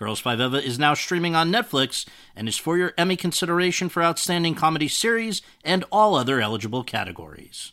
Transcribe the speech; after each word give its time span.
Girls 0.00 0.18
Five 0.18 0.40
Eva 0.40 0.56
is 0.64 0.78
now 0.78 0.94
streaming 0.94 1.36
on 1.36 1.52
Netflix 1.52 2.06
and 2.34 2.48
is 2.48 2.56
for 2.56 2.78
your 2.78 2.94
Emmy 2.96 3.16
consideration 3.16 3.90
for 3.90 4.02
Outstanding 4.02 4.54
Comedy 4.54 4.88
Series 4.88 5.42
and 5.62 5.84
all 5.92 6.14
other 6.14 6.40
eligible 6.40 6.82
categories. 6.82 7.72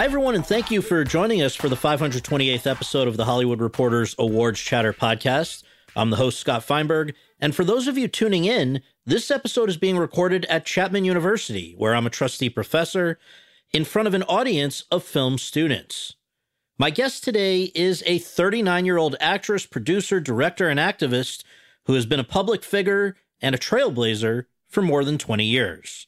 Hi, 0.00 0.06
everyone, 0.06 0.34
and 0.34 0.46
thank 0.46 0.70
you 0.70 0.80
for 0.80 1.04
joining 1.04 1.42
us 1.42 1.54
for 1.54 1.68
the 1.68 1.76
528th 1.76 2.66
episode 2.66 3.06
of 3.06 3.18
the 3.18 3.26
Hollywood 3.26 3.60
Reporters 3.60 4.14
Awards 4.18 4.58
Chatter 4.58 4.94
podcast. 4.94 5.62
I'm 5.94 6.08
the 6.08 6.16
host, 6.16 6.40
Scott 6.40 6.64
Feinberg. 6.64 7.14
And 7.38 7.54
for 7.54 7.64
those 7.64 7.86
of 7.86 7.98
you 7.98 8.08
tuning 8.08 8.46
in, 8.46 8.80
this 9.04 9.30
episode 9.30 9.68
is 9.68 9.76
being 9.76 9.98
recorded 9.98 10.46
at 10.46 10.64
Chapman 10.64 11.04
University, 11.04 11.74
where 11.76 11.94
I'm 11.94 12.06
a 12.06 12.08
trustee 12.08 12.48
professor, 12.48 13.18
in 13.74 13.84
front 13.84 14.08
of 14.08 14.14
an 14.14 14.22
audience 14.22 14.84
of 14.90 15.04
film 15.04 15.36
students. 15.36 16.14
My 16.78 16.88
guest 16.88 17.22
today 17.22 17.64
is 17.74 18.02
a 18.06 18.16
39 18.16 18.86
year 18.86 18.96
old 18.96 19.16
actress, 19.20 19.66
producer, 19.66 20.18
director, 20.18 20.70
and 20.70 20.80
activist 20.80 21.44
who 21.84 21.92
has 21.92 22.06
been 22.06 22.20
a 22.20 22.24
public 22.24 22.64
figure 22.64 23.16
and 23.42 23.54
a 23.54 23.58
trailblazer 23.58 24.46
for 24.66 24.80
more 24.80 25.04
than 25.04 25.18
20 25.18 25.44
years. 25.44 26.06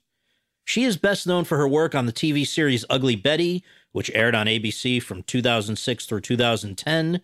She 0.65 0.85
is 0.85 0.97
best 0.97 1.27
known 1.27 1.45
for 1.45 1.59
her 1.59 1.69
work 1.69 1.95
on 1.95 2.07
the 2.07 2.13
TV 2.13 2.47
series 2.47 2.85
Ugly 2.89 3.17
Betty, 3.17 3.65
which 3.93 4.11
aired 4.15 4.35
on 4.35 4.47
ABC 4.47 5.03
from 5.03 5.23
2006 5.23 6.07
through 6.07 6.21
2010, 6.21 7.21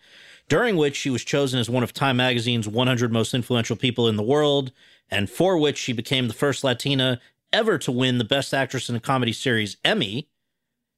during 0.47 0.77
which 0.77 0.95
she 0.95 1.09
was 1.09 1.23
chosen 1.23 1.59
as 1.59 1.69
one 1.69 1.83
of 1.83 1.93
Time 1.93 2.17
Magazine's 2.17 2.67
100 2.67 3.11
most 3.11 3.33
influential 3.33 3.75
people 3.75 4.07
in 4.07 4.15
the 4.15 4.23
world, 4.23 4.71
and 5.09 5.29
for 5.29 5.57
which 5.57 5.77
she 5.77 5.93
became 5.93 6.27
the 6.27 6.33
first 6.33 6.63
Latina 6.63 7.19
ever 7.51 7.77
to 7.79 7.91
win 7.91 8.17
the 8.17 8.23
Best 8.23 8.53
Actress 8.53 8.89
in 8.89 8.95
a 8.95 8.99
Comedy 8.99 9.33
Series 9.33 9.77
Emmy, 9.83 10.27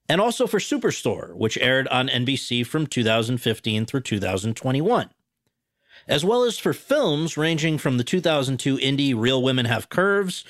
and 0.10 0.20
also 0.20 0.46
for 0.46 0.60
Superstore, 0.60 1.34
which 1.36 1.58
aired 1.58 1.88
on 1.88 2.10
NBC 2.10 2.66
from 2.66 2.88
2015 2.88 3.86
through 3.86 4.02
2021. 4.02 5.10
As 6.08 6.26
well 6.26 6.44
as 6.44 6.58
for 6.58 6.74
films 6.74 7.38
ranging 7.38 7.78
from 7.78 7.98
the 7.98 8.04
2002 8.04 8.78
indie 8.78 9.14
Real 9.16 9.42
Women 9.42 9.66
Have 9.66 9.90
Curves 9.90 10.44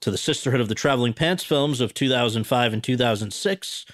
to 0.00 0.10
the 0.10 0.18
Sisterhood 0.18 0.60
of 0.60 0.68
the 0.68 0.74
Traveling 0.74 1.14
Pants 1.14 1.42
films 1.42 1.80
of 1.80 1.94
2005 1.94 2.72
and 2.72 2.84
2006 2.84 3.86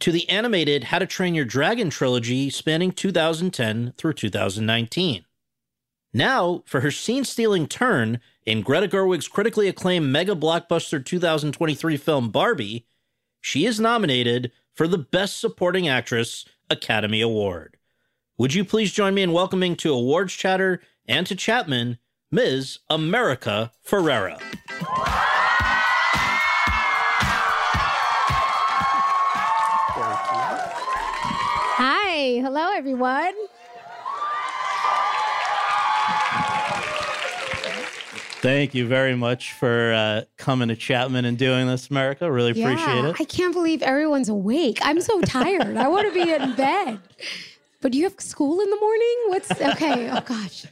to 0.00 0.10
the 0.10 0.28
animated 0.28 0.84
How 0.84 0.98
to 0.98 1.06
Train 1.06 1.34
Your 1.34 1.44
Dragon 1.44 1.90
trilogy 1.90 2.50
spanning 2.50 2.90
2010 2.90 3.92
through 3.96 4.14
2019. 4.14 5.24
Now, 6.12 6.62
for 6.66 6.80
her 6.80 6.90
scene 6.90 7.24
stealing 7.24 7.68
turn 7.68 8.20
in 8.44 8.62
Greta 8.62 8.88
Gerwig's 8.88 9.28
critically 9.28 9.68
acclaimed 9.68 10.10
mega 10.10 10.34
blockbuster 10.34 11.04
2023 11.04 11.96
film 11.98 12.30
Barbie, 12.30 12.86
she 13.40 13.66
is 13.66 13.78
nominated 13.78 14.50
for 14.74 14.88
the 14.88 14.98
Best 14.98 15.38
Supporting 15.38 15.86
Actress 15.86 16.46
Academy 16.68 17.20
Award. 17.20 17.76
Would 18.38 18.54
you 18.54 18.64
please 18.64 18.92
join 18.92 19.14
me 19.14 19.22
in 19.22 19.32
welcoming 19.32 19.76
to 19.76 19.92
Awards 19.92 20.32
Chatter 20.32 20.80
and 21.06 21.26
to 21.26 21.36
Chapman, 21.36 21.98
Ms. 22.32 22.78
America 22.88 23.70
Ferrera? 23.86 24.40
Hello 32.20 32.70
everyone. 32.74 33.32
Thank 38.42 38.74
you 38.74 38.86
very 38.86 39.16
much 39.16 39.54
for 39.54 39.94
uh, 39.94 40.22
coming 40.36 40.68
to 40.68 40.76
Chapman 40.76 41.24
and 41.24 41.38
doing 41.38 41.66
this, 41.66 41.88
America. 41.88 42.30
Really 42.30 42.52
Yeah, 42.52 42.68
appreciate 42.72 43.04
it. 43.06 43.16
I 43.20 43.24
can't 43.24 43.54
believe 43.54 43.80
everyone's 43.82 44.28
awake. 44.28 44.80
I'm 44.82 45.00
so 45.00 45.22
tired. 45.22 45.78
I 45.78 45.88
want 45.88 46.12
to 46.12 46.24
be 46.24 46.30
in 46.30 46.54
bed. 46.56 47.00
But 47.80 47.92
do 47.92 47.98
you 47.98 48.04
have 48.04 48.20
school 48.20 48.60
in 48.60 48.68
the 48.68 48.76
morning? 48.76 49.16
What's 49.28 49.50
okay? 49.52 50.10
Oh 50.10 50.20
gosh. 50.20 50.66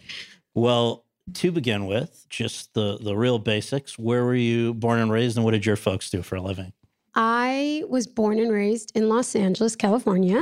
Well, 0.55 1.07
to 1.33 1.51
begin 1.51 1.87
with, 1.87 2.27
just 2.29 2.75
the 2.75 2.99
the 3.01 3.17
real 3.17 3.39
basics. 3.39 3.99
Where 3.99 4.23
were 4.27 4.35
you 4.35 4.75
born 4.75 4.99
and 4.99 5.11
raised, 5.11 5.39
and 5.39 5.47
what 5.47 5.53
did 5.53 5.65
your 5.65 5.77
folks 5.77 6.11
do 6.11 6.21
for 6.21 6.37
a 6.37 6.43
living? 6.43 6.75
I 7.15 7.85
was 7.89 8.07
born 8.07 8.39
and 8.39 8.53
raised 8.53 8.93
in 8.95 9.09
Los 9.09 9.35
Angeles, 9.35 9.75
California. 9.77 10.39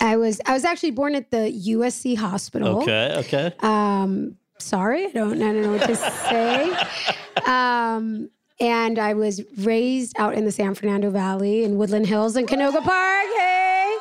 I 0.00 0.16
was 0.16 0.40
I 0.46 0.52
was 0.52 0.64
actually 0.64 0.92
born 0.92 1.14
at 1.14 1.30
the 1.30 1.52
USC 1.68 2.16
hospital. 2.16 2.82
Okay, 2.82 3.14
okay. 3.18 3.52
Um, 3.60 4.36
sorry, 4.58 5.06
I 5.06 5.10
don't, 5.10 5.42
I 5.42 5.52
don't 5.52 5.62
know 5.62 5.72
what 5.72 5.86
to 5.86 5.96
say. 5.96 6.70
um, 7.46 8.30
and 8.60 8.98
I 8.98 9.14
was 9.14 9.42
raised 9.58 10.18
out 10.18 10.34
in 10.34 10.44
the 10.44 10.52
San 10.52 10.74
Fernando 10.74 11.10
Valley 11.10 11.64
in 11.64 11.76
Woodland 11.76 12.06
Hills 12.06 12.36
and 12.36 12.48
Canoga 12.48 12.82
Park. 12.82 13.26
Hey, 13.36 13.98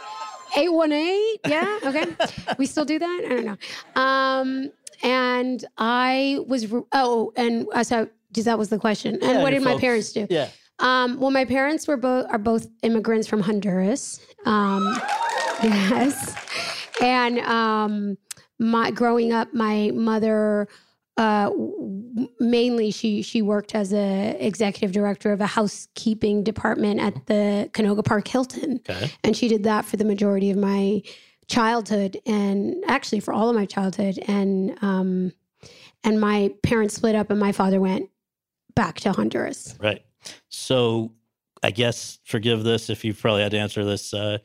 818. 0.57 1.37
Yeah, 1.47 1.79
okay. 1.83 2.16
we 2.57 2.66
still 2.66 2.85
do 2.85 2.99
that? 2.99 3.22
I 3.25 3.29
don't 3.29 3.45
know. 3.45 4.01
Um, 4.01 4.72
and 5.03 5.66
I 5.77 6.39
was, 6.47 6.72
oh, 6.93 7.33
and 7.35 7.67
uh, 7.73 7.83
so 7.83 8.09
that 8.31 8.57
was 8.57 8.69
the 8.69 8.79
question. 8.79 9.16
And 9.16 9.23
Yeah, 9.23 9.43
what 9.43 9.49
did 9.51 9.61
my 9.61 9.77
parents 9.77 10.13
do? 10.13 10.27
Yeah. 10.29 10.49
Um, 10.80 11.19
well, 11.19 11.31
my 11.31 11.46
parents 11.46 11.88
were 11.88 11.97
both 11.97 12.28
are 12.30 12.38
both 12.38 12.68
immigrants 12.84 13.28
from 13.28 13.41
Honduras. 13.41 14.19
Um, 14.46 15.00
yes, 15.63 16.36
and 17.02 17.40
um, 17.40 18.18
my 18.59 18.91
growing 18.91 19.31
up, 19.34 19.53
my 19.53 19.91
mother 19.94 20.68
uh, 21.18 21.50
mainly 22.40 22.91
she 22.91 23.22
she 23.22 23.41
worked 23.41 23.74
as 23.74 23.94
a 23.94 24.35
executive 24.40 24.91
director 24.91 25.31
of 25.31 25.40
a 25.40 25.46
housekeeping 25.47 26.44
department 26.44 27.00
at 27.00 27.25
the 27.28 27.69
Canoga 27.74 28.03
Park 28.03 28.28
Hilton, 28.28 28.81
Okay. 28.90 29.12
and 29.24 29.35
she 29.35 29.47
did 29.47 29.64
that 29.64 29.85
for 29.85 29.96
the 29.97 30.06
majority 30.06 30.52
of 30.52 30.58
my 30.58 31.02
childhood, 31.47 32.19
and 32.25 32.84
actually 32.88 33.22
for 33.22 33.34
all 33.34 33.50
of 33.50 33.56
my 33.56 33.66
childhood, 33.66 34.19
and 34.28 34.78
um, 34.84 35.31
and 36.03 36.19
my 36.19 36.52
parents 36.64 36.96
split 36.96 37.16
up, 37.16 37.30
and 37.31 37.40
my 37.40 37.53
father 37.53 37.80
went 37.80 38.09
back 38.75 39.00
to 39.00 39.14
Honduras. 39.14 39.78
Right. 39.80 40.04
So, 40.50 41.13
I 41.63 41.72
guess 41.72 42.19
forgive 42.24 42.63
this 42.63 42.90
if 42.90 43.03
you've 43.03 43.19
probably 43.19 43.41
had 43.41 43.52
to 43.52 43.58
answer 43.58 43.84
this 43.84 44.13
uh, 44.13 44.38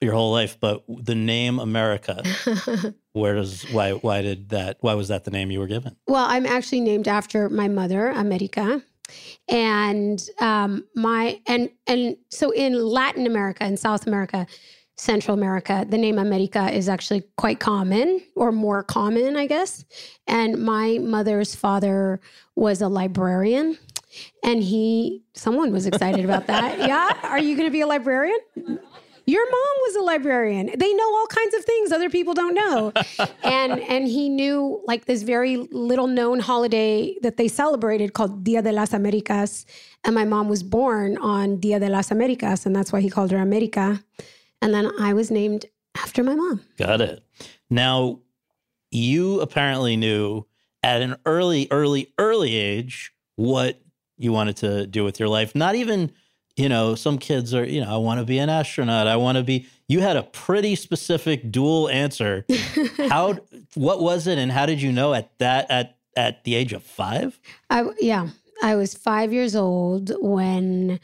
your 0.00 0.14
whole 0.14 0.32
life, 0.32 0.58
but 0.60 0.84
the 0.88 1.14
name 1.14 1.58
America, 1.58 2.22
where 3.12 3.34
does 3.34 3.62
why 3.70 3.92
why 3.92 4.22
did 4.22 4.50
that 4.50 4.78
why 4.80 4.94
was 4.94 5.08
that 5.08 5.24
the 5.24 5.30
name 5.30 5.50
you 5.50 5.58
were 5.58 5.66
given? 5.66 5.96
Well, 6.06 6.26
I'm 6.28 6.46
actually 6.46 6.80
named 6.80 7.08
after 7.08 7.48
my 7.48 7.68
mother, 7.68 8.10
America, 8.10 8.82
and 9.48 10.22
um, 10.40 10.86
my 10.94 11.40
and 11.46 11.70
and 11.86 12.16
so 12.30 12.50
in 12.50 12.74
Latin 12.74 13.26
America 13.26 13.64
and 13.64 13.78
South 13.78 14.06
America, 14.06 14.46
Central 14.96 15.36
America, 15.36 15.86
the 15.88 15.98
name 15.98 16.18
America 16.18 16.70
is 16.70 16.88
actually 16.88 17.22
quite 17.36 17.58
common 17.58 18.20
or 18.36 18.52
more 18.52 18.82
common, 18.82 19.36
I 19.36 19.46
guess. 19.46 19.84
And 20.26 20.62
my 20.62 20.98
mother's 20.98 21.54
father 21.54 22.20
was 22.54 22.82
a 22.82 22.88
librarian, 22.88 23.78
and 24.42 24.62
he 24.62 25.22
someone 25.34 25.72
was 25.72 25.86
excited 25.86 26.24
about 26.24 26.46
that. 26.46 26.78
Yeah, 26.90 27.16
are 27.24 27.38
you 27.38 27.56
going 27.56 27.68
to 27.68 27.72
be 27.72 27.82
a 27.82 27.86
librarian? 27.86 28.38
Your 29.26 29.44
mom 29.44 29.76
was 29.82 29.96
a 29.96 30.00
librarian. 30.00 30.70
They 30.76 30.92
know 30.92 31.14
all 31.14 31.26
kinds 31.26 31.54
of 31.54 31.64
things 31.64 31.92
other 31.92 32.10
people 32.10 32.34
don't 32.34 32.54
know. 32.54 32.92
and 33.44 33.80
and 33.80 34.08
he 34.08 34.28
knew 34.28 34.82
like 34.86 35.04
this 35.04 35.22
very 35.22 35.56
little 35.70 36.06
known 36.06 36.40
holiday 36.40 37.14
that 37.22 37.36
they 37.36 37.48
celebrated 37.48 38.12
called 38.12 38.44
Dia 38.44 38.62
de 38.62 38.72
las 38.72 38.92
Americas. 38.92 39.66
And 40.04 40.14
my 40.14 40.24
mom 40.24 40.48
was 40.48 40.62
born 40.62 41.16
on 41.18 41.60
Dia 41.60 41.78
de 41.78 41.88
las 41.88 42.10
Americas, 42.10 42.66
and 42.66 42.74
that's 42.74 42.92
why 42.92 43.00
he 43.00 43.10
called 43.10 43.30
her 43.30 43.38
America. 43.38 44.02
And 44.62 44.74
then 44.74 44.90
I 44.98 45.12
was 45.12 45.30
named 45.30 45.66
after 45.96 46.24
my 46.24 46.34
mom. 46.34 46.62
Got 46.76 47.00
it. 47.00 47.22
Now, 47.68 48.20
you 48.90 49.40
apparently 49.40 49.96
knew 49.96 50.46
at 50.82 51.02
an 51.02 51.16
early, 51.26 51.68
early, 51.70 52.12
early 52.18 52.56
age 52.56 53.12
what 53.36 53.80
you 54.20 54.32
wanted 54.32 54.56
to 54.58 54.86
do 54.86 55.02
with 55.02 55.18
your 55.18 55.28
life. 55.28 55.54
Not 55.54 55.74
even, 55.74 56.12
you 56.56 56.68
know, 56.68 56.94
some 56.94 57.18
kids 57.18 57.54
are, 57.54 57.64
you 57.64 57.80
know, 57.80 57.92
I 57.92 57.96
want 57.96 58.20
to 58.20 58.26
be 58.26 58.38
an 58.38 58.50
astronaut. 58.50 59.06
I 59.06 59.16
want 59.16 59.38
to 59.38 59.42
be. 59.42 59.66
You 59.88 60.00
had 60.00 60.16
a 60.16 60.22
pretty 60.22 60.76
specific 60.76 61.50
dual 61.50 61.88
answer. 61.88 62.44
how? 63.08 63.38
What 63.74 64.00
was 64.00 64.26
it, 64.26 64.38
and 64.38 64.52
how 64.52 64.66
did 64.66 64.80
you 64.82 64.92
know 64.92 65.14
at 65.14 65.36
that 65.38 65.70
at 65.70 65.96
at 66.16 66.44
the 66.44 66.54
age 66.54 66.72
of 66.72 66.82
five? 66.82 67.40
I 67.70 67.88
yeah, 67.98 68.28
I 68.62 68.76
was 68.76 68.94
five 68.94 69.32
years 69.32 69.56
old 69.56 70.12
when 70.20 71.00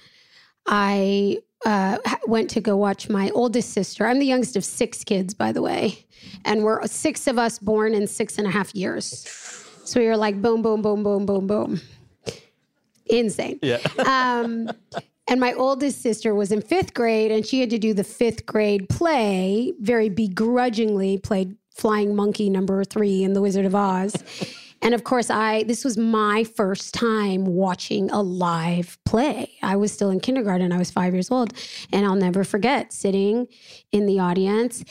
I 0.67 1.39
uh, 1.65 1.99
went 2.27 2.51
to 2.51 2.61
go 2.61 2.77
watch 2.77 3.09
my 3.09 3.31
oldest 3.31 3.71
sister. 3.71 4.07
I'm 4.07 4.19
the 4.19 4.27
youngest 4.27 4.57
of 4.57 4.65
six 4.65 5.03
kids, 5.05 5.33
by 5.33 5.53
the 5.53 5.63
way, 5.63 6.07
and 6.45 6.63
we're 6.65 6.87
six 6.87 7.27
of 7.27 7.39
us 7.39 7.59
born 7.59 7.95
in 7.95 8.07
six 8.07 8.37
and 8.37 8.47
a 8.47 8.51
half 8.51 8.75
years. 8.75 9.27
So 9.85 10.01
we 10.01 10.07
were 10.07 10.17
like 10.17 10.43
boom, 10.43 10.63
boom, 10.63 10.83
boom, 10.83 11.03
boom, 11.03 11.25
boom, 11.25 11.47
boom. 11.47 11.81
Insane. 13.07 13.59
Yeah. 13.63 13.79
Um, 14.07 14.71
and 15.29 15.41
my 15.41 15.53
oldest 15.55 16.03
sister 16.03 16.35
was 16.35 16.53
in 16.53 16.63
fifth 16.63 16.95
grade, 16.95 17.33
and 17.33 17.45
she 17.45 17.61
had 17.61 17.71
to 17.71 17.79
do 17.79 17.93
the 17.93 18.05
fifth 18.05 18.47
grade 18.47 18.89
play, 18.89 19.73
very 19.81 20.09
begrudgingly 20.09 21.19
played 21.19 21.57
Flying 21.75 22.15
Monkey 22.15 22.49
number 22.49 22.85
three 22.85 23.25
in 23.25 23.33
The 23.33 23.41
Wizard 23.41 23.67
of 23.67 23.75
Oz. 23.75 24.15
And 24.83 24.95
of 24.95 25.05
course, 25.05 25.31
I 25.31 25.63
this 25.65 25.85
was 25.85 25.97
my 25.97 26.45
first 26.45 26.93
time 26.93 27.45
watching 27.45 28.11
a 28.11 28.21
live 28.23 28.99
play. 29.07 29.53
I 29.63 29.75
was 29.77 29.91
still 29.91 30.11
in 30.11 30.21
kindergarten. 30.21 30.71
I 30.71 30.79
was 30.79 30.91
five 30.91 31.15
years 31.15 31.31
old, 31.31 31.55
and 31.93 32.05
I'll 32.05 32.15
never 32.15 32.45
forget 32.45 32.93
sitting 32.93 33.49
in 33.91 34.07
the 34.07 34.21
audience 34.21 34.85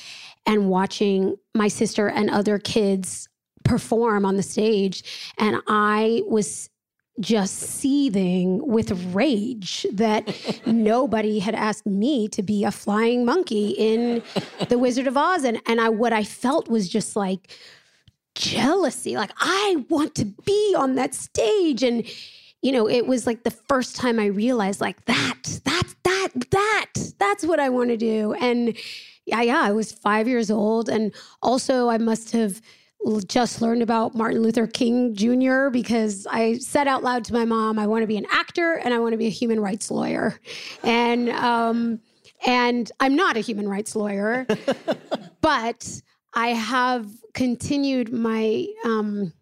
and 0.45 0.69
watching 0.69 1.35
my 1.53 1.67
sister 1.67 2.09
and 2.09 2.29
other 2.29 2.57
kids 2.57 3.29
perform 3.63 4.25
on 4.25 4.37
the 4.37 4.43
stage, 4.43 5.31
and 5.37 5.61
I 5.67 6.23
was 6.25 6.69
just 7.19 7.55
seething 7.55 8.65
with 8.65 8.91
rage 9.13 9.85
that 9.93 10.35
nobody 10.65 11.39
had 11.39 11.55
asked 11.55 11.85
me 11.85 12.27
to 12.29 12.43
be 12.43 12.63
a 12.63 12.71
flying 12.71 13.25
monkey 13.25 13.69
in 13.69 14.21
The 14.67 14.77
Wizard 14.77 15.07
of 15.07 15.15
Oz. 15.15 15.43
And, 15.43 15.61
and 15.67 15.79
I, 15.79 15.89
what 15.89 16.13
I 16.13 16.23
felt 16.23 16.69
was 16.69 16.89
just 16.89 17.15
like 17.15 17.57
jealousy. 18.35 19.15
Like, 19.15 19.31
I 19.37 19.85
want 19.89 20.15
to 20.15 20.25
be 20.25 20.75
on 20.77 20.95
that 20.95 21.15
stage. 21.15 21.83
And, 21.83 22.05
you 22.61 22.71
know, 22.71 22.87
it 22.87 23.07
was 23.07 23.25
like 23.25 23.43
the 23.43 23.51
first 23.51 23.95
time 23.95 24.19
I 24.19 24.25
realized, 24.25 24.81
like, 24.81 25.05
that, 25.05 25.61
that, 25.63 25.95
that, 26.03 26.29
that, 26.51 26.93
that's 27.17 27.45
what 27.45 27.59
I 27.59 27.69
want 27.69 27.89
to 27.89 27.97
do. 27.97 28.33
And 28.33 28.77
yeah, 29.25 29.41
yeah, 29.41 29.61
I 29.61 29.71
was 29.71 29.91
five 29.91 30.27
years 30.27 30.51
old. 30.51 30.89
And 30.89 31.13
also, 31.41 31.89
I 31.89 31.97
must 31.97 32.31
have 32.31 32.61
just 33.27 33.61
learned 33.61 33.81
about 33.81 34.15
Martin 34.15 34.41
Luther 34.41 34.67
King 34.67 35.15
Jr. 35.15 35.69
because 35.69 36.27
I 36.29 36.57
said 36.57 36.87
out 36.87 37.03
loud 37.03 37.23
to 37.25 37.33
my 37.33 37.45
mom, 37.45 37.77
I 37.79 37.87
want 37.87 38.03
to 38.03 38.07
be 38.07 38.17
an 38.17 38.25
actor 38.31 38.75
and 38.75 38.93
I 38.93 38.99
want 38.99 39.13
to 39.13 39.17
be 39.17 39.27
a 39.27 39.31
human 39.31 39.59
rights 39.59 39.91
lawyer. 39.91 40.39
And, 40.83 41.29
um, 41.29 41.99
and 42.45 42.91
I'm 42.99 43.15
not 43.15 43.37
a 43.37 43.39
human 43.39 43.67
rights 43.67 43.95
lawyer, 43.95 44.47
but 45.41 46.01
I 46.33 46.49
have 46.49 47.07
continued 47.33 48.11
my 48.11 48.67
um, 48.83 49.33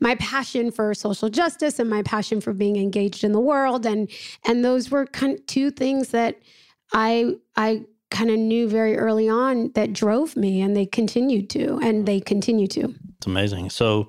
my 0.00 0.14
passion 0.14 0.70
for 0.70 0.94
social 0.94 1.28
justice 1.28 1.78
and 1.78 1.90
my 1.90 2.02
passion 2.02 2.40
for 2.40 2.52
being 2.52 2.76
engaged 2.76 3.24
in 3.24 3.32
the 3.32 3.40
world, 3.40 3.84
and 3.84 4.08
and 4.44 4.64
those 4.64 4.90
were 4.90 5.06
kind 5.06 5.38
of 5.38 5.44
two 5.46 5.70
things 5.70 6.08
that 6.10 6.38
I 6.92 7.34
I 7.56 7.84
kind 8.16 8.30
of 8.30 8.38
knew 8.38 8.66
very 8.66 8.96
early 8.96 9.28
on 9.28 9.70
that 9.74 9.92
drove 9.92 10.36
me, 10.36 10.62
and 10.62 10.74
they 10.74 10.86
continued 10.86 11.50
to, 11.50 11.78
and 11.82 12.06
they 12.06 12.18
continue 12.18 12.66
to. 12.68 12.94
It's 13.18 13.26
amazing. 13.26 13.68
So, 13.70 14.08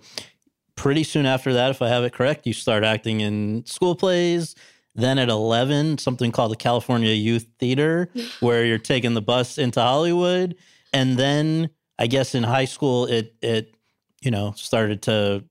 pretty 0.75 1.03
soon 1.03 1.25
after 1.25 1.51
that, 1.53 1.71
if 1.71 1.81
I 1.81 1.89
have 1.89 2.05
it 2.05 2.13
correct, 2.13 2.47
you 2.47 2.53
start 2.53 2.85
acting 2.85 3.19
in 3.19 3.65
school 3.65 3.95
plays. 3.95 4.55
Then 4.95 5.19
at 5.19 5.29
11, 5.29 5.97
something 5.97 6.31
called 6.31 6.51
the 6.51 6.55
California 6.55 7.11
Youth 7.11 7.47
Theater, 7.59 8.09
where 8.39 8.63
you're 8.63 8.77
taking 8.77 9.13
the 9.13 9.21
bus 9.21 9.57
into 9.57 9.81
Hollywood. 9.81 10.55
And 10.93 11.17
then 11.17 11.69
I 11.99 12.07
guess 12.07 12.33
in 12.33 12.43
high 12.43 12.65
school, 12.65 13.07
it, 13.07 13.35
it, 13.41 13.75
you 14.21 14.31
know, 14.31 14.53
started 14.55 15.01
to 15.03 15.43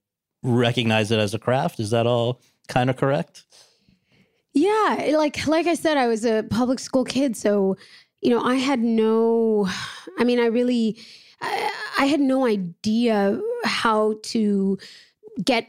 recognize 0.42 1.10
it 1.10 1.18
as 1.18 1.34
a 1.34 1.38
craft. 1.38 1.78
Is 1.78 1.90
that 1.90 2.06
all 2.06 2.40
kind 2.68 2.88
of 2.88 2.96
correct? 2.96 3.44
Yeah. 4.54 5.12
Like, 5.16 5.46
like 5.46 5.66
I 5.66 5.74
said, 5.74 5.98
I 5.98 6.08
was 6.08 6.24
a 6.24 6.42
public 6.44 6.78
school 6.78 7.04
kid. 7.04 7.36
So, 7.36 7.76
you 8.20 8.30
know, 8.30 8.42
I 8.42 8.56
had 8.56 8.80
no, 8.80 9.68
I 10.18 10.24
mean, 10.24 10.40
I 10.40 10.46
really, 10.46 10.98
I, 11.40 11.72
I 11.98 12.06
had 12.06 12.20
no 12.20 12.46
idea 12.46 13.40
how 13.64 14.14
to 14.24 14.78
get 15.44 15.66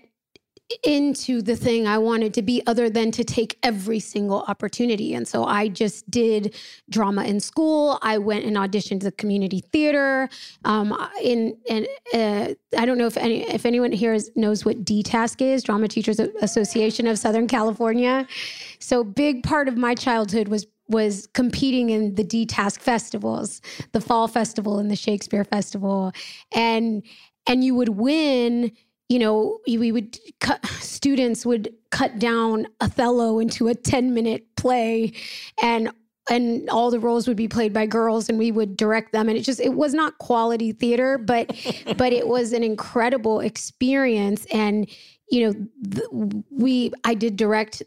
into 0.83 1.41
the 1.41 1.55
thing 1.55 1.87
I 1.87 1.97
wanted 1.97 2.33
to 2.33 2.41
be 2.41 2.61
other 2.67 2.89
than 2.89 3.11
to 3.11 3.23
take 3.23 3.57
every 3.63 3.99
single 3.99 4.41
opportunity. 4.47 5.13
And 5.13 5.27
so 5.27 5.45
I 5.45 5.69
just 5.69 6.09
did 6.11 6.55
drama 6.89 7.23
in 7.23 7.39
school. 7.39 7.99
I 8.01 8.17
went 8.17 8.43
and 8.43 8.57
auditioned 8.57 9.01
to 9.01 9.11
community 9.11 9.61
theater. 9.61 10.29
Um, 10.65 10.93
in 11.21 11.57
and 11.69 11.87
uh, 12.13 12.53
I 12.77 12.85
don't 12.85 12.97
know 12.97 13.07
if 13.07 13.15
any 13.15 13.43
if 13.43 13.65
anyone 13.65 13.93
here 13.93 14.13
is, 14.13 14.29
knows 14.35 14.65
what 14.65 14.83
DTASC 14.83 15.41
is, 15.41 15.63
Drama 15.63 15.87
Teachers 15.87 16.19
Association 16.19 17.07
of 17.07 17.17
Southern 17.17 17.47
California. 17.47 18.27
So 18.79 19.03
big 19.03 19.43
part 19.43 19.69
of 19.69 19.77
my 19.77 19.95
childhood 19.95 20.49
was 20.49 20.67
was 20.87 21.27
competing 21.33 21.89
in 21.89 22.15
the 22.15 22.23
DTASC 22.23 22.79
festivals, 22.79 23.61
the 23.91 24.01
Fall 24.01 24.27
Festival 24.27 24.79
and 24.79 24.89
the 24.89 24.95
Shakespeare 24.95 25.43
Festival, 25.43 26.11
and 26.53 27.03
and 27.47 27.63
you 27.63 27.75
would 27.75 27.89
win 27.89 28.71
you 29.09 29.19
know, 29.19 29.59
we 29.65 29.91
would 29.91 30.17
cut, 30.41 30.65
students 30.65 31.45
would 31.45 31.73
cut 31.91 32.19
down 32.19 32.67
Othello 32.81 33.39
into 33.39 33.67
a 33.67 33.75
10 33.75 34.13
minute 34.13 34.45
play 34.55 35.13
and 35.61 35.91
and 36.29 36.69
all 36.69 36.91
the 36.91 36.99
roles 36.99 37.25
would 37.25 37.37
be 37.37 37.47
played 37.47 37.71
by 37.71 37.85
girls 37.85 38.27
and 38.27 38.37
we 38.37 38.51
would 38.51 38.75
direct 38.75 39.13
them 39.13 39.29
and 39.29 39.37
it 39.37 39.43
just 39.43 39.61
it 39.61 39.73
was 39.73 39.93
not 39.93 40.17
quality 40.17 40.73
theater 40.73 41.17
but 41.17 41.47
but 41.97 42.11
it 42.11 42.27
was 42.27 42.51
an 42.51 42.63
incredible 42.63 43.39
experience. 43.39 44.45
And 44.47 44.89
you 45.29 45.45
know 45.45 45.53
th- 45.89 46.41
we 46.51 46.91
I 47.05 47.13
did 47.13 47.37
direct 47.37 47.83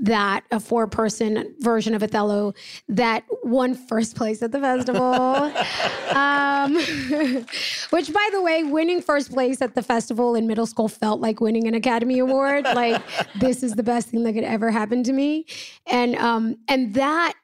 that 0.00 0.44
a 0.50 0.58
four 0.58 0.86
person 0.86 1.54
version 1.60 1.94
of 1.94 2.02
Othello 2.02 2.54
that 2.88 3.24
won 3.42 3.74
first 3.74 4.16
place 4.16 4.42
at 4.42 4.50
the 4.50 4.58
festival. 4.58 5.04
um, 6.16 6.74
which, 7.90 8.12
by 8.12 8.28
the 8.32 8.40
way, 8.42 8.64
winning 8.64 9.02
first 9.02 9.30
place 9.30 9.60
at 9.60 9.74
the 9.74 9.82
festival 9.82 10.34
in 10.34 10.46
middle 10.46 10.66
school 10.66 10.88
felt 10.88 11.20
like 11.20 11.40
winning 11.40 11.66
an 11.66 11.74
Academy 11.74 12.18
Award. 12.18 12.64
like, 12.74 13.02
this 13.38 13.62
is 13.62 13.74
the 13.74 13.82
best 13.82 14.08
thing 14.08 14.24
that 14.24 14.32
could 14.32 14.44
ever 14.44 14.70
happen 14.70 15.02
to 15.04 15.12
me. 15.12 15.44
And, 15.86 16.16
um, 16.16 16.56
and 16.68 16.94
that, 16.94 17.34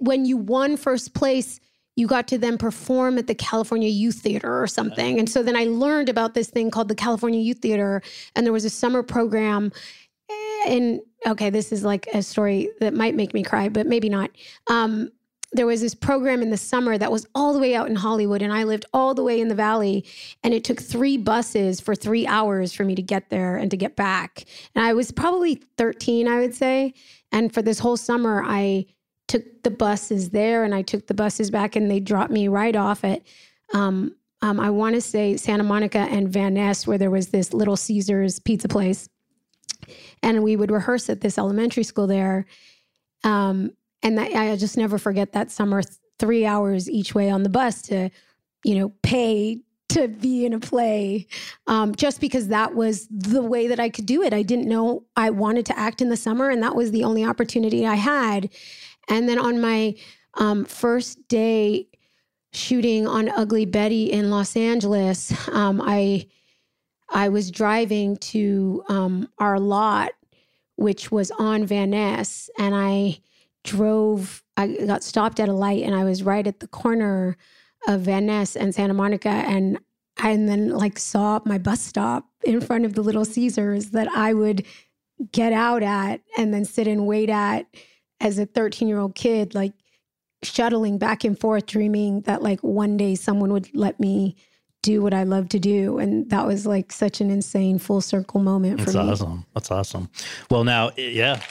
when 0.00 0.26
you 0.26 0.36
won 0.36 0.76
first 0.76 1.14
place, 1.14 1.58
you 1.96 2.06
got 2.06 2.28
to 2.28 2.36
then 2.36 2.58
perform 2.58 3.16
at 3.16 3.26
the 3.26 3.34
California 3.34 3.88
Youth 3.88 4.16
Theater 4.16 4.62
or 4.62 4.66
something. 4.66 5.18
And 5.18 5.30
so 5.30 5.42
then 5.42 5.56
I 5.56 5.64
learned 5.64 6.10
about 6.10 6.34
this 6.34 6.48
thing 6.48 6.70
called 6.70 6.88
the 6.88 6.94
California 6.94 7.40
Youth 7.40 7.58
Theater, 7.58 8.02
and 8.34 8.44
there 8.44 8.52
was 8.52 8.66
a 8.66 8.70
summer 8.70 9.02
program. 9.02 9.72
And 10.68 11.00
okay, 11.26 11.50
this 11.50 11.72
is 11.72 11.84
like 11.84 12.06
a 12.12 12.22
story 12.22 12.70
that 12.80 12.94
might 12.94 13.14
make 13.14 13.34
me 13.34 13.42
cry, 13.42 13.68
but 13.68 13.86
maybe 13.86 14.08
not. 14.08 14.30
Um, 14.68 15.10
there 15.52 15.66
was 15.66 15.80
this 15.80 15.94
program 15.94 16.42
in 16.42 16.50
the 16.50 16.56
summer 16.56 16.98
that 16.98 17.10
was 17.10 17.26
all 17.34 17.52
the 17.52 17.58
way 17.58 17.74
out 17.74 17.88
in 17.88 17.96
Hollywood, 17.96 18.42
and 18.42 18.52
I 18.52 18.64
lived 18.64 18.84
all 18.92 19.14
the 19.14 19.22
way 19.22 19.40
in 19.40 19.48
the 19.48 19.54
valley. 19.54 20.04
And 20.42 20.52
it 20.52 20.64
took 20.64 20.80
three 20.80 21.16
buses 21.16 21.80
for 21.80 21.94
three 21.94 22.26
hours 22.26 22.72
for 22.72 22.84
me 22.84 22.94
to 22.94 23.02
get 23.02 23.30
there 23.30 23.56
and 23.56 23.70
to 23.70 23.76
get 23.76 23.96
back. 23.96 24.44
And 24.74 24.84
I 24.84 24.92
was 24.92 25.12
probably 25.12 25.62
13, 25.78 26.28
I 26.28 26.40
would 26.40 26.54
say. 26.54 26.94
And 27.32 27.52
for 27.52 27.62
this 27.62 27.78
whole 27.78 27.96
summer, 27.96 28.42
I 28.44 28.86
took 29.28 29.62
the 29.62 29.70
buses 29.70 30.30
there 30.30 30.62
and 30.62 30.74
I 30.74 30.82
took 30.82 31.06
the 31.06 31.14
buses 31.14 31.50
back, 31.50 31.76
and 31.76 31.90
they 31.90 32.00
dropped 32.00 32.32
me 32.32 32.48
right 32.48 32.76
off 32.76 33.04
at, 33.04 33.22
um, 33.72 34.14
um, 34.42 34.60
I 34.60 34.70
want 34.70 34.94
to 34.96 35.00
say 35.00 35.36
Santa 35.36 35.64
Monica 35.64 35.98
and 35.98 36.28
Van 36.28 36.54
Ness, 36.54 36.86
where 36.86 36.98
there 36.98 37.10
was 37.10 37.28
this 37.28 37.54
Little 37.54 37.76
Caesars 37.76 38.40
pizza 38.40 38.68
place 38.68 39.08
and 40.22 40.42
we 40.42 40.56
would 40.56 40.70
rehearse 40.70 41.08
at 41.08 41.20
this 41.20 41.38
elementary 41.38 41.84
school 41.84 42.06
there. 42.06 42.46
Um, 43.24 43.70
and 44.02 44.18
that, 44.18 44.32
I 44.34 44.56
just 44.56 44.76
never 44.76 44.98
forget 44.98 45.32
that 45.32 45.50
summer, 45.50 45.82
three 46.18 46.46
hours 46.46 46.88
each 46.88 47.14
way 47.14 47.30
on 47.30 47.42
the 47.42 47.48
bus 47.48 47.82
to, 47.82 48.10
you 48.64 48.74
know, 48.78 48.92
pay 49.02 49.60
to 49.88 50.08
be 50.08 50.44
in 50.44 50.52
a 50.52 50.58
play, 50.58 51.26
um, 51.66 51.94
just 51.94 52.20
because 52.20 52.48
that 52.48 52.74
was 52.74 53.06
the 53.08 53.42
way 53.42 53.68
that 53.68 53.78
I 53.78 53.88
could 53.88 54.06
do 54.06 54.22
it. 54.22 54.32
I 54.32 54.42
didn't 54.42 54.68
know 54.68 55.04
I 55.16 55.30
wanted 55.30 55.64
to 55.66 55.78
act 55.78 56.02
in 56.02 56.08
the 56.08 56.16
summer, 56.16 56.50
and 56.50 56.62
that 56.62 56.74
was 56.74 56.90
the 56.90 57.04
only 57.04 57.24
opportunity 57.24 57.86
I 57.86 57.94
had. 57.94 58.50
And 59.08 59.28
then 59.28 59.38
on 59.38 59.60
my 59.60 59.94
um, 60.34 60.64
first 60.64 61.28
day 61.28 61.86
shooting 62.52 63.06
on 63.06 63.28
Ugly 63.28 63.66
Betty 63.66 64.10
in 64.10 64.30
Los 64.30 64.56
Angeles, 64.56 65.32
um, 65.48 65.80
I 65.84 66.26
I 67.08 67.28
was 67.28 67.50
driving 67.50 68.16
to 68.16 68.82
um, 68.88 69.28
our 69.38 69.58
lot, 69.60 70.12
which 70.76 71.10
was 71.10 71.30
on 71.32 71.66
Van 71.66 71.90
Ness, 71.90 72.50
and 72.58 72.74
I 72.74 73.20
drove. 73.64 74.42
I 74.56 74.68
got 74.86 75.04
stopped 75.04 75.40
at 75.40 75.48
a 75.48 75.52
light, 75.52 75.82
and 75.82 75.94
I 75.94 76.04
was 76.04 76.22
right 76.22 76.46
at 76.46 76.60
the 76.60 76.68
corner 76.68 77.36
of 77.86 78.02
Van 78.02 78.26
Ness 78.26 78.56
and 78.56 78.74
Santa 78.74 78.94
Monica, 78.94 79.28
and 79.28 79.78
and 80.18 80.48
then 80.48 80.70
like 80.70 80.98
saw 80.98 81.40
my 81.44 81.58
bus 81.58 81.80
stop 81.80 82.26
in 82.44 82.60
front 82.60 82.84
of 82.84 82.94
the 82.94 83.02
Little 83.02 83.24
Caesars 83.24 83.90
that 83.90 84.08
I 84.08 84.32
would 84.32 84.64
get 85.32 85.52
out 85.52 85.82
at 85.82 86.20
and 86.36 86.52
then 86.52 86.64
sit 86.64 86.86
and 86.86 87.06
wait 87.06 87.30
at 87.30 87.66
as 88.20 88.38
a 88.38 88.46
13 88.46 88.88
year 88.88 88.98
old 88.98 89.14
kid, 89.14 89.54
like 89.54 89.72
shuttling 90.42 90.98
back 90.98 91.24
and 91.24 91.38
forth, 91.38 91.66
dreaming 91.66 92.22
that 92.22 92.42
like 92.42 92.60
one 92.60 92.96
day 92.96 93.14
someone 93.14 93.52
would 93.52 93.74
let 93.74 94.00
me 94.00 94.36
do 94.86 95.02
what 95.02 95.12
I 95.12 95.24
love 95.24 95.48
to 95.50 95.58
do. 95.58 95.98
And 95.98 96.30
that 96.30 96.46
was 96.46 96.64
like 96.64 96.92
such 96.92 97.20
an 97.20 97.28
insane 97.28 97.78
full 97.78 98.00
circle 98.00 98.40
moment 98.40 98.78
That's 98.78 98.92
for 98.92 98.98
me. 98.98 99.06
That's 99.08 99.20
awesome. 99.20 99.46
That's 99.52 99.70
awesome. 99.70 100.08
Well, 100.50 100.64
now, 100.64 100.92
yeah. 100.96 101.42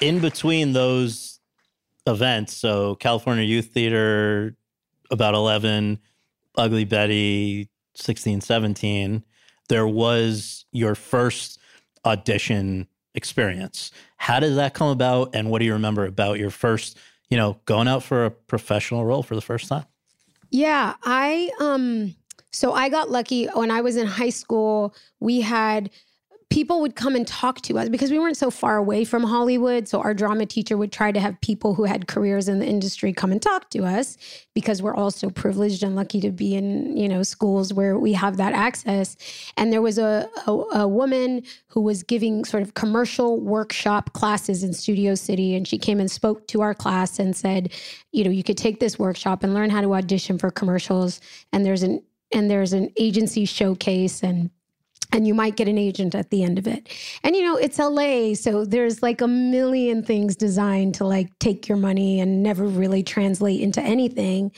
In 0.00 0.20
between 0.20 0.72
those 0.72 1.40
events, 2.06 2.54
so 2.54 2.94
California 2.96 3.44
Youth 3.44 3.66
Theater, 3.72 4.56
about 5.10 5.34
11, 5.34 5.98
Ugly 6.56 6.84
Betty, 6.84 7.68
16, 7.94 8.40
17, 8.40 9.24
there 9.68 9.86
was 9.86 10.66
your 10.72 10.94
first 10.94 11.58
audition 12.04 12.86
experience. 13.14 13.90
How 14.16 14.40
did 14.40 14.56
that 14.56 14.74
come 14.74 14.88
about? 14.88 15.34
And 15.34 15.50
what 15.50 15.58
do 15.58 15.64
you 15.64 15.72
remember 15.72 16.04
about 16.04 16.38
your 16.38 16.50
first, 16.50 16.96
you 17.32 17.38
know, 17.38 17.58
going 17.64 17.88
out 17.88 18.02
for 18.02 18.26
a 18.26 18.30
professional 18.30 19.06
role 19.06 19.22
for 19.22 19.34
the 19.34 19.40
first 19.40 19.66
time? 19.66 19.86
Yeah, 20.50 20.96
I 21.02 21.50
um 21.58 22.14
so 22.50 22.74
I 22.74 22.90
got 22.90 23.10
lucky 23.10 23.46
when 23.46 23.70
I 23.70 23.80
was 23.80 23.96
in 23.96 24.06
high 24.06 24.28
school, 24.28 24.94
we 25.18 25.40
had 25.40 25.88
people 26.52 26.82
would 26.82 26.94
come 26.94 27.16
and 27.16 27.26
talk 27.26 27.62
to 27.62 27.78
us 27.78 27.88
because 27.88 28.10
we 28.10 28.18
weren't 28.18 28.36
so 28.36 28.50
far 28.50 28.76
away 28.76 29.06
from 29.06 29.24
Hollywood. 29.24 29.88
So 29.88 30.02
our 30.02 30.12
drama 30.12 30.44
teacher 30.44 30.76
would 30.76 30.92
try 30.92 31.10
to 31.10 31.18
have 31.18 31.40
people 31.40 31.72
who 31.72 31.84
had 31.84 32.08
careers 32.08 32.46
in 32.46 32.58
the 32.58 32.66
industry 32.66 33.14
come 33.14 33.32
and 33.32 33.40
talk 33.40 33.70
to 33.70 33.86
us 33.86 34.18
because 34.54 34.82
we're 34.82 34.94
all 34.94 35.10
so 35.10 35.30
privileged 35.30 35.82
and 35.82 35.96
lucky 35.96 36.20
to 36.20 36.30
be 36.30 36.54
in, 36.54 36.94
you 36.94 37.08
know, 37.08 37.22
schools 37.22 37.72
where 37.72 37.98
we 37.98 38.12
have 38.12 38.36
that 38.36 38.52
access. 38.52 39.16
And 39.56 39.72
there 39.72 39.80
was 39.80 39.96
a, 39.96 40.28
a, 40.46 40.50
a 40.50 40.88
woman 40.88 41.42
who 41.68 41.80
was 41.80 42.02
giving 42.02 42.44
sort 42.44 42.62
of 42.62 42.74
commercial 42.74 43.40
workshop 43.40 44.12
classes 44.12 44.62
in 44.62 44.74
Studio 44.74 45.14
City. 45.14 45.54
And 45.54 45.66
she 45.66 45.78
came 45.78 46.00
and 46.00 46.10
spoke 46.10 46.46
to 46.48 46.60
our 46.60 46.74
class 46.74 47.18
and 47.18 47.34
said, 47.34 47.72
you 48.12 48.24
know, 48.24 48.30
you 48.30 48.44
could 48.44 48.58
take 48.58 48.78
this 48.78 48.98
workshop 48.98 49.42
and 49.42 49.54
learn 49.54 49.70
how 49.70 49.80
to 49.80 49.94
audition 49.94 50.36
for 50.36 50.50
commercials. 50.50 51.18
And 51.50 51.64
there's 51.64 51.82
an 51.82 52.02
and 52.30 52.50
there's 52.50 52.74
an 52.74 52.90
agency 52.98 53.46
showcase 53.46 54.22
and 54.22 54.50
and 55.12 55.26
you 55.26 55.34
might 55.34 55.56
get 55.56 55.68
an 55.68 55.78
agent 55.78 56.14
at 56.14 56.30
the 56.30 56.42
end 56.42 56.58
of 56.58 56.66
it. 56.66 56.88
And 57.22 57.36
you 57.36 57.42
know, 57.42 57.56
it's 57.56 57.78
LA, 57.78 58.34
so 58.34 58.64
there's 58.64 59.02
like 59.02 59.20
a 59.20 59.28
million 59.28 60.02
things 60.02 60.34
designed 60.34 60.94
to 60.96 61.04
like 61.04 61.38
take 61.38 61.68
your 61.68 61.78
money 61.78 62.20
and 62.20 62.42
never 62.42 62.64
really 62.64 63.02
translate 63.02 63.60
into 63.60 63.80
anything. 63.82 64.52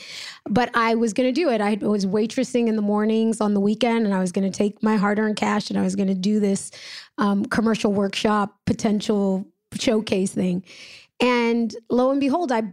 But 0.49 0.69
I 0.73 0.95
was 0.95 1.13
going 1.13 1.27
to 1.27 1.33
do 1.33 1.49
it. 1.49 1.61
I 1.61 1.75
was 1.81 2.05
waitressing 2.05 2.67
in 2.67 2.75
the 2.75 2.81
mornings 2.81 3.41
on 3.41 3.53
the 3.53 3.59
weekend, 3.59 4.05
and 4.05 4.13
I 4.13 4.19
was 4.19 4.31
going 4.31 4.49
to 4.49 4.57
take 4.57 4.81
my 4.81 4.95
hard 4.95 5.19
earned 5.19 5.35
cash 5.35 5.69
and 5.69 5.77
I 5.77 5.83
was 5.83 5.95
going 5.95 6.07
to 6.07 6.15
do 6.15 6.39
this 6.39 6.71
um, 7.17 7.45
commercial 7.45 7.91
workshop 7.91 8.57
potential 8.65 9.45
showcase 9.73 10.31
thing. 10.31 10.63
And 11.19 11.75
lo 11.89 12.11
and 12.11 12.19
behold, 12.19 12.51
I 12.51 12.63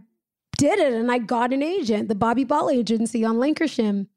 did 0.57 0.79
it 0.79 0.93
and 0.93 1.11
I 1.11 1.17
got 1.17 1.53
an 1.53 1.63
agent, 1.63 2.07
the 2.07 2.15
Bobby 2.15 2.43
Ball 2.43 2.69
agency 2.69 3.25
on 3.25 3.37
Lankershim. 3.37 4.07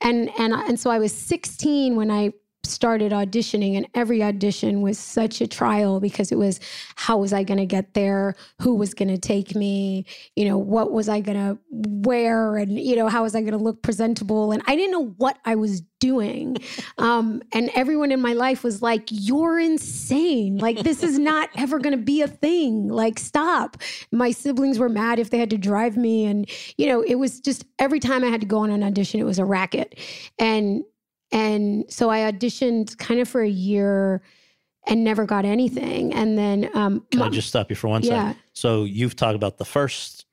And 0.00 0.30
and 0.38 0.52
and 0.52 0.78
so 0.78 0.90
I 0.90 0.98
was 0.98 1.12
16 1.12 1.96
when 1.96 2.10
I 2.10 2.32
started 2.68 3.12
auditioning 3.12 3.76
and 3.76 3.86
every 3.94 4.22
audition 4.22 4.82
was 4.82 4.98
such 4.98 5.40
a 5.40 5.46
trial 5.46 6.00
because 6.00 6.32
it 6.32 6.38
was 6.38 6.60
how 6.96 7.18
was 7.18 7.32
I 7.32 7.42
going 7.42 7.58
to 7.58 7.66
get 7.66 7.94
there? 7.94 8.34
Who 8.62 8.74
was 8.74 8.94
going 8.94 9.08
to 9.08 9.18
take 9.18 9.54
me? 9.54 10.04
You 10.36 10.46
know 10.46 10.58
what 10.58 10.92
was 10.92 11.08
I 11.08 11.20
going 11.20 11.38
to 11.38 11.58
wear? 11.70 12.56
And 12.56 12.78
you 12.78 12.96
know 12.96 13.08
how 13.08 13.22
was 13.22 13.34
I 13.34 13.40
going 13.40 13.52
to 13.52 13.58
look 13.58 13.82
presentable? 13.82 14.52
And 14.52 14.62
I 14.66 14.76
didn't 14.76 14.92
know 14.92 15.14
what 15.16 15.38
I 15.44 15.54
was 15.54 15.82
doing. 16.00 16.56
Um, 16.98 17.42
and 17.52 17.70
everyone 17.76 18.10
in 18.10 18.20
my 18.20 18.32
life 18.32 18.64
was 18.64 18.82
like 18.82 19.04
you're 19.10 19.58
insane. 19.58 20.58
Like 20.58 20.80
this 20.80 21.04
is 21.04 21.16
not 21.16 21.48
ever 21.56 21.78
going 21.78 21.96
to 21.96 22.02
be 22.02 22.22
a 22.22 22.26
thing. 22.26 22.88
Like 22.88 23.20
stop. 23.20 23.76
My 24.10 24.32
siblings 24.32 24.80
were 24.80 24.88
mad 24.88 25.20
if 25.20 25.30
they 25.30 25.38
had 25.38 25.50
to 25.50 25.58
drive 25.58 25.96
me. 25.96 26.24
And 26.24 26.48
you 26.76 26.86
know 26.86 27.02
it 27.02 27.14
was 27.16 27.38
just 27.38 27.64
every 27.78 28.00
time 28.00 28.24
I 28.24 28.28
had 28.28 28.40
to 28.40 28.48
go 28.48 28.58
on 28.58 28.70
an 28.70 28.82
audition 28.82 29.20
it 29.20 29.24
was 29.24 29.38
a 29.38 29.44
racket. 29.44 29.96
And 30.40 30.82
and 31.30 31.84
so 31.88 32.10
I 32.10 32.30
auditioned 32.30 32.96
kind 32.98 33.20
of 33.20 33.28
for 33.28 33.42
a 33.42 33.48
year 33.48 34.22
and 34.86 35.04
never 35.04 35.26
got 35.26 35.44
anything. 35.44 36.14
And 36.14 36.38
then, 36.38 36.70
um, 36.74 37.04
Can 37.10 37.22
I 37.22 37.28
just 37.28 37.48
stop 37.48 37.68
you 37.70 37.76
for 37.76 37.88
one 37.88 38.02
second? 38.02 38.16
Yeah. 38.16 38.34
So 38.54 38.84
you've 38.84 39.16
talked 39.16 39.36
about 39.36 39.58
the 39.58 39.64
first 39.64 40.24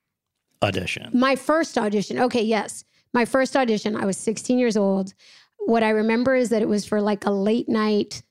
audition. 0.62 1.10
my 1.14 1.36
first 1.36 1.78
audition, 1.78 2.20
okay, 2.20 2.42
yes, 2.42 2.86
my 3.14 3.26
first 3.26 3.56
audition, 3.56 3.96
I 3.96 4.06
was 4.06 4.18
16 4.18 4.58
years 4.58 4.78
old. 4.78 5.14
What 5.60 5.84
I 5.84 5.90
remember 5.90 6.36
is 6.36 6.50
that 6.50 6.62
it 6.62 6.68
was 6.68 6.86
for 6.86 7.02
like 7.02 7.26
a 7.26 7.32
late 7.32 7.68
night 7.68 8.24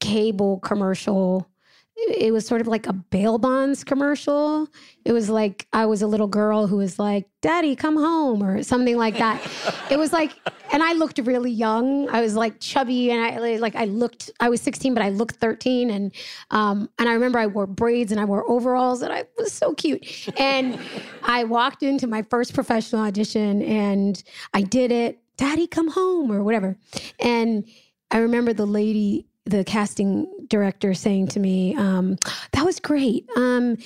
cable 0.00 0.60
commercial. 0.60 1.48
It 1.98 2.30
was 2.32 2.46
sort 2.46 2.60
of 2.60 2.66
like 2.66 2.86
a 2.86 2.92
bail 2.92 3.38
bonds 3.38 3.82
commercial. 3.82 4.68
It 5.06 5.12
was 5.12 5.30
like 5.30 5.66
I 5.72 5.86
was 5.86 6.02
a 6.02 6.06
little 6.06 6.26
girl 6.26 6.66
who 6.66 6.76
was 6.76 6.98
like, 6.98 7.26
Daddy, 7.40 7.74
come 7.74 7.96
home, 7.96 8.42
or 8.42 8.62
something 8.62 8.98
like 8.98 9.16
that. 9.16 9.40
it 9.90 9.98
was 9.98 10.12
like, 10.12 10.32
and 10.72 10.82
I 10.82 10.92
looked 10.92 11.18
really 11.18 11.50
young. 11.50 12.08
I 12.10 12.20
was 12.20 12.36
like 12.36 12.60
chubby, 12.60 13.10
and 13.10 13.24
I 13.24 13.56
like 13.56 13.74
I 13.76 13.86
looked. 13.86 14.30
I 14.40 14.50
was 14.50 14.60
16, 14.60 14.92
but 14.92 15.02
I 15.02 15.08
looked 15.08 15.36
13, 15.36 15.88
and 15.88 16.12
um, 16.50 16.90
and 16.98 17.08
I 17.08 17.14
remember 17.14 17.38
I 17.38 17.46
wore 17.46 17.66
braids 17.66 18.12
and 18.12 18.20
I 18.20 18.26
wore 18.26 18.48
overalls, 18.50 19.00
and 19.00 19.10
I 19.12 19.24
was 19.38 19.52
so 19.52 19.72
cute. 19.72 20.28
And 20.38 20.78
I 21.22 21.44
walked 21.44 21.82
into 21.82 22.06
my 22.06 22.22
first 22.22 22.52
professional 22.52 23.02
audition, 23.02 23.62
and 23.62 24.22
I 24.52 24.60
did 24.60 24.92
it. 24.92 25.18
Daddy, 25.38 25.66
come 25.66 25.88
home, 25.88 26.30
or 26.30 26.42
whatever. 26.42 26.76
And 27.20 27.66
I 28.10 28.18
remember 28.18 28.52
the 28.52 28.66
lady, 28.66 29.26
the 29.44 29.64
casting 29.64 30.26
director, 30.48 30.94
saying 30.94 31.28
to 31.28 31.40
me, 31.40 31.74
um, 31.76 32.16
"That 32.52 32.64
was 32.64 32.80
great. 32.80 33.28
Um, 33.36 33.76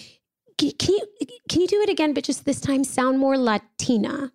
can, 0.59 0.73
you 0.89 1.07
can 1.49 1.61
you 1.61 1.67
do 1.67 1.81
it 1.81 1.89
again, 1.89 2.13
but 2.13 2.25
just 2.25 2.45
this 2.45 2.61
time 2.61 2.85
sound 2.85 3.19
more 3.19 3.37
Latina?" 3.37 4.33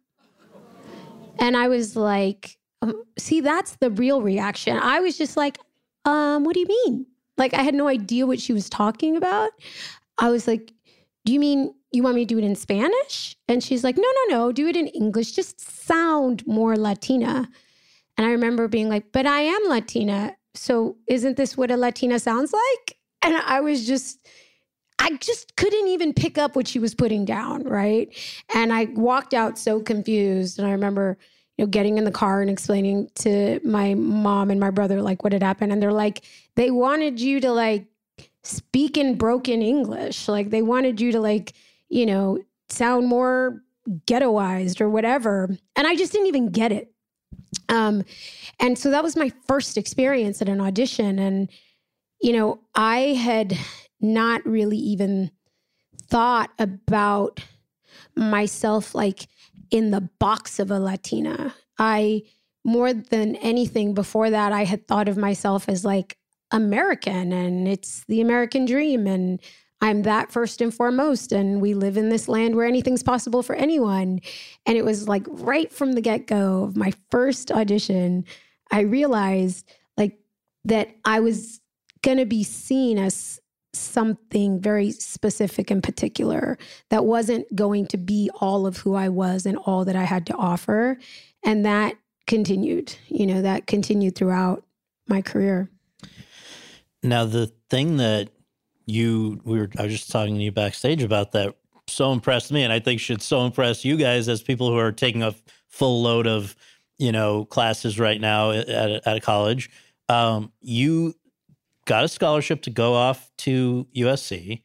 And 1.39 1.57
I 1.57 1.67
was 1.67 1.95
like, 1.95 2.57
um, 2.81 3.03
"See, 3.17 3.41
that's 3.41 3.77
the 3.77 3.91
real 3.91 4.21
reaction." 4.21 4.77
I 4.77 4.99
was 4.99 5.17
just 5.17 5.37
like, 5.37 5.57
um, 6.05 6.43
"What 6.43 6.53
do 6.53 6.59
you 6.59 6.67
mean?" 6.67 7.05
Like 7.37 7.53
I 7.53 7.61
had 7.61 7.75
no 7.75 7.87
idea 7.87 8.25
what 8.25 8.39
she 8.39 8.53
was 8.53 8.69
talking 8.69 9.17
about. 9.17 9.51
I 10.17 10.29
was 10.29 10.47
like, 10.47 10.71
"Do 11.25 11.33
you 11.33 11.39
mean 11.39 11.73
you 11.91 12.03
want 12.03 12.15
me 12.15 12.25
to 12.25 12.33
do 12.33 12.37
it 12.37 12.43
in 12.43 12.55
Spanish?" 12.55 13.35
And 13.47 13.63
she's 13.63 13.83
like, 13.83 13.97
"No, 13.97 14.11
no, 14.27 14.37
no. 14.37 14.51
Do 14.51 14.67
it 14.67 14.75
in 14.75 14.87
English. 14.87 15.33
Just 15.33 15.59
sound 15.59 16.45
more 16.47 16.75
Latina." 16.75 17.49
And 18.17 18.25
I 18.25 18.31
remember 18.31 18.67
being 18.67 18.89
like, 18.89 19.11
but 19.11 19.25
I 19.25 19.41
am 19.41 19.61
Latina. 19.67 20.35
So 20.55 20.97
isn't 21.07 21.37
this 21.37 21.55
what 21.57 21.71
a 21.71 21.77
Latina 21.77 22.19
sounds 22.19 22.53
like? 22.53 22.97
And 23.21 23.35
I 23.35 23.61
was 23.61 23.85
just, 23.85 24.27
I 24.99 25.17
just 25.17 25.55
couldn't 25.55 25.87
even 25.87 26.13
pick 26.13 26.37
up 26.37 26.55
what 26.55 26.67
she 26.67 26.79
was 26.79 26.95
putting 26.95 27.25
down. 27.25 27.63
Right. 27.63 28.13
And 28.53 28.71
I 28.73 28.85
walked 28.85 29.33
out 29.33 29.57
so 29.57 29.81
confused. 29.81 30.57
And 30.57 30.67
I 30.67 30.71
remember, 30.71 31.17
you 31.57 31.65
know, 31.65 31.69
getting 31.69 31.97
in 31.97 32.03
the 32.03 32.11
car 32.11 32.41
and 32.41 32.49
explaining 32.49 33.09
to 33.15 33.59
my 33.63 33.93
mom 33.93 34.51
and 34.51 34.59
my 34.59 34.71
brother, 34.71 35.01
like, 35.01 35.23
what 35.23 35.33
had 35.33 35.43
happened. 35.43 35.71
And 35.71 35.81
they're 35.81 35.91
like, 35.91 36.23
they 36.55 36.71
wanted 36.71 37.19
you 37.19 37.39
to 37.41 37.51
like 37.51 37.87
speak 38.43 38.97
in 38.97 39.15
broken 39.15 39.61
English. 39.61 40.27
Like, 40.27 40.49
they 40.49 40.61
wanted 40.61 41.01
you 41.01 41.11
to 41.11 41.19
like, 41.19 41.53
you 41.89 42.05
know, 42.05 42.39
sound 42.69 43.07
more 43.07 43.61
ghettoized 44.07 44.81
or 44.81 44.89
whatever. 44.89 45.55
And 45.75 45.87
I 45.87 45.95
just 45.95 46.11
didn't 46.11 46.27
even 46.27 46.49
get 46.49 46.71
it. 46.71 46.91
Um, 47.69 48.03
and 48.59 48.77
so 48.77 48.91
that 48.91 49.03
was 49.03 49.15
my 49.15 49.31
first 49.47 49.77
experience 49.77 50.41
at 50.41 50.49
an 50.49 50.61
audition. 50.61 51.19
And, 51.19 51.49
you 52.21 52.33
know, 52.33 52.59
I 52.75 53.13
had 53.13 53.57
not 53.99 54.45
really 54.45 54.77
even 54.77 55.31
thought 56.07 56.51
about 56.59 57.41
myself 58.15 58.93
like 58.93 59.27
in 59.71 59.91
the 59.91 60.01
box 60.19 60.59
of 60.59 60.71
a 60.71 60.79
Latina. 60.79 61.53
I, 61.77 62.23
more 62.63 62.93
than 62.93 63.35
anything 63.37 63.93
before 63.93 64.29
that, 64.29 64.51
I 64.53 64.63
had 64.63 64.87
thought 64.87 65.07
of 65.07 65.17
myself 65.17 65.67
as 65.67 65.83
like 65.83 66.17
American 66.51 67.31
and 67.31 67.67
it's 67.67 68.03
the 68.07 68.21
American 68.21 68.65
dream. 68.65 69.07
And 69.07 69.41
I'm 69.81 70.03
that 70.03 70.31
first 70.31 70.61
and 70.61 70.73
foremost. 70.73 71.31
And 71.31 71.61
we 71.61 71.73
live 71.73 71.97
in 71.97 72.09
this 72.09 72.27
land 72.27 72.55
where 72.55 72.67
anything's 72.67 73.03
possible 73.03 73.43
for 73.43 73.55
anyone. 73.55 74.19
And 74.65 74.77
it 74.77 74.85
was 74.85 75.07
like 75.07 75.25
right 75.29 75.71
from 75.71 75.93
the 75.93 76.01
get 76.01 76.27
go 76.27 76.63
of 76.63 76.75
my 76.77 76.93
first 77.11 77.51
audition, 77.51 78.25
I 78.71 78.81
realized 78.81 79.69
like 79.97 80.17
that 80.63 80.89
I 81.03 81.19
was 81.19 81.59
going 82.01 82.17
to 82.17 82.25
be 82.25 82.43
seen 82.43 82.97
as 82.97 83.39
something 83.73 84.61
very 84.61 84.91
specific 84.91 85.69
and 85.69 85.83
particular 85.83 86.57
that 86.89 87.05
wasn't 87.05 87.53
going 87.55 87.85
to 87.87 87.97
be 87.97 88.29
all 88.39 88.65
of 88.65 88.77
who 88.77 88.95
I 88.95 89.09
was 89.09 89.45
and 89.45 89.57
all 89.57 89.85
that 89.85 89.95
I 89.95 90.03
had 90.03 90.25
to 90.27 90.35
offer. 90.35 90.97
And 91.43 91.65
that 91.65 91.95
continued, 92.25 92.95
you 93.07 93.27
know, 93.27 93.41
that 93.41 93.67
continued 93.67 94.15
throughout 94.15 94.63
my 95.07 95.21
career. 95.21 95.69
Now, 97.03 97.25
the 97.25 97.51
thing 97.69 97.97
that 97.97 98.29
you 98.85 99.41
we 99.43 99.59
were 99.59 99.69
I 99.77 99.83
was 99.83 99.93
just 99.93 100.11
talking 100.11 100.35
to 100.35 100.41
you 100.41 100.51
backstage 100.51 101.03
about 101.03 101.31
that 101.33 101.55
so 101.87 102.11
impressed 102.11 102.51
me, 102.51 102.63
and 102.63 102.73
I 102.73 102.79
think 102.79 102.99
should 102.99 103.21
so 103.21 103.45
impress 103.45 103.85
you 103.85 103.97
guys 103.97 104.27
as 104.27 104.41
people 104.41 104.69
who 104.69 104.77
are 104.77 104.91
taking 104.91 105.23
a 105.23 105.35
full 105.67 106.01
load 106.01 106.27
of 106.27 106.55
you 106.97 107.11
know 107.11 107.45
classes 107.45 107.99
right 107.99 108.19
now 108.19 108.51
at, 108.51 108.69
at 108.69 109.17
a 109.17 109.19
college. 109.19 109.69
Um, 110.09 110.51
you 110.61 111.13
got 111.85 112.03
a 112.03 112.07
scholarship 112.07 112.63
to 112.63 112.69
go 112.69 112.93
off 112.93 113.31
to 113.39 113.87
USC. 113.95 114.63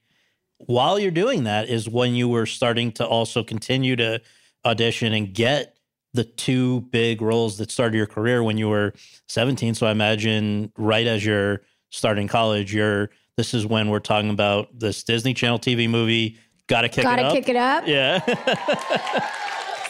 While 0.58 0.98
you're 0.98 1.10
doing 1.10 1.44
that, 1.44 1.68
is 1.68 1.88
when 1.88 2.14
you 2.14 2.28
were 2.28 2.46
starting 2.46 2.92
to 2.92 3.06
also 3.06 3.42
continue 3.42 3.96
to 3.96 4.20
audition 4.64 5.12
and 5.14 5.32
get 5.32 5.76
the 6.12 6.24
two 6.24 6.82
big 6.90 7.22
roles 7.22 7.58
that 7.58 7.70
started 7.70 7.96
your 7.96 8.06
career 8.06 8.42
when 8.42 8.58
you 8.58 8.68
were 8.68 8.92
17. 9.28 9.74
So 9.74 9.86
I 9.86 9.92
imagine 9.92 10.72
right 10.76 11.06
as 11.06 11.24
you're 11.24 11.62
starting 11.90 12.28
college, 12.28 12.74
you're 12.74 13.10
this 13.36 13.54
is 13.54 13.66
when 13.66 13.88
we're 13.90 13.98
talking 14.00 14.30
about 14.30 14.68
this 14.78 15.02
Disney 15.04 15.34
Channel 15.34 15.58
TV 15.58 15.88
movie. 15.88 16.38
Gotta 16.66 16.88
kick 16.88 17.02
Gotta 17.04 17.22
it 17.22 17.24
up. 17.24 17.32
Gotta 17.32 17.40
kick 17.40 17.48
it 17.48 17.56
up. 17.56 17.86
Yeah. 17.86 19.26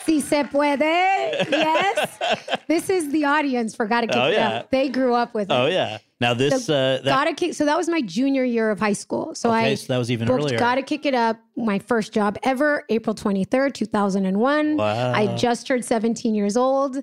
Si 0.07 0.19
se 0.21 0.45
puede. 0.45 0.81
Yes. 0.81 2.19
this 2.67 2.89
is 2.89 3.13
the 3.13 3.27
audience 3.27 3.75
for 3.75 3.87
Gotta 3.87 4.07
Kick 4.07 4.17
Oh, 4.17 4.29
It 4.29 4.33
yeah. 4.33 4.49
Up. 4.61 4.71
They 4.71 4.89
grew 4.89 5.15
up 5.15 5.35
with 5.35 5.51
it. 5.51 5.55
oh 5.55 5.67
yeah. 5.67 5.99
Now 6.21 6.33
this 6.35 6.67
So 6.67 6.75
uh 6.75 6.97
that, 6.97 7.05
Gotta 7.05 7.35
kick. 7.35 7.53
So 7.55 7.67
that 7.67 7.77
was 7.77 7.89
my 7.89 8.01
junior 8.01 8.43
year 8.43 8.71
of 8.71 8.81
high 8.81 8.95
school. 8.95 9.35
So 9.35 9.51
okay, 9.51 9.73
I 9.73 9.75
so 9.75 9.93
that 9.93 9.99
was 9.99 10.11
even 10.11 10.27
booked 10.27 10.45
earlier. 10.45 10.59
Gotta 10.59 10.83
Kick 10.83 11.05
It 11.05 11.15
Up, 11.15 11.39
my 11.55 11.79
first 11.79 12.13
job 12.13 12.39
ever, 12.43 12.85
April 12.89 13.15
23rd, 13.15 13.75
2001. 13.75 14.77
Wow. 14.79 15.13
I 15.13 15.37
just 15.37 15.67
turned 15.67 15.85
17 15.85 16.35
years 16.35 16.57
old. 16.57 16.97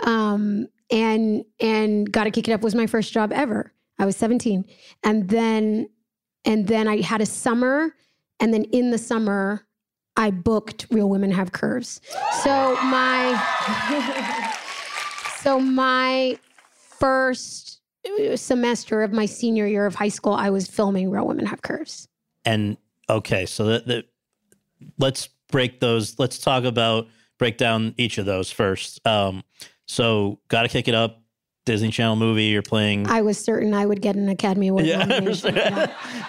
Um, 0.00 0.68
and 0.90 1.44
and 1.60 2.10
Gotta 2.10 2.30
Kick 2.30 2.48
It 2.48 2.52
Up 2.52 2.62
was 2.62 2.74
my 2.74 2.86
first 2.86 3.12
job 3.12 3.30
ever. 3.32 3.72
I 3.98 4.06
was 4.06 4.16
17. 4.16 4.64
And 5.04 5.28
then 5.28 5.88
and 6.44 6.66
then 6.66 6.88
I 6.88 7.02
had 7.02 7.20
a 7.20 7.26
summer, 7.26 7.94
and 8.40 8.54
then 8.54 8.64
in 8.64 8.90
the 8.90 8.98
summer, 8.98 9.66
I 10.16 10.30
booked 10.30 10.86
Real 10.90 11.08
Women 11.08 11.30
Have 11.30 11.52
Curves. 11.52 12.00
So 12.42 12.76
my 12.84 14.54
so 15.42 15.60
my 15.60 16.38
first 16.70 17.80
semester 18.36 19.02
of 19.02 19.12
my 19.12 19.26
senior 19.26 19.66
year 19.66 19.86
of 19.86 19.94
high 19.94 20.08
school, 20.08 20.32
I 20.32 20.50
was 20.50 20.66
filming 20.66 21.10
Real 21.10 21.26
Women 21.26 21.46
Have 21.46 21.62
Curves. 21.62 22.08
And 22.44 22.76
okay, 23.10 23.44
so 23.44 23.78
that, 23.78 24.06
let's 24.98 25.28
break 25.50 25.80
those. 25.80 26.18
Let's 26.18 26.38
talk 26.38 26.64
about 26.64 27.08
break 27.38 27.58
down 27.58 27.94
each 27.96 28.18
of 28.18 28.26
those 28.26 28.50
first. 28.50 29.06
Um, 29.06 29.44
so 29.86 30.40
gotta 30.48 30.68
kick 30.68 30.88
it 30.88 30.94
up. 30.94 31.22
Disney 31.68 31.90
Channel 31.90 32.16
movie. 32.16 32.44
You're 32.44 32.62
playing. 32.62 33.06
I 33.08 33.20
was 33.20 33.36
certain 33.36 33.74
I 33.74 33.84
would 33.84 34.00
get 34.00 34.16
an 34.16 34.30
Academy 34.30 34.68
Award 34.68 34.86
yeah. 34.86 35.04
nomination. 35.04 35.54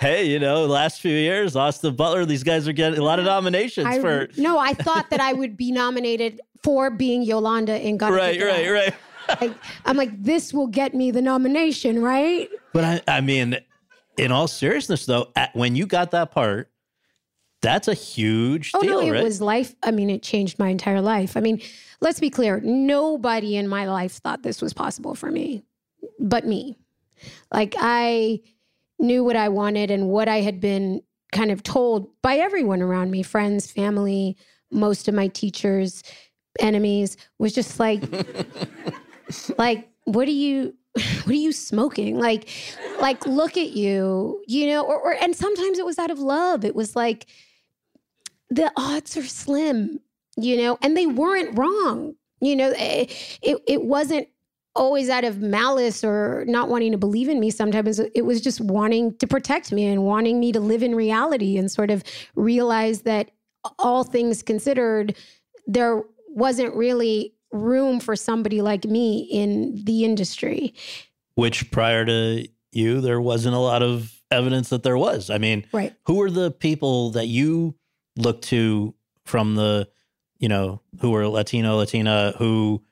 hey, 0.02 0.26
you 0.26 0.38
know, 0.38 0.66
last 0.66 1.00
few 1.00 1.16
years, 1.16 1.56
Austin 1.56 1.96
Butler. 1.96 2.26
These 2.26 2.44
guys 2.44 2.68
are 2.68 2.74
getting 2.74 3.00
a 3.00 3.04
lot 3.04 3.20
of 3.20 3.26
nominations 3.26 3.88
I, 3.88 4.00
for. 4.02 4.28
no, 4.36 4.60
I 4.60 4.74
thought 4.74 5.10
that 5.12 5.22
I 5.22 5.32
would 5.32 5.56
be 5.56 5.72
nominated 5.84 6.42
for 6.62 6.90
being 6.90 7.24
Yolanda 7.24 7.80
in 7.80 7.96
Gotta 7.96 8.16
Right, 8.16 8.42
right, 8.42 8.66
Up. 8.66 8.72
right. 8.74 8.94
Like, 9.40 9.58
I'm 9.86 9.96
like, 9.96 10.22
this 10.22 10.54
will 10.54 10.68
get 10.68 10.94
me 10.94 11.10
the 11.10 11.22
nomination, 11.22 12.02
right? 12.02 12.50
But 12.74 12.84
I, 12.84 13.02
I 13.08 13.22
mean, 13.22 13.56
in 14.18 14.34
all 14.34 14.48
seriousness, 14.50 15.06
though, 15.06 15.32
at, 15.38 15.56
when 15.56 15.76
you 15.78 15.86
got 15.86 16.12
that 16.12 16.32
part, 16.32 16.70
that's 17.62 17.88
a 17.88 17.94
huge 17.94 18.72
Oh 18.74 18.82
deal, 18.82 19.02
no, 19.02 19.08
it 19.08 19.12
right? 19.12 19.24
was 19.24 19.42
life. 19.42 19.76
I 19.84 19.92
mean, 19.92 20.10
it 20.10 20.24
changed 20.24 20.60
my 20.60 20.70
entire 20.70 21.02
life. 21.02 21.36
I 21.36 21.42
mean, 21.42 21.62
let's 22.02 22.20
be 22.20 22.30
clear. 22.30 22.60
Nobody 22.62 23.58
in 23.58 23.68
my 23.68 23.86
life 23.86 24.14
thought 24.14 24.44
this 24.44 24.62
was 24.62 24.74
possible 24.74 25.16
for 25.16 25.30
me, 25.32 25.64
but 26.20 26.46
me. 26.46 26.78
Like 27.52 27.76
I 27.78 28.42
knew 28.98 29.24
what 29.24 29.36
I 29.36 29.50
wanted 29.50 29.92
and 29.92 30.08
what 30.10 30.28
I 30.28 30.42
had 30.42 30.60
been 30.60 31.02
kind 31.32 31.52
of 31.52 31.64
told 31.64 32.10
by 32.22 32.38
everyone 32.38 32.82
around 32.82 33.12
me, 33.12 33.24
friends, 33.24 33.70
family, 33.72 34.38
most 34.72 35.08
of 35.08 35.14
my 35.14 35.28
teachers, 35.28 36.04
enemies, 36.60 37.18
was 37.38 37.54
just 37.54 37.80
like, 37.80 38.04
like, 39.58 39.90
what 40.06 40.28
are 40.28 40.32
you 40.32 40.74
what 41.24 41.30
are 41.30 41.34
you 41.34 41.52
smoking? 41.52 42.18
Like, 42.18 42.50
like, 43.00 43.26
look 43.28 43.58
at 43.58 43.72
you, 43.72 44.42
you 44.48 44.68
know, 44.68 44.82
or, 44.84 45.00
or 45.00 45.14
and 45.14 45.36
sometimes 45.36 45.78
it 45.78 45.86
was 45.86 46.00
out 46.00 46.10
of 46.10 46.20
love. 46.20 46.66
It 46.66 46.76
was 46.76 46.96
like 46.96 47.28
the 48.50 48.72
odds 48.76 49.16
are 49.18 49.24
slim, 49.24 50.00
you 50.38 50.58
know, 50.58 50.78
and 50.82 50.96
they 50.96 51.06
weren't 51.06 51.58
wrong. 51.58 52.16
You 52.42 52.56
know, 52.56 52.74
it, 52.76 53.12
it, 53.42 53.58
it 53.68 53.84
wasn't 53.84 54.28
always 54.76 55.10
out 55.10 55.24
of 55.26 55.40
malice 55.40 56.04
or 56.04 56.46
not 56.48 56.70
wanting 56.70 56.92
to 56.94 56.98
believe 56.98 57.28
in 57.28 57.40
me. 57.40 57.52
Sometimes 57.52 58.00
it 58.00 58.26
was 58.26 58.40
just 58.40 58.62
wanting 58.62 59.18
to 59.18 59.28
protect 59.28 59.72
me 59.72 59.86
and 59.86 60.04
wanting 60.04 60.40
me 60.40 60.52
to 60.54 60.60
live 60.60 60.84
in 60.84 60.96
reality 60.96 61.58
and 61.58 61.70
sort 61.70 61.92
of 61.92 62.04
realize 62.36 63.02
that 63.02 63.32
all 63.78 64.04
things 64.04 64.42
considered, 64.42 65.16
there 65.68 66.04
wasn't 66.30 66.74
really 66.76 67.34
room 67.52 68.00
for 68.00 68.16
somebody 68.16 68.62
like 68.62 68.86
me 68.86 69.28
in 69.32 69.84
the 69.84 70.06
industry. 70.06 70.74
Which 71.36 71.72
prior 71.72 72.06
to 72.06 72.48
you, 72.72 73.02
there 73.02 73.20
wasn't 73.20 73.56
a 73.56 73.60
lot 73.60 73.82
of 73.84 74.14
evidence 74.32 74.70
that 74.70 74.84
there 74.84 74.98
was. 74.98 75.30
I 75.30 75.40
mean, 75.40 75.66
Right. 75.74 75.94
who 76.06 76.16
were 76.16 76.30
the 76.32 76.52
people 76.52 77.12
that 77.12 77.28
you 77.28 77.76
looked 78.16 78.46
to 78.46 78.94
from 79.26 79.56
the, 79.56 79.88
you 80.40 80.50
know, 80.50 80.82
who 81.02 81.12
were 81.12 81.28
Latino, 81.28 81.78
Latina, 81.78 82.34
who 82.38 82.84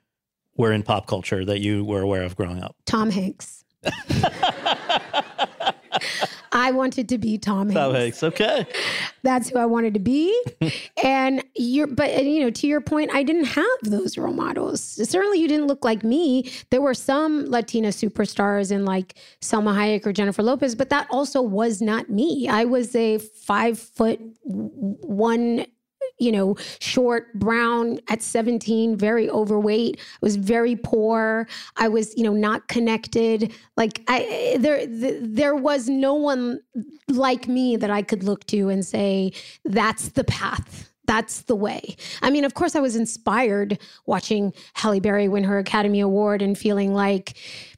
were 0.56 0.72
in 0.72 0.82
pop 0.82 1.06
culture 1.06 1.44
that 1.44 1.60
you 1.60 1.84
were 1.84 2.00
aware 2.00 2.22
of 2.22 2.36
growing 2.36 2.62
up? 2.62 2.76
Tom 2.86 3.10
Hanks. 3.10 3.64
I 6.52 6.70
wanted 6.70 7.08
to 7.10 7.18
be 7.18 7.38
Tom 7.38 7.68
Hanks. 7.68 7.74
Tom 7.74 7.94
Hanks. 7.94 8.22
Okay. 8.22 8.66
That's 9.22 9.50
who 9.50 9.58
I 9.58 9.66
wanted 9.66 9.94
to 9.94 10.00
be. 10.00 10.34
and 11.04 11.44
you're, 11.54 11.86
but 11.86 12.10
and, 12.10 12.28
you 12.28 12.40
know, 12.40 12.50
to 12.50 12.66
your 12.66 12.80
point, 12.80 13.10
I 13.12 13.22
didn't 13.22 13.44
have 13.44 13.66
those 13.82 14.16
role 14.18 14.32
models. 14.32 14.80
Certainly, 14.82 15.40
you 15.40 15.48
didn't 15.48 15.66
look 15.66 15.84
like 15.84 16.04
me. 16.04 16.50
There 16.70 16.80
were 16.80 16.94
some 16.94 17.46
Latina 17.46 17.88
superstars 17.88 18.72
in 18.72 18.84
like 18.84 19.14
Salma 19.40 19.74
Hayek 19.74 20.06
or 20.06 20.12
Jennifer 20.12 20.42
Lopez, 20.42 20.74
but 20.74 20.90
that 20.90 21.06
also 21.10 21.42
was 21.42 21.80
not 21.82 22.08
me. 22.08 22.48
I 22.48 22.64
was 22.64 22.94
a 22.94 23.18
five 23.18 23.78
foot 23.78 24.20
one 24.44 25.66
you 26.18 26.32
know, 26.32 26.56
short, 26.80 27.32
brown 27.34 28.00
at 28.08 28.22
17, 28.22 28.96
very 28.96 29.30
overweight. 29.30 29.98
I 29.98 30.18
was 30.20 30.36
very 30.36 30.76
poor. 30.76 31.46
I 31.76 31.88
was, 31.88 32.16
you 32.16 32.24
know, 32.24 32.32
not 32.32 32.68
connected. 32.68 33.52
Like 33.76 34.02
I 34.08 34.56
there 34.58 34.86
th- 34.86 35.20
there 35.22 35.54
was 35.54 35.88
no 35.88 36.14
one 36.14 36.60
like 37.08 37.48
me 37.48 37.76
that 37.76 37.90
I 37.90 38.02
could 38.02 38.22
look 38.22 38.46
to 38.46 38.68
and 38.68 38.84
say 38.84 39.32
that's 39.64 40.10
the 40.10 40.24
path. 40.24 40.90
That's 41.08 41.40
the 41.42 41.56
way. 41.56 41.96
I 42.20 42.28
mean, 42.28 42.44
of 42.44 42.52
course, 42.52 42.76
I 42.76 42.80
was 42.80 42.94
inspired 42.94 43.78
watching 44.04 44.52
Halle 44.74 45.00
Berry 45.00 45.26
win 45.26 45.42
her 45.44 45.58
Academy 45.58 46.00
Award 46.00 46.42
and 46.42 46.56
feeling 46.56 46.92
like, 46.92 47.34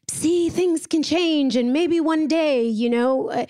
see, 0.09 0.50
things 0.50 0.88
can 0.88 1.05
change, 1.05 1.55
and 1.55 1.72
maybe 1.72 2.00
one 2.00 2.26
day, 2.26 2.64
you 2.64 2.90
know, 2.90 3.31
uh, 3.31 3.46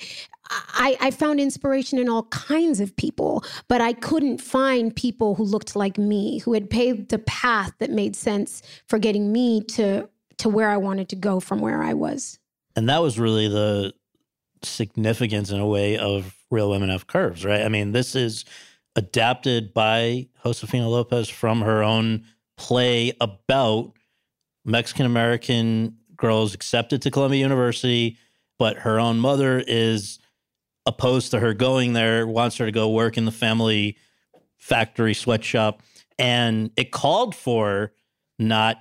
I, 0.51 0.97
I 1.01 1.11
found 1.11 1.41
inspiration 1.41 1.99
in 1.99 2.09
all 2.09 2.25
kinds 2.25 2.81
of 2.81 2.95
people, 2.97 3.45
but 3.69 3.81
I 3.81 3.93
couldn't 3.93 4.39
find 4.39 4.95
people 4.95 5.35
who 5.37 5.45
looked 5.45 5.77
like 5.77 5.97
me, 5.97 6.41
who 6.41 6.55
had 6.55 6.69
paved 6.69 7.11
the 7.11 7.19
path 7.21 7.73
that 7.79 7.91
made 7.91 8.17
sense 8.17 8.63
for 8.87 8.99
getting 8.99 9.33
me 9.33 9.63
to 9.63 10.09
to 10.39 10.49
where 10.49 10.71
I 10.71 10.79
wanted 10.79 11.11
to 11.11 11.17
go 11.17 11.39
from 11.39 11.61
where 11.61 11.83
I 11.83 11.93
was. 11.93 12.39
And 12.75 12.89
that 12.89 13.03
was 13.03 13.19
really 13.19 13.47
the 13.47 13.93
significance 14.63 15.51
in 15.51 15.61
a 15.61 15.67
way 15.67 15.99
of 15.99 16.35
Real 16.51 16.71
Women 16.71 16.89
Have 16.89 17.07
Curves, 17.07 17.45
right? 17.45 17.61
I 17.61 17.69
mean, 17.69 17.93
this 17.93 18.15
is 18.15 18.47
adapted 18.97 19.75
by 19.75 20.29
Josefina 20.43 20.89
Lopez 20.89 21.29
from 21.29 21.61
her 21.61 21.83
own 21.83 22.25
play 22.57 23.13
about 23.21 23.93
Mexican 24.65 25.05
American 25.05 25.97
girls 26.17 26.55
accepted 26.55 27.03
to 27.03 27.11
Columbia 27.11 27.41
University, 27.41 28.17
but 28.59 28.79
her 28.79 28.99
own 28.99 29.19
mother 29.19 29.63
is 29.67 30.20
opposed 30.91 31.31
to 31.31 31.41
her 31.41 31.55
going 31.55 31.93
there, 31.93 32.27
wants 32.27 32.57
her 32.59 32.67
to 32.67 32.73
go 32.73 32.91
work 32.91 33.17
in 33.17 33.25
the 33.25 33.33
family 33.33 33.97
factory 34.59 35.15
sweatshop. 35.15 35.83
And 36.19 36.71
it 36.77 36.91
called 36.91 37.35
for 37.35 37.93
not 38.39 38.77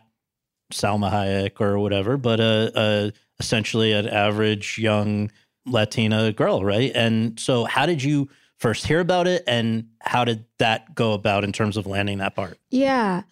Salma 0.73 1.11
Hayek 1.11 1.61
or 1.61 1.79
whatever, 1.79 2.17
but 2.17 2.39
a, 2.39 2.71
a 2.75 3.13
essentially 3.39 3.93
an 3.93 4.07
average 4.07 4.77
young 4.77 5.31
Latina 5.65 6.31
girl, 6.33 6.63
right? 6.63 6.91
And 6.93 7.39
so, 7.39 7.65
how 7.65 7.85
did 7.85 8.03
you 8.03 8.29
first 8.57 8.85
hear 8.85 8.99
about 8.99 9.27
it, 9.27 9.43
and 9.47 9.87
how 10.01 10.25
did 10.25 10.45
that 10.57 10.93
go 10.93 11.13
about 11.13 11.43
in 11.43 11.53
terms 11.53 11.77
of 11.77 11.87
landing 11.87 12.17
that 12.17 12.35
part? 12.35 12.57
Yeah. 12.69 13.23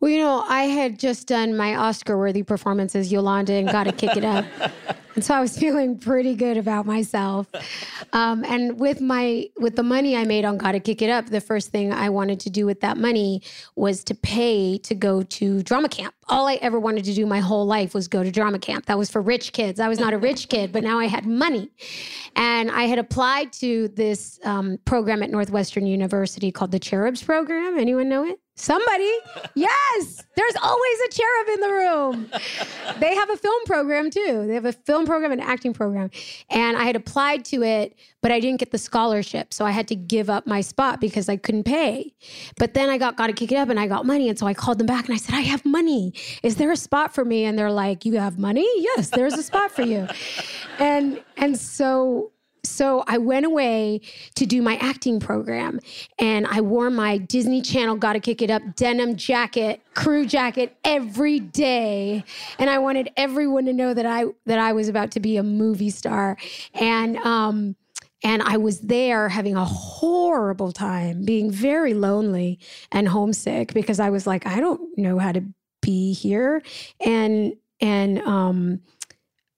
Well, 0.00 0.10
you 0.10 0.18
know, 0.18 0.44
I 0.46 0.64
had 0.64 0.98
just 0.98 1.26
done 1.26 1.56
my 1.56 1.74
Oscar 1.74 2.16
worthy 2.16 2.42
performance 2.42 2.94
as 2.94 3.10
Yolanda 3.10 3.54
and 3.54 3.68
Gotta 3.68 3.92
Kick 3.92 4.16
It 4.16 4.24
Up. 4.24 4.44
And 5.18 5.24
so 5.24 5.34
I 5.34 5.40
was 5.40 5.58
feeling 5.58 5.98
pretty 5.98 6.36
good 6.36 6.56
about 6.56 6.86
myself. 6.86 7.48
Um, 8.12 8.44
and 8.44 8.78
with 8.78 9.00
my 9.00 9.50
with 9.58 9.74
the 9.74 9.82
money 9.82 10.16
I 10.16 10.22
made 10.22 10.44
on 10.44 10.58
Gotta 10.58 10.78
Kick 10.78 11.02
It 11.02 11.10
Up, 11.10 11.26
the 11.26 11.40
first 11.40 11.72
thing 11.72 11.92
I 11.92 12.08
wanted 12.08 12.38
to 12.38 12.50
do 12.50 12.66
with 12.66 12.82
that 12.82 12.96
money 12.96 13.42
was 13.74 14.04
to 14.04 14.14
pay 14.14 14.78
to 14.78 14.94
go 14.94 15.24
to 15.24 15.60
drama 15.64 15.88
camp. 15.88 16.14
All 16.28 16.46
I 16.46 16.54
ever 16.62 16.78
wanted 16.78 17.04
to 17.06 17.14
do 17.14 17.26
my 17.26 17.40
whole 17.40 17.66
life 17.66 17.94
was 17.94 18.06
go 18.06 18.22
to 18.22 18.30
drama 18.30 18.60
camp. 18.60 18.86
That 18.86 18.96
was 18.96 19.10
for 19.10 19.20
rich 19.20 19.52
kids. 19.52 19.80
I 19.80 19.88
was 19.88 19.98
not 19.98 20.14
a 20.14 20.18
rich 20.18 20.48
kid, 20.48 20.70
but 20.70 20.84
now 20.84 21.00
I 21.00 21.06
had 21.06 21.26
money. 21.26 21.68
And 22.36 22.70
I 22.70 22.84
had 22.84 23.00
applied 23.00 23.52
to 23.54 23.88
this 23.88 24.38
um, 24.44 24.78
program 24.84 25.24
at 25.24 25.30
Northwestern 25.30 25.84
University 25.84 26.52
called 26.52 26.70
the 26.70 26.78
Cherubs 26.78 27.24
Program. 27.24 27.76
Anyone 27.76 28.08
know 28.08 28.24
it? 28.24 28.38
Somebody. 28.58 29.10
Yes. 29.54 30.24
There's 30.36 30.54
always 30.60 30.98
a 31.06 31.08
cherub 31.10 31.48
in 31.54 31.60
the 31.60 31.68
room. 31.68 32.30
They 32.98 33.14
have 33.14 33.30
a 33.30 33.36
film 33.36 33.64
program 33.66 34.10
too. 34.10 34.46
They 34.48 34.54
have 34.54 34.64
a 34.64 34.72
film 34.72 35.06
program 35.06 35.30
and 35.30 35.40
acting 35.40 35.72
program. 35.72 36.10
And 36.50 36.76
I 36.76 36.82
had 36.82 36.96
applied 36.96 37.44
to 37.46 37.62
it, 37.62 37.96
but 38.20 38.32
I 38.32 38.40
didn't 38.40 38.58
get 38.58 38.72
the 38.72 38.78
scholarship. 38.78 39.54
So 39.54 39.64
I 39.64 39.70
had 39.70 39.86
to 39.88 39.94
give 39.94 40.28
up 40.28 40.46
my 40.46 40.60
spot 40.60 41.00
because 41.00 41.28
I 41.28 41.36
couldn't 41.36 41.64
pay. 41.64 42.14
But 42.58 42.74
then 42.74 42.90
I 42.90 42.98
got 42.98 43.16
Gotta 43.16 43.32
Kick 43.32 43.52
It 43.52 43.56
Up 43.56 43.68
and 43.68 43.78
I 43.78 43.86
got 43.86 44.04
money. 44.04 44.28
And 44.28 44.36
so 44.36 44.46
I 44.46 44.54
called 44.54 44.78
them 44.78 44.88
back 44.88 45.06
and 45.06 45.14
I 45.14 45.18
said, 45.18 45.36
I 45.36 45.42
have 45.42 45.64
money. 45.64 46.12
Is 46.42 46.56
there 46.56 46.72
a 46.72 46.76
spot 46.76 47.14
for 47.14 47.24
me? 47.24 47.44
And 47.44 47.56
they're 47.56 47.70
like, 47.70 48.04
You 48.04 48.18
have 48.18 48.38
money? 48.38 48.66
Yes, 48.78 49.10
there's 49.10 49.34
a 49.34 49.42
spot 49.42 49.70
for 49.70 49.82
you. 49.82 50.08
And 50.80 51.20
and 51.36 51.58
so 51.58 52.30
so 52.64 53.04
I 53.06 53.18
went 53.18 53.46
away 53.46 54.00
to 54.34 54.46
do 54.46 54.62
my 54.62 54.76
acting 54.76 55.20
program 55.20 55.80
and 56.18 56.46
I 56.46 56.60
wore 56.60 56.90
my 56.90 57.18
Disney 57.18 57.62
Channel 57.62 57.96
Gotta 57.96 58.20
Kick 58.20 58.42
It 58.42 58.50
Up 58.50 58.62
denim 58.76 59.16
jacket, 59.16 59.80
crew 59.94 60.26
jacket 60.26 60.76
every 60.84 61.40
day. 61.40 62.24
And 62.58 62.70
I 62.70 62.78
wanted 62.78 63.10
everyone 63.16 63.66
to 63.66 63.72
know 63.72 63.94
that 63.94 64.06
I 64.06 64.26
that 64.46 64.58
I 64.58 64.72
was 64.72 64.88
about 64.88 65.10
to 65.12 65.20
be 65.20 65.36
a 65.36 65.42
movie 65.42 65.90
star. 65.90 66.36
And 66.74 67.16
um 67.18 67.76
and 68.24 68.42
I 68.42 68.56
was 68.56 68.80
there 68.80 69.28
having 69.28 69.56
a 69.56 69.64
horrible 69.64 70.72
time, 70.72 71.24
being 71.24 71.50
very 71.50 71.94
lonely 71.94 72.58
and 72.90 73.08
homesick 73.08 73.72
because 73.72 74.00
I 74.00 74.10
was 74.10 74.26
like, 74.26 74.46
I 74.46 74.58
don't 74.58 74.96
know 74.98 75.18
how 75.18 75.32
to 75.32 75.44
be 75.80 76.12
here. 76.12 76.62
And 77.04 77.54
and 77.80 78.18
um 78.22 78.80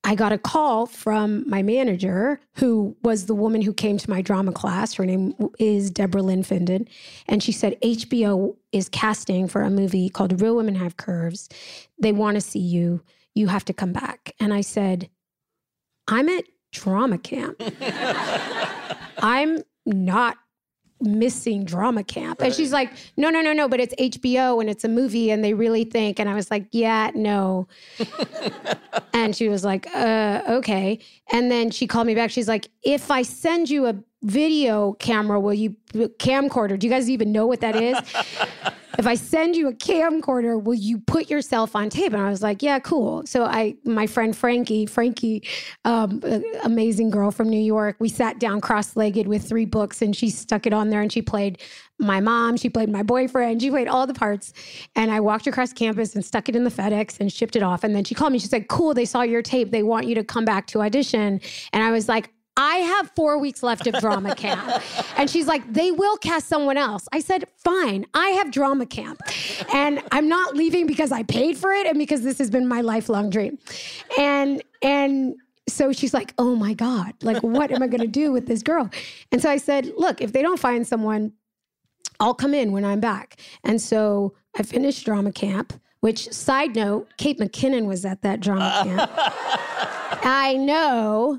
I 0.03 0.15
got 0.15 0.33
a 0.33 0.39
call 0.39 0.87
from 0.87 1.49
my 1.49 1.63
manager, 1.63 2.41
who 2.55 2.97
was 3.03 3.27
the 3.27 3.35
woman 3.35 3.61
who 3.61 3.73
came 3.73 3.99
to 3.99 4.11
my 4.11 4.23
drama 4.23 4.53
class. 4.53 4.95
Her 4.95 5.05
name 5.05 5.35
is 5.59 5.91
Deborah 5.91 6.23
Lynn 6.23 6.43
Finden. 6.43 6.89
And 7.29 7.43
she 7.43 7.53
said, 7.53 7.79
HBO 7.83 8.57
is 8.73 8.89
casting 8.89 9.47
for 9.47 9.61
a 9.61 9.71
movie 9.71 10.09
called 10.09 10.41
Real 10.41 10.57
Women 10.57 10.75
Have 10.75 10.97
Curves. 10.97 11.49
They 12.01 12.13
want 12.13 12.37
to 12.37 12.41
see 12.41 12.61
you. 12.61 13.03
You 13.35 13.49
have 13.49 13.65
to 13.67 13.75
come 13.75 13.93
back. 13.93 14.35
And 14.41 14.55
I 14.55 14.63
said, 14.63 15.11
I'm 16.09 16.29
at 16.29 16.45
drama 16.73 17.19
camp. 17.19 17.63
I'm 19.19 19.63
not 19.85 20.39
missing 21.01 21.65
drama 21.65 22.05
camp. 22.05 22.41
Right. 22.41 22.47
And 22.47 22.55
she's 22.55 22.73
like, 22.73 22.93
no, 23.17 23.31
no, 23.31 23.41
no, 23.41 23.53
no, 23.53 23.69
but 23.69 23.81
it's 23.81 23.95
HBO 23.95 24.61
and 24.61 24.69
it's 24.69 24.85
a 24.85 24.89
movie 24.89 25.31
and 25.31 25.43
they 25.43 25.55
really 25.55 25.85
think. 25.85 26.21
And 26.21 26.29
I 26.29 26.35
was 26.35 26.51
like, 26.51 26.67
yeah, 26.71 27.11
no. 27.15 27.69
and 29.13 29.35
she 29.35 29.49
was 29.49 29.65
like, 29.65 29.87
uh, 29.95 30.43
okay. 30.49 30.99
And 31.33 31.51
then 31.51 31.71
she 31.71 31.87
called 31.87 32.07
me 32.07 32.15
back. 32.15 32.31
She's 32.31 32.49
like, 32.49 32.69
if 32.83 33.11
I 33.11 33.23
send 33.23 33.71
you 33.71 33.87
a 33.87 33.95
video 34.23 34.93
camera, 34.95 35.41
will 35.41 35.55
you 35.55 35.77
camcorder? 35.93 36.79
Do 36.79 36.87
you 36.87 36.93
guys 36.93 37.09
even 37.09 37.33
know 37.33 37.47
what 37.47 37.61
that 37.61 37.77
is? 37.77 37.99
if 38.99 39.07
I 39.07 39.15
send 39.15 39.57
you 39.57 39.69
a 39.69 39.73
camcorder, 39.73 40.63
will 40.63 40.75
you 40.75 40.99
put 40.99 41.31
yourself 41.31 41.75
on 41.75 41.89
tape? 41.89 42.13
And 42.13 42.21
I 42.21 42.29
was 42.29 42.43
like, 42.43 42.63
yeah, 42.63 42.79
cool. 42.81 43.25
So 43.27 43.45
I, 43.45 43.77
my 43.85 44.07
friend 44.07 44.37
Frankie, 44.37 44.85
Frankie, 44.85 45.43
um, 45.87 46.21
amazing 46.65 47.09
girl 47.11 47.31
from 47.31 47.49
New 47.49 47.61
York, 47.61 47.97
we 47.99 48.11
sat 48.11 48.39
down 48.39 48.61
cross-legged 48.61 49.27
with 49.27 49.49
three 49.49 49.65
books 49.65 50.03
and 50.03 50.15
she 50.15 50.29
stuck 50.29 50.67
it 50.67 50.75
on 50.75 50.91
there 50.91 51.01
and 51.01 51.11
she 51.11 51.23
played 51.23 51.63
my 51.99 52.21
mom, 52.21 52.57
she 52.57 52.69
played 52.69 52.91
my 52.91 53.03
boyfriend, 53.03 53.63
she 53.63 53.71
played 53.71 53.89
all 53.89 54.07
the 54.07 54.15
parts. 54.15 54.53
And 54.97 55.11
I 55.11 55.21
walked 55.21 55.47
across 55.47 55.73
campus 55.73 56.15
and 56.15 56.25
stuck 56.25 56.49
it 56.49 56.57
in 56.57 56.65
the 56.65 56.71
FedEx 56.71 57.21
and 57.21 57.33
shipped 57.33 57.57
it 57.57 57.63
off. 57.63 57.85
And 57.85 57.95
then 57.95 58.05
she 58.05 58.15
called 58.15 58.33
me. 58.33 58.39
She 58.39 58.49
said, 58.49 58.69
cool, 58.69 58.93
they 58.93 59.05
saw 59.07 59.23
your 59.23 59.43
tape. 59.43 59.71
They 59.71 59.83
want 59.83 60.07
you 60.07 60.15
to 60.17 60.25
come 60.25 60.45
back 60.45 60.67
to 60.69 60.83
audition. 60.83 61.41
And 61.73 61.83
I 61.83 61.91
was 61.91 62.09
like, 62.09 62.31
I 62.61 62.77
have 62.77 63.11
four 63.17 63.39
weeks 63.39 63.63
left 63.63 63.87
of 63.87 63.95
drama 64.01 64.35
camp. 64.35 64.83
and 65.17 65.31
she's 65.31 65.47
like, 65.47 65.73
they 65.73 65.91
will 65.91 66.19
cast 66.19 66.47
someone 66.47 66.77
else. 66.77 67.09
I 67.11 67.21
said, 67.21 67.47
fine, 67.57 68.05
I 68.13 68.29
have 68.31 68.51
drama 68.51 68.85
camp. 68.85 69.19
And 69.73 70.03
I'm 70.13 70.29
not 70.29 70.55
leaving 70.55 70.87
because 70.87 71.11
I 71.11 71.23
paid 71.23 71.57
for 71.57 71.73
it 71.73 71.87
and 71.87 71.97
because 71.97 72.21
this 72.21 72.37
has 72.37 72.51
been 72.51 72.69
my 72.69 72.83
lifelong 72.83 73.31
dream. 73.31 73.59
And, 74.19 74.63
and, 74.83 75.37
so 75.69 75.93
she's 75.93 76.13
like, 76.13 76.35
oh 76.37 76.57
my 76.57 76.75
God, 76.75 77.15
like, 77.23 77.41
what 77.45 77.71
am 77.71 77.81
I 77.81 77.87
going 77.87 78.01
to 78.01 78.09
do 78.09 78.33
with 78.33 78.47
this 78.49 78.61
girl? 78.61 78.91
And 79.31 79.41
so 79.41 79.49
I 79.49 79.57
said, 79.57 79.93
look, 79.97 80.21
if 80.21 80.33
they 80.33 80.43
don't 80.43 80.59
find 80.59 80.85
someone, 80.85 81.33
I'll 82.19 82.35
come 82.35 82.55
in 82.55 82.73
when 82.73 82.85
I'm 82.85 82.99
back. 82.99 83.41
And 83.63 83.81
so 83.81 84.35
I 84.59 84.65
finished 84.65 85.05
drama 85.05 85.31
camp, 85.31 85.73
which, 86.01 86.29
side 86.33 86.75
note, 86.75 87.09
Kate 87.19 87.39
McKinnon 87.39 87.87
was 87.87 88.05
at 88.05 88.23
that 88.23 88.41
drama 88.41 88.81
camp. 88.83 89.11
I 90.25 90.55
know. 90.55 91.39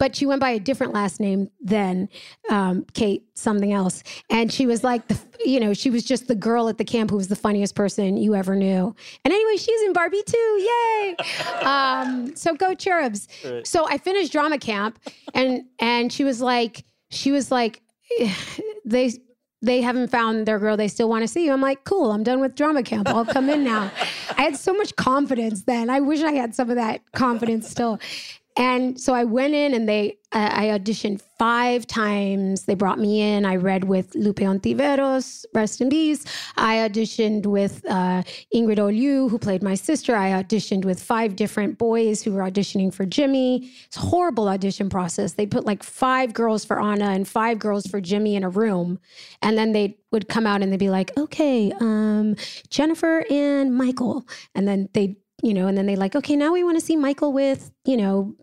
But 0.00 0.16
she 0.16 0.24
went 0.24 0.40
by 0.40 0.50
a 0.50 0.58
different 0.58 0.94
last 0.94 1.20
name 1.20 1.50
than 1.60 2.08
um, 2.48 2.86
Kate 2.94 3.22
something 3.34 3.72
else, 3.72 4.02
and 4.30 4.50
she 4.50 4.64
was 4.64 4.82
like 4.82 5.06
the, 5.08 5.18
you 5.44 5.60
know, 5.60 5.74
she 5.74 5.90
was 5.90 6.04
just 6.04 6.26
the 6.26 6.34
girl 6.34 6.70
at 6.70 6.78
the 6.78 6.84
camp 6.84 7.10
who 7.10 7.16
was 7.18 7.28
the 7.28 7.36
funniest 7.36 7.74
person 7.74 8.16
you 8.16 8.34
ever 8.34 8.56
knew. 8.56 8.96
And 9.24 9.34
anyway, 9.34 9.58
she's 9.58 9.82
in 9.82 9.92
Barbie 9.92 10.22
too. 10.26 10.36
Yay! 10.38 11.16
um, 11.62 12.34
so 12.34 12.54
go 12.54 12.74
cherubs. 12.74 13.28
Right. 13.44 13.66
So 13.66 13.86
I 13.86 13.98
finished 13.98 14.32
drama 14.32 14.58
camp, 14.58 14.98
and 15.34 15.64
and 15.78 16.10
she 16.10 16.24
was 16.24 16.40
like, 16.40 16.82
she 17.10 17.30
was 17.30 17.50
like 17.50 17.82
they 18.86 19.12
they 19.62 19.82
haven't 19.82 20.10
found 20.10 20.46
their 20.46 20.58
girl. 20.58 20.76
They 20.76 20.88
still 20.88 21.08
want 21.08 21.22
to 21.22 21.28
see 21.28 21.44
you. 21.44 21.52
I'm 21.52 21.60
like, 21.60 21.84
cool. 21.84 22.12
I'm 22.12 22.22
done 22.22 22.40
with 22.40 22.54
drama 22.54 22.82
camp. 22.82 23.08
I'll 23.08 23.26
come 23.26 23.50
in 23.50 23.62
now. 23.62 23.90
I 24.38 24.42
had 24.42 24.56
so 24.56 24.72
much 24.72 24.96
confidence 24.96 25.64
then. 25.64 25.90
I 25.90 26.00
wish 26.00 26.22
I 26.22 26.32
had 26.32 26.54
some 26.54 26.70
of 26.70 26.76
that 26.76 27.02
confidence 27.12 27.68
still. 27.68 28.00
And 28.60 29.00
so 29.00 29.14
I 29.14 29.24
went 29.24 29.54
in 29.54 29.72
and 29.72 29.88
they, 29.88 30.18
uh, 30.32 30.50
I 30.52 30.64
auditioned 30.66 31.22
five 31.38 31.86
times. 31.86 32.66
They 32.66 32.74
brought 32.74 32.98
me 32.98 33.22
in. 33.22 33.46
I 33.46 33.56
read 33.56 33.84
with 33.84 34.14
Lupe 34.14 34.40
Ontiveros, 34.40 35.46
rest 35.54 35.80
in 35.80 35.88
peace. 35.88 36.26
I 36.58 36.86
auditioned 36.86 37.46
with 37.46 37.82
uh, 37.88 38.22
Ingrid 38.54 38.76
Oliu, 38.76 39.30
who 39.30 39.38
played 39.38 39.62
my 39.62 39.74
sister. 39.74 40.14
I 40.14 40.32
auditioned 40.32 40.84
with 40.84 41.02
five 41.02 41.36
different 41.36 41.78
boys 41.78 42.22
who 42.22 42.32
were 42.32 42.42
auditioning 42.42 42.92
for 42.92 43.06
Jimmy. 43.06 43.70
It's 43.86 43.96
a 43.96 44.00
horrible 44.00 44.46
audition 44.46 44.90
process. 44.90 45.32
They 45.32 45.46
put 45.46 45.64
like 45.64 45.82
five 45.82 46.34
girls 46.34 46.62
for 46.62 46.82
Anna 46.82 47.06
and 47.06 47.26
five 47.26 47.58
girls 47.58 47.86
for 47.86 47.98
Jimmy 47.98 48.36
in 48.36 48.44
a 48.44 48.50
room. 48.50 49.00
And 49.40 49.56
then 49.56 49.72
they 49.72 49.96
would 50.10 50.28
come 50.28 50.46
out 50.46 50.60
and 50.60 50.70
they'd 50.70 50.78
be 50.78 50.90
like, 50.90 51.16
okay, 51.16 51.72
um, 51.80 52.36
Jennifer 52.68 53.24
and 53.30 53.74
Michael. 53.74 54.26
And 54.54 54.68
then 54.68 54.90
they 54.92 55.16
you 55.42 55.54
know, 55.54 55.66
and 55.66 55.76
then 55.76 55.86
they 55.86 55.96
like, 55.96 56.14
okay, 56.14 56.36
now 56.36 56.52
we 56.52 56.64
want 56.64 56.78
to 56.78 56.84
see 56.84 56.96
Michael 56.96 57.32
with, 57.32 57.70
you 57.84 57.96
know, 57.96 58.34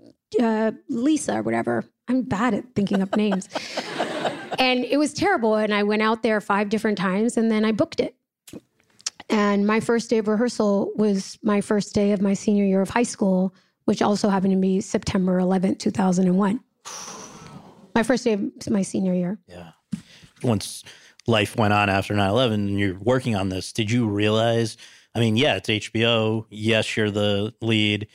uh, 0.41 0.71
Lisa 0.89 1.39
or 1.39 1.41
whatever. 1.41 1.85
I'm 2.07 2.23
bad 2.23 2.53
at 2.53 2.63
thinking 2.75 3.01
up 3.01 3.15
names. 3.15 3.49
and 4.59 4.83
it 4.85 4.97
was 4.97 5.13
terrible. 5.13 5.55
And 5.55 5.73
I 5.73 5.83
went 5.83 6.01
out 6.01 6.23
there 6.23 6.39
five 6.41 6.69
different 6.69 6.97
times 6.97 7.37
and 7.37 7.51
then 7.51 7.65
I 7.65 7.71
booked 7.71 7.99
it. 7.99 8.15
And 9.29 9.67
my 9.67 9.79
first 9.79 10.09
day 10.09 10.19
of 10.19 10.27
rehearsal 10.27 10.91
was 10.95 11.37
my 11.43 11.59
first 11.59 11.93
day 11.93 12.13
of 12.13 12.21
my 12.21 12.33
senior 12.33 12.63
year 12.63 12.81
of 12.81 12.89
high 12.89 13.03
school, 13.03 13.53
which 13.85 14.01
also 14.01 14.29
happened 14.29 14.53
to 14.53 14.59
be 14.59 14.79
September 14.79 15.39
11th, 15.39 15.79
2001. 15.79 16.59
My 17.95 18.03
first 18.03 18.25
day 18.25 18.33
of 18.33 18.69
my 18.69 18.83
senior 18.83 19.15
year. 19.15 19.39
Yeah. 19.47 19.71
Once 20.43 20.83
life 21.25 21.55
went 21.55 21.73
on 21.73 21.89
after 21.89 22.13
9 22.13 22.29
11 22.29 22.67
and 22.67 22.79
you're 22.79 22.99
working 22.99 23.35
on 23.35 23.49
this, 23.49 23.73
did 23.73 23.89
you 23.89 24.07
realize? 24.07 24.77
I 25.17 25.19
mean, 25.19 25.35
yeah, 25.35 25.55
it's 25.55 25.67
HBO. 25.67 26.45
Yes, 26.51 26.95
you're 26.95 27.09
the 27.09 27.51
lead. 27.59 28.07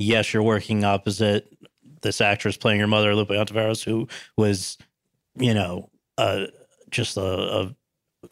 Yes, 0.00 0.34
you're 0.34 0.42
working 0.42 0.82
opposite 0.82 1.56
this 2.02 2.20
actress 2.20 2.56
playing 2.56 2.78
your 2.78 2.88
mother, 2.88 3.14
Lupe 3.14 3.28
Ontiveros, 3.28 3.84
who 3.84 4.08
was, 4.36 4.76
you 5.36 5.54
know, 5.54 5.88
uh, 6.16 6.46
just 6.90 7.16
a, 7.16 7.22
a 7.22 7.76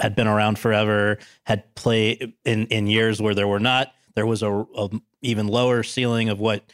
had 0.00 0.16
been 0.16 0.26
around 0.26 0.58
forever, 0.58 1.18
had 1.44 1.72
played 1.76 2.32
in 2.44 2.66
in 2.66 2.88
years 2.88 3.22
where 3.22 3.34
there 3.34 3.46
were 3.46 3.60
not 3.60 3.92
there 4.16 4.26
was 4.26 4.42
a, 4.42 4.52
a 4.52 4.90
even 5.22 5.46
lower 5.46 5.84
ceiling 5.84 6.28
of 6.28 6.40
what 6.40 6.64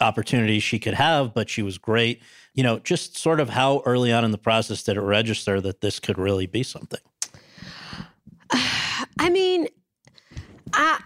opportunities 0.00 0.62
she 0.62 0.78
could 0.78 0.94
have, 0.94 1.34
but 1.34 1.50
she 1.50 1.60
was 1.60 1.76
great. 1.76 2.22
You 2.54 2.62
know, 2.62 2.78
just 2.78 3.18
sort 3.18 3.40
of 3.40 3.50
how 3.50 3.82
early 3.84 4.12
on 4.14 4.24
in 4.24 4.30
the 4.30 4.38
process 4.38 4.82
did 4.82 4.96
it 4.96 5.02
register 5.02 5.60
that 5.60 5.82
this 5.82 6.00
could 6.00 6.16
really 6.16 6.46
be 6.46 6.62
something? 6.62 7.00
I 9.18 9.28
mean, 9.28 9.68
I 10.72 11.00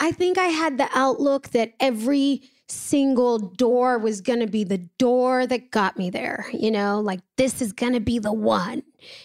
I, 0.00 0.08
I 0.08 0.12
think 0.12 0.38
I 0.38 0.46
had 0.46 0.78
the 0.78 0.88
outlook 0.94 1.48
that 1.50 1.74
every 1.80 2.42
single 2.68 3.38
door 3.38 3.98
was 3.98 4.20
going 4.20 4.40
to 4.40 4.46
be 4.46 4.62
the 4.62 4.78
door 4.98 5.46
that 5.46 5.70
got 5.70 5.96
me 5.96 6.10
there, 6.10 6.46
you 6.52 6.70
know, 6.70 7.00
like 7.00 7.20
this 7.36 7.62
is 7.62 7.72
going 7.72 7.94
to 7.94 8.00
be 8.00 8.18
the 8.18 8.32
one, 8.32 8.82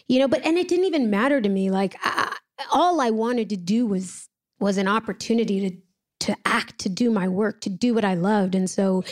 you 0.08 0.20
know, 0.20 0.28
but 0.28 0.46
and 0.46 0.58
it 0.58 0.68
didn't 0.68 0.86
even 0.86 1.10
matter 1.10 1.42
to 1.42 1.50
me. 1.50 1.70
Like 1.70 1.96
I, 2.04 2.36
all 2.72 3.02
I 3.02 3.10
wanted 3.10 3.50
to 3.50 3.58
do 3.58 3.86
was 3.86 4.30
was 4.60 4.78
an 4.78 4.88
opportunity 4.88 5.70
to 5.70 5.78
to 6.22 6.38
act, 6.46 6.80
to 6.80 6.88
do 6.88 7.12
my 7.12 7.28
work, 7.28 7.60
to 7.60 7.70
do 7.70 7.94
what 7.94 8.06
I 8.06 8.14
loved. 8.14 8.56
And 8.56 8.70
so 8.70 9.04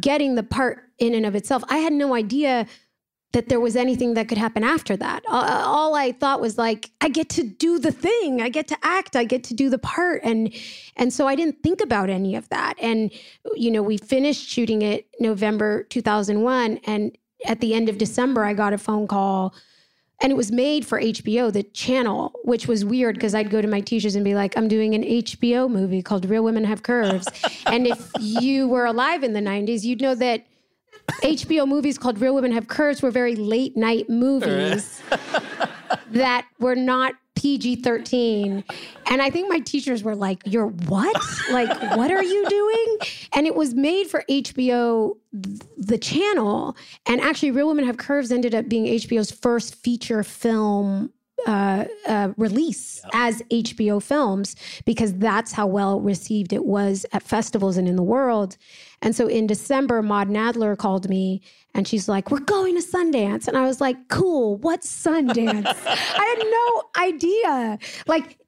getting 0.00 0.34
the 0.34 0.42
part 0.42 0.82
in 0.98 1.14
and 1.14 1.24
of 1.24 1.34
itself, 1.34 1.62
I 1.70 1.78
had 1.78 1.94
no 1.94 2.14
idea 2.14 2.66
that 3.32 3.48
there 3.48 3.60
was 3.60 3.76
anything 3.76 4.14
that 4.14 4.26
could 4.26 4.38
happen 4.38 4.64
after 4.64 4.96
that. 4.96 5.22
All 5.28 5.94
I 5.94 6.12
thought 6.12 6.40
was 6.40 6.56
like, 6.56 6.90
I 7.00 7.08
get 7.08 7.28
to 7.30 7.42
do 7.42 7.78
the 7.78 7.92
thing, 7.92 8.40
I 8.40 8.48
get 8.48 8.68
to 8.68 8.76
act, 8.82 9.16
I 9.16 9.24
get 9.24 9.44
to 9.44 9.54
do 9.54 9.68
the 9.68 9.78
part, 9.78 10.22
and 10.24 10.52
and 10.96 11.12
so 11.12 11.26
I 11.26 11.34
didn't 11.34 11.62
think 11.62 11.80
about 11.80 12.08
any 12.08 12.36
of 12.36 12.48
that. 12.48 12.74
And 12.80 13.12
you 13.54 13.70
know, 13.70 13.82
we 13.82 13.98
finished 13.98 14.48
shooting 14.48 14.82
it 14.82 15.08
November 15.20 15.84
2001, 15.84 16.80
and 16.86 17.16
at 17.44 17.60
the 17.60 17.74
end 17.74 17.88
of 17.88 17.98
December, 17.98 18.44
I 18.44 18.54
got 18.54 18.72
a 18.72 18.78
phone 18.78 19.06
call. 19.06 19.54
And 20.20 20.32
it 20.32 20.34
was 20.34 20.50
made 20.50 20.84
for 20.84 21.00
HBO, 21.00 21.52
the 21.52 21.62
channel, 21.62 22.32
which 22.42 22.66
was 22.66 22.84
weird 22.84 23.14
because 23.14 23.36
I'd 23.36 23.50
go 23.50 23.62
to 23.62 23.68
my 23.68 23.80
teachers 23.80 24.16
and 24.16 24.24
be 24.24 24.34
like, 24.34 24.56
I'm 24.56 24.66
doing 24.66 24.96
an 24.96 25.04
HBO 25.04 25.70
movie 25.70 26.02
called 26.02 26.28
Real 26.28 26.42
Women 26.42 26.64
Have 26.64 26.82
Curves. 26.82 27.28
and 27.66 27.86
if 27.86 28.10
you 28.18 28.66
were 28.66 28.84
alive 28.84 29.22
in 29.22 29.32
the 29.32 29.40
90s, 29.40 29.84
you'd 29.84 30.00
know 30.00 30.16
that 30.16 30.44
HBO 31.22 31.66
movies 31.66 31.98
called 31.98 32.20
Real 32.20 32.34
Women 32.34 32.52
Have 32.52 32.68
Curves 32.68 33.02
were 33.02 33.10
very 33.10 33.36
late 33.36 33.76
night 33.76 34.08
movies 34.08 35.02
that 36.10 36.46
were 36.58 36.74
not 36.74 37.14
PG 37.34 37.76
13. 37.76 38.64
And 39.06 39.22
I 39.22 39.30
think 39.30 39.48
my 39.48 39.60
teachers 39.60 40.02
were 40.02 40.16
like, 40.16 40.42
You're 40.44 40.66
what? 40.66 41.16
Like, 41.50 41.68
what 41.96 42.10
are 42.10 42.22
you 42.22 42.48
doing? 42.48 42.98
And 43.34 43.46
it 43.46 43.54
was 43.54 43.74
made 43.74 44.08
for 44.08 44.24
HBO, 44.28 45.16
the 45.32 45.98
channel. 45.98 46.76
And 47.06 47.20
actually, 47.20 47.52
Real 47.52 47.68
Women 47.68 47.86
Have 47.86 47.96
Curves 47.96 48.32
ended 48.32 48.54
up 48.54 48.68
being 48.68 48.86
HBO's 48.86 49.30
first 49.30 49.76
feature 49.76 50.22
film 50.22 51.10
uh, 51.46 51.84
uh, 52.06 52.28
release 52.36 53.00
as 53.12 53.42
HBO 53.50 54.02
films 54.02 54.56
because 54.84 55.14
that's 55.14 55.52
how 55.52 55.66
well 55.66 56.00
received 56.00 56.52
it 56.52 56.64
was 56.64 57.06
at 57.12 57.22
festivals 57.22 57.76
and 57.76 57.88
in 57.88 57.96
the 57.96 58.02
world. 58.02 58.56
And 59.02 59.14
so 59.14 59.28
in 59.28 59.46
December, 59.46 60.02
Maud 60.02 60.28
Nadler 60.28 60.76
called 60.76 61.08
me 61.08 61.40
and 61.74 61.86
she's 61.86 62.08
like, 62.08 62.30
We're 62.30 62.40
going 62.40 62.80
to 62.80 62.86
Sundance. 62.86 63.46
And 63.46 63.56
I 63.56 63.66
was 63.66 63.80
like, 63.80 63.96
Cool, 64.08 64.56
what's 64.56 64.88
Sundance? 64.88 65.66
I 65.86 66.24
had 66.24 66.38
no 66.44 67.02
idea. 67.02 67.78
Like, 68.06 68.38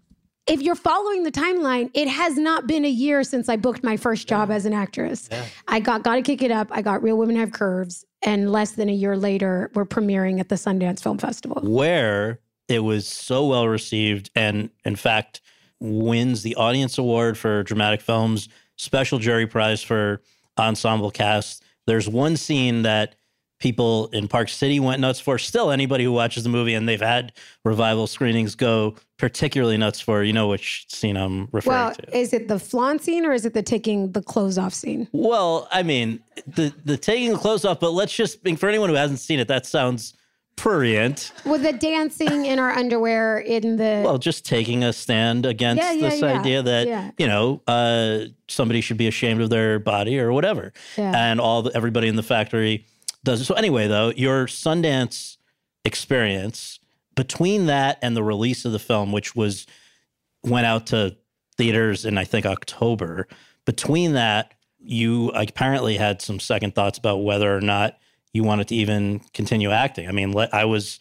if 0.47 0.61
you're 0.61 0.75
following 0.75 1.23
the 1.23 1.31
timeline, 1.31 1.91
it 1.95 2.09
has 2.09 2.37
not 2.37 2.67
been 2.67 2.85
a 2.85 2.91
year 2.91 3.23
since 3.23 3.49
I 3.49 3.57
booked 3.57 3.85
my 3.85 3.97
first 3.97 4.27
job 4.27 4.49
yeah. 4.49 4.57
as 4.57 4.67
an 4.67 4.73
actress. 4.73 5.29
Yeah. 5.31 5.45
I 5.69 5.79
got 5.79 6.03
Gotta 6.03 6.23
Kick 6.23 6.43
It 6.43 6.51
Up, 6.51 6.69
I 6.73 6.83
got 6.83 7.03
Real 7.05 7.17
Women 7.17 7.37
Have 7.37 7.53
Curves, 7.53 8.05
and 8.23 8.51
less 8.51 8.73
than 8.73 8.89
a 8.89 8.93
year 8.93 9.17
later, 9.17 9.71
we're 9.75 9.85
premiering 9.85 10.41
at 10.41 10.49
the 10.49 10.57
Sundance 10.57 11.03
Film 11.03 11.19
Festival. 11.19 11.61
Where 11.63 12.41
it 12.71 12.81
was 12.81 13.07
so 13.07 13.47
well 13.47 13.69
received 13.69 14.31
and, 14.35 14.71
in 14.85 14.97
fact, 14.97 15.41
wins 15.81 16.43
the 16.43 16.55
Audience 16.57 16.99
Award 16.99 17.37
for 17.37 17.63
Dramatic 17.63 18.01
Films, 18.01 18.49
Special 18.77 19.19
Jury 19.19 19.47
Prize 19.47 19.83
for 19.83 20.23
Ensemble 20.59 21.11
Cast. 21.11 21.65
There's 21.87 22.09
one 22.09 22.37
scene 22.37 22.83
that 22.83 23.17
people 23.59 24.09
in 24.09 24.27
Park 24.29 24.49
City 24.49 24.81
went 24.81 25.01
nuts 25.01 25.21
for. 25.21 25.39
Still, 25.39 25.71
anybody 25.71 26.05
who 26.05 26.13
watches 26.13 26.45
the 26.45 26.49
movie 26.49 26.75
and 26.75 26.89
they've 26.89 27.01
had 27.01 27.33
revival 27.65 28.07
screenings 28.07 28.55
go 28.55 28.95
particularly 29.19 29.77
nuts 29.77 30.01
for. 30.01 30.23
You 30.23 30.33
know 30.33 30.49
which 30.49 30.87
scene 30.89 31.17
I'm 31.17 31.49
referring 31.53 31.77
well, 31.77 31.95
to. 31.95 32.17
Is 32.17 32.33
it 32.33 32.49
the 32.49 32.59
flan 32.59 32.99
scene 32.99 33.25
or 33.25 33.33
is 33.33 33.45
it 33.45 33.55
the 33.55 33.63
taking 33.63 34.13
the 34.13 34.23
clothes 34.23 34.59
off 34.59 34.75
scene? 34.75 35.09
Well, 35.13 35.69
I 35.71 35.83
mean, 35.83 36.21
the 36.47 36.73
the 36.85 36.97
taking 36.97 37.33
the 37.33 37.39
clothes 37.39 37.65
off, 37.65 37.81
but 37.81 37.91
let's 37.91 38.15
just 38.15 38.39
for 38.59 38.69
anyone 38.69 38.89
who 38.89 38.97
hasn't 38.97 39.21
seen 39.21 39.39
it, 39.39 39.49
that 39.49 39.67
sounds 39.67 40.15
prurient. 40.61 41.33
With 41.47 41.63
the 41.63 41.73
dancing 41.73 42.45
in 42.45 42.59
our 42.59 42.71
underwear 42.71 43.39
in 43.39 43.77
the 43.77 44.03
well, 44.05 44.19
just 44.19 44.45
taking 44.45 44.85
a 44.85 44.93
stand 44.93 45.47
against 45.47 45.83
yeah, 45.83 45.93
yeah, 45.93 46.09
this 46.09 46.21
yeah. 46.21 46.39
idea 46.39 46.63
that 46.63 47.15
you 47.19 47.27
know 47.27 47.63
uh, 47.67 48.27
somebody 48.47 48.83
should 48.83 48.99
be 48.99 49.09
ashamed 49.09 49.41
of 49.41 49.49
their 49.49 49.79
body 49.79 50.21
or 50.21 50.33
whatever, 50.33 50.73
and 50.97 51.41
all 51.41 51.63
the, 51.63 51.75
everybody 51.75 52.09
in 52.09 52.17
the 52.17 52.23
factory 52.23 52.87
does 53.25 53.41
it. 53.41 53.47
So 53.47 53.55
anyway, 53.55 53.89
though, 53.89 54.11
your 54.11 54.47
Sundance 54.47 55.39
experience 55.85 56.79
between 57.17 57.67
that 57.67 57.99
and 58.03 58.15
the 58.15 58.23
release 58.23 58.67
of 58.67 58.73
the 58.73 58.79
film, 58.79 59.13
which 59.13 59.35
was 59.35 59.67
went 60.45 60.67
out 60.67 60.89
to 60.89 61.17
theaters 61.57 62.05
in 62.05 62.19
I 62.19 62.25
think 62.25 62.45
October, 62.45 63.29
between 63.65 64.13
that 64.13 64.53
you 64.79 65.31
apparently 65.31 65.97
had 65.97 66.21
some 66.21 66.39
second 66.39 66.75
thoughts 66.75 66.99
about 66.99 67.25
whether 67.25 67.55
or 67.55 67.61
not 67.63 67.97
you 68.33 68.45
wanted 68.45 68.69
to 68.69 68.75
even 68.75 69.21
continue 69.35 69.71
acting. 69.71 70.09
I 70.09 70.13
mean, 70.13 70.35
I 70.53 70.65
was 70.65 70.99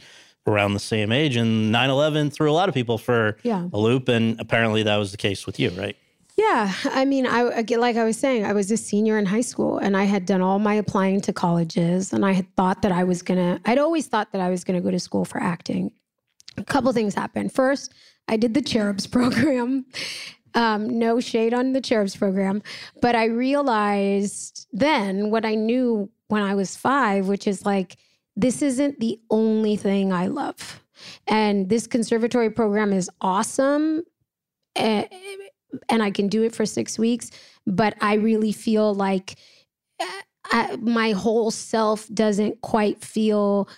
around 0.48 0.74
the 0.74 0.80
same 0.80 1.12
age, 1.12 1.36
and 1.36 1.72
9 1.72 1.89
11 1.89 2.32
threw 2.32 2.52
a 2.52 2.54
lot 2.54 2.70
of 2.70 2.76
people 2.76 2.98
for 2.98 3.38
yeah. 3.44 3.68
a 3.72 3.78
loop. 3.78 4.08
And 4.08 4.39
apparently 4.39 4.84
that 4.84 4.98
was 4.98 5.12
the 5.12 5.18
case 5.18 5.46
with 5.46 5.60
you, 5.60 5.70
right? 5.72 5.96
Yeah. 6.38 6.74
I 6.86 7.04
mean, 7.04 7.28
I 7.28 7.65
like 7.76 7.98
I 7.98 8.06
was 8.06 8.18
saying, 8.18 8.46
I 8.46 8.54
was 8.54 8.72
a 8.72 8.78
senior 8.78 9.18
in 9.18 9.26
high 9.26 9.42
school 9.42 9.78
and 9.78 9.98
I 9.98 10.06
had 10.06 10.26
done 10.26 10.39
all 10.39 10.58
my 10.58 10.76
applying 10.76 11.20
to 11.22 11.34
colleges, 11.34 12.13
and 12.13 12.26
I 12.26 12.32
had 12.32 12.48
thought 12.56 12.82
that 12.82 12.92
I 12.92 13.04
was 13.04 13.22
going 13.22 13.38
to, 13.38 13.70
I'd 13.70 13.78
always 13.78 14.08
thought 14.08 14.32
that 14.32 14.42
I 14.42 14.50
was 14.50 14.63
going 14.63 14.80
to 14.80 14.84
go 14.84 14.92
to 14.92 15.00
school 15.00 15.26
for 15.26 15.42
acting. 15.42 15.92
A 16.58 16.63
couple 16.63 16.92
things 16.94 17.13
happened. 17.13 17.52
First, 17.54 17.94
I 18.28 18.38
did 18.38 18.54
the 18.54 18.62
Cherubs 18.62 19.06
program. 19.18 19.86
Um, 20.56 20.98
no 20.98 21.20
shade 21.20 21.54
on 21.54 21.74
the 21.74 21.82
Cherubs 21.82 22.15
program, 22.15 22.63
but 23.02 23.15
I 23.15 23.26
realized 23.26 24.65
then 24.72 25.30
what 25.30 25.46
I 25.46 25.54
knew 25.54 26.10
when 26.30 26.42
I 26.42 26.56
was 26.56 26.76
five, 26.76 27.28
which 27.28 27.46
is 27.48 27.65
like, 27.65 27.98
this 28.36 28.62
isn't 28.62 29.00
the 29.00 29.20
only 29.30 29.76
thing 29.76 30.13
I 30.13 30.28
love. 30.28 30.82
And 31.28 31.70
this 31.70 31.88
conservatory 31.88 32.50
program 32.50 32.94
is 32.94 33.10
awesome. 33.20 34.04
And, 34.76 35.08
and 35.89 36.02
I 36.02 36.12
can 36.12 36.28
do 36.28 36.44
it 36.44 36.56
for 36.56 36.65
six 36.65 36.98
weeks, 36.98 37.32
but 37.68 37.96
I 38.02 38.13
really 38.15 38.52
feel 38.52 38.94
like 38.94 39.38
I, 40.00 40.06
uh, 40.06 40.22
uh, 40.52 40.78
my 40.78 41.12
whole 41.12 41.52
self 41.52 42.08
doesn't 42.13 42.62
quite 42.62 43.04
feel 43.04 43.70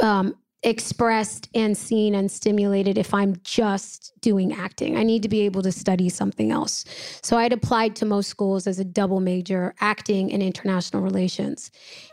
um, 0.00 0.34
expressed 0.62 1.48
and 1.54 1.76
seen 1.76 2.14
and 2.14 2.30
stimulated 2.30 2.98
if 2.98 3.14
I'm 3.14 3.36
just 3.42 4.12
doing 4.20 4.52
acting. 4.52 4.96
I 4.96 5.02
need 5.02 5.22
to 5.22 5.28
be 5.28 5.40
able 5.40 5.62
to 5.62 5.72
study 5.72 6.08
something 6.08 6.50
else. 6.50 6.84
So 7.22 7.38
I'd 7.38 7.52
applied 7.52 7.96
to 7.96 8.04
most 8.04 8.28
schools 8.28 8.66
as 8.66 8.78
a 8.78 8.84
double 8.84 9.20
major, 9.20 9.74
acting 9.80 10.32
and 10.32 10.42
international 10.42 11.02
relations. 11.02 11.70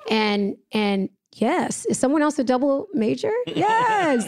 And 0.10 0.56
and 0.72 1.10
yes, 1.36 1.86
is 1.86 2.00
someone 2.00 2.22
else 2.22 2.40
a 2.40 2.44
double 2.44 2.88
major? 2.94 3.34
Yes. 3.48 4.28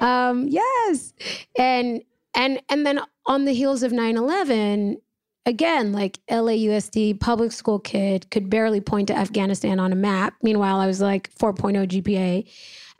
um, 0.00 0.48
yes. 0.48 1.12
And 1.58 2.02
and 2.34 2.62
and 2.70 2.86
then 2.86 3.00
on 3.26 3.44
the 3.44 3.52
heels 3.52 3.82
of 3.82 3.92
9/11, 3.92 4.96
again, 5.44 5.92
like 5.92 6.18
LAUSD, 6.30 7.20
public 7.20 7.52
school 7.52 7.78
kid, 7.78 8.30
could 8.30 8.48
barely 8.48 8.80
point 8.80 9.08
to 9.08 9.16
Afghanistan 9.16 9.78
on 9.78 9.92
a 9.92 9.96
map. 9.96 10.34
Meanwhile, 10.42 10.80
I 10.80 10.86
was 10.86 11.00
like 11.00 11.34
4.0 11.34 11.86
GPA. 11.86 12.48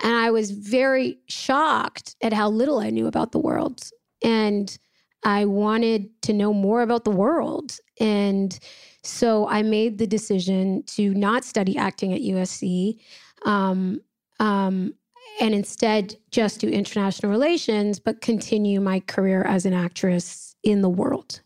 And 0.03 0.15
I 0.15 0.31
was 0.31 0.51
very 0.51 1.19
shocked 1.29 2.17
at 2.23 2.33
how 2.33 2.49
little 2.51 2.79
I 2.79 2.91
knew 2.91 3.07
about 3.07 3.33
the 3.33 3.39
world. 3.39 3.89
And 4.23 4.77
I 5.25 5.45
wanted 5.45 6.11
to 6.23 6.33
know 6.33 6.53
more 6.53 6.83
about 6.83 7.05
the 7.05 7.11
world. 7.11 7.79
And 8.01 8.59
so 9.05 9.49
I 9.49 9.63
made 9.63 9.99
the 9.99 10.07
decision 10.07 10.83
to 10.89 11.15
not 11.15 11.45
study 11.45 11.77
acting 11.77 12.13
at 12.13 12.21
USC. 12.21 12.99
Um, 13.45 14.01
um, 14.41 14.95
and 15.41 15.55
instead 15.55 16.17
just 16.31 16.61
do 16.61 16.69
international 16.69 17.31
relations, 17.31 17.99
but 17.99 18.21
continue 18.21 18.81
my 18.81 19.01
career 19.01 19.43
as 19.45 19.65
an 19.65 19.73
actress 19.73 20.55
in 20.63 20.83
the 20.83 20.89
world. 20.89 21.41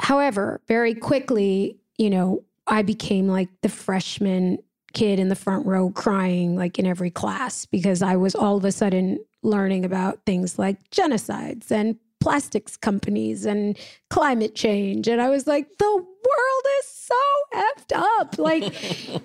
However, 0.00 0.60
very 0.68 0.94
quickly, 0.94 1.78
you 1.96 2.10
know, 2.10 2.44
I 2.66 2.82
became 2.82 3.28
like 3.28 3.48
the 3.62 3.68
freshman 3.68 4.58
kid 4.98 5.20
in 5.20 5.28
the 5.28 5.36
front 5.36 5.64
row 5.64 5.90
crying 5.90 6.56
like 6.56 6.76
in 6.76 6.84
every 6.84 7.10
class 7.10 7.64
because 7.66 8.02
I 8.02 8.16
was 8.16 8.34
all 8.34 8.56
of 8.56 8.64
a 8.64 8.72
sudden 8.72 9.20
learning 9.44 9.84
about 9.84 10.24
things 10.26 10.58
like 10.58 10.90
genocides 10.90 11.70
and 11.70 11.96
plastics 12.18 12.76
companies 12.76 13.46
and 13.46 13.78
climate 14.10 14.56
change. 14.56 15.06
And 15.06 15.20
I 15.20 15.30
was 15.30 15.46
like 15.46 15.68
the 15.78 15.86
world 15.86 16.64
is 16.80 16.88
so 16.88 17.14
effed 17.54 17.96
up. 17.96 18.38
Like 18.40 18.64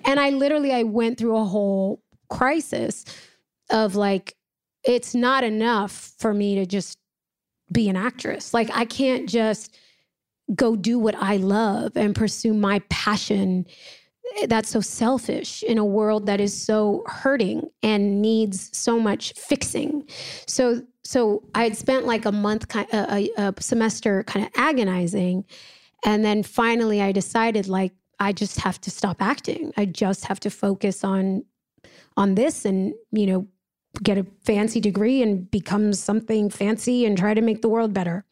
and 0.06 0.20
I 0.20 0.30
literally 0.30 0.72
I 0.72 0.84
went 0.84 1.18
through 1.18 1.36
a 1.36 1.44
whole 1.44 2.00
crisis 2.30 3.04
of 3.68 3.96
like 3.96 4.36
it's 4.84 5.12
not 5.12 5.42
enough 5.42 6.12
for 6.18 6.32
me 6.32 6.54
to 6.54 6.66
just 6.66 6.98
be 7.72 7.88
an 7.88 7.96
actress. 7.96 8.54
Like 8.54 8.70
I 8.72 8.84
can't 8.84 9.28
just 9.28 9.76
go 10.54 10.76
do 10.76 11.00
what 11.00 11.16
I 11.16 11.38
love 11.38 11.96
and 11.96 12.14
pursue 12.14 12.54
my 12.54 12.78
passion 12.90 13.66
Eh, 14.36 14.46
that's 14.46 14.70
so 14.70 14.80
selfish 14.80 15.62
in 15.62 15.78
a 15.78 15.84
world 15.84 16.26
that 16.26 16.40
is 16.40 16.58
so 16.58 17.04
hurting 17.06 17.68
and 17.82 18.22
needs 18.22 18.70
so 18.76 18.98
much 18.98 19.32
fixing. 19.34 20.06
So 20.46 20.82
so 21.06 21.42
I 21.54 21.64
had 21.64 21.76
spent 21.76 22.06
like 22.06 22.24
a 22.24 22.32
month 22.32 22.74
a, 22.74 23.30
a 23.36 23.54
semester 23.60 24.24
kind 24.24 24.46
of 24.46 24.52
agonizing 24.56 25.44
and 26.04 26.24
then 26.24 26.42
finally 26.42 27.02
I 27.02 27.12
decided 27.12 27.68
like 27.68 27.92
I 28.18 28.32
just 28.32 28.60
have 28.60 28.80
to 28.82 28.90
stop 28.90 29.20
acting. 29.20 29.72
I 29.76 29.84
just 29.86 30.24
have 30.26 30.40
to 30.40 30.50
focus 30.50 31.04
on 31.04 31.44
on 32.16 32.34
this 32.34 32.64
and 32.64 32.94
you 33.12 33.26
know 33.26 33.48
get 34.02 34.18
a 34.18 34.26
fancy 34.42 34.80
degree 34.80 35.22
and 35.22 35.50
become 35.50 35.92
something 35.92 36.50
fancy 36.50 37.04
and 37.04 37.16
try 37.16 37.34
to 37.34 37.40
make 37.40 37.62
the 37.62 37.68
world 37.68 37.92
better. 37.92 38.24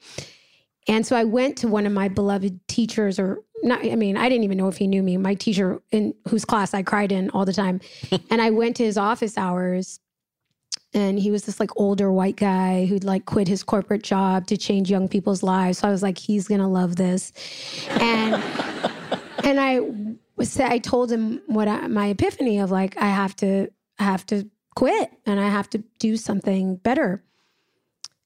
And 0.89 1.07
so 1.07 1.15
I 1.15 1.25
went 1.25 1.59
to 1.59 1.69
one 1.69 1.87
of 1.87 1.93
my 1.93 2.09
beloved 2.09 2.67
teachers, 2.67 3.19
or 3.19 3.39
not, 3.63 3.85
I 3.85 3.95
mean, 3.97 4.17
I 4.17 4.29
didn't 4.29 4.45
even 4.45 4.59
know 4.59 4.69
if 4.69 4.77
he 4.77 4.87
knew 4.87 5.03
me, 5.03 5.17
my 5.17 5.35
teacher 5.35 5.81
in 5.91 6.15
whose 6.29 6.45
class 6.45 6.75
I 6.75 6.83
cried 6.83 7.13
in 7.13 7.31
all 7.31 7.45
the 7.45 7.53
time. 7.53 7.81
and 8.31 8.43
I 8.43 8.51
went 8.51 8.77
to 8.77 8.85
his 8.85 8.99
office 8.99 9.39
hours 9.39 10.01
and 10.95 11.19
he 11.19 11.31
was 11.31 11.45
this 11.45 11.59
like 11.59 11.71
older 11.77 12.13
white 12.13 12.37
guy 12.37 12.85
who'd 12.87 13.05
like 13.05 13.25
quit 13.25 13.49
his 13.49 13.63
corporate 13.63 14.03
job 14.03 14.47
to 14.49 14.57
change 14.57 14.91
young 14.91 15.09
people's 15.09 15.43
lives. 15.43 15.79
So 15.79 15.89
I 15.89 15.91
was 15.91 16.03
like, 16.03 16.19
he's 16.19 16.49
gonna 16.49 16.69
love 16.69 16.97
this. 16.97 17.33
And 17.89 18.35
and 19.45 19.61
I 19.61 19.81
was 20.37 20.59
I 20.61 20.79
told 20.79 21.11
him 21.11 21.41
what 21.47 21.69
I, 21.69 21.87
my 21.87 22.09
epiphany 22.09 22.59
of 22.59 22.71
like 22.71 22.97
I 22.97 23.09
have 23.09 23.35
to 23.37 23.69
I 23.99 24.05
have 24.05 24.27
to 24.27 24.49
quit 24.75 25.11
and 25.25 25.41
I 25.41 25.49
have 25.49 25.71
to 25.71 25.79
do 25.99 26.17
something 26.17 26.77
better. 26.77 27.23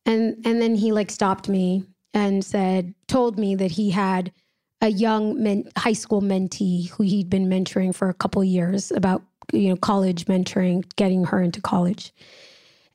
And 0.04 0.44
and 0.44 0.60
then 0.60 0.74
he 0.74 0.92
like 0.92 1.10
stopped 1.10 1.48
me 1.48 1.84
and 2.14 2.44
said, 2.44 2.94
told 3.08 3.38
me 3.38 3.54
that 3.56 3.72
he 3.72 3.90
had 3.90 4.32
a 4.80 4.88
young 4.88 5.42
men, 5.42 5.64
high 5.76 5.92
school 5.92 6.20
mentee 6.20 6.90
who 6.90 7.02
he'd 7.02 7.30
been 7.30 7.48
mentoring 7.48 7.94
for 7.94 8.08
a 8.08 8.14
couple 8.14 8.42
years 8.44 8.92
about, 8.92 9.22
you 9.52 9.68
know, 9.68 9.76
college 9.76 10.26
mentoring, 10.26 10.84
getting 10.96 11.24
her 11.24 11.40
into 11.40 11.60
college. 11.60 12.12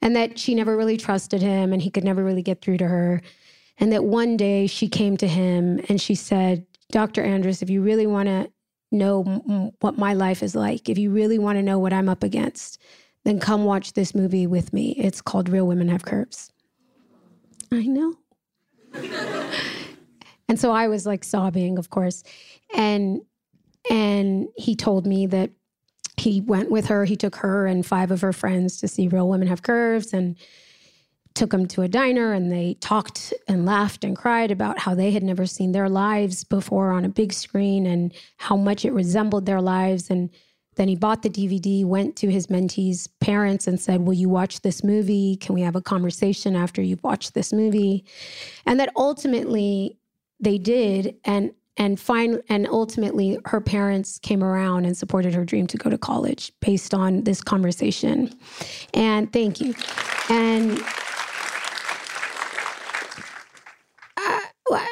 And 0.02 0.16
that 0.16 0.40
she 0.40 0.56
never 0.56 0.76
really 0.76 0.98
trusted 0.98 1.42
him 1.42 1.74
and 1.74 1.82
he 1.82 1.90
could 1.90 2.04
never 2.04 2.24
really 2.24 2.42
get 2.42 2.62
through 2.62 2.78
to 2.78 2.88
her. 2.88 3.22
And 3.78 3.92
that 3.92 4.04
one 4.04 4.38
day 4.38 4.68
she 4.68 4.88
came 4.88 5.18
to 5.18 5.28
him 5.28 5.80
and 5.90 6.00
she 6.00 6.16
said, 6.16 6.66
Dr. 6.92 7.24
Andrus, 7.24 7.62
if 7.62 7.70
you 7.70 7.82
really 7.82 8.08
want 8.08 8.28
to 8.28 8.52
know 8.92 9.24
m- 9.48 9.72
what 9.80 9.98
my 9.98 10.14
life 10.14 10.44
is 10.44 10.56
like, 10.56 10.90
if 10.90 10.98
you 10.98 11.12
really 11.12 11.40
want 11.40 11.58
to 11.58 11.64
know 11.64 11.80
what 11.80 11.94
I'm 11.94 12.10
up 12.10 12.24
against, 12.24 12.80
then 13.24 13.40
come 13.40 13.64
watch 13.64 13.94
this 13.94 14.14
movie 14.14 14.48
with 14.48 14.74
me. 14.74 14.92
It's 14.98 15.22
called 15.22 15.50
Real 15.50 15.68
Women 15.68 15.88
Have 15.88 16.04
Curves. 16.04 16.52
I 17.72 17.84
know. 17.84 18.16
and 20.52 20.60
so 20.60 20.74
I 20.74 20.90
was 20.90 21.06
like 21.06 21.24
sobbing, 21.24 21.78
of 21.78 21.90
course. 21.90 22.24
And 22.76 23.22
and 23.90 24.50
he 24.58 24.76
told 24.76 25.08
me 25.08 25.26
that 25.28 25.50
he 26.18 26.42
went 26.42 26.70
with 26.70 26.88
her, 26.88 27.06
he 27.06 27.16
took 27.16 27.38
her 27.38 27.66
and 27.66 27.86
five 27.86 28.12
of 28.12 28.20
her 28.20 28.34
friends 28.34 28.78
to 28.82 28.90
see 28.90 29.08
Real 29.08 29.30
Women 29.30 29.48
Have 29.48 29.62
Curves 29.62 30.12
and 30.12 30.36
took 31.36 31.52
them 31.52 31.68
to 31.68 31.84
a 31.84 31.88
diner 31.88 32.34
and 32.34 32.52
they 32.52 32.74
talked 32.82 33.34
and 33.48 33.66
laughed 33.66 34.04
and 34.04 34.18
cried 34.18 34.52
about 34.52 34.78
how 34.78 34.94
they 34.94 35.12
had 35.12 35.24
never 35.24 35.46
seen 35.46 35.72
their 35.72 35.88
lives 35.88 36.44
before 36.44 36.92
on 36.92 37.06
a 37.06 37.10
big 37.10 37.32
screen 37.32 37.86
and 37.86 38.14
how 38.36 38.58
much 38.58 38.84
it 38.84 38.92
resembled 38.92 39.46
their 39.46 39.62
lives 39.62 40.10
and 40.10 40.30
then 40.76 40.88
he 40.88 40.96
bought 40.96 41.22
the 41.22 41.30
DVD, 41.30 41.86
went 41.86 42.16
to 42.18 42.32
his 42.32 42.48
mentee's 42.48 43.08
parents 43.20 43.68
and 43.68 43.80
said, 43.80 44.02
Will 44.02 44.14
you 44.14 44.30
watch 44.30 44.62
this 44.62 44.84
movie? 44.84 45.36
Can 45.36 45.54
we 45.54 45.62
have 45.62 45.76
a 45.76 45.82
conversation 45.82 46.56
after 46.56 46.82
you've 46.82 47.04
watched 47.04 47.34
this 47.34 47.52
movie? 47.52 48.06
And 48.66 48.80
that 48.80 48.92
ultimately 48.96 49.98
they 50.42 50.58
did. 50.58 51.16
And 51.24 51.54
and 51.78 52.00
fine 52.00 52.42
and 52.50 52.68
ultimately 52.68 53.40
her 53.46 53.62
parents 53.62 54.20
came 54.20 54.44
around 54.44 54.86
and 54.86 54.96
supported 54.98 55.34
her 55.34 55.46
dream 55.46 55.68
to 55.68 55.78
go 55.78 55.90
to 55.90 55.98
college 55.98 56.52
based 56.60 56.94
on 56.94 57.24
this 57.24 57.42
conversation 57.42 58.32
and 58.94 59.32
thank 59.32 59.62
you 59.62 59.74
and 60.30 60.80
uh, 64.18 64.40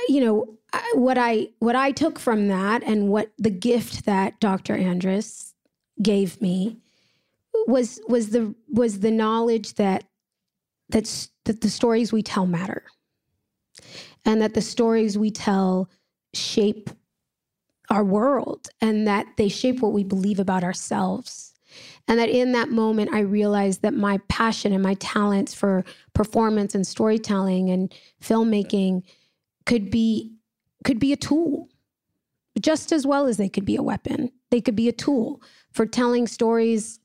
you 0.07 0.21
know 0.21 0.47
what 0.93 1.17
i 1.17 1.47
what 1.59 1.75
i 1.75 1.91
took 1.91 2.17
from 2.17 2.47
that 2.47 2.81
and 2.83 3.09
what 3.09 3.29
the 3.37 3.49
gift 3.49 4.05
that 4.05 4.39
dr 4.39 4.73
andrus 4.73 5.53
gave 6.01 6.41
me 6.41 6.77
was 7.67 7.99
was 8.07 8.29
the 8.29 8.55
was 8.69 9.01
the 9.01 9.11
knowledge 9.11 9.73
that 9.73 10.05
that's 10.89 11.29
that 11.43 11.61
the 11.61 11.69
stories 11.69 12.13
we 12.13 12.23
tell 12.23 12.45
matter 12.45 12.83
and 14.25 14.41
that 14.41 14.53
the 14.53 14.61
stories 14.61 15.17
we 15.17 15.31
tell 15.31 15.89
shape 16.33 16.89
our 17.89 18.03
world 18.03 18.67
and 18.81 19.07
that 19.07 19.25
they 19.37 19.49
shape 19.49 19.81
what 19.81 19.93
we 19.93 20.03
believe 20.03 20.39
about 20.39 20.63
ourselves 20.63 21.53
and 22.07 22.19
that 22.19 22.29
in 22.29 22.51
that 22.51 22.69
moment 22.69 23.11
i 23.11 23.19
realized 23.19 23.81
that 23.81 23.93
my 23.93 24.19
passion 24.27 24.73
and 24.73 24.83
my 24.83 24.93
talents 24.95 25.53
for 25.53 25.83
performance 26.13 26.75
and 26.75 26.85
storytelling 26.85 27.69
and 27.69 27.93
filmmaking 28.21 29.01
could 29.65 29.89
be 29.89 30.31
could 30.83 30.99
be 30.99 31.11
a 31.11 31.17
tool 31.17 31.67
just 32.59 32.91
as 32.91 33.07
well 33.07 33.25
as 33.25 33.37
they 33.37 33.49
could 33.49 33.65
be 33.65 33.75
a 33.75 33.83
weapon 33.83 34.31
they 34.51 34.61
could 34.61 34.75
be 34.75 34.87
a 34.87 34.93
tool 34.93 35.41
for 35.71 35.85
telling 35.85 36.27
stories 36.27 36.99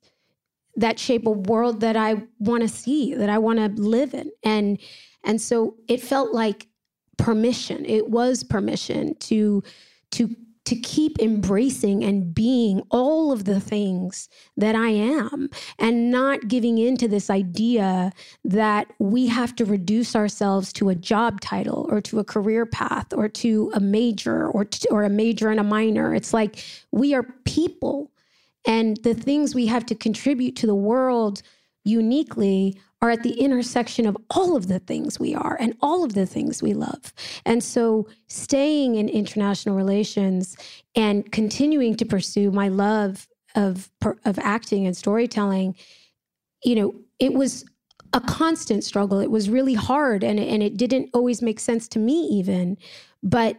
that 0.76 0.98
shape 0.98 1.26
a 1.26 1.30
world 1.30 1.80
that 1.80 1.96
I 1.96 2.22
want 2.38 2.62
to 2.62 2.68
see, 2.68 3.14
that 3.14 3.28
I 3.28 3.38
want 3.38 3.58
to 3.58 3.80
live 3.80 4.14
in. 4.14 4.30
And 4.42 4.78
and 5.22 5.40
so 5.40 5.76
it 5.88 6.02
felt 6.02 6.32
like 6.32 6.66
permission. 7.16 7.84
It 7.86 8.10
was 8.10 8.42
permission 8.42 9.14
to 9.20 9.62
to 10.12 10.34
to 10.64 10.76
keep 10.76 11.20
embracing 11.20 12.02
and 12.02 12.34
being 12.34 12.80
all 12.90 13.30
of 13.30 13.44
the 13.44 13.60
things 13.60 14.28
that 14.56 14.74
I 14.74 14.88
am 14.88 15.50
and 15.78 16.10
not 16.10 16.48
giving 16.48 16.78
in 16.78 16.96
to 16.98 17.08
this 17.08 17.28
idea 17.28 18.12
that 18.44 18.90
we 18.98 19.26
have 19.26 19.54
to 19.56 19.66
reduce 19.66 20.16
ourselves 20.16 20.72
to 20.74 20.88
a 20.88 20.94
job 20.94 21.42
title 21.42 21.86
or 21.90 22.00
to 22.02 22.18
a 22.18 22.24
career 22.24 22.64
path 22.64 23.12
or 23.12 23.28
to 23.28 23.70
a 23.74 23.80
major 23.80 24.48
or 24.48 24.64
to, 24.64 24.88
or 24.90 25.02
a 25.02 25.10
major 25.10 25.50
and 25.50 25.60
a 25.60 25.64
minor. 25.64 26.14
It's 26.14 26.32
like 26.32 26.64
we 26.92 27.14
are 27.14 27.24
people 27.44 28.10
and 28.66 28.96
the 29.02 29.14
things 29.14 29.54
we 29.54 29.66
have 29.66 29.84
to 29.86 29.94
contribute 29.94 30.56
to 30.56 30.66
the 30.66 30.74
world 30.74 31.42
uniquely 31.84 32.80
are 33.04 33.10
at 33.10 33.22
the 33.22 33.38
intersection 33.38 34.06
of 34.06 34.16
all 34.30 34.56
of 34.56 34.66
the 34.66 34.78
things 34.78 35.20
we 35.20 35.34
are 35.34 35.58
and 35.60 35.76
all 35.82 36.04
of 36.04 36.14
the 36.14 36.24
things 36.24 36.62
we 36.62 36.72
love. 36.72 37.12
And 37.44 37.62
so 37.62 38.08
staying 38.28 38.94
in 38.94 39.10
international 39.10 39.76
relations 39.76 40.56
and 40.96 41.30
continuing 41.30 41.96
to 41.96 42.06
pursue 42.06 42.50
my 42.50 42.68
love 42.68 43.28
of 43.54 43.90
of 44.24 44.38
acting 44.38 44.86
and 44.86 44.96
storytelling, 44.96 45.76
you 46.64 46.74
know, 46.74 46.94
it 47.18 47.34
was 47.34 47.66
a 48.14 48.22
constant 48.22 48.82
struggle. 48.84 49.20
It 49.20 49.30
was 49.30 49.50
really 49.50 49.74
hard 49.74 50.24
and 50.24 50.40
and 50.40 50.62
it 50.62 50.78
didn't 50.78 51.10
always 51.12 51.42
make 51.42 51.60
sense 51.60 51.86
to 51.88 51.98
me 51.98 52.22
even, 52.38 52.78
but 53.22 53.54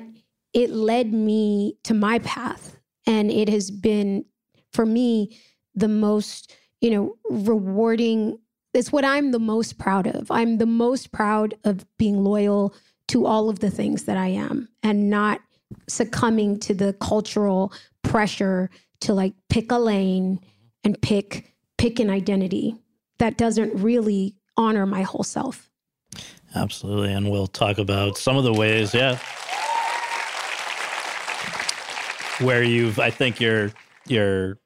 it 0.54 0.72
led 0.72 1.14
me 1.14 1.78
to 1.84 1.94
my 1.94 2.18
path 2.18 2.80
and 3.06 3.30
it 3.30 3.48
has 3.50 3.70
been 3.70 4.26
for 4.74 4.88
me 4.88 5.38
the 5.76 5.88
most, 5.88 6.56
you 6.82 6.90
know, 6.90 7.16
rewarding. 7.30 8.40
It's 8.76 8.92
what 8.92 9.06
I'm 9.06 9.32
the 9.32 9.40
most 9.40 9.78
proud 9.78 10.08
of. 10.08 10.30
I'm 10.30 10.58
the 10.58 10.66
most 10.66 11.12
proud 11.12 11.54
of 11.64 11.86
being 11.98 12.24
loyal 12.24 12.76
to 13.08 13.26
all 13.26 13.50
of 13.50 13.60
the 13.60 13.72
things 13.72 14.04
that 14.04 14.18
I 14.18 14.28
am 14.28 14.68
and 14.84 15.10
not 15.10 15.42
succumbing 15.88 16.60
to 16.60 16.74
the 16.74 16.94
cultural 16.94 17.72
pressure 18.04 18.70
to 19.02 19.14
like 19.14 19.34
pick 19.50 19.72
a 19.72 19.78
lane 19.78 20.40
and 20.84 21.02
pick 21.02 21.54
pick 21.78 22.00
an 22.00 22.10
identity 22.10 22.76
that 23.20 23.38
doesn't 23.38 23.74
really 23.76 24.36
honor 24.58 24.86
my 24.86 25.02
whole 25.02 25.24
self. 25.24 25.70
Absolutely. 26.54 27.12
And 27.12 27.30
we'll 27.30 27.48
talk 27.48 27.78
about 27.78 28.18
some 28.18 28.38
of 28.38 28.44
the 28.44 28.54
ways, 28.54 28.94
yeah. 28.94 29.18
Where 32.40 32.64
you've 32.64 33.00
I 33.00 33.10
think 33.10 33.40
you're 33.40 33.72
you're 34.08 34.58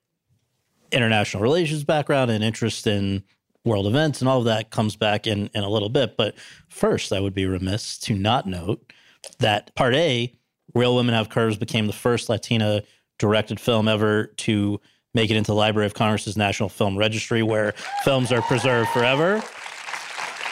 international 0.91 1.43
relations 1.43 1.83
background 1.83 2.31
and 2.31 2.43
interest 2.43 2.87
in 2.87 3.23
world 3.65 3.87
events 3.87 4.21
and 4.21 4.29
all 4.29 4.39
of 4.39 4.45
that 4.45 4.71
comes 4.71 4.95
back 4.95 5.27
in, 5.27 5.49
in 5.53 5.63
a 5.63 5.69
little 5.69 5.89
bit. 5.89 6.15
But 6.17 6.35
first, 6.69 7.11
I 7.11 7.19
would 7.19 7.33
be 7.33 7.45
remiss 7.45 7.97
to 7.99 8.13
not 8.13 8.47
note 8.47 8.93
that 9.39 9.75
Part 9.75 9.95
A, 9.95 10.33
Real 10.73 10.95
Women 10.95 11.13
Have 11.13 11.29
Curves, 11.29 11.57
became 11.57 11.87
the 11.87 11.93
first 11.93 12.29
Latina 12.29 12.83
directed 13.17 13.59
film 13.59 13.87
ever 13.87 14.27
to 14.37 14.79
make 15.13 15.29
it 15.29 15.35
into 15.35 15.51
the 15.51 15.55
Library 15.55 15.85
of 15.87 15.93
Congress's 15.93 16.37
National 16.37 16.69
Film 16.69 16.97
Registry, 16.97 17.43
where 17.43 17.73
films 18.03 18.31
are 18.31 18.41
preserved 18.41 18.89
forever. 18.91 19.41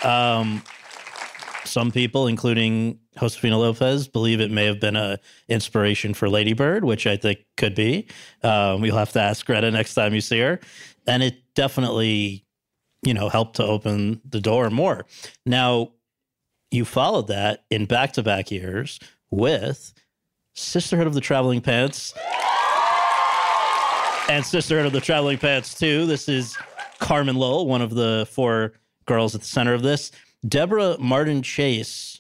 Um, 0.04 0.64
some 1.64 1.92
people, 1.92 2.28
including 2.28 3.00
Josefina 3.20 3.58
Lopez, 3.58 4.08
believe 4.08 4.42
it 4.42 4.52
may 4.52 4.66
have 4.66 4.80
been 4.80 4.96
a 4.96 5.20
inspiration 5.48 6.14
for 6.14 6.30
Lady 6.30 6.54
Bird, 6.54 6.84
which 6.84 7.06
I 7.06 7.18
think 7.18 7.40
could 7.56 7.76
be. 7.76 8.08
Um, 8.44 8.84
you'll 8.84 8.98
have 8.98 9.12
to 9.14 9.22
ask 9.22 9.46
Greta 9.46 9.70
next 9.70 9.94
time 9.94 10.14
you 10.14 10.22
see 10.22 10.40
her, 10.40 10.60
and 11.06 11.22
it 11.22 11.36
definitely, 11.54 12.46
you 13.08 13.14
know, 13.14 13.30
helped 13.30 13.56
to 13.56 13.64
open 13.64 14.22
the 14.28 14.42
door 14.42 14.70
more. 14.70 15.06
Now, 15.46 15.94
you 16.72 16.84
followed 16.84 17.28
that 17.28 17.64
in 17.70 17.86
back-to-back 17.86 18.52
years 18.52 19.00
with 19.32 19.94
Sisterhood 20.54 21.08
of 21.08 21.14
the 21.14 21.22
Traveling 21.22 21.62
Pants 21.62 22.14
and 24.30 24.46
Sisterhood 24.46 24.86
of 24.86 24.92
the 24.92 25.00
Traveling 25.00 25.38
Pants 25.38 25.74
too. 25.74 26.06
This 26.06 26.28
is 26.28 26.58
Carmen 27.00 27.38
Lowell, 27.38 27.68
one 27.68 27.82
of 27.82 27.96
the 27.96 28.28
four 28.30 28.74
girls 29.06 29.34
at 29.36 29.42
the 29.42 29.48
center 29.48 29.74
of 29.74 29.84
this. 29.84 30.12
Deborah 30.46 30.98
Martin 31.00 31.42
Chase, 31.42 32.20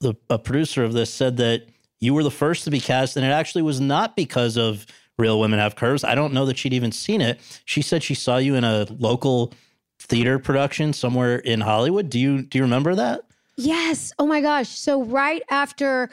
the 0.00 0.14
a 0.30 0.38
producer 0.38 0.82
of 0.82 0.94
this, 0.94 1.12
said 1.12 1.36
that 1.36 1.66
you 2.00 2.14
were 2.14 2.22
the 2.22 2.30
first 2.30 2.64
to 2.64 2.70
be 2.70 2.80
cast, 2.80 3.16
and 3.16 3.26
it 3.26 3.30
actually 3.30 3.62
was 3.62 3.80
not 3.80 4.16
because 4.16 4.56
of 4.56 4.86
Real 5.18 5.40
Women 5.40 5.58
Have 5.58 5.76
Curves. 5.76 6.04
I 6.04 6.14
don't 6.14 6.32
know 6.32 6.46
that 6.46 6.56
she'd 6.56 6.72
even 6.72 6.92
seen 6.92 7.20
it. 7.20 7.40
She 7.64 7.82
said 7.82 8.02
she 8.02 8.14
saw 8.14 8.36
you 8.36 8.54
in 8.54 8.64
a 8.64 8.86
local 8.98 9.52
theater 9.98 10.38
production 10.38 10.92
somewhere 10.92 11.38
in 11.38 11.60
Hollywood. 11.60 12.10
Do 12.10 12.18
you 12.18 12.42
do 12.42 12.58
you 12.58 12.64
remember 12.64 12.94
that? 12.94 13.22
Yes. 13.56 14.12
Oh 14.18 14.26
my 14.26 14.40
gosh. 14.40 14.68
So 14.68 15.02
right 15.02 15.42
after 15.50 16.10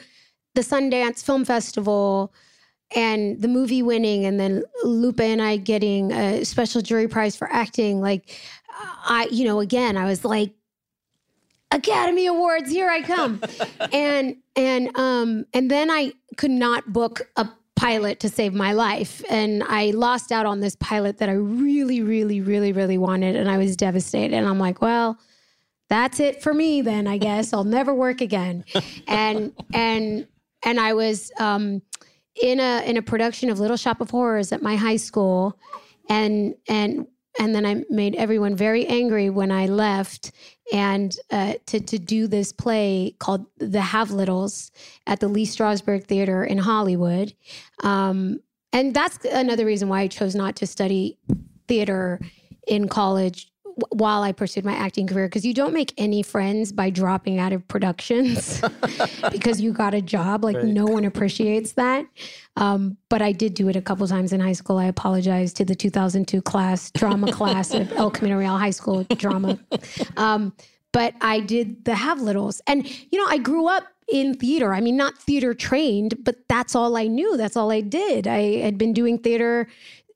the 0.54 0.62
Sundance 0.62 1.22
Film 1.22 1.44
Festival 1.44 2.32
and 2.94 3.40
the 3.40 3.48
movie 3.48 3.82
winning 3.82 4.24
and 4.24 4.38
then 4.40 4.62
Lupe 4.84 5.20
and 5.20 5.42
I 5.42 5.56
getting 5.56 6.12
a 6.12 6.44
special 6.44 6.80
jury 6.80 7.08
prize 7.08 7.36
for 7.36 7.52
acting, 7.52 8.00
like 8.00 8.40
I, 9.04 9.28
you 9.30 9.44
know, 9.44 9.60
again, 9.60 9.96
I 9.96 10.04
was 10.06 10.24
like, 10.24 10.54
Academy 11.70 12.26
Awards, 12.26 12.70
here 12.70 12.88
I 12.88 13.02
come. 13.02 13.42
and 13.92 14.36
and 14.56 14.96
um 14.96 15.44
and 15.52 15.70
then 15.70 15.90
I 15.90 16.12
could 16.36 16.50
not 16.50 16.92
book 16.92 17.28
a 17.36 17.48
pilot 17.76 18.20
to 18.20 18.28
save 18.28 18.54
my 18.54 18.72
life. 18.72 19.22
And 19.28 19.62
I 19.64 19.90
lost 19.90 20.32
out 20.32 20.46
on 20.46 20.60
this 20.60 20.76
pilot 20.76 21.18
that 21.18 21.28
I 21.28 21.32
really, 21.32 22.02
really, 22.02 22.40
really, 22.40 22.72
really 22.72 22.98
wanted. 22.98 23.36
And 23.36 23.50
I 23.50 23.58
was 23.58 23.76
devastated. 23.76 24.34
And 24.34 24.46
I'm 24.46 24.58
like, 24.58 24.80
well, 24.80 25.18
that's 25.88 26.20
it 26.20 26.42
for 26.42 26.54
me 26.54 26.82
then, 26.82 27.06
I 27.06 27.18
guess. 27.18 27.52
I'll 27.52 27.64
never 27.64 27.94
work 27.94 28.20
again. 28.20 28.64
And 29.06 29.52
and 29.72 30.26
and 30.64 30.80
I 30.80 30.94
was 30.94 31.30
um 31.38 31.82
in 32.42 32.58
a 32.60 32.82
in 32.88 32.96
a 32.96 33.02
production 33.02 33.50
of 33.50 33.60
Little 33.60 33.76
Shop 33.76 34.00
of 34.00 34.10
Horrors 34.10 34.52
at 34.52 34.62
my 34.62 34.76
high 34.76 34.96
school. 34.96 35.58
And 36.08 36.54
and 36.68 37.06
and 37.38 37.54
then 37.54 37.66
I 37.66 37.82
made 37.90 38.14
everyone 38.16 38.56
very 38.56 38.86
angry 38.86 39.30
when 39.30 39.50
I 39.50 39.66
left 39.66 40.32
and 40.72 41.14
uh, 41.30 41.54
to 41.66 41.80
to 41.80 41.98
do 41.98 42.26
this 42.26 42.52
play 42.52 43.14
called 43.18 43.46
The 43.58 43.80
Have 43.80 44.10
Littles 44.10 44.70
at 45.06 45.20
the 45.20 45.28
Lee 45.28 45.46
Strasberg 45.46 46.04
Theater 46.04 46.44
in 46.44 46.58
Hollywood, 46.58 47.34
um, 47.82 48.40
and 48.72 48.94
that's 48.94 49.24
another 49.24 49.66
reason 49.66 49.88
why 49.88 50.00
I 50.00 50.08
chose 50.08 50.34
not 50.34 50.56
to 50.56 50.66
study 50.66 51.18
theater 51.68 52.20
in 52.66 52.88
college 52.88 53.50
while 53.90 54.22
I 54.22 54.32
pursued 54.32 54.64
my 54.64 54.74
acting 54.74 55.06
career 55.06 55.26
because 55.26 55.44
you 55.44 55.54
don't 55.54 55.72
make 55.72 55.92
any 55.98 56.22
friends 56.22 56.72
by 56.72 56.90
dropping 56.90 57.38
out 57.38 57.52
of 57.52 57.66
productions 57.68 58.62
because 59.30 59.60
you 59.60 59.72
got 59.72 59.94
a 59.94 60.00
job. 60.00 60.44
Like 60.44 60.56
right. 60.56 60.64
no 60.64 60.84
one 60.84 61.04
appreciates 61.04 61.72
that. 61.72 62.06
Um, 62.56 62.96
but 63.08 63.22
I 63.22 63.32
did 63.32 63.54
do 63.54 63.68
it 63.68 63.76
a 63.76 63.82
couple 63.82 64.06
times 64.06 64.32
in 64.32 64.40
high 64.40 64.52
school. 64.52 64.78
I 64.78 64.86
apologize 64.86 65.52
to 65.54 65.64
the 65.64 65.74
2002 65.74 66.42
class, 66.42 66.90
drama 66.92 67.32
class 67.32 67.74
at 67.74 67.90
El 67.92 68.10
Camino 68.10 68.38
Real 68.38 68.56
High 68.56 68.70
School 68.70 69.04
drama. 69.16 69.58
Um, 70.16 70.52
but 70.92 71.14
I 71.20 71.40
did 71.40 71.84
the 71.84 71.96
Have 71.96 72.20
Littles. 72.20 72.62
And, 72.68 72.88
you 73.10 73.18
know, 73.18 73.26
I 73.28 73.38
grew 73.38 73.66
up 73.66 73.84
in 74.08 74.34
theater. 74.34 74.72
I 74.72 74.80
mean, 74.80 74.96
not 74.96 75.18
theater 75.18 75.54
trained, 75.54 76.14
but 76.22 76.36
that's 76.48 76.74
all 76.74 76.96
I 76.96 77.06
knew. 77.06 77.36
That's 77.36 77.56
all 77.56 77.70
I 77.72 77.80
did. 77.80 78.26
I 78.28 78.58
had 78.58 78.78
been 78.78 78.92
doing 78.92 79.18
theater 79.18 79.66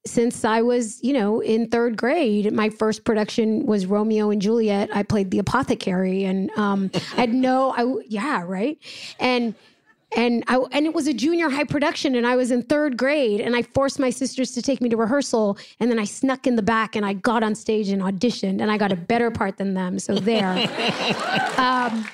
since 0.07 0.45
I 0.45 0.63
was, 0.63 1.03
you 1.03 1.13
know, 1.13 1.41
in 1.41 1.69
third 1.69 1.97
grade. 1.97 2.53
My 2.53 2.71
first 2.71 3.05
production 3.05 3.67
was 3.67 3.87
Romeo 3.87 4.31
and 4.31 4.41
Juliet. 4.41 4.91
I 4.95 5.03
played 5.03 5.31
the 5.31 5.39
apothecary, 5.39 6.25
and 6.25 6.51
um, 6.53 6.91
I 6.95 7.21
had 7.21 7.35
no, 7.35 7.75
I 7.77 8.03
yeah, 8.09 8.43
right, 8.47 8.79
and 9.21 9.55
and 10.17 10.43
I 10.49 10.57
and 10.73 10.87
it 10.87 10.95
was 10.95 11.07
a 11.07 11.13
junior 11.13 11.51
high 11.51 11.65
production, 11.65 12.15
and 12.15 12.27
I 12.27 12.37
was 12.37 12.51
in 12.51 12.63
third 12.63 12.97
grade, 12.97 13.41
and 13.41 13.55
I 13.55 13.63
forced 13.63 13.99
my 13.99 14.11
sisters 14.11 14.53
to 14.53 14.63
take 14.63 14.81
me 14.81 14.89
to 14.89 14.97
rehearsal, 14.97 15.59
and 15.81 15.91
then 15.91 15.99
I 15.99 16.05
snuck 16.05 16.47
in 16.47 16.57
the 16.57 16.63
back, 16.63 16.97
and 16.97 17.05
I 17.05 17.13
got 17.13 17.43
on 17.43 17.55
stage 17.55 17.89
and 17.89 18.01
auditioned, 18.01 18.63
and 18.63 18.71
I 18.71 18.79
got 18.79 18.93
a 18.93 18.97
better 18.97 19.31
part 19.31 19.59
than 19.59 19.75
them. 19.75 19.99
So 19.99 20.15
there. 20.15 20.53
um, 21.59 22.07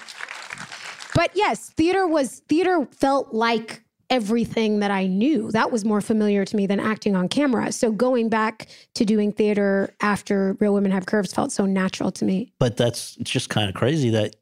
but 1.15 1.31
yes, 1.35 1.71
theater 1.71 2.09
was 2.09 2.41
theater 2.49 2.89
felt 2.91 3.33
like 3.33 3.84
everything 4.15 4.79
that 4.79 4.93
I 4.93 5.09
knew. 5.09 5.51
That 5.51 5.73
was 5.73 5.85
more 5.85 6.01
familiar 6.01 6.45
to 6.45 6.57
me 6.57 6.69
than 6.69 6.79
acting 6.79 7.17
on 7.17 7.29
camera. 7.29 7.73
So 7.73 7.91
going 7.91 8.29
back 8.29 8.69
to 8.95 9.05
doing 9.05 9.33
theater 9.33 9.93
after 10.01 10.57
Real 10.61 10.73
Women 10.73 10.93
Have 10.93 11.07
Curves 11.07 11.33
felt 11.33 11.51
so 11.51 11.67
natural 11.67 12.13
to 12.13 12.25
me. 12.25 12.53
But 12.61 12.77
that's 12.77 13.17
just 13.17 13.49
kind 13.51 13.69
of 13.69 13.75
crazy 13.75 14.11
that 14.11 14.37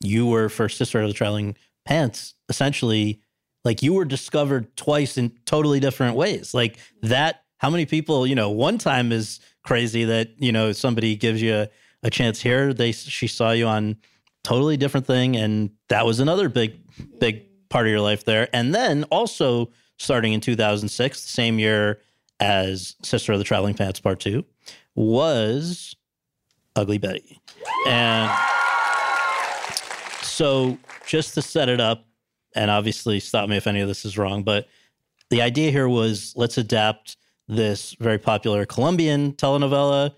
you 0.00 0.26
were 0.26 0.48
first 0.48 0.78
sister 0.78 1.00
of 1.00 1.06
the 1.06 1.14
traveling 1.14 1.56
pants, 1.84 2.34
essentially 2.48 3.20
like 3.64 3.82
you 3.82 3.92
were 3.92 4.04
discovered 4.04 4.76
twice 4.76 5.16
in 5.16 5.32
totally 5.44 5.80
different 5.80 6.16
ways. 6.16 6.54
Like 6.54 6.78
that, 7.02 7.44
how 7.58 7.70
many 7.70 7.86
people, 7.86 8.26
you 8.26 8.34
know, 8.34 8.50
one 8.50 8.78
time 8.78 9.12
is 9.12 9.40
crazy 9.62 10.04
that, 10.04 10.30
you 10.38 10.52
know, 10.52 10.72
somebody 10.72 11.16
gives 11.16 11.40
you 11.42 11.54
a, 11.54 11.68
a 12.02 12.10
chance 12.10 12.40
here. 12.40 12.72
They 12.72 12.92
she 12.92 13.26
saw 13.26 13.50
you 13.50 13.66
on 13.66 13.96
totally 14.42 14.76
different 14.76 15.06
thing. 15.06 15.36
And 15.36 15.70
that 15.88 16.06
was 16.06 16.20
another 16.20 16.48
big, 16.48 16.78
big 17.20 17.47
part 17.68 17.86
of 17.86 17.90
your 17.90 18.00
life 18.00 18.24
there. 18.24 18.48
And 18.52 18.74
then 18.74 19.04
also 19.04 19.70
starting 19.96 20.32
in 20.32 20.40
2006, 20.40 21.22
the 21.22 21.28
same 21.28 21.58
year 21.58 22.00
as 22.40 22.96
Sister 23.02 23.32
of 23.32 23.38
the 23.38 23.44
Traveling 23.44 23.74
Pants 23.74 24.00
Part 24.00 24.20
2, 24.20 24.44
was 24.94 25.96
Ugly 26.76 26.98
Betty. 26.98 27.40
And 27.86 28.30
so 30.22 30.78
just 31.06 31.34
to 31.34 31.42
set 31.42 31.68
it 31.68 31.80
up, 31.80 32.04
and 32.54 32.70
obviously 32.70 33.20
stop 33.20 33.48
me 33.48 33.56
if 33.56 33.66
any 33.66 33.80
of 33.80 33.88
this 33.88 34.04
is 34.04 34.16
wrong, 34.16 34.42
but 34.42 34.68
the 35.30 35.42
idea 35.42 35.70
here 35.70 35.88
was 35.88 36.32
let's 36.36 36.56
adapt 36.58 37.16
this 37.46 37.94
very 38.00 38.18
popular 38.18 38.64
Colombian 38.66 39.32
telenovela, 39.32 40.14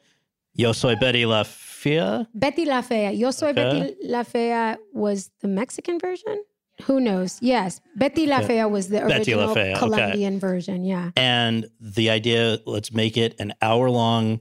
Yo 0.55 0.73
Soy 0.73 0.95
Betty 0.97 1.27
La 1.27 1.43
Fea. 1.43 2.27
Betty 2.35 2.65
La 2.65 2.81
Fea. 2.83 3.11
Yo 3.13 3.31
Soy 3.31 3.51
okay. 3.51 3.55
Betty 3.55 3.97
La 4.03 4.23
Fea 4.23 4.77
was 4.93 5.31
the 5.41 5.49
Mexican 5.49 5.99
version? 5.99 6.45
Who 6.81 7.01
knows? 7.01 7.39
Yes, 7.41 7.81
Betty 7.97 8.27
La 8.27 8.41
Fea 8.41 8.65
was 8.65 8.89
the 8.89 9.05
original 9.05 9.55
Fea, 9.55 9.75
Colombian 9.77 10.35
okay. 10.35 10.41
version. 10.41 10.85
Yeah, 10.85 11.11
and 11.17 11.71
the 11.81 12.11
idea 12.11 12.59
let's 12.67 12.93
make 12.93 13.17
it 13.17 13.35
an 13.39 13.55
hour 13.63 13.91
long 13.91 14.41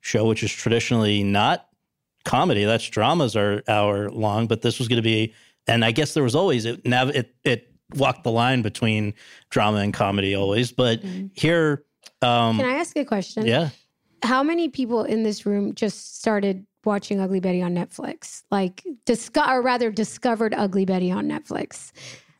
show, 0.00 0.26
which 0.26 0.42
is 0.42 0.52
traditionally 0.52 1.22
not 1.22 1.68
comedy. 2.24 2.64
That's 2.64 2.88
dramas 2.88 3.36
are 3.36 3.62
hour 3.68 4.10
long, 4.10 4.46
but 4.46 4.62
this 4.62 4.78
was 4.78 4.88
going 4.88 4.96
to 4.96 5.02
be, 5.02 5.34
and 5.66 5.84
I 5.84 5.92
guess 5.92 6.14
there 6.14 6.22
was 6.22 6.34
always 6.34 6.64
it. 6.64 6.84
Now 6.86 7.08
it 7.08 7.34
it 7.44 7.70
walked 7.94 8.24
the 8.24 8.30
line 8.30 8.62
between 8.62 9.14
drama 9.50 9.78
and 9.78 9.92
comedy 9.92 10.34
always, 10.34 10.72
but 10.72 11.02
mm-hmm. 11.02 11.26
here. 11.34 11.84
Um, 12.22 12.58
Can 12.58 12.66
I 12.66 12.74
ask 12.74 12.96
a 12.96 13.04
question? 13.04 13.46
Yeah. 13.46 13.70
How 14.22 14.42
many 14.42 14.68
people 14.68 15.04
in 15.04 15.22
this 15.22 15.44
room 15.44 15.74
just 15.74 16.18
started 16.18 16.66
watching 16.86 17.20
Ugly 17.20 17.40
Betty 17.40 17.62
on 17.62 17.74
Netflix. 17.74 18.42
Like, 18.50 18.84
disco- 19.04 19.48
or 19.48 19.62
rather, 19.62 19.90
discovered 19.90 20.54
Ugly 20.54 20.84
Betty 20.84 21.10
on 21.10 21.26
Netflix. 21.26 21.92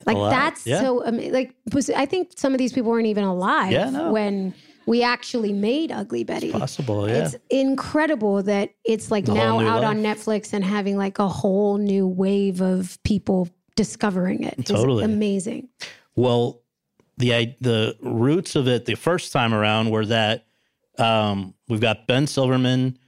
Like 0.06 0.16
that's 0.30 0.66
yeah. 0.66 0.80
so. 0.80 1.04
Um, 1.06 1.16
like, 1.32 1.54
was 1.72 1.88
I 1.90 2.06
think 2.06 2.32
some 2.36 2.52
of 2.52 2.58
these 2.58 2.72
people 2.72 2.90
weren't 2.90 3.06
even 3.06 3.24
alive 3.24 3.72
yeah, 3.72 3.90
no. 3.90 4.12
when 4.12 4.54
we 4.86 5.02
actually 5.02 5.52
made 5.52 5.90
Ugly 5.90 6.24
Betty. 6.24 6.48
It's 6.48 6.58
possible, 6.58 7.08
yeah. 7.08 7.24
It's 7.24 7.36
incredible 7.50 8.42
that 8.42 8.70
it's 8.84 9.10
like 9.10 9.26
now 9.26 9.60
out 9.60 9.82
life. 9.82 9.84
on 9.84 10.02
Netflix 10.02 10.52
and 10.52 10.64
having 10.64 10.96
like 10.96 11.18
a 11.18 11.28
whole 11.28 11.78
new 11.78 12.06
wave 12.06 12.60
of 12.60 13.02
people 13.02 13.48
discovering 13.76 14.44
it. 14.44 14.66
Totally 14.66 15.04
it's 15.04 15.12
amazing. 15.12 15.68
Well, 16.16 16.62
the 17.16 17.54
the 17.60 17.96
roots 18.02 18.56
of 18.56 18.68
it 18.68 18.84
the 18.84 18.94
first 18.94 19.32
time 19.32 19.54
around 19.54 19.90
were 19.90 20.06
that 20.06 20.46
um, 20.98 21.54
we've 21.68 21.80
got 21.80 22.06
Ben 22.06 22.26
Silverman 22.26 22.98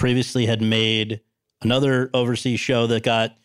previously 0.00 0.46
had 0.46 0.62
made 0.62 1.20
another 1.60 2.08
overseas 2.14 2.58
show 2.58 2.86
that 2.86 3.02
got 3.02 3.36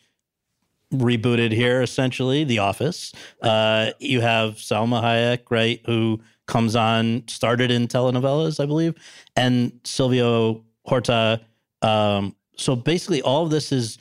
rebooted 0.93 1.51
here, 1.51 1.81
essentially, 1.81 2.45
The 2.45 2.59
Office. 2.59 3.11
Uh, 3.41 3.91
you 3.99 4.21
have 4.21 4.53
Salma 4.53 5.03
Hayek, 5.03 5.51
right, 5.51 5.81
who 5.85 6.21
comes 6.47 6.77
on, 6.77 7.27
started 7.27 7.71
in 7.71 7.89
telenovelas, 7.89 8.63
I 8.63 8.65
believe, 8.65 8.95
and 9.35 9.77
Silvio 9.83 10.63
Horta. 10.85 11.41
Um, 11.81 12.37
so 12.55 12.73
basically, 12.73 13.21
all 13.21 13.43
of 13.43 13.51
this 13.51 13.73
is 13.73 13.97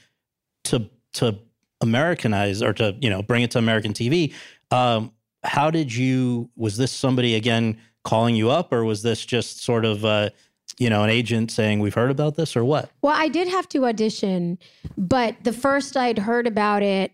to 0.65 0.89
to 1.15 1.37
Americanize 1.81 2.63
or 2.63 2.73
to 2.75 2.97
you 3.01 3.11
know 3.11 3.21
bring 3.21 3.43
it 3.43 3.51
to 3.51 3.59
American 3.59 3.93
TV. 3.93 4.33
Um, 4.71 5.11
how 5.43 5.73
did 5.73 5.93
you? 5.93 6.51
Was 6.55 6.77
this 6.77 6.93
somebody 6.93 7.35
again 7.35 7.79
calling 8.05 8.37
you 8.37 8.51
up, 8.51 8.73
or 8.73 8.85
was 8.85 9.03
this 9.03 9.27
just 9.27 9.65
sort 9.65 9.85
of 9.85 10.05
uh, 10.05 10.31
you 10.79 10.91
know 10.91 11.03
an 11.03 11.11
agent 11.11 11.51
saying 11.51 11.81
we've 11.81 11.95
heard 11.95 12.11
about 12.11 12.37
this, 12.37 12.57
or 12.57 12.65
what? 12.65 12.91
Well, 13.03 13.15
I 13.15 13.29
did 13.29 13.49
have 13.49 13.69
to 13.71 13.87
audition, 13.87 14.59
but 14.97 15.37
the 15.45 15.53
first 15.53 15.97
I'd 15.97 16.19
heard 16.19 16.47
about 16.47 16.83
it, 16.83 17.13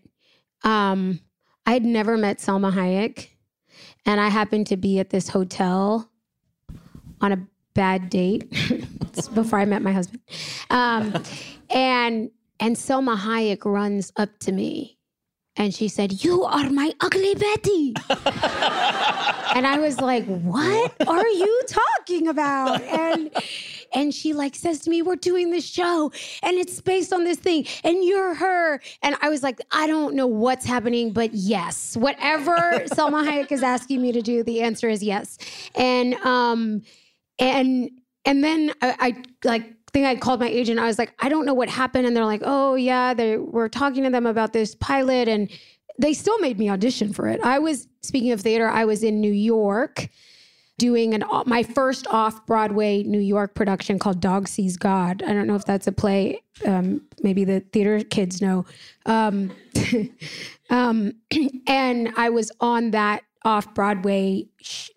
um, 0.63 1.19
I 1.65 1.73
had 1.73 1.85
never 1.85 2.17
met 2.17 2.39
Salma 2.39 2.71
Hayek, 2.73 3.29
and 4.05 4.19
I 4.19 4.29
happened 4.29 4.67
to 4.67 4.77
be 4.77 4.99
at 4.99 5.09
this 5.09 5.29
hotel 5.29 6.09
on 7.19 7.31
a 7.31 7.47
bad 7.73 8.09
date 8.09 8.49
before 9.33 9.59
I 9.59 9.65
met 9.65 9.81
my 9.81 9.91
husband, 9.91 10.21
um, 10.69 11.23
and 11.69 12.31
and 12.59 12.75
Salma 12.75 13.17
Hayek 13.17 13.65
runs 13.65 14.11
up 14.17 14.37
to 14.39 14.51
me 14.51 14.97
and 15.61 15.73
she 15.73 15.87
said, 15.87 16.23
You 16.23 16.43
are 16.43 16.69
my 16.71 16.91
ugly 17.01 17.35
Betty. 17.35 17.93
and 18.09 19.67
I 19.67 19.77
was 19.79 20.01
like, 20.01 20.25
What 20.25 20.91
are 21.07 21.27
you 21.27 21.61
talking 21.67 22.27
about? 22.27 22.81
And 22.81 23.31
and 23.93 24.13
she 24.13 24.33
like 24.33 24.55
says 24.55 24.79
to 24.81 24.89
me, 24.89 25.03
We're 25.03 25.17
doing 25.17 25.51
this 25.51 25.65
show 25.65 26.11
and 26.41 26.57
it's 26.57 26.81
based 26.81 27.13
on 27.13 27.25
this 27.25 27.37
thing, 27.37 27.67
and 27.83 28.03
you're 28.03 28.33
her. 28.33 28.81
And 29.03 29.15
I 29.21 29.29
was 29.29 29.43
like, 29.43 29.61
I 29.71 29.85
don't 29.85 30.15
know 30.15 30.27
what's 30.27 30.65
happening, 30.65 31.13
but 31.13 31.31
yes. 31.33 31.95
Whatever 31.95 32.51
Salma 32.87 33.23
Hayek 33.23 33.51
is 33.51 33.61
asking 33.61 34.01
me 34.01 34.11
to 34.13 34.21
do, 34.23 34.43
the 34.43 34.61
answer 34.61 34.89
is 34.89 35.03
yes. 35.03 35.37
And 35.75 36.15
um 36.15 36.81
and 37.37 37.91
and 38.25 38.43
then 38.43 38.71
I, 38.81 38.95
I 38.99 39.23
like 39.43 39.73
think 39.93 40.05
I 40.05 40.15
called 40.15 40.39
my 40.39 40.47
agent. 40.47 40.79
I 40.79 40.85
was 40.85 40.97
like, 40.97 41.13
I 41.19 41.29
don't 41.29 41.45
know 41.45 41.53
what 41.53 41.69
happened. 41.69 42.05
And 42.05 42.15
they're 42.15 42.25
like, 42.25 42.41
oh, 42.43 42.75
yeah, 42.75 43.13
they 43.13 43.37
were 43.37 43.69
talking 43.69 44.03
to 44.03 44.09
them 44.09 44.25
about 44.25 44.53
this 44.53 44.75
pilot. 44.75 45.27
And 45.27 45.49
they 45.99 46.13
still 46.13 46.39
made 46.39 46.57
me 46.57 46.69
audition 46.69 47.13
for 47.13 47.27
it. 47.27 47.39
I 47.43 47.59
was, 47.59 47.87
speaking 48.01 48.31
of 48.31 48.41
theater, 48.41 48.67
I 48.67 48.85
was 48.85 49.03
in 49.03 49.19
New 49.19 49.33
York 49.33 50.09
doing 50.77 51.13
an 51.13 51.23
my 51.45 51.61
first 51.61 52.07
off 52.07 52.43
Broadway 52.47 53.03
New 53.03 53.19
York 53.19 53.53
production 53.53 53.99
called 53.99 54.19
Dog 54.19 54.47
Sees 54.47 54.77
God. 54.77 55.21
I 55.21 55.31
don't 55.31 55.45
know 55.45 55.53
if 55.53 55.63
that's 55.63 55.85
a 55.85 55.91
play. 55.91 56.41
Um, 56.65 57.01
maybe 57.21 57.43
the 57.43 57.59
theater 57.59 57.99
kids 57.99 58.41
know. 58.41 58.65
Um, 59.05 59.51
um, 60.71 61.13
and 61.67 62.11
I 62.17 62.29
was 62.29 62.51
on 62.59 62.91
that 62.91 63.21
off 63.43 63.73
Broadway 63.75 64.47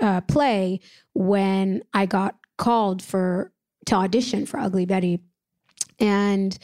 uh, 0.01 0.23
play 0.23 0.81
when 1.13 1.83
I 1.93 2.07
got 2.07 2.37
called 2.57 3.03
for 3.03 3.53
to 3.87 3.95
audition 3.95 4.47
for 4.47 4.59
Ugly 4.59 4.87
Betty. 4.87 5.20
And, 6.01 6.57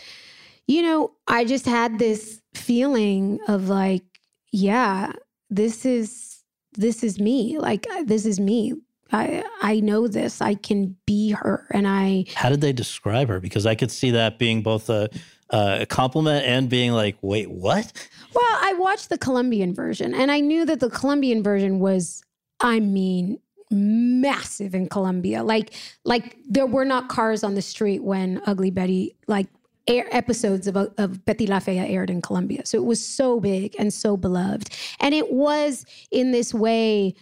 you 0.66 0.82
know, 0.82 1.12
I 1.26 1.44
just 1.44 1.66
had 1.66 1.98
this 1.98 2.40
feeling 2.54 3.38
of 3.48 3.68
like, 3.68 4.04
yeah, 4.52 5.12
this 5.48 5.84
is 5.84 6.42
this 6.74 7.02
is 7.02 7.18
me. 7.18 7.58
Like 7.58 7.86
uh, 7.90 8.04
this 8.04 8.26
is 8.26 8.40
me. 8.40 8.74
I 9.12 9.44
I 9.60 9.80
know 9.80 10.06
this. 10.08 10.40
I 10.40 10.54
can 10.54 10.96
be 11.06 11.30
her. 11.30 11.66
And 11.72 11.86
I 11.86 12.24
How 12.34 12.48
did 12.48 12.60
they 12.60 12.72
describe 12.72 13.28
her? 13.28 13.40
Because 13.40 13.66
I 13.66 13.74
could 13.74 13.90
see 13.90 14.12
that 14.12 14.38
being 14.38 14.62
both 14.62 14.88
a 14.88 15.10
a 15.52 15.86
compliment 15.86 16.46
and 16.46 16.68
being 16.68 16.92
like, 16.92 17.16
wait, 17.22 17.50
what? 17.50 17.92
Well, 18.34 18.44
I 18.44 18.74
watched 18.78 19.08
the 19.08 19.18
Colombian 19.18 19.74
version 19.74 20.14
and 20.14 20.30
I 20.30 20.38
knew 20.40 20.64
that 20.64 20.78
the 20.78 20.90
Colombian 20.90 21.42
version 21.42 21.80
was, 21.80 22.22
I 22.60 22.78
mean, 22.78 23.40
massive 23.70 24.74
in 24.74 24.88
Colombia. 24.88 25.42
Like 25.42 25.74
like 26.04 26.36
there 26.48 26.66
were 26.66 26.84
not 26.84 27.08
cars 27.08 27.44
on 27.44 27.54
the 27.54 27.62
street 27.62 28.02
when 28.02 28.40
Ugly 28.46 28.70
Betty 28.70 29.16
like 29.26 29.46
air 29.86 30.06
episodes 30.12 30.66
of, 30.66 30.76
of 30.76 31.24
Betty 31.24 31.46
La 31.46 31.58
Fea 31.58 31.78
aired 31.78 32.10
in 32.10 32.22
Colombia. 32.22 32.62
So 32.64 32.78
it 32.78 32.84
was 32.84 33.04
so 33.04 33.40
big 33.40 33.74
and 33.78 33.92
so 33.92 34.16
beloved. 34.16 34.70
And 35.00 35.14
it 35.14 35.32
was 35.32 35.84
in 36.10 36.32
this 36.32 36.52
way 36.52 37.14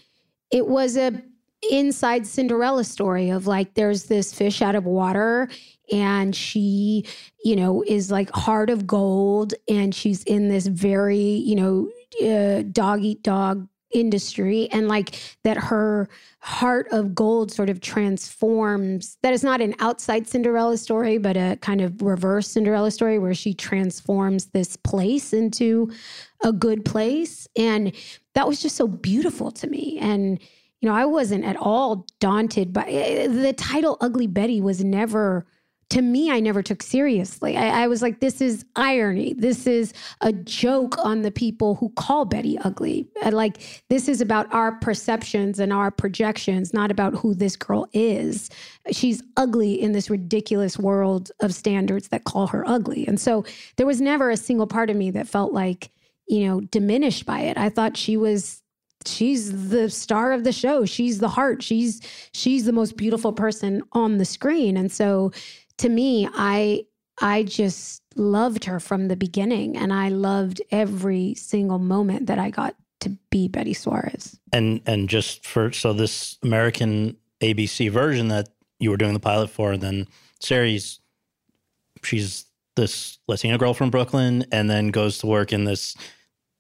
it 0.51 0.67
was 0.67 0.97
a 0.97 1.23
inside 1.71 2.27
Cinderella 2.27 2.85
story 2.85 3.31
of 3.31 3.47
like 3.47 3.75
there's 3.75 4.05
this 4.05 4.33
fish 4.33 4.63
out 4.63 4.75
of 4.75 4.85
water 4.85 5.49
and 5.91 6.35
she 6.35 7.05
you 7.45 7.57
know 7.57 7.83
is 7.87 8.11
like 8.11 8.31
heart 8.31 8.71
of 8.71 8.87
gold 8.87 9.55
and 9.69 9.95
she's 9.95 10.23
in 10.25 10.49
this 10.49 10.67
very 10.67 11.19
you 11.19 11.57
know 11.57 11.91
uh, 12.25 12.63
dog 12.71 13.03
eat 13.03 13.23
dog 13.23 13.67
industry 13.93 14.69
and 14.71 14.89
like 14.89 15.19
that 15.45 15.57
her 15.57 16.09
heart 16.41 16.87
of 16.93 17.15
gold 17.15 17.51
sort 17.51 17.71
of 17.71 17.81
transforms 17.81 19.17
that 19.23 19.33
is 19.33 19.43
not 19.43 19.61
an 19.61 19.75
outside 19.81 20.27
cinderella 20.27 20.77
story 20.77 21.19
but 21.19 21.37
a 21.37 21.57
kind 21.63 21.81
of 21.81 22.01
reverse 22.03 22.49
cinderella 22.49 22.91
story 22.91 23.19
where 23.19 23.35
she 23.35 23.55
transforms 23.55 24.47
this 24.47 24.77
place 24.77 25.33
into 25.33 25.91
a 26.43 26.53
good 26.53 26.85
place. 26.85 27.49
And 27.57 27.93
that 28.35 28.47
was 28.47 28.61
just 28.61 28.77
so 28.77 28.87
beautiful 28.87 29.51
to 29.53 29.67
me. 29.67 29.99
And 30.01 30.41
you 30.81 30.89
know 30.89 30.95
i 30.95 31.05
wasn't 31.05 31.45
at 31.45 31.57
all 31.57 32.07
daunted 32.21 32.73
by 32.73 32.85
eh, 32.85 33.27
the 33.27 33.53
title 33.53 33.97
ugly 34.01 34.29
betty 34.29 34.61
was 34.61 34.85
never 34.85 35.45
to 35.91 36.03
me, 36.03 36.31
I 36.31 36.41
never 36.41 36.63
took 36.63 36.83
seriously. 36.83 37.57
I, 37.57 37.85
I, 37.85 37.87
was 37.87 38.03
like, 38.03 38.21
this 38.21 38.43
is 38.43 38.65
irony. 38.77 39.33
This 39.33 39.67
is 39.67 39.95
a 40.21 40.33
joke 40.35 40.99
on 40.99 41.23
the 41.23 41.31
people 41.31 41.77
who 41.77 41.89
call 41.91 42.27
Betty 42.27 42.59
ugly. 42.59 43.09
Like, 43.31 43.83
this 43.89 44.07
is 44.07 44.21
about 44.21 44.53
our 44.53 44.73
perceptions 44.73 45.59
and 45.59 45.73
our 45.73 45.91
projections, 45.91 46.75
not 46.75 46.91
about 46.91 47.15
who 47.15 47.35
this 47.35 47.57
girl 47.57 47.89
is. 47.95 48.51
She's 48.93 49.23
ugly 49.39 49.81
in 49.81 49.93
this 49.93 50.11
ridiculous 50.11 50.79
world 50.79 51.31
of 51.41 51.55
standards 51.55 52.09
that 52.09 52.25
call 52.25 52.49
her 52.49 52.69
ugly. 52.69 53.07
And 53.07 53.19
so 53.19 53.47
there 53.77 53.87
was 53.87 54.01
never 54.01 54.31
a 54.31 54.37
single 54.37 54.67
part 54.67 54.91
of 54.91 54.97
me 54.97 55.11
that 55.13 55.27
felt 55.27 55.55
like, 55.55 55.91
you 56.27 56.47
know, 56.47 56.61
diminished 56.61 57.25
by 57.25 57.41
it. 57.41 57.57
I 57.57 57.71
thought 57.71 57.97
she 57.97 58.19
was 58.19 58.63
she's 59.07 59.71
the 59.71 59.89
star 59.89 60.33
of 60.33 60.43
the 60.43 60.51
show 60.51 60.85
she's 60.85 61.21
the 61.21 61.29
heart 61.29 61.63
she's 61.63 62.01
she's 62.35 62.65
the 62.65 62.73
most 62.73 62.97
beautiful 62.97 63.33
person 63.33 63.81
on 63.93 64.19
the 64.19 64.25
screen 64.25 64.77
and 64.77 64.91
so 64.91 65.31
to 65.79 65.89
me, 65.89 66.29
I 66.33 66.85
I 67.21 67.43
just 67.43 68.03
loved 68.17 68.65
her 68.65 68.79
from 68.79 69.09
the 69.09 69.17
beginning 69.17 69.77
and 69.77 69.93
I 69.93 70.09
loved 70.09 70.63
every 70.71 71.35
single 71.35 71.79
moment 71.79 72.27
that 72.27 72.39
I 72.39 72.51
got 72.51 72.77
to 73.01 73.11
be 73.31 73.49
Betty 73.49 73.75
Suarez. 73.75 74.39
And 74.53 74.81
and 74.87 75.09
just 75.09 75.47
for 75.47 75.73
so 75.73 75.93
this 75.93 76.39
American 76.43 77.17
ABC 77.41 77.91
version 77.91 78.29
that 78.29 78.49
you 78.79 78.91
were 78.91 78.97
doing 78.97 79.15
the 79.15 79.21
pilot 79.21 79.51
for, 79.51 79.73
and 79.73 79.83
then 79.83 80.07
Sari's 80.41 81.01
she's 82.03 82.45
this 82.77 83.19
Latina 83.27 83.59
girl 83.59 83.75
from 83.75 83.91
Brooklyn 83.91 84.47
and 84.53 84.71
then 84.71 84.89
goes 84.89 85.19
to 85.19 85.27
work 85.27 85.53
in 85.53 85.65
this 85.65 85.97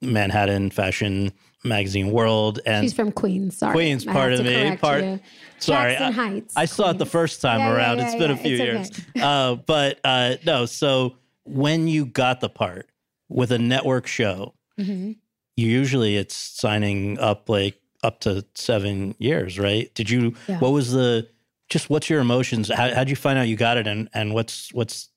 Manhattan 0.03 0.71
fashion 0.71 1.33
magazine 1.65 2.11
world 2.13 2.61
and 2.67 2.85
she's 2.85 2.95
from 2.95 3.11
Queens. 3.13 3.59
Sorry, 3.59 3.73
Queens, 3.73 4.05
part 4.05 4.33
of 4.33 4.45
me. 4.45 4.77
Part. 4.77 5.03
You. 5.05 5.21
Sorry, 5.59 5.93
Jackson 5.95 6.07
I, 6.07 6.11
Heights. 6.29 6.55
I 6.57 6.65
saw 6.67 6.91
it 6.91 6.99
the 6.99 7.07
first 7.07 7.41
time 7.43 7.59
Yeah, 7.61 7.69
yeah, 7.71 7.75
around. 7.77 7.99
yeah, 7.99 8.05
it's 8.07 8.15
been 8.15 8.31
yeah, 8.31 8.37
a 8.37 8.41
few 8.43 8.57
years, 8.57 8.91
okay. 8.91 9.03
uh, 9.23 9.55
but 9.57 9.99
uh, 10.05 10.37
no. 10.47 10.67
So 10.67 11.17
when 11.45 11.89
you 11.89 12.07
got 12.07 12.41
the 12.41 12.49
part 12.49 12.89
with 13.29 13.51
a 13.51 13.59
network 13.59 14.07
show, 14.07 14.55
Mhm. 14.79 15.17
you 15.57 15.67
usually 15.67 16.17
it's 16.17 16.37
signing 16.37 17.19
up 17.19 17.49
like 17.49 17.81
up 18.05 18.21
to 18.21 18.45
seven 18.55 19.17
years, 19.19 19.59
right? 19.59 19.93
Did 19.95 20.09
you? 20.11 20.35
Yeah. 20.47 20.61
What 20.61 20.71
was 20.73 20.93
the? 20.93 21.29
Just 21.69 21.91
what's 21.91 22.09
your 22.09 22.21
emotions? 22.21 22.71
How 22.73 22.95
how'd 22.95 23.11
you 23.11 23.17
find 23.17 23.39
out 23.39 23.49
you 23.49 23.57
got 23.57 23.77
it, 23.77 23.87
and 23.89 24.09
and 24.15 24.33
what's 24.33 24.73
what's 24.73 25.09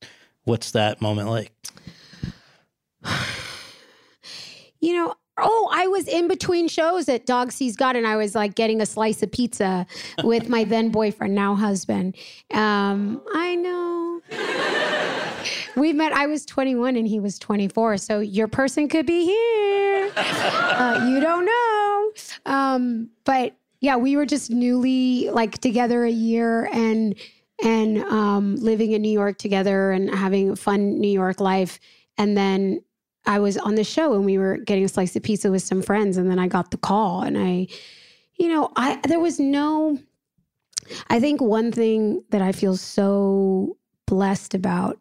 what's 0.46 0.72
that 0.72 1.00
moment 1.02 1.30
like? 1.30 1.52
You 4.84 4.96
know, 4.96 5.14
oh, 5.42 5.70
I 5.74 5.88
was 5.88 6.08
in 6.08 6.28
between 6.28 6.68
shows 6.68 7.10
at 7.10 7.26
Dog 7.26 7.52
Sees 7.52 7.76
God, 7.76 7.96
and 7.96 8.08
I 8.08 8.16
was 8.16 8.36
like 8.36 8.56
getting 8.56 8.82
a 8.82 8.86
slice 8.86 9.22
of 9.24 9.32
pizza 9.32 9.86
with 10.24 10.50
my 10.50 10.64
then 10.64 10.90
boyfriend, 10.90 11.36
now 11.36 11.56
husband. 11.56 12.16
Um, 12.54 13.22
I 13.34 13.56
know. 13.56 14.22
We 15.76 15.94
met, 15.94 16.12
I 16.12 16.28
was 16.28 16.46
21 16.46 16.96
and 16.96 17.08
he 17.08 17.20
was 17.20 17.40
24. 17.40 17.98
So 17.98 18.20
your 18.20 18.48
person 18.48 18.88
could 18.88 19.06
be 19.06 19.26
here. 19.26 20.12
Uh, 20.16 21.08
you 21.10 21.20
don't 21.20 21.46
know. 21.46 22.12
Um, 22.46 23.10
but 23.24 23.56
yeah, 23.80 23.96
we 23.96 24.16
were 24.16 24.26
just 24.26 24.50
newly 24.50 25.30
like 25.30 25.60
together 25.60 26.04
a 26.04 26.12
year 26.12 26.70
and 26.74 27.16
and 27.64 28.00
um, 28.06 28.56
living 28.56 28.92
in 28.92 29.02
New 29.04 29.12
York 29.12 29.38
together 29.38 29.92
and 29.92 30.10
having 30.14 30.52
a 30.52 30.56
fun 30.56 31.00
New 31.00 31.12
York 31.12 31.40
life. 31.40 31.80
And 32.18 32.36
then 32.36 32.82
I 33.26 33.40
was 33.40 33.58
on 33.58 33.76
the 33.76 33.84
show 33.84 34.14
and 34.14 34.26
we 34.26 34.38
were 34.38 34.58
getting 34.58 34.84
a 34.84 34.90
slice 34.90 35.16
of 35.16 35.24
pizza 35.24 35.52
with 35.52 35.62
some 35.62 35.82
friends. 35.82 36.18
And 36.18 36.30
then 36.30 36.40
I 36.40 36.48
got 36.48 36.72
the 36.72 36.78
call 36.78 37.22
and 37.22 37.38
I, 37.38 37.68
you 38.36 38.50
know, 38.50 38.72
I 38.76 39.00
there 39.08 39.20
was 39.20 39.40
no 39.40 40.00
I 41.10 41.20
think 41.20 41.42
one 41.42 41.72
thing 41.72 42.24
that 42.32 42.42
I 42.42 42.52
feel 42.52 42.76
so 42.76 43.78
blessed 44.08 44.54
about 44.54 45.00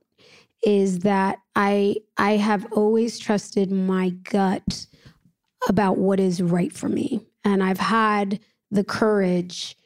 is 0.62 1.00
that 1.00 1.38
I 1.56 1.96
I 2.16 2.32
have 2.32 2.66
always 2.72 3.18
trusted 3.18 3.70
my 3.70 4.10
gut 4.10 4.86
about 5.68 5.98
what 5.98 6.20
is 6.20 6.42
right 6.42 6.72
for 6.72 6.88
me. 6.88 7.20
And 7.44 7.62
I've 7.62 7.78
had 7.78 8.40
the 8.70 8.84
courage, 8.84 9.76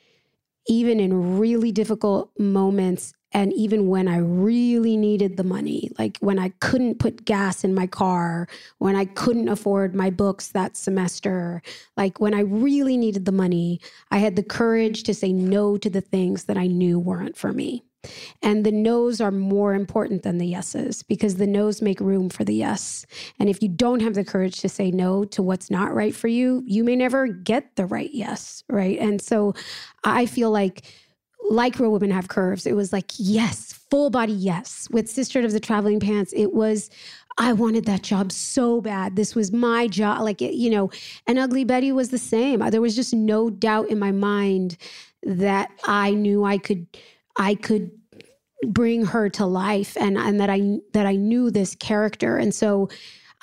even 0.67 1.01
in 1.01 1.39
really 1.39 1.73
difficult 1.73 2.31
moments. 2.39 3.13
And 3.35 3.53
even 3.53 3.89
when 3.89 4.07
I 4.07 4.19
really 4.19 4.97
needed 4.97 5.37
the 5.37 5.45
money, 5.45 5.91
like 5.99 6.19
when 6.21 6.39
I 6.39 6.51
couldn't 6.61 7.01
put 7.01 7.25
gas 7.25 7.65
in 7.65 7.75
my 7.75 7.89
car, 7.89 8.47
when 8.79 8.95
I 8.95 9.05
couldn't 9.05 9.49
afford 9.49 9.95
my 9.95 10.09
books 10.09 10.49
that 10.49 10.77
semester, 10.77 11.61
like 11.97 12.21
when 12.21 12.33
I 12.33 12.41
really 12.41 12.97
needed 12.97 13.25
the 13.25 13.33
money, 13.33 13.81
I 14.13 14.19
had 14.19 14.37
the 14.37 14.45
courage 14.45 15.03
to 15.03 15.15
say 15.15 15.33
no 15.33 15.77
to 15.79 15.91
the 15.91 16.01
things 16.01 16.45
that 16.45 16.57
I 16.57 16.69
knew 16.69 16.99
weren't 17.01 17.37
for 17.37 17.53
me. 17.53 17.83
And 18.43 18.65
the 18.65 18.73
no's 18.73 19.21
are 19.21 19.31
more 19.31 19.75
important 19.75 20.23
than 20.23 20.39
the 20.39 20.47
yeses 20.47 21.03
because 21.03 21.37
the 21.37 21.47
no's 21.47 21.83
make 21.83 22.01
room 22.01 22.29
for 22.29 22.45
the 22.45 22.55
yes. 22.55 23.07
And 23.39 23.49
if 23.49 23.63
you 23.63 23.69
don't 23.69 24.01
have 24.01 24.15
the 24.15 24.25
courage 24.25 24.61
to 24.61 24.69
say 24.69 24.91
no 24.91 25.25
to 25.25 25.43
what's 25.43 25.71
not 25.71 25.95
right 25.95 26.15
for 26.15 26.29
you, 26.29 26.63
you 26.67 26.85
may 26.85 26.97
never 26.97 27.27
get 27.27 27.77
the 27.77 27.87
right 27.87 28.11
yes. 28.13 28.63
Right. 28.69 28.99
And 28.99 29.21
so 29.21 29.55
I 30.05 30.27
feel 30.27 30.51
like, 30.51 30.85
like 31.51 31.79
Real 31.79 31.93
Women 31.93 32.11
Have 32.11 32.29
Curves, 32.29 32.67
it 32.67 32.75
was 32.75 32.93
like, 32.93 33.13
yes, 33.17 33.73
full 33.91 34.11
body 34.11 34.33
yes. 34.33 34.89
With 34.91 35.09
Sisterhood 35.09 35.47
of 35.47 35.53
the 35.53 35.61
Traveling 35.61 36.01
Pants, 36.01 36.33
it 36.35 36.53
was, 36.53 36.91
I 37.39 37.53
wanted 37.53 37.85
that 37.87 38.03
job 38.03 38.33
so 38.33 38.81
bad. 38.81 39.17
This 39.17 39.35
was 39.35 39.53
my 39.53 39.87
job. 39.89 40.23
Like, 40.23 40.41
you 40.41 40.71
know, 40.71 40.91
and 41.27 41.39
Ugly 41.39 41.65
Betty 41.65 41.93
was 41.93 42.11
the 42.11 42.19
same. 42.19 42.61
There 42.71 42.81
was 42.81 42.97
just 42.97 43.13
no 43.13 43.51
doubt 43.51 43.89
in 43.91 43.99
my 43.99 44.13
mind 44.13 44.77
that 45.23 45.71
I 45.85 46.13
knew 46.13 46.45
I 46.45 46.59
could 46.59 46.87
I 47.39 47.55
could 47.55 47.91
bring 48.67 49.05
her 49.07 49.29
to 49.31 49.47
life 49.47 49.97
and 49.99 50.17
and 50.17 50.41
that 50.41 50.51
I 50.51 50.79
that 50.93 51.07
I 51.07 51.17
knew 51.17 51.51
this 51.51 51.75
character 51.75 52.37
and 52.37 52.55
so 52.55 52.89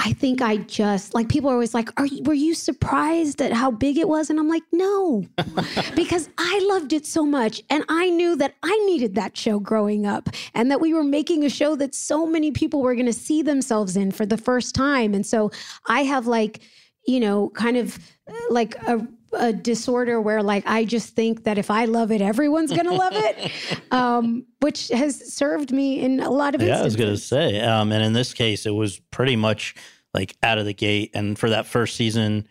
I 0.04 0.14
think 0.14 0.41
I 0.41 0.58
just 0.58 1.14
like 1.14 1.30
people 1.30 1.52
are 1.52 1.54
always 1.54 1.76
like, 1.76 1.89
"Are 1.99 2.08
you, 2.08 2.24
were 2.24 2.34
you 2.34 2.56
surprised 2.56 3.39
at 3.39 3.54
how 3.54 3.70
big 3.70 3.99
it 3.99 4.08
was?" 4.08 4.32
And 4.32 4.39
I'm 4.39 4.49
like, 4.49 4.64
"No," 4.72 5.26
because 5.95 6.28
I 6.39 6.68
loved 6.70 6.91
it 6.91 7.06
so 7.06 7.24
much, 7.24 7.62
and 7.70 7.84
I 7.88 8.10
knew 8.10 8.36
that 8.38 8.56
I 8.64 8.76
needed 8.88 9.14
that 9.16 9.38
show 9.38 9.60
growing 9.60 10.08
up, 10.08 10.30
and 10.56 10.72
that 10.72 10.82
we 10.82 10.91
were 10.91 11.04
making 11.04 11.45
a 11.45 11.49
show 11.49 11.76
that 11.76 11.93
so 11.93 12.26
many 12.26 12.49
people 12.52 12.82
were 12.82 12.95
going 12.95 13.06
to 13.06 13.14
see 13.14 13.43
themselves 13.43 13.95
in 13.95 14.12
for 14.12 14.26
the 14.26 14.38
first 14.38 14.74
time, 14.74 15.14
and 15.14 15.24
so 15.26 15.52
I 15.88 16.02
have 16.02 16.26
like, 16.26 16.62
you 17.06 17.20
know, 17.20 17.49
kind 17.49 17.78
of 17.78 17.99
uh, 18.28 18.34
like 18.49 18.76
a 18.88 19.08
a 19.34 19.53
disorder 19.53 20.19
where 20.19 20.43
like 20.43 20.63
I 20.67 20.86
just 20.86 21.15
think 21.15 21.43
that 21.43 21.57
if 21.57 21.71
I 21.71 21.86
love 21.86 22.11
it, 22.11 22.21
everyone's 22.21 22.71
gonna 22.71 22.93
love 22.93 23.13
it, 23.15 23.51
um, 23.91 24.45
which 24.59 24.89
has 24.89 25.34
served 25.34 25.71
me 25.71 26.01
in 26.01 26.19
a 26.19 26.29
lot 26.29 26.55
of. 26.55 26.61
Yeah, 26.61 26.84
instances. 26.84 26.84
I 26.84 26.86
was 26.86 26.95
gonna 26.95 27.17
say, 27.51 27.61
um, 27.61 27.91
and 27.91 28.03
in 28.03 28.13
this 28.13 28.34
case, 28.34 28.65
it 28.65 28.71
was 28.71 28.99
pretty 28.99 29.36
much 29.36 29.75
like 30.13 30.36
out 30.43 30.57
of 30.57 30.65
the 30.65 30.73
gate. 30.73 31.11
And 31.13 31.38
for 31.38 31.49
that 31.49 31.65
first 31.65 31.95
season, 31.95 32.47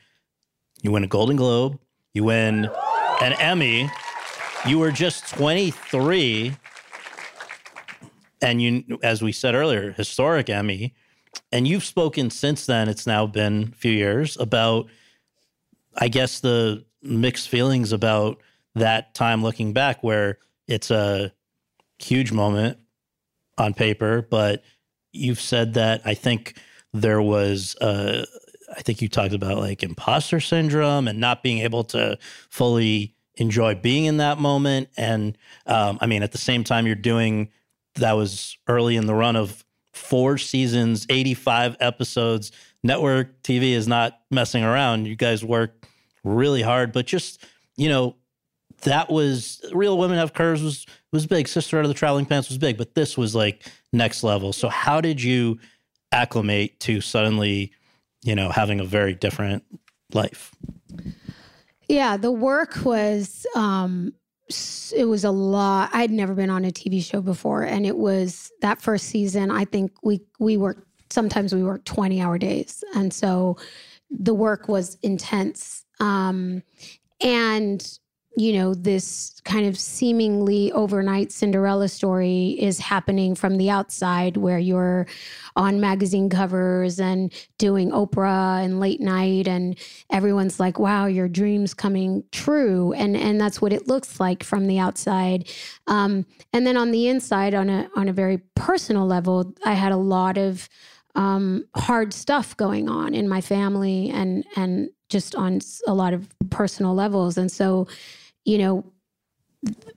you 0.83 0.93
win 0.93 1.05
a 1.05 1.09
Golden 1.09 1.37
Globe, 1.37 1.79
you 2.15 2.25
win 2.25 2.71
an 3.21 3.33
Emmy. 3.35 3.91
You 4.67 4.79
were 4.79 4.93
just 4.93 5.27
23, 5.29 6.55
and 8.43 8.61
you, 8.61 8.99
as 9.03 9.23
we 9.23 9.33
said 9.33 9.55
earlier, 9.55 9.93
historic 9.93 10.51
Emmy. 10.51 10.95
And 11.51 11.67
you've 11.67 11.85
spoken 11.85 12.29
since 12.29 12.67
then. 12.67 12.89
It's 12.89 13.07
now 13.07 13.27
been 13.27 13.71
a 13.73 13.77
few 13.77 13.93
years 13.93 14.37
about 14.39 14.89
I 15.97 16.09
guess 16.09 16.41
the 16.41 16.85
mixed 17.03 17.49
feelings 17.49 17.93
about 17.93 18.41
that 18.75 19.15
time 19.15 19.43
looking 19.43 19.73
back, 19.73 20.03
where 20.03 20.39
it's 20.67 20.91
a 20.91 21.33
huge 21.99 22.33
moment 22.33 22.79
on 23.59 23.75
paper, 23.75 24.27
but 24.31 24.63
you've 25.13 25.41
said 25.41 25.75
that 25.75 26.03
I 26.05 26.15
think 26.15 26.57
there 26.93 27.21
was, 27.21 27.77
uh, 27.77 28.25
I 28.77 28.83
think 28.83 29.03
you 29.03 29.09
talked 29.09 29.35
about 29.35 29.59
like 29.59 29.83
imposter 29.83 30.41
syndrome 30.41 31.09
and 31.09 31.19
not 31.19 31.43
being 31.43 31.59
able 31.59 31.85
to 31.85 32.19
fully 32.49 33.15
enjoy 33.37 33.75
being 33.75 34.05
in 34.05 34.19
that 34.19 34.39
moment. 34.39 34.89
And 34.97 35.37
um, 35.67 35.99
I 36.01 36.07
mean, 36.07 36.23
at 36.23 36.33
the 36.33 36.39
same 36.39 36.65
time, 36.65 36.87
you're 36.87 36.95
doing 36.95 37.51
that 37.97 38.13
was 38.13 38.57
early 38.69 38.97
in 38.97 39.07
the 39.07 39.15
run 39.15 39.37
of 39.37 39.65
four 39.93 40.39
seasons, 40.39 41.07
85 41.09 41.77
episodes. 41.81 42.53
Network 42.83 43.43
TV 43.43 43.73
is 43.73 43.89
not 43.89 44.21
messing 44.31 44.65
around. 44.65 45.07
You 45.07 45.17
guys 45.17 45.45
work 45.45 45.87
really 46.25 46.63
hard, 46.63 46.93
but 46.93 47.07
just, 47.07 47.45
you 47.77 47.89
know, 47.89 48.17
that 48.83 49.11
was 49.11 49.61
Real 49.73 49.99
Women 49.99 50.17
Have 50.19 50.33
Curves 50.33 50.63
was 50.63 50.87
was 51.13 51.27
big. 51.27 51.49
Sister 51.49 51.79
Out 51.79 51.85
of 51.85 51.89
the 51.89 51.95
Traveling 51.95 52.27
Pants 52.27 52.49
was 52.49 52.59
big, 52.59 52.79
but 52.79 52.95
this 52.95 53.19
was 53.19 53.35
like 53.35 53.67
next 53.93 54.23
level. 54.23 54.53
So 54.53 54.69
how 54.69 55.01
did 55.01 55.23
you 55.23 55.59
acclimate 56.13 56.81
to 56.81 57.01
suddenly, 57.01 57.73
you 58.23 58.35
know, 58.35 58.51
having 58.51 58.81
a 58.81 58.85
very 58.85 59.15
different 59.15 59.65
life? 60.15 60.55
Yeah, 61.89 62.17
the 62.17 62.33
work 62.33 62.79
was 62.85 63.47
um 63.55 64.15
it 64.97 65.05
was 65.05 65.25
a 65.25 65.31
lot. 65.31 65.91
I'd 65.93 66.11
never 66.11 66.35
been 66.35 66.51
on 66.51 66.65
a 66.65 66.71
TV 66.71 67.03
show 67.03 67.21
before 67.21 67.63
and 67.63 67.87
it 67.87 67.97
was 67.97 68.51
that 68.61 68.81
first 68.81 69.07
season, 69.07 69.51
I 69.51 69.65
think 69.65 69.93
we 70.03 70.21
we 70.39 70.57
worked 70.57 70.87
sometimes 71.11 71.55
we 71.55 71.65
worked 71.65 71.87
20 71.87 72.21
hour 72.21 72.39
days. 72.39 72.85
And 72.95 73.13
so 73.13 73.57
the 74.11 74.35
work 74.35 74.69
was 74.69 74.97
intense. 75.03 75.85
Um 75.99 76.63
and 77.21 77.99
you 78.37 78.53
know, 78.53 78.75
this 78.75 79.41
kind 79.45 79.67
of 79.67 79.77
seemingly 79.77 80.71
overnight 80.73 81.33
Cinderella 81.33 81.89
story 81.89 82.57
is 82.61 82.79
happening 82.79 83.35
from 83.35 83.57
the 83.57 83.71
outside 83.71 84.37
where 84.37 84.59
you're 84.59 85.07
on 85.57 85.81
magazine 85.81 86.31
covers 86.31 87.01
and 87.01 87.33
doing 87.59 87.91
Oprah 87.91 88.65
and 88.65 88.79
late 88.79 89.01
night 89.01 89.49
and 89.49 89.77
everyone's 90.11 90.61
like, 90.61 90.79
wow, 90.79 91.07
your 91.07 91.29
dream's 91.29 91.75
coming 91.75 92.23
true. 92.31 92.93
And 92.93 93.17
and 93.17 93.41
that's 93.41 93.61
what 93.61 93.73
it 93.73 93.89
looks 93.89 94.21
like 94.21 94.45
from 94.45 94.69
the 94.69 94.79
outside. 94.79 95.49
Um, 95.89 96.25
and 96.53 96.65
then 96.67 96.77
on 96.77 96.93
the 96.93 97.09
inside, 97.09 97.53
on 97.55 97.69
a 97.69 97.91
on 97.97 98.09
a 98.09 98.13
very 98.13 98.39
personal 98.55 99.07
level, 99.07 99.53
I 99.65 99.75
had 99.75 99.91
a 99.91 99.97
lot 99.97 100.39
of 100.39 100.69
um, 101.17 101.67
hard 101.75 102.15
stuff 102.15 102.57
going 102.57 102.89
on 102.89 103.13
in 103.13 103.29
my 103.29 103.41
family 103.41 104.11
and 104.11 104.47
and 104.55 104.91
just 105.09 105.35
on 105.35 105.61
a 105.89 105.93
lot 105.93 106.15
of 106.15 106.29
personal 106.51 106.95
levels. 106.95 107.37
And 107.37 107.51
so 107.51 107.89
you 108.45 108.59
know, 108.59 108.93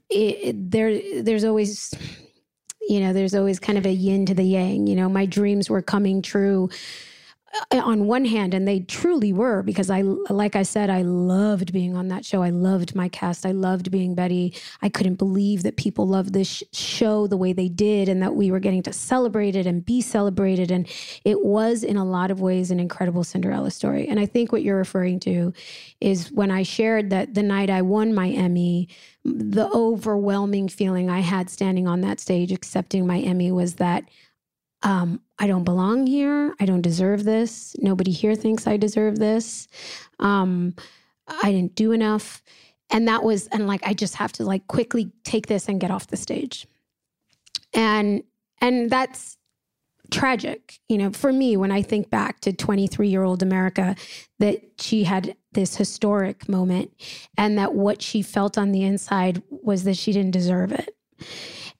it, 0.09 0.71
there 0.71 1.23
there's 1.23 1.43
always 1.43 1.93
you 2.87 2.99
know 2.99 3.13
there's 3.13 3.35
always 3.35 3.59
kind 3.59 3.77
of 3.77 3.85
a 3.85 3.91
yin 3.91 4.25
to 4.27 4.33
the 4.33 4.43
yang. 4.43 4.87
You 4.87 4.95
know, 4.95 5.09
my 5.09 5.25
dreams 5.25 5.69
were 5.69 5.81
coming 5.81 6.21
true 6.21 6.69
Uh, 7.71 7.81
on 7.83 8.07
one 8.07 8.25
hand 8.25 8.53
and 8.55 8.67
they 8.67 8.79
truly 8.79 9.31
were 9.31 9.61
because 9.61 9.91
i 9.91 10.01
like 10.01 10.55
i 10.55 10.63
said 10.63 10.89
i 10.89 11.03
loved 11.03 11.71
being 11.71 11.95
on 11.95 12.07
that 12.07 12.25
show. 12.25 12.41
I 12.41 12.49
loved 12.49 12.95
my 12.95 13.09
cast. 13.09 13.45
I 13.45 13.51
loved 13.51 13.91
being 13.91 14.15
betty. 14.15 14.55
I 14.81 14.89
couldn't 14.89 15.15
believe 15.15 15.63
that 15.63 15.77
people 15.77 16.07
loved 16.07 16.33
this 16.33 16.63
show 16.71 17.27
the 17.27 17.37
way 17.37 17.53
they 17.53 17.69
did 17.69 18.09
and 18.09 18.21
that 18.21 18.35
we 18.35 18.51
were 18.51 18.59
getting 18.59 18.83
to 18.83 18.93
celebrate 18.93 19.55
it 19.55 19.65
and 19.65 19.85
be 19.85 20.01
celebrated. 20.01 20.71
And 20.71 20.87
it 21.25 21.43
was 21.43 21.83
in 21.83 21.97
a 21.97 22.05
lot 22.05 22.31
of 22.31 22.41
ways 22.41 22.71
an 22.71 22.79
incredible 22.79 23.23
cinderella 23.23 23.71
story. 23.71 24.07
And 24.07 24.19
i 24.19 24.25
think 24.25 24.51
what 24.51 24.63
you're 24.63 24.77
referring 24.77 25.19
to 25.21 25.53
is 26.01 26.31
when 26.31 26.51
i 26.51 26.63
shared 26.63 27.09
that 27.09 27.33
the 27.33 27.43
night 27.43 27.69
i 27.69 27.81
won 27.81 28.13
my 28.13 28.29
emmy 28.29 28.89
the 29.25 29.69
overwhelming 29.69 30.67
feeling 30.67 31.09
i 31.09 31.19
had 31.19 31.49
standing 31.49 31.87
on 31.87 32.01
that 32.01 32.19
stage 32.19 32.51
accepting 32.51 33.07
my 33.07 33.19
emmy 33.19 33.51
was 33.51 33.75
that 33.75 34.03
um, 34.83 35.21
I 35.39 35.47
don't 35.47 35.63
belong 35.63 36.05
here. 36.07 36.53
I 36.59 36.65
don't 36.65 36.81
deserve 36.81 37.23
this. 37.23 37.75
Nobody 37.79 38.11
here 38.11 38.35
thinks 38.35 38.67
I 38.67 38.77
deserve 38.77 39.17
this. 39.17 39.67
Um, 40.19 40.75
I 41.41 41.51
didn't 41.51 41.75
do 41.75 41.93
enough. 41.93 42.43
And 42.89 43.07
that 43.07 43.23
was, 43.23 43.47
and 43.47 43.65
like, 43.65 43.81
I 43.85 43.93
just 43.93 44.15
have 44.15 44.33
to 44.33 44.43
like 44.43 44.67
quickly 44.67 45.11
take 45.23 45.47
this 45.47 45.67
and 45.67 45.79
get 45.79 45.89
off 45.89 46.07
the 46.07 46.17
stage. 46.17 46.67
And, 47.73 48.23
and 48.61 48.89
that's 48.89 49.37
tragic, 50.11 50.79
you 50.89 50.97
know, 50.97 51.11
for 51.11 51.33
me, 51.33 51.57
when 51.57 51.71
I 51.71 51.81
think 51.81 52.09
back 52.09 52.41
to 52.41 52.53
23 52.53 53.07
year 53.07 53.23
old 53.23 53.41
America, 53.41 53.95
that 54.39 54.61
she 54.79 55.05
had 55.05 55.35
this 55.53 55.75
historic 55.75 56.47
moment 56.47 56.91
and 57.37 57.57
that 57.57 57.73
what 57.73 58.01
she 58.01 58.21
felt 58.21 58.57
on 58.57 58.71
the 58.71 58.83
inside 58.83 59.41
was 59.49 59.85
that 59.85 59.97
she 59.97 60.11
didn't 60.11 60.31
deserve 60.31 60.71
it. 60.71 60.95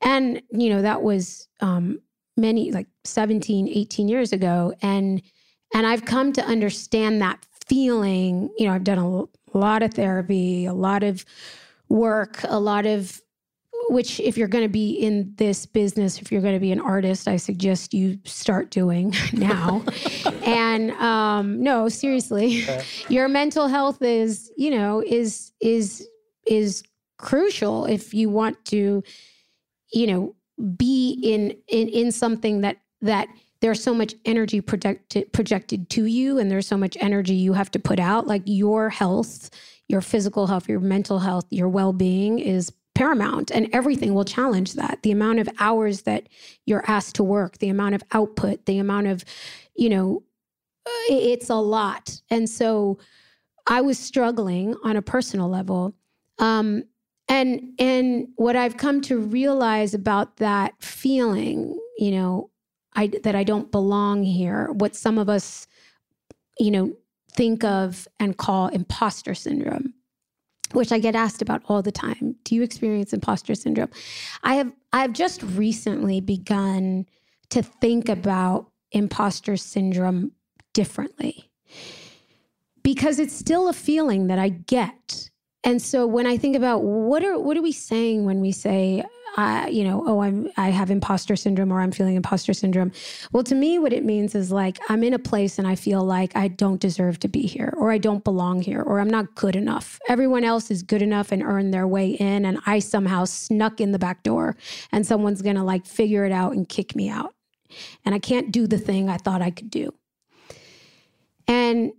And, 0.01 0.41
you 0.51 0.70
know, 0.70 0.82
that 0.82 1.04
was, 1.04 1.47
um, 1.60 1.99
many 2.36 2.72
like 2.72 2.88
17 3.04 3.68
18 3.68 4.08
years 4.08 4.34
ago 4.34 4.74
and 4.82 5.22
and 5.74 5.86
i've 5.86 6.06
come 6.06 6.34
to 6.34 6.44
understand 6.44 7.22
that 7.22 7.46
feeling 7.68 8.50
you 8.58 8.66
know 8.66 8.74
i've 8.74 8.84
done 8.84 8.98
a 8.98 9.58
lot 9.58 9.84
of 9.84 9.94
therapy 9.94 10.66
a 10.66 10.74
lot 10.74 11.04
of 11.04 11.26
work 11.90 12.40
a 12.46 12.60
lot 12.60 12.86
of 12.86 13.22
which 13.90 14.20
if 14.20 14.38
you're 14.38 14.48
going 14.48 14.64
to 14.64 14.70
be 14.70 14.92
in 14.92 15.34
this 15.38 15.66
business 15.66 16.20
if 16.20 16.32
you're 16.32 16.42
going 16.42 16.54
to 16.54 16.60
be 16.60 16.72
an 16.72 16.80
artist 16.80 17.28
i 17.28 17.36
suggest 17.36 17.94
you 17.94 18.18
start 18.24 18.70
doing 18.72 19.14
now 19.34 19.84
and 20.46 20.92
um 20.92 21.62
no 21.62 21.90
seriously 21.90 22.64
okay. 22.64 22.84
your 23.10 23.28
mental 23.28 23.68
health 23.68 24.02
is 24.02 24.52
you 24.58 24.72
know 24.72 25.04
is 25.06 25.52
is 25.62 26.08
is 26.48 26.84
crucial 27.18 27.86
if 27.86 28.14
you 28.14 28.30
want 28.30 28.64
to 28.66 29.04
you 29.92 30.08
know 30.08 30.36
be 30.78 31.20
in 31.24 31.55
in 31.68 31.88
in 31.89 32.11
something 32.11 32.61
that 32.61 32.78
that 33.01 33.28
there's 33.61 33.82
so 33.82 33.93
much 33.93 34.16
energy 34.26 34.61
projected 34.61 35.32
projected 35.34 35.89
to 35.89 36.05
you 36.05 36.38
and 36.38 36.49
there's 36.49 36.68
so 36.68 36.78
much 36.78 36.97
energy 36.99 37.34
you 37.34 37.53
have 37.53 37.72
to 37.72 37.80
put 37.80 37.99
out 37.99 38.28
like 38.28 38.41
your 38.45 38.89
health 38.89 39.49
your 39.88 40.01
physical 40.01 40.47
health 40.47 40.70
your 40.70 40.80
mental 40.80 41.20
health 41.20 41.45
your 41.49 41.70
well-being 41.70 42.39
is 42.39 42.72
paramount 42.95 43.49
and 43.51 43.68
everything 43.74 44.14
will 44.14 44.26
challenge 44.26 44.74
that. 44.74 44.99
The 45.03 45.11
amount 45.11 45.39
of 45.39 45.49
hours 45.59 46.03
that 46.03 46.30
you're 46.66 46.84
asked 46.88 47.16
to 47.16 47.24
work 47.24 47.57
the 47.57 47.70
amount 47.70 47.95
of 47.95 48.03
output 48.11 48.66
the 48.66 48.78
amount 48.78 49.07
of 49.07 49.26
you 49.76 49.89
know 49.89 50.24
it's 51.09 51.49
a 51.49 51.55
lot. 51.55 52.22
And 52.30 52.49
so 52.49 52.99
i 53.68 53.82
was 53.82 53.97
struggling 53.97 54.76
on 54.84 54.97
a 54.97 55.01
personal 55.01 55.47
level 55.49 55.93
um, 56.39 56.84
and 57.28 57.62
and 57.80 58.28
what 58.36 58.56
i've 58.56 58.78
come 58.78 59.02
to 59.02 59.18
realize 59.18 59.94
about 59.94 60.38
that 60.38 60.74
feeling 60.82 61.78
you 61.98 62.12
know 62.12 62.50
I, 62.96 63.08
that 63.24 63.36
I 63.36 63.44
don't 63.44 63.72
belong 63.72 64.24
here, 64.24 64.72
what 64.74 64.96
some 64.96 65.18
of 65.18 65.30
us, 65.30 65.68
you 66.60 66.72
know, 66.72 66.94
think 67.32 67.64
of 67.64 68.08
and 68.20 68.38
call 68.38 68.68
imposter 68.68 69.34
syndrome, 69.34 69.94
which 70.74 70.92
I 70.92 71.00
get 71.00 71.16
asked 71.16 71.42
about 71.42 71.64
all 71.68 71.82
the 71.82 71.92
time. 71.92 72.36
Do 72.44 72.56
you 72.56 72.62
experience 72.62 73.14
imposter 73.14 73.56
syndrome? 73.56 73.90
I 74.44 74.56
have 74.56 74.72
I've 74.92 75.14
just 75.14 75.42
recently 75.42 76.22
begun 76.22 77.08
to 77.50 77.64
think 77.64 78.10
about 78.10 78.70
imposter 78.92 79.58
syndrome 79.58 80.32
differently. 80.74 81.50
Because 82.84 83.18
it's 83.18 83.34
still 83.36 83.70
a 83.70 83.74
feeling 83.74 84.28
that 84.28 84.38
I 84.38 84.50
get. 84.50 85.30
And 85.64 85.82
so 85.82 86.05
when 86.05 86.28
I 86.28 86.38
think 86.38 86.55
about 86.55 86.84
what 86.84 87.24
are 87.24 87.39
what 87.39 87.57
are 87.57 87.61
we 87.61 87.72
saying 87.72 88.26
when 88.26 88.41
we 88.41 88.51
say 88.51 89.03
I, 89.36 89.70
you 89.70 89.84
know, 89.84 90.03
oh, 90.05 90.22
I'm 90.22 90.49
I 90.57 90.70
have 90.70 90.91
imposter 90.91 91.36
syndrome 91.36 91.72
or 91.72 91.82
I'm 91.82 91.91
feeling 91.91 92.16
imposter 92.16 92.53
syndrome. 92.53 92.91
Well, 93.32 93.43
to 93.45 93.55
me, 93.55 93.80
what 93.80 93.91
it 93.91 94.05
means 94.05 94.36
is 94.36 94.51
like 94.51 94.78
I'm 94.89 95.03
in 95.03 95.14
a 95.14 95.20
place 95.20 95.57
and 95.57 95.68
I 95.68 95.76
feel 95.76 96.03
like 96.03 96.36
I 96.36 96.49
don't 96.49 96.80
deserve 96.80 97.20
to 97.20 97.28
be 97.28 97.41
here, 97.41 97.74
or 97.78 97.91
I 97.91 97.97
don't 97.97 98.24
belong 98.24 98.61
here, 98.61 98.82
or 98.82 98.99
I'm 98.99 99.09
not 99.09 99.34
good 99.36 99.55
enough. 99.55 99.99
Everyone 100.07 100.43
else 100.43 100.70
is 100.70 100.84
good 100.84 101.01
enough 101.01 101.32
and 101.32 101.41
earned 101.41 101.74
their 101.74 101.88
way 101.88 102.11
in, 102.11 102.45
and 102.45 102.59
I 102.66 102.80
somehow 102.80 103.26
snuck 103.26 103.82
in 103.82 103.91
the 103.91 103.99
back 103.99 104.22
door, 104.24 104.55
and 104.91 105.05
someone's 105.05 105.41
gonna 105.41 105.64
like 105.64 105.88
figure 105.88 106.26
it 106.26 106.32
out 106.32 106.53
and 106.53 106.70
kick 106.70 106.95
me 106.95 107.09
out, 107.09 107.34
and 108.05 108.14
I 108.14 108.20
can't 108.20 108.51
do 108.51 108.68
the 108.68 108.78
thing 108.78 109.09
I 109.09 109.18
thought 109.18 109.41
I 109.41 109.49
could 109.49 109.72
do. 109.72 109.93
And 111.47 111.91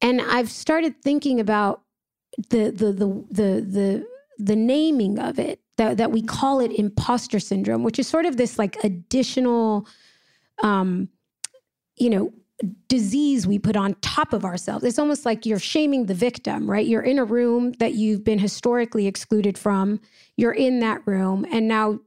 and 0.00 0.20
I've 0.20 0.50
started 0.50 1.00
thinking 1.00 1.38
about 1.38 1.82
the 2.48 2.70
the 2.70 2.92
the 2.92 3.24
the 3.30 3.60
the 3.60 4.06
the 4.38 4.56
naming 4.56 5.18
of 5.18 5.38
it 5.38 5.60
that, 5.76 5.96
that 5.96 6.10
we 6.10 6.22
call 6.22 6.60
it 6.60 6.72
imposter 6.72 7.38
syndrome, 7.40 7.82
which 7.82 7.98
is 7.98 8.08
sort 8.08 8.26
of 8.26 8.36
this 8.36 8.58
like 8.58 8.76
additional, 8.84 9.86
um, 10.62 11.08
you 11.96 12.10
know, 12.10 12.32
disease 12.88 13.46
we 13.46 13.58
put 13.58 13.76
on 13.76 13.94
top 14.02 14.32
of 14.32 14.44
ourselves. 14.44 14.84
It's 14.84 14.98
almost 14.98 15.24
like 15.24 15.46
you're 15.46 15.58
shaming 15.58 16.06
the 16.06 16.14
victim, 16.14 16.70
right? 16.70 16.86
You're 16.86 17.02
in 17.02 17.18
a 17.18 17.24
room 17.24 17.72
that 17.80 17.94
you've 17.94 18.24
been 18.24 18.38
historically 18.38 19.06
excluded 19.06 19.58
from. 19.58 20.00
You're 20.36 20.52
in 20.52 20.80
that 20.80 21.02
room, 21.06 21.44
and 21.52 21.66
now, 21.66 22.00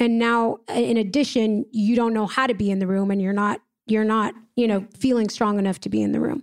and 0.00 0.18
now, 0.18 0.58
in 0.68 0.96
addition, 0.96 1.64
you 1.70 1.94
don't 1.94 2.14
know 2.14 2.26
how 2.26 2.46
to 2.46 2.54
be 2.54 2.70
in 2.70 2.78
the 2.78 2.86
room, 2.86 3.10
and 3.10 3.22
you're 3.22 3.32
not, 3.32 3.60
you're 3.86 4.04
not, 4.04 4.34
you 4.56 4.66
know, 4.66 4.86
feeling 4.98 5.28
strong 5.28 5.58
enough 5.58 5.78
to 5.80 5.88
be 5.88 6.02
in 6.02 6.12
the 6.12 6.20
room, 6.20 6.42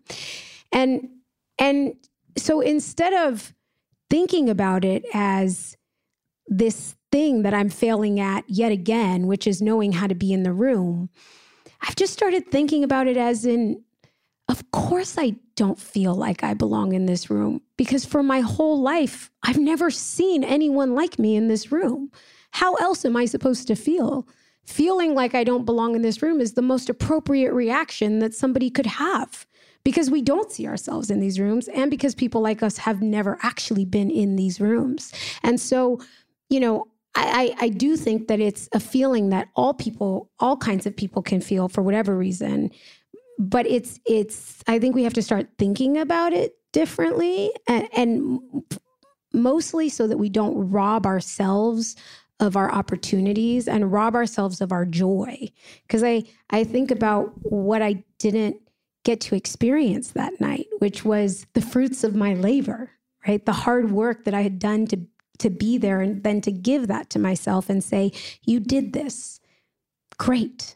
and 0.71 1.09
and 1.57 1.95
so 2.39 2.61
instead 2.61 3.13
of 3.13 3.53
thinking 4.09 4.49
about 4.49 4.83
it 4.83 5.05
as 5.13 5.77
this 6.47 6.95
thing 7.11 7.43
that 7.43 7.53
I'm 7.53 7.69
failing 7.69 8.19
at 8.19 8.43
yet 8.47 8.71
again, 8.71 9.27
which 9.27 9.47
is 9.47 9.61
knowing 9.61 9.93
how 9.93 10.07
to 10.07 10.15
be 10.15 10.33
in 10.33 10.43
the 10.43 10.53
room, 10.53 11.09
I've 11.81 11.95
just 11.95 12.13
started 12.13 12.49
thinking 12.51 12.83
about 12.83 13.07
it 13.07 13.17
as 13.17 13.45
in, 13.45 13.83
of 14.47 14.69
course, 14.71 15.15
I 15.17 15.35
don't 15.55 15.79
feel 15.79 16.15
like 16.15 16.43
I 16.43 16.53
belong 16.53 16.93
in 16.93 17.05
this 17.05 17.29
room 17.29 17.61
because 17.77 18.05
for 18.05 18.23
my 18.23 18.41
whole 18.41 18.81
life, 18.81 19.31
I've 19.43 19.59
never 19.59 19.89
seen 19.89 20.43
anyone 20.43 20.95
like 20.95 21.19
me 21.19 21.35
in 21.35 21.47
this 21.47 21.71
room. 21.71 22.11
How 22.51 22.75
else 22.75 23.05
am 23.05 23.15
I 23.15 23.25
supposed 23.25 23.67
to 23.67 23.75
feel? 23.75 24.27
Feeling 24.65 25.13
like 25.13 25.35
I 25.35 25.43
don't 25.43 25.65
belong 25.65 25.95
in 25.95 26.01
this 26.01 26.21
room 26.21 26.41
is 26.41 26.53
the 26.53 26.61
most 26.61 26.89
appropriate 26.89 27.53
reaction 27.53 28.19
that 28.19 28.33
somebody 28.33 28.69
could 28.69 28.85
have 28.85 29.45
because 29.83 30.11
we 30.11 30.21
don't 30.21 30.51
see 30.51 30.67
ourselves 30.67 31.09
in 31.09 31.19
these 31.19 31.39
rooms 31.39 31.67
and 31.69 31.89
because 31.89 32.13
people 32.13 32.41
like 32.41 32.61
us 32.61 32.77
have 32.77 33.01
never 33.01 33.37
actually 33.41 33.85
been 33.85 34.11
in 34.11 34.35
these 34.35 34.59
rooms. 34.59 35.13
And 35.43 35.59
so 35.59 35.99
you 36.49 36.59
know, 36.59 36.87
I, 37.15 37.55
I, 37.59 37.69
do 37.69 37.95
think 37.95 38.27
that 38.27 38.39
it's 38.39 38.69
a 38.73 38.79
feeling 38.79 39.29
that 39.29 39.49
all 39.55 39.73
people, 39.73 40.29
all 40.39 40.57
kinds 40.57 40.85
of 40.85 40.95
people 40.95 41.21
can 41.21 41.41
feel 41.41 41.67
for 41.67 41.81
whatever 41.81 42.15
reason. 42.15 42.71
But 43.37 43.65
it's 43.67 43.99
it's 44.05 44.63
I 44.67 44.79
think 44.79 44.95
we 44.95 45.03
have 45.03 45.13
to 45.13 45.21
start 45.21 45.47
thinking 45.57 45.97
about 45.97 46.33
it 46.33 46.55
differently 46.71 47.51
and, 47.67 47.87
and 47.95 48.39
mostly 49.33 49.89
so 49.89 50.07
that 50.07 50.17
we 50.17 50.29
don't 50.29 50.69
rob 50.69 51.05
ourselves 51.05 51.95
of 52.39 52.55
our 52.55 52.71
opportunities 52.71 53.67
and 53.67 53.91
rob 53.91 54.15
ourselves 54.15 54.61
of 54.61 54.71
our 54.71 54.85
joy. 54.85 55.49
Because 55.83 56.03
I 56.03 56.23
I 56.49 56.63
think 56.63 56.91
about 56.91 57.31
what 57.43 57.81
I 57.81 58.03
didn't 58.17 58.57
get 59.03 59.21
to 59.21 59.35
experience 59.35 60.11
that 60.11 60.39
night, 60.41 60.67
which 60.79 61.05
was 61.05 61.45
the 61.53 61.61
fruits 61.61 62.03
of 62.03 62.15
my 62.15 62.33
labor, 62.33 62.91
right? 63.27 63.45
The 63.45 63.53
hard 63.53 63.91
work 63.91 64.25
that 64.25 64.33
I 64.33 64.41
had 64.41 64.59
done 64.59 64.87
to 64.87 64.99
to 65.39 65.49
be 65.49 65.77
there 65.77 66.01
and 66.01 66.21
then 66.23 66.41
to 66.41 66.51
give 66.51 66.87
that 66.87 67.09
to 67.09 67.17
myself 67.17 67.69
and 67.69 67.81
say, 67.83 68.11
you 68.43 68.59
did 68.59 68.91
this. 68.91 69.39
Great. 70.17 70.75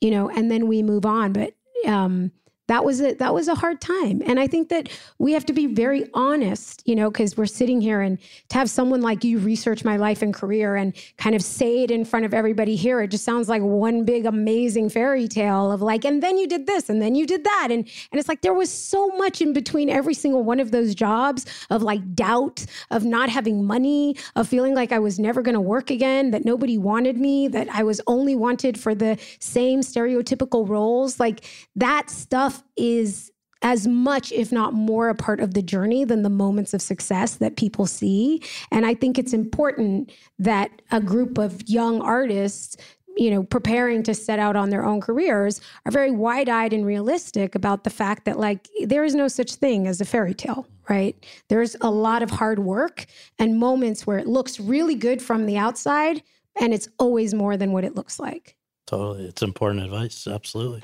You 0.00 0.10
know, 0.10 0.28
and 0.28 0.50
then 0.50 0.66
we 0.66 0.82
move 0.82 1.06
on. 1.06 1.32
But 1.32 1.54
um, 1.86 2.30
that 2.68 2.84
was 2.84 3.00
a 3.00 3.14
that 3.14 3.34
was 3.34 3.48
a 3.48 3.54
hard 3.54 3.80
time. 3.80 4.22
And 4.24 4.38
i 4.38 4.46
think 4.46 4.68
that 4.68 4.88
we 5.18 5.32
have 5.32 5.44
to 5.46 5.52
be 5.52 5.66
very 5.66 6.08
honest 6.14 6.82
you 6.86 6.94
know 6.94 7.10
because 7.10 7.36
we're 7.36 7.46
sitting 7.46 7.80
here 7.80 8.00
and 8.00 8.18
to 8.48 8.58
have 8.58 8.70
someone 8.70 9.00
like 9.00 9.24
you 9.24 9.38
research 9.38 9.84
my 9.84 9.96
life 9.96 10.22
and 10.22 10.32
career 10.32 10.76
and 10.76 10.94
kind 11.16 11.34
of 11.34 11.42
say 11.42 11.82
it 11.82 11.90
in 11.90 12.04
front 12.04 12.24
of 12.24 12.32
everybody 12.32 12.76
here 12.76 13.00
it 13.00 13.08
just 13.08 13.24
sounds 13.24 13.48
like 13.48 13.62
one 13.62 14.04
big 14.04 14.26
amazing 14.26 14.88
fairy 14.88 15.26
tale 15.28 15.72
of 15.72 15.82
like 15.82 16.04
and 16.04 16.22
then 16.22 16.38
you 16.38 16.46
did 16.46 16.66
this 16.66 16.88
and 16.88 17.02
then 17.02 17.14
you 17.14 17.26
did 17.26 17.44
that. 17.44 17.68
And 17.70 17.88
and 18.12 18.18
it's 18.18 18.28
like 18.28 18.42
there 18.42 18.54
was 18.54 18.70
so 18.70 19.08
much 19.08 19.40
in 19.40 19.52
between 19.52 19.88
every 19.88 20.14
single 20.14 20.42
one 20.42 20.60
of 20.60 20.70
those 20.70 20.94
jobs 20.94 21.46
of 21.70 21.82
like 21.82 22.14
doubt 22.14 22.64
of 22.90 23.04
not 23.04 23.28
having 23.28 23.64
money 23.64 24.16
of 24.36 24.48
feeling 24.48 24.74
like 24.74 24.92
i 24.92 24.98
was 24.98 25.18
never 25.18 25.42
going 25.42 25.54
to 25.54 25.60
work 25.60 25.90
again 25.90 26.30
that 26.30 26.44
nobody 26.44 26.78
wanted 26.78 27.16
me 27.16 27.48
that 27.48 27.68
i 27.70 27.82
was 27.82 28.00
only 28.06 28.34
wanted 28.34 28.78
for 28.78 28.94
the 28.94 29.18
same 29.40 29.80
stereotypical 29.80 30.68
roles. 30.68 31.18
Like 31.18 31.44
that 31.76 32.10
stuff 32.10 32.57
is 32.76 33.30
as 33.62 33.88
much, 33.88 34.30
if 34.30 34.52
not 34.52 34.72
more, 34.72 35.08
a 35.08 35.14
part 35.14 35.40
of 35.40 35.54
the 35.54 35.62
journey 35.62 36.04
than 36.04 36.22
the 36.22 36.30
moments 36.30 36.72
of 36.74 36.80
success 36.80 37.36
that 37.36 37.56
people 37.56 37.86
see. 37.86 38.40
And 38.70 38.86
I 38.86 38.94
think 38.94 39.18
it's 39.18 39.32
important 39.32 40.12
that 40.38 40.70
a 40.92 41.00
group 41.00 41.38
of 41.38 41.68
young 41.68 42.00
artists 42.00 42.76
you 43.16 43.32
know 43.32 43.42
preparing 43.42 44.04
to 44.04 44.14
set 44.14 44.38
out 44.38 44.54
on 44.54 44.70
their 44.70 44.84
own 44.84 45.00
careers 45.00 45.60
are 45.84 45.90
very 45.90 46.12
wide-eyed 46.12 46.72
and 46.72 46.86
realistic 46.86 47.56
about 47.56 47.82
the 47.82 47.90
fact 47.90 48.24
that 48.26 48.38
like 48.38 48.68
there 48.84 49.02
is 49.02 49.12
no 49.12 49.26
such 49.26 49.56
thing 49.56 49.88
as 49.88 50.00
a 50.00 50.04
fairy 50.04 50.34
tale 50.34 50.68
right? 50.88 51.26
There's 51.48 51.76
a 51.80 51.90
lot 51.90 52.22
of 52.22 52.30
hard 52.30 52.58
work 52.58 53.06
and 53.38 53.58
moments 53.58 54.06
where 54.06 54.18
it 54.18 54.26
looks 54.26 54.58
really 54.58 54.94
good 54.94 55.20
from 55.20 55.46
the 55.46 55.56
outside 55.58 56.22
and 56.60 56.74
it's 56.74 56.88
always 56.98 57.34
more 57.34 57.56
than 57.56 57.72
what 57.72 57.84
it 57.84 57.94
looks 57.94 58.18
like. 58.18 58.56
Totally. 58.86 59.26
It's 59.26 59.42
important 59.42 59.84
advice. 59.84 60.26
Absolutely 60.26 60.82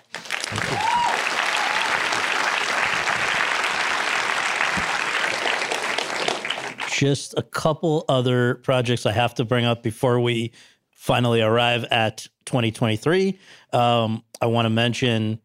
just 7.05 7.35
a 7.37 7.43
couple 7.43 8.03
other 8.09 8.55
projects 8.55 9.05
I 9.05 9.13
have 9.13 9.35
to 9.35 9.45
bring 9.45 9.67
up 9.67 9.83
before 9.83 10.19
we 10.21 10.53
finally 10.91 11.43
arrive 11.43 11.85
at 11.91 12.27
2023. 12.47 13.39
Um, 13.75 14.25
I 14.41 14.47
want 14.47 14.65
to 14.65 14.71
mention 14.71 15.39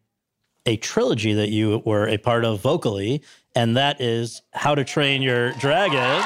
a 0.64 0.78
trilogy 0.78 1.34
that 1.34 1.50
you 1.50 1.82
were 1.84 2.08
a 2.08 2.16
part 2.16 2.46
of 2.46 2.62
vocally, 2.62 3.22
and 3.54 3.76
that 3.76 4.00
is 4.00 4.40
How 4.54 4.74
to 4.74 4.84
Train 4.84 5.20
Your 5.20 5.52
Dragon. 5.52 6.22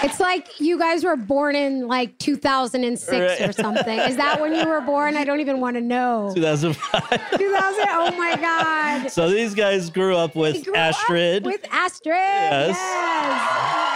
It's 0.04 0.20
like 0.20 0.60
you 0.60 0.78
guys 0.78 1.04
were 1.04 1.16
born 1.16 1.56
in 1.56 1.88
like 1.88 2.18
2006 2.18 3.10
right. 3.10 3.48
or 3.48 3.52
something. 3.52 3.98
Is 4.00 4.16
that 4.16 4.40
when 4.40 4.54
you 4.54 4.66
were 4.68 4.80
born? 4.80 5.16
I 5.16 5.24
don't 5.24 5.40
even 5.40 5.60
want 5.60 5.76
to 5.76 5.80
know. 5.80 6.30
2005. 6.34 7.30
2000. 7.38 7.84
Oh 7.88 8.14
my 8.16 8.36
God. 8.36 9.10
So 9.10 9.30
these 9.30 9.54
guys 9.54 9.90
grew 9.90 10.16
up 10.16 10.36
with 10.36 10.64
grew 10.64 10.74
Astrid. 10.74 11.42
Up 11.42 11.46
with 11.46 11.66
Astrid. 11.70 12.16
Yes. 12.16 12.76
yes. 12.76 13.93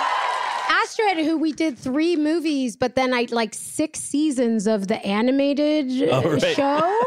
Astrid, 0.99 1.25
who 1.25 1.39
we 1.39 1.53
did 1.53 1.79
three 1.79 2.17
movies, 2.17 2.77
but 2.77 2.95
then 2.95 3.13
I 3.13 3.27
like 3.31 3.55
six 3.55 4.01
seasons 4.01 4.67
of 4.67 4.89
the 4.89 5.05
animated 5.07 6.09
oh, 6.11 6.31
right. 6.31 6.57
show. 6.57 7.01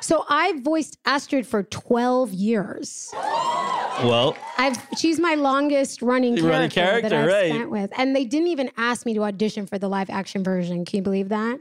So 0.00 0.24
I 0.28 0.58
voiced 0.60 0.98
Astrid 1.04 1.46
for 1.46 1.62
12 1.64 2.32
years. 2.32 3.10
Well, 3.12 4.36
I've 4.58 4.76
she's 4.96 5.18
my 5.18 5.34
longest 5.34 6.02
running 6.02 6.34
character, 6.36 6.50
Running 6.50 6.70
character, 6.70 7.08
that 7.08 7.18
I've 7.18 7.26
right. 7.26 7.48
spent 7.50 7.70
with, 7.70 7.90
and 7.96 8.14
they 8.14 8.24
didn't 8.24 8.48
even 8.48 8.70
ask 8.76 9.06
me 9.06 9.14
to 9.14 9.24
audition 9.24 9.66
for 9.66 9.78
the 9.78 9.88
live 9.88 10.10
action 10.10 10.44
version. 10.44 10.84
Can 10.84 10.98
you 10.98 11.02
believe 11.02 11.28
that? 11.30 11.58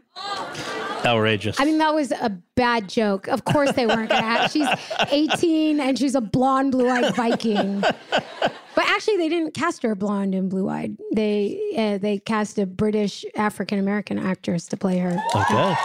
Outrageous. 1.06 1.60
I 1.60 1.66
mean, 1.66 1.78
that 1.78 1.93
was 1.93 2.12
a 2.12 2.30
bad 2.56 2.89
joke. 2.89 3.28
Of 3.28 3.45
course, 3.45 3.72
they 3.74 3.86
weren't 3.86 4.10
going 4.10 4.22
to 4.22 4.28
have. 4.28 4.51
She's 4.51 4.68
18 5.12 5.80
and 5.80 5.97
she's 5.97 6.16
a 6.16 6.22
blonde, 6.22 6.72
blue-eyed 6.72 7.16
Viking. 7.16 7.82
But 7.82 8.84
actually, 8.89 9.18
they 9.18 9.30
didn't 9.30 9.53
cast 9.53 9.84
her 9.84 9.95
blonde 9.95 10.36
and 10.36 10.49
blue-eyed. 10.49 10.97
They 11.14 11.60
uh, 11.78 11.97
they 11.97 12.20
cast 12.20 12.58
a 12.58 12.66
British 12.66 13.24
African 13.36 13.80
American 13.80 14.20
actress 14.20 14.66
to 14.68 14.78
play 14.78 14.97
her. 14.99 15.18
okay. 15.36 15.76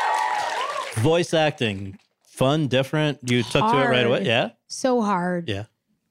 Voice 0.97 1.33
acting, 1.33 1.99
fun, 2.25 2.67
different. 2.67 3.19
You 3.31 3.43
took 3.45 3.71
to 3.71 3.81
it 3.81 3.87
right 3.87 4.07
away. 4.07 4.25
Yeah. 4.25 4.51
So 4.67 5.01
hard. 5.03 5.49
Yeah. 5.49 5.65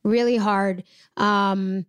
really 0.03 0.37
hard. 0.37 0.83
Um, 1.17 1.85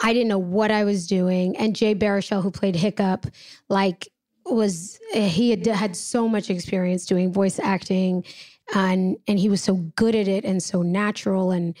I 0.00 0.12
didn't 0.12 0.28
know 0.28 0.38
what 0.38 0.72
I 0.72 0.82
was 0.82 1.06
doing. 1.06 1.56
And 1.56 1.76
Jay 1.76 1.94
Baruchel, 1.94 2.42
who 2.42 2.50
played 2.50 2.74
Hiccup, 2.74 3.26
like 3.68 4.08
was 4.44 4.98
eh, 5.14 5.28
he 5.28 5.50
had 5.50 5.66
had 5.66 5.96
so 5.96 6.28
much 6.28 6.50
experience 6.50 7.06
doing 7.06 7.32
voice 7.32 7.58
acting, 7.58 8.24
and 8.74 9.16
and 9.26 9.38
he 9.38 9.48
was 9.48 9.62
so 9.62 9.76
good 9.96 10.14
at 10.14 10.28
it 10.28 10.44
and 10.44 10.62
so 10.62 10.82
natural 10.82 11.50
and 11.50 11.74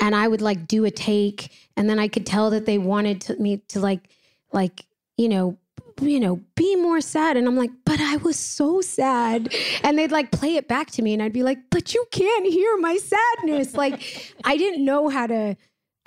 and 0.00 0.14
I 0.14 0.26
would 0.26 0.40
like 0.42 0.66
do 0.66 0.84
a 0.84 0.90
take, 0.90 1.52
and 1.76 1.88
then 1.88 1.98
I 1.98 2.08
could 2.08 2.26
tell 2.26 2.50
that 2.50 2.66
they 2.66 2.78
wanted 2.78 3.20
to, 3.22 3.36
me 3.36 3.58
to 3.68 3.80
like 3.80 4.08
like 4.52 4.84
you 5.16 5.28
know 5.28 5.58
you 6.00 6.18
know 6.18 6.40
be 6.56 6.74
more 6.74 7.00
sad 7.00 7.36
and 7.36 7.46
i'm 7.46 7.56
like 7.56 7.70
but 7.84 8.00
i 8.00 8.16
was 8.16 8.36
so 8.36 8.80
sad. 8.80 9.54
And 9.84 9.96
they'd 9.98 10.10
like 10.10 10.32
play 10.32 10.56
it 10.56 10.66
back 10.66 10.90
to 10.92 11.02
me 11.02 11.12
and 11.12 11.22
i'd 11.22 11.32
be 11.32 11.44
like 11.44 11.58
but 11.70 11.94
you 11.94 12.04
can't 12.10 12.46
hear 12.46 12.76
my 12.78 12.96
sadness. 12.96 13.74
Like 13.74 14.34
i 14.44 14.56
didn't 14.56 14.84
know 14.84 15.08
how 15.08 15.26
to 15.28 15.56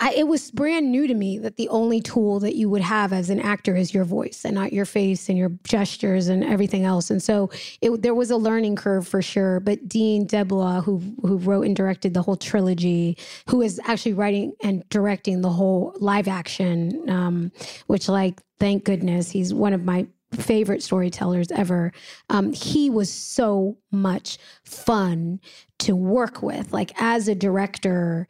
I, 0.00 0.12
it 0.12 0.28
was 0.28 0.52
brand 0.52 0.92
new 0.92 1.08
to 1.08 1.14
me 1.14 1.38
that 1.38 1.56
the 1.56 1.68
only 1.70 2.00
tool 2.00 2.38
that 2.40 2.54
you 2.54 2.70
would 2.70 2.82
have 2.82 3.12
as 3.12 3.30
an 3.30 3.40
actor 3.40 3.74
is 3.74 3.92
your 3.92 4.04
voice 4.04 4.44
and 4.44 4.54
not 4.54 4.72
your 4.72 4.84
face 4.84 5.28
and 5.28 5.36
your 5.36 5.50
gestures 5.64 6.28
and 6.28 6.44
everything 6.44 6.84
else. 6.84 7.10
And 7.10 7.20
so 7.20 7.50
it, 7.80 8.02
there 8.02 8.14
was 8.14 8.30
a 8.30 8.36
learning 8.36 8.76
curve 8.76 9.08
for 9.08 9.20
sure. 9.20 9.58
But 9.58 9.88
Dean 9.88 10.26
DeBlois, 10.26 10.84
who 10.84 10.98
who 11.22 11.38
wrote 11.38 11.66
and 11.66 11.74
directed 11.74 12.14
the 12.14 12.22
whole 12.22 12.36
trilogy, 12.36 13.18
who 13.48 13.60
is 13.60 13.80
actually 13.86 14.12
writing 14.12 14.52
and 14.62 14.88
directing 14.88 15.40
the 15.40 15.50
whole 15.50 15.96
live 15.98 16.28
action, 16.28 17.08
um, 17.10 17.50
which 17.88 18.08
like 18.08 18.40
thank 18.60 18.84
goodness 18.84 19.30
he's 19.30 19.52
one 19.52 19.72
of 19.72 19.84
my 19.84 20.06
favorite 20.32 20.82
storytellers 20.82 21.50
ever. 21.52 21.92
Um, 22.28 22.52
he 22.52 22.90
was 22.90 23.12
so 23.12 23.78
much 23.90 24.38
fun 24.64 25.40
to 25.78 25.96
work 25.96 26.42
with. 26.42 26.72
Like 26.72 26.92
as 27.00 27.28
a 27.28 27.34
director, 27.34 28.28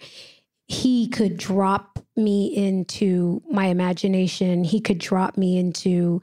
he 0.68 1.08
could 1.08 1.38
drop 1.38 1.98
me 2.14 2.54
into 2.54 3.42
my 3.50 3.66
imagination. 3.66 4.64
He 4.64 4.80
could 4.80 4.98
drop 4.98 5.36
me 5.36 5.58
into 5.58 6.20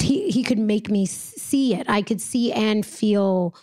he 0.00 0.28
he 0.30 0.42
could 0.42 0.58
make 0.58 0.90
me 0.90 1.06
see 1.06 1.74
it. 1.74 1.88
I 1.88 2.02
could 2.02 2.20
see 2.20 2.52
and 2.52 2.84
feel, 2.84 3.54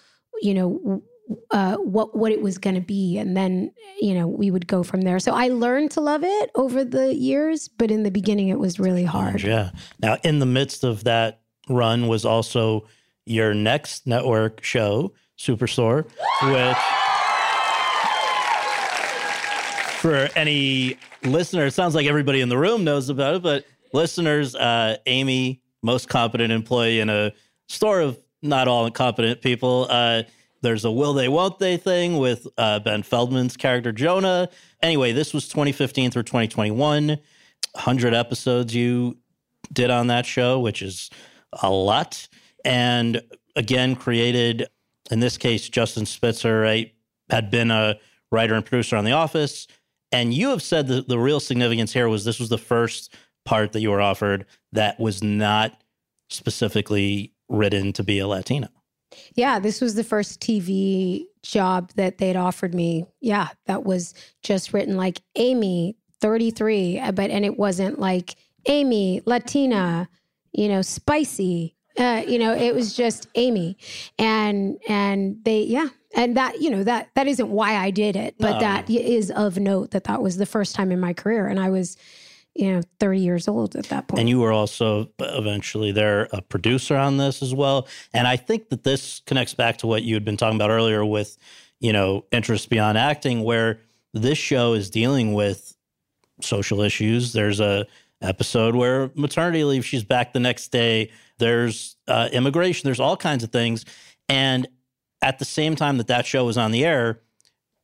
you 0.42 0.54
know, 0.54 1.04
uh, 1.52 1.76
what 1.78 2.16
what 2.18 2.32
it 2.32 2.42
was 2.42 2.58
going 2.58 2.76
to 2.76 2.82
be, 2.82 3.18
and 3.18 3.36
then 3.36 3.72
you 4.02 4.14
know 4.14 4.28
we 4.28 4.50
would 4.50 4.68
go 4.68 4.82
from 4.82 5.02
there. 5.02 5.20
So 5.20 5.34
I 5.34 5.50
learned 5.50 5.92
to 5.92 6.02
love 6.02 6.24
it 6.24 6.52
over 6.56 6.84
the 6.84 7.14
years, 7.14 7.68
but 7.68 7.92
in 7.92 8.04
the 8.04 8.12
beginning 8.12 8.48
it 8.48 8.60
was 8.60 8.80
really 8.80 9.06
hard. 9.06 9.42
Yeah. 9.44 9.72
Now, 10.00 10.18
in 10.24 10.40
the 10.40 10.46
midst 10.46 10.84
of 10.84 11.04
that 11.04 11.42
run 11.70 12.08
was 12.08 12.26
also 12.26 12.88
your 13.26 13.54
next 13.54 14.08
network 14.08 14.64
show, 14.64 15.14
Superstore, 15.38 16.06
which 16.44 17.03
for 20.04 20.28
any 20.36 20.98
listener, 21.24 21.68
it 21.68 21.72
sounds 21.72 21.96
like 21.96 22.08
everybody 22.08 22.42
in 22.42 22.50
the 22.50 22.58
room 22.58 22.84
knows 22.84 23.08
about 23.08 23.36
it, 23.36 23.42
but 23.42 23.66
listeners, 23.94 24.54
uh, 24.54 24.98
Amy, 25.06 25.62
most 25.82 26.10
competent 26.10 26.52
employee 26.52 27.00
in 27.00 27.10
a 27.10 27.32
store 27.70 28.02
of 28.02 28.20
not 28.42 28.68
all 28.68 28.86
incompetent 28.86 29.42
people. 29.42 29.88
Uh, 29.90 30.24
there's 30.62 30.84
a 30.84 30.92
will 30.92 31.14
they, 31.14 31.30
won't 31.30 31.58
they 31.58 31.78
thing 31.78 32.18
with 32.18 32.46
uh, 32.58 32.80
Ben 32.80 33.02
Feldman's 33.02 33.56
character 33.56 33.94
Jonah. 33.94 34.50
Anyway, 34.82 35.14
this 35.14 35.34
was 35.34 35.48
2015 35.48 36.12
through 36.12 36.24
2021. 36.24 37.08
100 37.08 38.14
episodes 38.14 38.76
you 38.76 39.18
did 39.72 39.90
on 39.90 40.08
that 40.08 40.26
show, 40.26 40.60
which 40.60 40.82
is 40.82 41.12
a 41.62 41.72
lot. 41.72 42.28
And 42.66 43.22
again, 43.56 43.96
created, 43.96 44.68
in 45.10 45.22
this 45.22 45.38
case, 45.38 45.70
Justin 45.70 46.06
Spitzer, 46.06 46.60
right, 46.60 46.94
had 47.30 47.50
been 47.50 47.72
a 47.72 47.96
writer 48.34 48.54
and 48.54 48.66
producer 48.66 48.98
on 48.98 49.06
The 49.06 49.14
Office. 49.14 49.66
And 50.14 50.34
you 50.34 50.50
have 50.50 50.62
said 50.62 50.88
that 50.88 51.08
the 51.08 51.18
real 51.18 51.40
significance 51.40 51.92
here 51.92 52.08
was 52.08 52.24
this 52.24 52.40
was 52.40 52.50
the 52.50 52.58
first 52.58 53.14
part 53.46 53.74
that 53.74 53.82
you 53.82 53.90
were 53.90 54.00
offered 54.00 54.46
that 54.72 55.00
was 55.00 55.24
not 55.24 55.82
specifically 56.30 57.34
written 57.50 57.92
to 57.94 58.04
be 58.04 58.20
a 58.20 58.28
Latina. 58.28 58.70
Yeah, 59.36 59.60
this 59.60 59.82
was 59.82 59.96
the 59.96 60.04
first 60.04 60.40
TV 60.40 61.26
job 61.42 61.92
that 61.96 62.20
they'd 62.20 62.36
offered 62.36 62.74
me. 62.74 63.06
Yeah, 63.22 63.50
that 63.66 63.84
was 63.84 64.14
just 64.42 64.72
written 64.72 64.98
like 64.98 65.22
Amy, 65.36 65.98
33, 66.22 67.00
uh, 67.00 67.12
but 67.12 67.30
and 67.30 67.44
it 67.44 67.58
wasn't 67.58 68.00
like 68.00 68.36
Amy, 68.68 69.22
Latina, 69.26 70.10
you 70.52 70.68
know, 70.68 70.82
spicy. 70.82 71.76
Uh, 71.98 72.24
you 72.28 72.40
know, 72.40 72.56
it 72.56 72.74
was 72.74 72.96
just 72.96 73.28
Amy. 73.36 73.78
And 74.18 74.80
and 74.88 75.38
they 75.44 75.62
yeah, 75.62 75.90
and 76.14 76.38
that 76.38 76.62
you 76.62 76.70
know 76.70 76.84
that 76.84 77.10
that 77.16 77.28
isn't 77.28 77.50
why 77.50 77.76
I 77.76 77.92
did 77.92 78.16
it, 78.16 78.36
but 78.40 78.54
No. 78.54 78.60
that 78.60 78.90
is 78.90 79.32
of 79.32 79.58
note 79.58 79.92
that 79.92 80.06
that 80.06 80.22
was 80.22 80.38
the 80.38 80.46
first 80.46 80.76
time 80.76 80.92
in 80.92 81.00
my 81.00 81.14
career 81.14 81.48
and 81.48 81.60
I 81.60 81.70
was 81.70 81.98
you 82.56 82.72
know 82.72 82.82
30 83.00 83.20
years 83.20 83.48
old 83.48 83.76
at 83.76 83.86
that 83.86 84.08
point. 84.08 84.20
And 84.20 84.30
you 84.30 84.40
were 84.40 84.52
also 84.52 85.10
eventually 85.20 85.92
there 85.92 86.28
a 86.32 86.42
producer 86.42 86.96
on 86.96 87.18
this 87.18 87.42
as 87.42 87.54
well. 87.54 87.88
And 88.14 88.28
I 88.28 88.38
think 88.38 88.70
that 88.70 88.84
this 88.84 89.22
connects 89.26 89.54
back 89.56 89.78
to 89.80 89.88
what 89.88 90.04
you 90.04 90.14
had 90.14 90.24
been 90.24 90.38
talking 90.38 90.56
about 90.58 90.70
earlier 90.70 91.04
with, 91.04 91.38
you 91.80 91.92
know, 91.92 92.26
interest 92.32 92.70
beyond 92.70 92.98
acting, 92.98 93.44
where 93.44 93.80
this 94.14 94.38
show 94.38 94.74
is 94.74 94.92
dealing 94.92 95.34
with 95.34 95.76
social 96.42 96.82
issues. 96.82 97.34
There's 97.34 97.60
a 97.60 97.88
episode 98.22 98.76
where 98.76 99.10
maternity 99.16 99.64
leave, 99.64 99.84
she's 99.86 100.04
back 100.04 100.34
the 100.34 100.40
next 100.40 100.72
day. 100.72 101.12
There's 101.40 101.96
uh, 102.08 102.30
immigration. 102.32 102.88
There's 102.88 103.00
all 103.00 103.18
kinds 103.18 103.44
of 103.44 103.52
things. 103.52 103.84
And 104.30 104.68
at 105.24 105.40
the 105.40 105.46
same 105.46 105.76
time 105.76 105.98
that 105.98 106.08
that 106.08 106.26
show 106.26 106.46
was 106.46 106.58
on 106.58 106.72
the 106.72 106.86
air, 106.86 107.22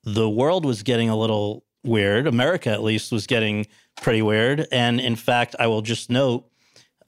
the 0.04 0.30
world 0.30 0.66
was 0.66 0.84
getting 0.84 1.10
a 1.10 1.16
little 1.16 1.64
weird. 1.84 2.28
America, 2.28 2.70
at 2.70 2.84
least, 2.84 3.12
was 3.12 3.26
getting 3.26 3.66
pretty 4.02 4.22
weird. 4.22 4.68
And 4.72 5.00
in 5.00 5.16
fact, 5.16 5.56
I 5.58 5.68
will 5.68 5.82
just 5.82 6.10
note 6.10 6.46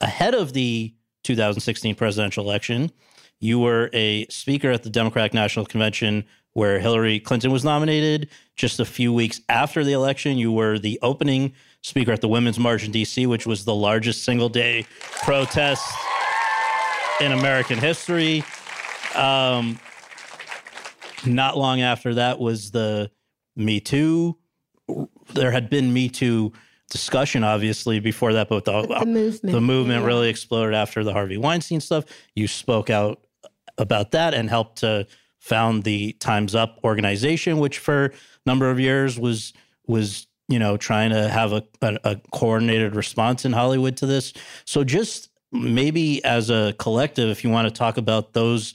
ahead 0.00 0.34
of 0.34 0.54
the 0.54 0.94
2016 1.24 1.94
presidential 1.94 2.44
election, 2.44 2.90
you 3.40 3.58
were 3.58 3.90
a 3.92 4.26
speaker 4.28 4.70
at 4.70 4.82
the 4.82 4.90
Democratic 4.90 5.34
National 5.34 5.66
Convention 5.66 6.24
where 6.54 6.78
Hillary 6.78 7.20
Clinton 7.20 7.50
was 7.50 7.64
nominated. 7.64 8.28
Just 8.56 8.80
a 8.80 8.84
few 8.84 9.12
weeks 9.12 9.40
after 9.48 9.84
the 9.84 9.92
election, 9.92 10.38
you 10.38 10.50
were 10.50 10.78
the 10.78 10.98
opening 11.02 11.52
speaker 11.82 12.12
at 12.12 12.20
the 12.20 12.28
Women's 12.28 12.58
March 12.58 12.84
in 12.84 12.92
DC, 12.92 13.26
which 13.26 13.46
was 13.46 13.64
the 13.64 13.74
largest 13.74 14.24
single 14.24 14.48
day 14.48 14.86
protest 15.22 15.86
in 17.20 17.32
American 17.32 17.78
history. 17.78 18.44
Um, 19.14 19.78
not 21.26 21.56
long 21.56 21.80
after 21.80 22.14
that 22.14 22.38
was 22.38 22.70
the 22.70 23.10
Me 23.56 23.80
Too. 23.80 24.38
There 25.34 25.50
had 25.50 25.70
been 25.70 25.92
Me 25.92 26.08
Too 26.08 26.52
discussion, 26.90 27.42
obviously, 27.42 28.00
before 28.00 28.34
that, 28.34 28.48
but 28.48 28.64
the, 28.64 28.82
the 28.82 29.06
movement. 29.06 29.52
the 29.52 29.60
movement 29.60 30.00
yeah. 30.02 30.06
really 30.06 30.28
exploded 30.28 30.74
after 30.74 31.02
the 31.02 31.12
Harvey 31.12 31.38
Weinstein 31.38 31.80
stuff. 31.80 32.04
You 32.34 32.46
spoke 32.46 32.90
out 32.90 33.26
about 33.78 34.12
that 34.12 34.34
and 34.34 34.48
helped 34.48 34.78
to 34.78 35.06
found 35.40 35.82
the 35.84 36.12
Times 36.14 36.54
Up 36.54 36.78
organization, 36.84 37.58
which 37.58 37.78
for 37.78 38.06
a 38.06 38.12
number 38.46 38.70
of 38.70 38.78
years 38.78 39.18
was 39.18 39.52
was 39.86 40.26
you 40.48 40.58
know 40.58 40.76
trying 40.76 41.10
to 41.10 41.28
have 41.28 41.52
a, 41.52 41.64
a, 41.80 41.98
a 42.04 42.16
coordinated 42.32 42.94
response 42.94 43.44
in 43.44 43.52
Hollywood 43.52 43.96
to 43.96 44.06
this. 44.06 44.32
So 44.66 44.84
just 44.84 45.30
maybe 45.50 46.24
as 46.24 46.50
a 46.50 46.74
collective, 46.78 47.28
if 47.30 47.42
you 47.42 47.50
want 47.50 47.68
to 47.68 47.74
talk 47.74 47.96
about 47.96 48.34
those 48.34 48.74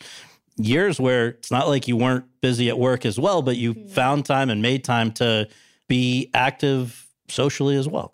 years 0.58 1.00
where 1.00 1.30
it's 1.30 1.52
not 1.52 1.68
like 1.68 1.88
you 1.88 1.96
weren't 1.96 2.26
busy 2.42 2.70
at 2.70 2.78
work 2.78 3.06
as 3.06 3.20
well, 3.20 3.42
but 3.42 3.58
you 3.58 3.74
mm-hmm. 3.74 3.88
found 3.90 4.26
time 4.26 4.50
and 4.50 4.62
made 4.62 4.84
time 4.84 5.12
to 5.14 5.48
be 5.88 6.30
active 6.34 7.08
socially 7.30 7.76
as 7.76 7.88
well. 7.88 8.14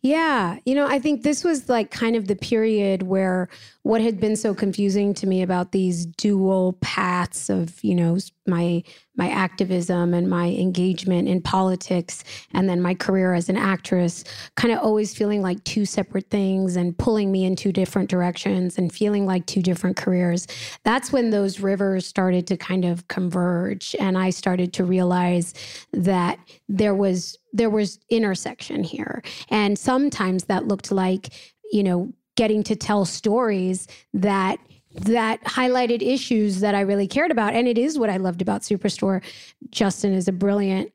Yeah. 0.00 0.58
You 0.64 0.74
know, 0.74 0.86
I 0.86 0.98
think 0.98 1.22
this 1.22 1.42
was 1.42 1.68
like 1.68 1.90
kind 1.90 2.14
of 2.14 2.28
the 2.28 2.36
period 2.36 3.02
where 3.02 3.48
what 3.88 4.02
had 4.02 4.20
been 4.20 4.36
so 4.36 4.54
confusing 4.54 5.14
to 5.14 5.26
me 5.26 5.40
about 5.40 5.72
these 5.72 6.04
dual 6.04 6.74
paths 6.82 7.48
of 7.48 7.82
you 7.82 7.94
know 7.94 8.18
my 8.46 8.82
my 9.16 9.30
activism 9.30 10.12
and 10.12 10.28
my 10.28 10.48
engagement 10.48 11.26
in 11.26 11.40
politics 11.40 12.22
and 12.52 12.68
then 12.68 12.82
my 12.82 12.92
career 12.92 13.32
as 13.32 13.48
an 13.48 13.56
actress 13.56 14.24
kind 14.56 14.74
of 14.74 14.78
always 14.80 15.14
feeling 15.14 15.40
like 15.40 15.64
two 15.64 15.86
separate 15.86 16.28
things 16.28 16.76
and 16.76 16.98
pulling 16.98 17.32
me 17.32 17.46
in 17.46 17.56
two 17.56 17.72
different 17.72 18.10
directions 18.10 18.76
and 18.76 18.92
feeling 18.92 19.24
like 19.24 19.46
two 19.46 19.62
different 19.62 19.96
careers 19.96 20.46
that's 20.84 21.10
when 21.10 21.30
those 21.30 21.58
rivers 21.58 22.06
started 22.06 22.46
to 22.46 22.58
kind 22.58 22.84
of 22.84 23.08
converge 23.08 23.96
and 23.98 24.18
i 24.18 24.28
started 24.28 24.70
to 24.70 24.84
realize 24.84 25.54
that 25.94 26.38
there 26.68 26.94
was 26.94 27.38
there 27.52 27.70
was 27.70 27.98
intersection 28.10 28.84
here. 28.84 29.22
And 29.48 29.78
sometimes 29.78 30.44
that 30.44 30.68
looked 30.68 30.92
like 30.92 31.30
you 31.72 31.82
know 31.82 32.12
getting 32.38 32.62
to 32.62 32.76
tell 32.76 33.04
stories 33.04 33.88
that 34.14 34.60
that 34.94 35.42
highlighted 35.42 36.02
issues 36.02 36.60
that 36.60 36.72
I 36.72 36.82
really 36.82 37.08
cared 37.08 37.32
about. 37.32 37.52
And 37.54 37.66
it 37.66 37.76
is 37.76 37.98
what 37.98 38.10
I 38.10 38.16
loved 38.16 38.40
about 38.40 38.62
Superstore. 38.62 39.24
Justin 39.70 40.12
is 40.14 40.28
a 40.28 40.32
brilliant 40.32 40.92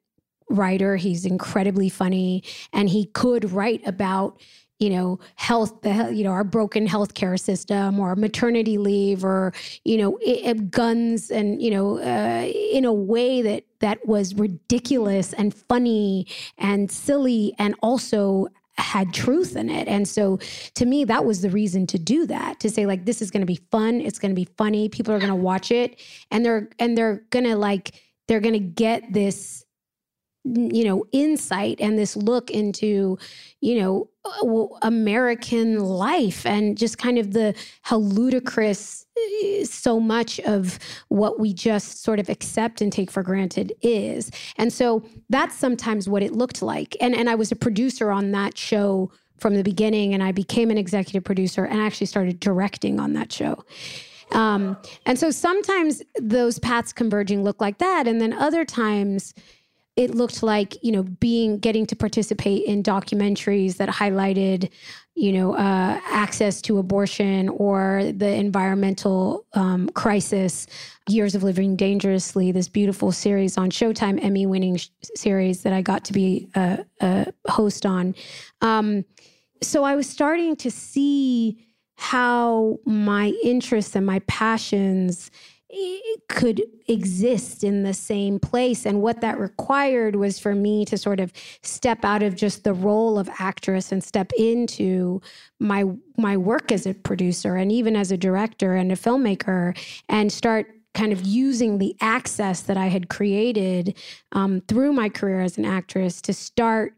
writer. 0.50 0.96
He's 0.96 1.26
incredibly 1.26 1.90
funny 1.90 2.44
and 2.72 2.88
he 2.88 3.08
could 3.08 3.52
write 3.52 3.86
about 3.86 4.42
you 4.80 4.90
know 4.90 5.20
health 5.36 5.82
the 5.82 6.12
you 6.14 6.24
know 6.24 6.32
our 6.32 6.44
broken 6.44 6.88
healthcare 6.88 7.40
system 7.40 8.00
or 8.00 8.16
maternity 8.16 8.78
leave 8.78 9.24
or 9.24 9.54
you 9.86 9.98
know 9.98 10.18
it, 10.22 10.72
guns 10.72 11.30
and 11.30 11.62
you 11.62 11.70
know 11.70 12.00
uh, 12.00 12.46
in 12.46 12.84
a 12.84 12.92
way 12.92 13.42
that 13.42 13.64
that 13.80 14.06
was 14.08 14.34
ridiculous 14.34 15.32
and 15.34 15.54
funny 15.54 16.28
and 16.58 16.92
silly 16.92 17.54
and 17.60 17.76
also 17.82 18.48
had 18.78 19.14
truth 19.14 19.56
in 19.56 19.70
it. 19.70 19.88
And 19.88 20.08
so 20.08 20.40
to 20.76 20.86
me, 20.86 21.04
that 21.06 21.26
was 21.26 21.42
the 21.42 21.50
reason 21.50 21.86
to 21.88 22.00
do 22.00 22.26
that, 22.28 22.60
to 22.62 22.70
say 22.70 22.86
like, 22.86 23.06
this 23.06 23.22
is 23.22 23.32
going 23.32 23.42
to 23.42 23.48
be 23.48 23.60
fun. 23.72 24.02
It's 24.02 24.20
going 24.20 24.32
to 24.32 24.36
be 24.36 24.50
funny. 24.58 24.90
People 24.90 25.14
are 25.14 25.20
going 25.20 25.30
to 25.30 25.36
watch 25.36 25.72
it 25.72 26.02
and 26.32 26.44
they're, 26.44 26.70
and 26.80 26.98
they're 26.98 27.24
going 27.30 27.46
to 27.46 27.56
like, 27.56 28.02
they're 28.28 28.40
going 28.40 28.54
to 28.54 28.60
get 28.60 29.14
this, 29.14 29.64
you 30.44 30.84
know, 30.84 31.06
insight 31.12 31.80
and 31.80 31.98
this 31.98 32.16
look 32.16 32.50
into, 32.50 33.18
you 33.62 33.80
know, 33.80 34.10
American 34.82 35.80
life 35.80 36.46
and 36.46 36.78
just 36.78 36.98
kind 36.98 37.18
of 37.18 37.34
the 37.34 37.54
how 37.82 37.98
ludicrous 37.98 39.06
eh, 39.18 39.66
so 39.66 40.00
much 40.00 40.40
of 40.42 40.80
what 41.10 41.40
we 41.40 41.54
just 41.54 42.02
sort 42.04 42.20
of 42.20 42.30
accept 42.30 42.80
and 42.82 42.92
take 42.92 43.12
for 43.12 43.22
granted 43.22 43.74
is. 43.82 44.32
And 44.58 44.72
so 44.72 45.04
that's 45.30 45.56
sometimes 45.56 46.08
what 46.08 46.24
it 46.24 46.34
looked 46.34 46.62
like. 46.62 46.96
And 47.02 47.14
and 47.14 47.30
I 47.30 47.36
was 47.36 47.52
a 47.52 47.56
producer 47.56 48.12
on 48.12 48.32
that 48.32 48.58
show 48.58 49.12
from 49.38 49.56
the 49.56 49.64
beginning 49.64 50.14
and 50.14 50.24
I 50.24 50.32
became 50.32 50.72
an 50.72 50.78
executive 50.78 51.24
producer 51.24 51.66
and 51.66 51.82
actually 51.82 52.08
started 52.08 52.40
directing 52.40 53.00
on 53.00 53.14
that 53.14 53.32
show. 53.32 53.64
Um, 54.32 54.78
and 55.06 55.20
so 55.20 55.32
sometimes 55.32 56.02
those 56.20 56.60
paths 56.60 56.94
converging 56.94 57.44
look 57.44 57.62
like 57.62 57.78
that. 57.80 58.08
And 58.08 58.22
then 58.22 58.34
other 58.34 58.66
times, 58.66 59.34
it 59.96 60.16
looked 60.16 60.42
like 60.42 60.82
you 60.84 60.92
know 60.92 61.04
being 61.04 61.60
getting 61.60 61.86
to 61.86 61.96
participate 61.96 62.66
in 62.66 62.82
documentaries 62.82 63.78
that 63.78 63.90
highlighted 63.90 64.70
you 65.16 65.32
know 65.32 65.54
uh, 65.54 66.00
access 66.10 66.62
to 66.62 66.80
abortion 66.80 67.50
or 67.50 68.12
the 68.16 68.28
environmental 68.28 69.46
um, 69.54 69.88
crisis 69.90 70.66
years 71.08 71.36
of 71.36 71.44
living 71.44 71.76
dangerously 71.76 72.52
this 72.52 72.68
beautiful 72.68 73.12
series 73.12 73.58
on 73.58 73.70
showtime 73.70 74.24
emmy 74.24 74.46
winning 74.46 74.78
sh- 74.78 74.90
series 75.16 75.62
that 75.62 75.74
i 75.74 75.82
got 75.82 76.04
to 76.04 76.14
be 76.14 76.48
a, 76.56 76.84
a 77.02 77.34
host 77.48 77.86
on. 77.86 78.16
Um, 78.62 79.06
so 79.62 79.84
i 79.84 79.96
was 79.96 80.10
starting 80.10 80.56
to 80.58 80.72
see 80.72 81.64
how 81.96 82.80
my 82.86 83.34
interests 83.44 83.96
and 83.96 84.06
my 84.06 84.20
passions 84.28 85.30
could 86.30 86.64
exist 86.88 87.64
in 87.64 87.84
the 87.84 87.94
same 87.94 88.40
place. 88.40 88.86
And 88.86 89.02
what 89.02 89.22
that 89.22 89.40
required 89.40 90.16
was 90.16 90.40
for 90.40 90.54
me 90.56 90.86
to 90.86 90.98
sort 90.98 91.20
of 91.20 91.32
step 91.62 92.04
out 92.04 92.24
of 92.24 92.36
just 92.36 92.64
the 92.64 92.74
role 92.74 93.18
of 93.18 93.30
actress 93.40 93.92
and 93.92 94.04
step 94.04 94.32
into 94.38 95.22
my 95.60 95.86
my 96.18 96.38
work 96.38 96.72
as 96.72 96.86
a 96.86 96.94
producer 96.94 97.56
and 97.56 97.72
even 97.72 97.96
as 97.96 98.12
a 98.12 98.18
director 98.18 98.76
and 98.76 98.92
a 98.92 98.96
filmmaker 98.96 99.78
and 100.10 100.32
start 100.32 100.68
kind 100.94 101.12
of 101.12 101.26
using 101.26 101.80
the 101.80 101.96
access 102.02 102.62
that 102.62 102.78
I 102.78 102.88
had 102.88 103.10
created 103.10 103.98
um, 104.34 104.62
through 104.68 104.94
my 104.94 105.10
career 105.10 105.42
as 105.42 105.58
an 105.58 105.66
actress 105.66 106.22
to 106.22 106.34
start 106.34 106.94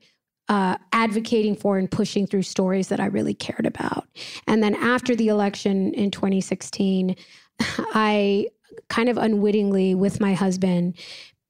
uh, 0.50 0.78
advocating 0.92 1.56
for 1.56 1.78
and 1.78 1.90
pushing 1.90 2.28
through 2.28 2.44
stories 2.44 2.90
that 2.90 3.00
I 3.00 3.06
really 3.06 3.34
cared 3.34 3.66
about. 3.66 4.08
And 4.48 4.62
then 4.62 4.76
after 4.76 5.16
the 5.16 5.30
election 5.30 5.94
in 5.94 6.12
2016, 6.12 7.16
I 7.60 8.48
kind 8.90 9.10
of 9.10 9.18
unwittingly 9.18 9.96
with 9.96 10.20
my 10.20 10.34
husband 10.34 10.96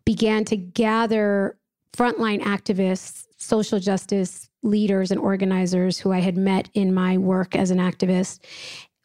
began 0.06 0.46
to 0.46 0.56
gather 0.56 1.58
frontline 1.96 2.42
activists, 2.42 3.26
social 3.38 3.80
justice 3.80 4.50
leaders, 4.64 5.12
and 5.12 5.20
organizers 5.20 5.98
who 5.98 6.12
I 6.12 6.20
had 6.20 6.38
met 6.38 6.70
in 6.74 6.94
my 6.94 7.18
work 7.18 7.56
as 7.56 7.72
an 7.72 7.78
activist 7.78 8.40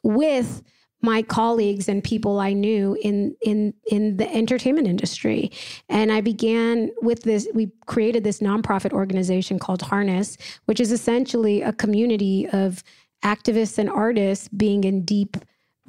with 0.03 0.63
my 1.03 1.23
colleagues 1.23 1.89
and 1.89 2.05
people 2.05 2.41
I 2.41 2.53
knew 2.53 2.97
in 3.03 3.35
in 3.43 3.73
in 3.91 4.17
the 4.19 4.33
entertainment 4.35 4.87
industry. 4.87 5.51
And 5.89 6.13
I 6.13 6.21
began 6.21 6.91
with 7.01 7.23
this 7.23 7.49
we 7.55 7.71
created 7.87 8.25
this 8.25 8.41
nonprofit 8.41 8.93
organization 8.93 9.59
called 9.59 9.83
Harness, 9.83 10.37
which 10.67 10.81
is 10.81 10.93
essentially 10.93 11.63
a 11.63 11.73
community 11.73 12.47
of 12.53 12.83
activists 13.25 13.79
and 13.79 13.89
artists 13.89 14.49
being 14.49 14.85
in 14.85 15.05
deep 15.05 15.37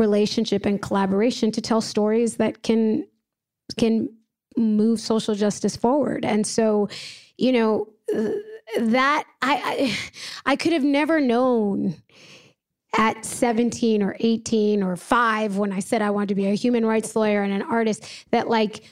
relationship 0.02 0.66
and 0.66 0.82
collaboration 0.82 1.52
to 1.52 1.62
tell 1.62 1.80
stories 1.80 2.36
that 2.38 2.64
can 2.64 3.08
can 3.78 4.10
move 4.58 5.00
social 5.00 5.34
justice 5.36 5.78
forward. 5.78 6.26
And 6.26 6.46
so, 6.46 6.90
you 7.38 7.54
know, 7.54 7.88
uh, 8.14 8.32
that 8.80 9.24
I, 9.42 9.56
I, 9.66 10.52
I 10.52 10.56
could 10.58 10.74
have 10.74 10.84
never 10.84 11.22
known 11.22 11.96
at 12.98 13.24
17 13.26 14.04
or 14.04 14.18
18 14.20 14.84
or 14.84 14.98
5 14.98 15.58
when 15.58 15.72
I 15.72 15.80
said 15.80 16.02
I 16.02 16.10
wanted 16.10 16.30
to 16.30 16.36
be 16.36 16.48
a 16.48 16.56
human 16.56 16.86
rights 16.86 17.16
lawyer 17.16 17.42
and 17.44 17.54
an 17.54 17.62
artist 17.62 18.04
that 18.32 18.50
like 18.50 18.84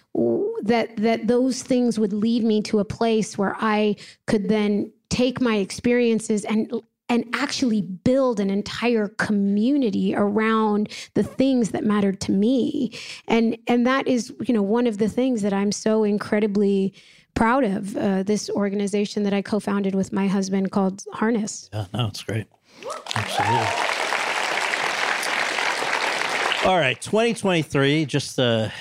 that 0.63 0.95
that 0.97 1.27
those 1.27 1.63
things 1.63 1.99
would 1.99 2.13
lead 2.13 2.43
me 2.45 2.61
to 2.63 2.79
a 2.79 2.85
place 2.85 3.37
where 3.37 3.55
I 3.59 3.97
could 4.25 4.47
then 4.47 4.93
take 5.09 5.41
my 5.41 5.57
experiences 5.57 6.45
and 6.45 6.71
and 7.09 7.25
actually 7.33 7.81
build 7.81 8.39
an 8.39 8.49
entire 8.49 9.07
community 9.07 10.13
around 10.15 10.89
the 11.15 11.23
things 11.23 11.71
that 11.71 11.83
mattered 11.83 12.21
to 12.21 12.31
me. 12.31 12.91
And 13.27 13.57
and 13.67 13.85
that 13.85 14.07
is 14.07 14.33
you 14.47 14.53
know 14.53 14.61
one 14.61 14.87
of 14.87 14.99
the 14.99 15.09
things 15.09 15.41
that 15.41 15.53
i'm 15.53 15.71
so 15.71 16.03
incredibly 16.03 16.93
proud 17.33 17.63
of 17.63 17.95
uh, 17.97 18.23
this 18.23 18.49
organization 18.49 19.23
that 19.23 19.33
i 19.33 19.41
co-founded 19.41 19.95
with 19.95 20.13
my 20.13 20.27
husband 20.27 20.71
called 20.71 21.03
harness. 21.13 21.69
Yeah 21.73 21.85
no 21.93 22.07
it's 22.07 22.23
great. 22.23 22.47
Absolutely. 23.15 23.67
All 26.65 26.77
right 26.77 26.99
2023 27.01 28.05
just 28.05 28.37
a 28.37 28.71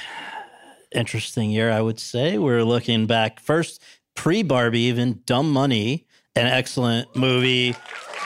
interesting 0.94 1.50
year 1.50 1.70
i 1.70 1.80
would 1.80 1.98
say. 1.98 2.38
We're 2.38 2.64
looking 2.64 3.06
back 3.06 3.40
first 3.40 3.82
pre 4.14 4.42
barbie 4.42 4.80
even 4.82 5.22
dumb 5.24 5.50
money 5.52 6.06
an 6.36 6.46
excellent 6.46 7.14
movie 7.16 7.74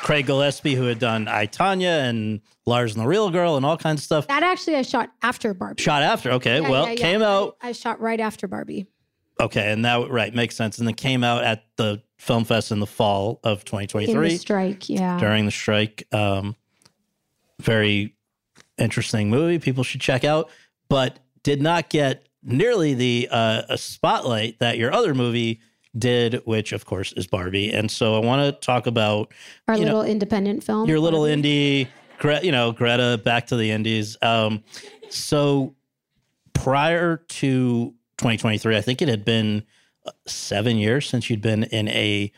Craig 0.02 0.26
Gillespie, 0.26 0.74
who 0.74 0.84
had 0.84 0.98
done 0.98 1.28
I, 1.28 1.46
Tonya 1.46 2.08
and 2.08 2.40
Lars 2.66 2.94
and 2.94 3.02
the 3.02 3.06
Real 3.06 3.30
Girl 3.30 3.56
and 3.56 3.64
all 3.64 3.76
kinds 3.76 4.00
of 4.00 4.04
stuff. 4.04 4.26
That 4.26 4.42
actually 4.42 4.74
I 4.74 4.82
shot 4.82 5.10
after 5.22 5.54
Barbie. 5.54 5.80
Shot 5.80 6.02
after. 6.02 6.32
Okay. 6.32 6.60
Yeah, 6.60 6.68
well, 6.68 6.86
yeah, 6.86 6.92
yeah. 6.92 6.96
came 6.96 7.22
out. 7.22 7.56
I, 7.62 7.68
I, 7.68 7.72
shot 7.72 8.00
right 8.00 8.18
after 8.18 8.48
Barbie. 8.48 8.86
Okay. 9.40 9.70
And 9.72 9.84
that, 9.84 10.10
right, 10.10 10.34
makes 10.34 10.56
sense. 10.56 10.78
And 10.78 10.88
then 10.88 10.94
came 10.94 11.22
out 11.22 11.44
at 11.44 11.64
the 11.76 12.02
Film 12.18 12.44
Fest 12.44 12.72
in 12.72 12.80
the 12.80 12.86
fall 12.86 13.38
of 13.44 13.64
2023. 13.64 14.12
In 14.12 14.22
the 14.22 14.38
strike. 14.38 14.88
Yeah. 14.88 15.18
During 15.20 15.44
the 15.44 15.52
strike. 15.52 16.02
Um, 16.12 16.56
very 17.60 18.16
interesting 18.78 19.30
movie. 19.30 19.60
People 19.60 19.84
should 19.84 20.00
check 20.00 20.24
out, 20.24 20.50
but 20.88 21.20
did 21.44 21.62
not 21.62 21.90
get 21.90 22.26
nearly 22.42 22.94
the 22.94 23.28
uh, 23.30 23.76
spotlight 23.76 24.58
that 24.58 24.78
your 24.78 24.92
other 24.92 25.14
movie 25.14 25.60
did, 25.96 26.40
which 26.44 26.72
of 26.72 26.84
course 26.84 27.12
is 27.12 27.26
Barbie. 27.26 27.70
And 27.72 27.90
so 27.90 28.14
I 28.16 28.24
want 28.24 28.42
to 28.42 28.66
talk 28.66 28.86
about 28.86 29.32
our 29.68 29.76
little 29.76 30.02
know, 30.02 30.08
independent 30.08 30.64
film, 30.64 30.88
your 30.88 31.00
little 31.00 31.22
indie, 31.22 31.88
Gre- 32.18 32.42
you 32.42 32.52
know, 32.52 32.72
Greta, 32.72 33.20
back 33.22 33.48
to 33.48 33.56
the 33.56 33.70
indies. 33.70 34.16
Um, 34.22 34.62
so 35.10 35.74
prior 36.54 37.16
to 37.16 37.94
2023, 38.18 38.76
I 38.76 38.80
think 38.80 39.02
it 39.02 39.08
had 39.08 39.24
been 39.24 39.64
uh, 40.06 40.10
seven 40.26 40.76
years 40.76 41.08
since 41.08 41.28
you'd 41.28 41.42
been 41.42 41.64
in 41.64 41.88
a 41.88 42.32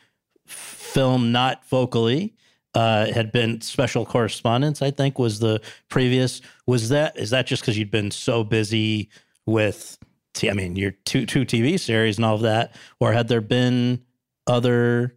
film, 0.47 1.33
not 1.33 1.67
vocally. 1.69 2.35
Uh, 2.75 3.07
had 3.13 3.31
been 3.31 3.61
Special 3.61 4.05
Correspondents. 4.05 4.83
I 4.83 4.91
think 4.91 5.17
was 5.17 5.39
the 5.39 5.61
previous. 5.89 6.41
Was 6.67 6.89
that 6.89 7.17
is 7.17 7.31
that 7.31 7.47
just 7.47 7.63
because 7.63 7.79
you'd 7.79 7.93
been 7.93 8.11
so 8.11 8.43
busy 8.43 9.11
with 9.47 9.97
I 10.43 10.53
mean, 10.53 10.77
your 10.77 10.93
two 11.05 11.27
two 11.27 11.45
TV 11.45 11.79
series 11.79 12.17
and 12.19 12.25
all 12.25 12.35
of 12.35 12.43
that, 12.43 12.75
or 13.01 13.13
had 13.13 13.29
there 13.29 13.41
been 13.41 14.03
other? 14.47 15.17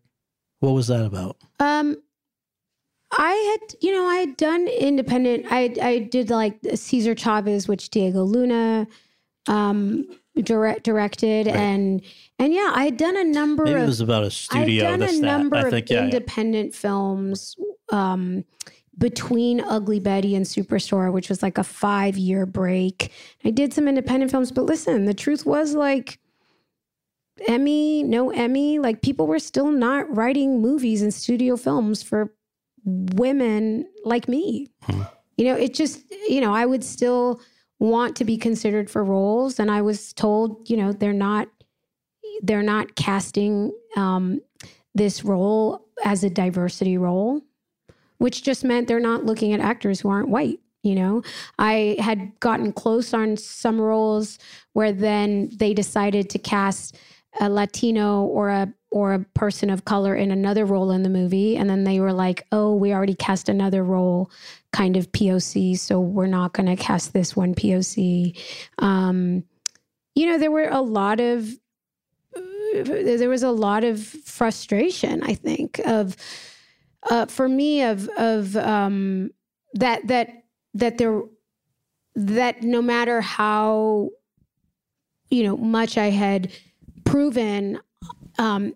What 0.59 0.71
was 0.71 0.87
that 0.87 1.05
about? 1.05 1.37
Um, 1.59 1.97
I 3.11 3.57
had, 3.61 3.75
you 3.81 3.91
know, 3.93 4.05
I 4.05 4.17
had 4.17 4.37
done 4.37 4.67
independent. 4.67 5.45
I 5.49 5.73
I 5.81 5.99
did 5.99 6.29
like 6.29 6.57
Cesar 6.75 7.15
Chavez, 7.15 7.67
which 7.67 7.89
Diego 7.89 8.23
Luna 8.23 8.87
um, 9.47 10.05
direct, 10.35 10.83
directed, 10.83 11.47
and 11.47 12.01
and 12.39 12.53
yeah, 12.53 12.71
I 12.73 12.85
had 12.85 12.97
done 12.97 13.17
a 13.17 13.23
number 13.23 13.63
Maybe 13.63 13.77
of. 13.77 13.83
it 13.83 13.87
was 13.87 14.01
about 14.01 14.23
a 14.23 14.31
studio. 14.31 14.85
I've 14.89 14.99
done 14.99 15.09
a 15.09 15.11
that. 15.11 15.21
number 15.21 15.57
I 15.57 15.61
of 15.61 15.69
think, 15.69 15.89
yeah, 15.89 15.97
yeah. 15.99 16.03
independent 16.05 16.75
films 16.75 17.55
um, 17.91 18.43
between 18.97 19.61
Ugly 19.61 19.99
Betty 19.99 20.35
and 20.35 20.45
Superstore, 20.45 21.11
which 21.11 21.29
was 21.29 21.43
like 21.43 21.57
a 21.57 21.63
five 21.63 22.17
year 22.17 22.45
break. 22.45 23.11
I 23.45 23.51
did 23.51 23.73
some 23.73 23.87
independent 23.87 24.31
films, 24.31 24.51
but 24.51 24.65
listen, 24.65 25.05
the 25.05 25.13
truth 25.13 25.45
was 25.45 25.75
like 25.75 26.19
Emmy, 27.47 28.03
no 28.03 28.31
Emmy, 28.31 28.79
like 28.79 29.01
people 29.01 29.27
were 29.27 29.39
still 29.39 29.71
not 29.71 30.13
writing 30.15 30.61
movies 30.61 31.01
and 31.01 31.13
studio 31.13 31.55
films 31.55 32.01
for 32.01 32.33
women 32.85 33.85
like 34.03 34.27
me. 34.27 34.67
You 35.37 35.45
know, 35.45 35.55
it 35.55 35.75
just, 35.75 36.03
you 36.27 36.41
know, 36.41 36.53
I 36.53 36.65
would 36.65 36.83
still 36.83 37.41
want 37.79 38.15
to 38.15 38.25
be 38.25 38.37
considered 38.37 38.89
for 38.89 39.03
roles 39.03 39.59
and 39.59 39.69
I 39.69 39.83
was 39.83 40.13
told, 40.13 40.67
you 40.69 40.77
know, 40.77 40.91
they're 40.91 41.13
not 41.13 41.47
they're 42.41 42.63
not 42.63 42.95
casting 42.95 43.71
um, 43.95 44.41
this 44.93 45.23
role 45.23 45.87
as 46.03 46.23
a 46.23 46.29
diversity 46.29 46.97
role, 46.97 47.41
which 48.17 48.43
just 48.43 48.63
meant 48.63 48.87
they're 48.87 48.99
not 48.99 49.25
looking 49.25 49.53
at 49.53 49.59
actors 49.59 49.99
who 49.99 50.09
aren't 50.09 50.29
white. 50.29 50.59
You 50.83 50.95
know, 50.95 51.21
I 51.59 51.97
had 51.99 52.39
gotten 52.39 52.71
close 52.71 53.13
on 53.13 53.35
some 53.35 53.81
roles 53.81 54.39
where 54.73 54.93
then 54.93 55.49
they 55.53 55.73
decided 55.73 56.29
to 56.29 56.39
cast 56.39 56.95
a 57.39 57.49
Latino 57.49 58.23
or 58.23 58.49
a 58.49 58.73
or 58.89 59.13
a 59.13 59.19
person 59.19 59.69
of 59.69 59.83
color 59.83 60.15
in 60.15 60.31
another 60.31 60.65
role 60.65 60.91
in 60.91 61.03
the 61.03 61.09
movie, 61.09 61.57
and 61.57 61.69
then 61.69 61.83
they 61.83 61.99
were 61.99 62.13
like, 62.13 62.47
"Oh, 62.51 62.73
we 62.73 62.93
already 62.93 63.15
cast 63.15 63.49
another 63.49 63.83
role, 63.83 64.31
kind 64.71 64.95
of 64.95 65.11
POC, 65.11 65.77
so 65.77 65.99
we're 65.99 66.25
not 66.25 66.53
going 66.53 66.67
to 66.67 66.81
cast 66.81 67.11
this 67.11 67.35
one 67.35 67.53
POC." 67.53 68.37
Um, 68.77 69.43
you 70.15 70.25
know, 70.27 70.37
there 70.37 70.51
were 70.51 70.69
a 70.69 70.81
lot 70.81 71.19
of 71.19 71.49
there 72.73 73.29
was 73.29 73.43
a 73.43 73.49
lot 73.49 73.83
of 73.83 74.03
frustration 74.03 75.23
i 75.23 75.33
think 75.33 75.79
of 75.85 76.15
uh, 77.09 77.25
for 77.25 77.47
me 77.47 77.83
of 77.83 78.09
of 78.17 78.55
um, 78.57 79.31
that 79.73 80.07
that 80.07 80.29
that 80.73 80.97
there 80.97 81.21
that 82.15 82.63
no 82.63 82.81
matter 82.81 83.21
how 83.21 84.09
you 85.29 85.43
know 85.43 85.57
much 85.57 85.97
i 85.97 86.09
had 86.09 86.51
proven 87.05 87.79
um, 88.39 88.73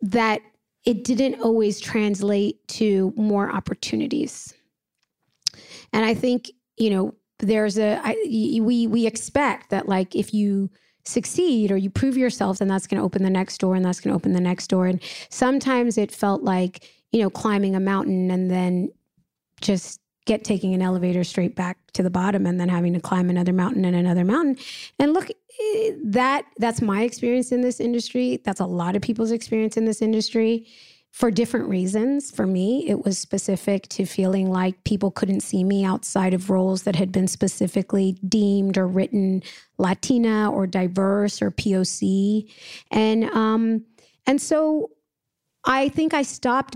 that 0.00 0.40
it 0.84 1.04
didn't 1.04 1.40
always 1.40 1.80
translate 1.80 2.66
to 2.68 3.12
more 3.16 3.50
opportunities. 3.50 4.52
And 5.92 6.04
i 6.04 6.14
think 6.14 6.50
you 6.76 6.90
know 6.90 7.14
there's 7.38 7.78
a 7.78 8.00
I, 8.02 8.16
we 8.60 8.86
we 8.86 9.06
expect 9.06 9.70
that 9.70 9.88
like 9.88 10.14
if 10.14 10.34
you 10.34 10.70
succeed 11.04 11.70
or 11.70 11.76
you 11.76 11.90
prove 11.90 12.16
yourself 12.16 12.58
then 12.58 12.68
that's 12.68 12.86
going 12.86 12.98
to 12.98 13.04
open 13.04 13.22
the 13.22 13.30
next 13.30 13.58
door 13.58 13.74
and 13.74 13.84
that's 13.84 14.00
going 14.00 14.12
to 14.12 14.16
open 14.16 14.32
the 14.32 14.40
next 14.40 14.68
door. 14.68 14.86
And 14.86 15.00
sometimes 15.28 15.98
it 15.98 16.10
felt 16.10 16.42
like 16.42 16.88
you 17.14 17.22
know 17.22 17.30
climbing 17.30 17.76
a 17.76 17.80
mountain 17.80 18.30
and 18.30 18.50
then 18.50 18.90
just 19.60 20.00
get 20.26 20.42
taking 20.42 20.74
an 20.74 20.82
elevator 20.82 21.22
straight 21.22 21.54
back 21.54 21.78
to 21.92 22.02
the 22.02 22.10
bottom 22.10 22.44
and 22.44 22.58
then 22.58 22.68
having 22.68 22.92
to 22.92 23.00
climb 23.00 23.30
another 23.30 23.52
mountain 23.52 23.84
and 23.84 23.94
another 23.94 24.24
mountain 24.24 24.56
and 24.98 25.14
look 25.14 25.28
that 26.02 26.44
that's 26.58 26.82
my 26.82 27.02
experience 27.02 27.52
in 27.52 27.60
this 27.60 27.78
industry 27.78 28.40
that's 28.44 28.60
a 28.60 28.66
lot 28.66 28.96
of 28.96 29.02
people's 29.02 29.30
experience 29.30 29.76
in 29.76 29.84
this 29.84 30.02
industry 30.02 30.66
for 31.12 31.30
different 31.30 31.68
reasons. 31.68 32.32
For 32.32 32.44
me, 32.44 32.88
it 32.88 33.04
was 33.04 33.20
specific 33.20 33.86
to 33.90 34.04
feeling 34.04 34.50
like 34.50 34.82
people 34.82 35.12
couldn't 35.12 35.42
see 35.42 35.62
me 35.62 35.84
outside 35.84 36.34
of 36.34 36.50
roles 36.50 36.82
that 36.82 36.96
had 36.96 37.12
been 37.12 37.28
specifically 37.28 38.18
deemed 38.26 38.76
or 38.76 38.88
written 38.88 39.44
Latina 39.78 40.50
or 40.50 40.66
diverse 40.66 41.40
or 41.40 41.52
POC. 41.52 42.52
And 42.90 43.26
um, 43.26 43.84
and 44.26 44.42
so 44.42 44.90
I 45.64 45.88
think 45.88 46.14
I 46.14 46.22
stopped 46.22 46.74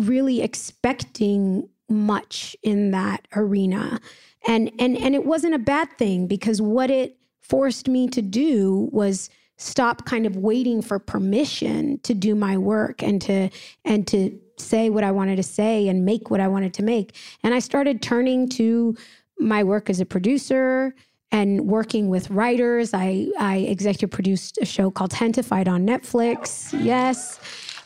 really 0.00 0.42
expecting 0.42 1.68
much 1.88 2.56
in 2.62 2.90
that 2.92 3.26
arena. 3.34 4.00
And 4.46 4.70
and 4.78 4.96
and 4.96 5.14
it 5.14 5.26
wasn't 5.26 5.54
a 5.54 5.58
bad 5.58 5.88
thing 5.98 6.26
because 6.26 6.62
what 6.62 6.90
it 6.90 7.18
forced 7.42 7.88
me 7.88 8.08
to 8.08 8.22
do 8.22 8.88
was 8.92 9.28
stop 9.58 10.06
kind 10.06 10.24
of 10.24 10.36
waiting 10.36 10.80
for 10.80 10.98
permission 10.98 11.98
to 11.98 12.14
do 12.14 12.34
my 12.34 12.56
work 12.56 13.02
and 13.02 13.20
to 13.20 13.50
and 13.84 14.06
to 14.06 14.38
say 14.56 14.88
what 14.88 15.04
I 15.04 15.10
wanted 15.10 15.36
to 15.36 15.42
say 15.42 15.88
and 15.88 16.04
make 16.04 16.30
what 16.30 16.40
I 16.40 16.48
wanted 16.48 16.72
to 16.74 16.82
make. 16.82 17.16
And 17.42 17.54
I 17.54 17.58
started 17.58 18.00
turning 18.00 18.48
to 18.50 18.96
my 19.38 19.64
work 19.64 19.90
as 19.90 20.00
a 20.00 20.06
producer 20.06 20.94
and 21.32 21.66
working 21.66 22.08
with 22.08 22.30
writers. 22.30 22.94
I 22.94 23.30
I 23.38 23.58
executive 23.58 24.10
produced 24.10 24.58
a 24.62 24.64
show 24.64 24.90
called 24.90 25.12
Gentefied 25.12 25.68
on 25.68 25.86
Netflix. 25.86 26.72
Yes. 26.82 27.38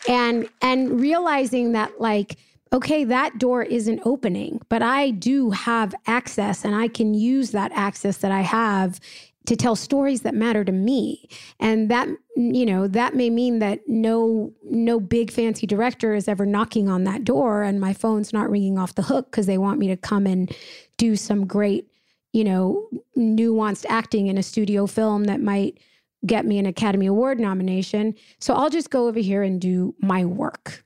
And 0.09 0.49
and 0.61 1.01
realizing 1.01 1.73
that 1.73 2.01
like 2.01 2.37
okay, 2.73 3.05
that 3.05 3.39
door 3.39 3.63
isn't 3.63 4.01
opening, 4.05 4.61
but 4.69 4.83
I 4.83 5.11
do 5.11 5.51
have 5.51 5.95
access 6.09 6.65
and 6.65 6.75
I 6.75 6.89
can 6.89 7.15
use 7.15 7.53
that 7.53 7.71
access 7.73 8.17
that 8.19 8.33
I 8.33 8.41
have 8.41 8.99
to 9.47 9.55
tell 9.55 9.77
stories 9.77 10.23
that 10.23 10.35
matter 10.35 10.65
to 10.65 10.73
me. 10.73 11.29
And 11.61 11.91
that 11.91 12.09
you 12.37 12.67
know 12.67 12.89
that 12.89 13.15
may 13.15 13.31
mean 13.31 13.61
that 13.61 13.81
no 13.87 14.53
no 14.65 14.99
big 14.99 15.31
fancy 15.31 15.67
director 15.67 16.15
is 16.15 16.27
ever 16.27 16.45
knocking 16.45 16.89
on 16.89 17.05
that 17.05 17.25
door 17.25 17.63
and 17.63 17.81
my 17.81 17.93
phone's 17.93 18.33
not 18.33 18.51
ringing 18.51 18.77
off 18.79 18.97
the 18.97 19.03
hook 19.03 19.31
because 19.31 19.47
they 19.47 19.59
want 19.59 19.79
me 19.79 19.87
to 19.89 19.97
come 19.97 20.27
and 20.27 20.55
do 20.97 21.15
some 21.15 21.47
great 21.47 21.89
you 22.33 22.43
know 22.43 22.89
nuanced 23.17 23.87
acting 23.89 24.27
in 24.27 24.37
a 24.37 24.43
studio 24.43 24.87
film 24.87 25.25
that 25.25 25.41
might 25.41 25.79
get 26.27 26.45
me 26.45 26.59
an 26.59 26.67
academy 26.67 27.07
award 27.07 27.39
nomination 27.39 28.15
so 28.39 28.55
i'll 28.55 28.71
just 28.71 28.91
go 28.91 29.09
over 29.09 29.21
here 29.21 29.43
and 29.43 29.61
do 29.61 29.95
my 30.01 30.25
work 30.25 30.85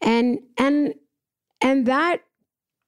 and 0.00 0.38
and 0.58 0.94
and 1.60 1.86
that 1.86 2.22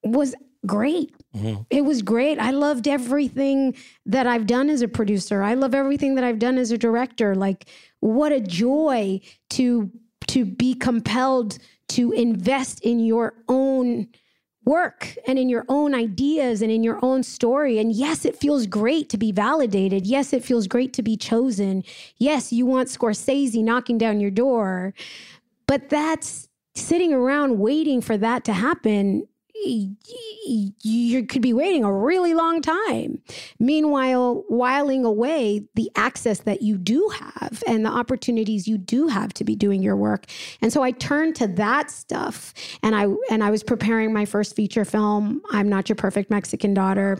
was 0.03 0.35
great 0.67 1.15
mm-hmm. 1.35 1.63
it 1.71 1.85
was 1.85 2.03
great. 2.03 2.39
I 2.39 2.51
loved 2.51 2.87
everything 2.87 3.75
that 4.07 4.27
I've 4.27 4.47
done 4.47 4.71
as 4.71 4.83
a 4.83 4.89
producer. 4.89 5.43
I 5.43 5.55
love 5.55 5.75
everything 5.75 6.15
that 6.15 6.25
I've 6.25 6.39
done 6.39 6.57
as 6.59 6.71
a 6.71 6.79
director. 6.79 7.35
Like 7.35 7.69
what 8.01 8.33
a 8.33 8.41
joy 8.41 9.21
to 9.51 9.91
to 10.29 10.45
be 10.45 10.75
compelled 10.75 11.59
to 11.89 12.13
invest 12.13 12.81
in 12.81 13.01
your 13.01 13.35
own 13.49 14.09
work 14.65 15.17
and 15.27 15.39
in 15.39 15.49
your 15.49 15.65
own 15.69 15.95
ideas 15.95 16.63
and 16.63 16.71
in 16.71 16.83
your 16.83 16.99
own 17.05 17.23
story. 17.23 17.79
And 17.79 17.93
yes, 17.93 18.25
it 18.25 18.37
feels 18.37 18.67
great 18.67 19.09
to 19.11 19.19
be 19.19 19.33
validated. 19.33 20.07
Yes, 20.07 20.33
it 20.33 20.45
feels 20.45 20.67
great 20.67 20.93
to 20.95 21.03
be 21.03 21.17
chosen. 21.17 21.85
Yes, 22.19 22.53
you 22.53 22.67
want 22.67 22.89
Scorsese 22.89 23.63
knocking 23.63 23.99
down 23.99 24.21
your 24.21 24.31
door. 24.31 24.95
But 25.67 25.89
that's 25.89 26.49
sitting 26.75 27.13
around 27.13 27.59
waiting 27.59 28.01
for 28.01 28.17
that 28.17 28.45
to 28.45 28.53
happen 28.53 29.27
you 29.65 31.25
could 31.27 31.43
be 31.43 31.53
waiting 31.53 31.85
a 31.85 31.93
really 31.93 32.35
long 32.35 32.61
time. 32.61 33.23
Meanwhile, 33.59 34.45
whiling 34.49 35.05
away 35.05 35.67
the 35.75 35.91
access 35.95 36.41
that 36.41 36.63
you 36.63 36.77
do 36.77 37.09
have 37.19 37.63
and 37.67 37.85
the 37.85 37.91
opportunities 37.91 38.67
you 38.67 38.79
do 38.79 39.09
have 39.09 39.33
to 39.35 39.45
be 39.45 39.55
doing 39.55 39.83
your 39.83 39.97
work. 39.97 40.27
And 40.61 40.73
so 40.73 40.83
I 40.83 40.91
turned 40.91 41.37
to 41.37 41.47
that 41.49 41.91
stuff 41.91 42.55
and 42.83 42.95
I 42.97 43.07
and 43.31 43.45
I 43.45 43.51
was 43.51 43.63
preparing 43.63 44.13
my 44.13 44.25
first 44.25 44.57
feature 44.57 44.85
film, 44.85 45.43
I'm 45.53 45.69
Not 45.69 45.89
Your 45.89 45.97
Perfect 45.97 46.31
Mexican 46.31 46.75
Daughter. 46.75 47.19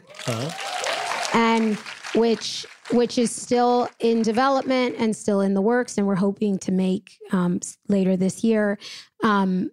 And 1.35 1.77
which 2.15 2.67
which 2.91 3.17
is 3.17 3.31
still 3.31 3.89
in 4.01 4.23
development 4.23 4.97
and 4.99 5.17
still 5.17 5.41
in 5.41 5.55
the 5.55 5.63
works 5.63 5.97
and 5.97 6.07
we're 6.07 6.15
hoping 6.15 6.59
to 6.59 6.73
make 6.73 7.19
um, 7.31 7.61
later 7.89 8.17
this 8.17 8.45
year. 8.45 8.79
Um, 9.23 9.71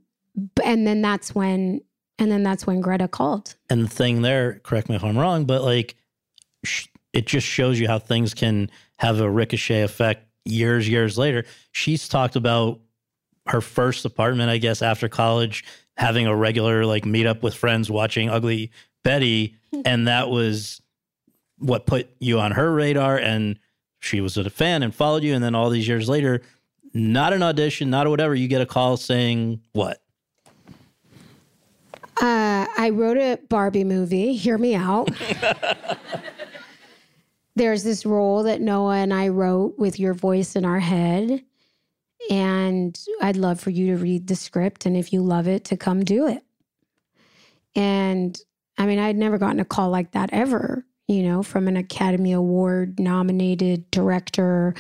and 0.64 0.88
then 0.88 1.02
that's 1.02 1.36
when 1.36 1.82
and 2.20 2.32
then 2.32 2.44
that's 2.44 2.68
when 2.68 2.82
Greta 2.82 3.08
called. 3.08 3.56
And 3.70 3.86
the 3.86 3.90
thing 3.90 4.22
there, 4.22 4.60
correct 4.60 4.90
me 4.90 4.96
if 4.96 5.04
I'm 5.04 5.18
wrong, 5.18 5.46
but 5.46 5.64
like 5.64 5.96
it 7.14 7.26
just 7.26 7.48
shows 7.48 7.80
you 7.80 7.88
how 7.88 7.98
things 7.98 8.34
can 8.34 8.70
have 8.98 9.20
a 9.20 9.30
ricochet 9.30 9.82
effect 9.82 10.28
years, 10.46 10.88
years 10.88 11.18
later. 11.18 11.46
She's 11.72 12.08
talked 12.08 12.36
about 12.36 12.80
her 13.48 13.62
first 13.62 14.06
apartment, 14.06 14.50
I 14.50 14.58
guess, 14.58 14.82
after 14.82 15.10
college, 15.10 15.64
having 15.98 16.28
a 16.28 16.36
regular 16.36 16.86
like 16.86 17.04
meetup 17.04 17.42
with 17.42 17.56
friends 17.56 17.90
watching 17.90 18.30
Ugly 18.30 18.72
Betty. 19.04 19.56
Hmm. 19.74 19.82
and 19.86 20.08
that 20.08 20.30
was 20.30 20.82
what 21.58 21.86
put 21.86 22.10
you 22.20 22.40
on 22.40 22.52
her 22.52 22.74
radar. 22.74 23.18
And 23.18 23.60
she 24.00 24.22
was 24.22 24.38
a 24.38 24.50
fan 24.50 24.84
and 24.84 24.94
followed 24.94 25.24
you. 25.24 25.34
And 25.36 25.44
then 25.44 25.56
all 25.56 25.70
these 25.70 25.88
years 25.88 26.10
later, 26.10 26.42
not 26.94 27.34
an 27.34 27.44
audition, 27.44 27.90
not 27.90 28.08
a 28.08 28.10
whatever, 28.10 28.34
you 28.34 28.48
get 28.48 28.62
a 28.62 28.66
call 28.66 28.98
saying 28.98 29.62
what? 29.74 30.02
Uh, 32.22 32.68
I 32.78 32.92
wrote 32.92 33.18
a 33.18 33.40
Barbie 33.50 33.84
movie. 33.84 34.36
Hear 34.36 34.58
me 34.58 34.76
out. 34.76 35.10
There's 37.56 37.84
this 37.84 38.06
role 38.06 38.44
that 38.44 38.62
Noah 38.62 38.98
and 38.98 39.14
I 39.14 39.30
wrote 39.30 39.78
with 39.78 40.00
your 40.00 40.14
voice 40.14 40.56
in 40.56 40.66
our 40.66 40.80
head. 40.80 41.44
And 42.30 43.00
I'd 43.22 43.38
love 43.38 43.60
for 43.60 43.70
you 43.70 43.88
to 43.88 44.02
read 44.02 44.28
the 44.28 44.36
script. 44.36 44.86
And 44.86 44.96
if 44.96 45.12
you 45.14 45.22
love 45.22 45.48
it, 45.48 45.64
to 45.66 45.78
come 45.78 46.04
do 46.04 46.28
it. 46.28 46.44
And 47.76 48.40
I 48.78 48.86
mean, 48.86 49.00
I'd 49.00 49.18
never 49.18 49.38
gotten 49.38 49.60
a 49.60 49.66
call 49.66 49.90
like 49.90 50.12
that 50.12 50.30
ever, 50.32 50.86
you 51.08 51.24
know, 51.24 51.44
from 51.44 51.68
an 51.68 51.78
Academy 51.78 52.34
Award 52.34 53.00
nominated 53.00 53.90
director 53.92 54.76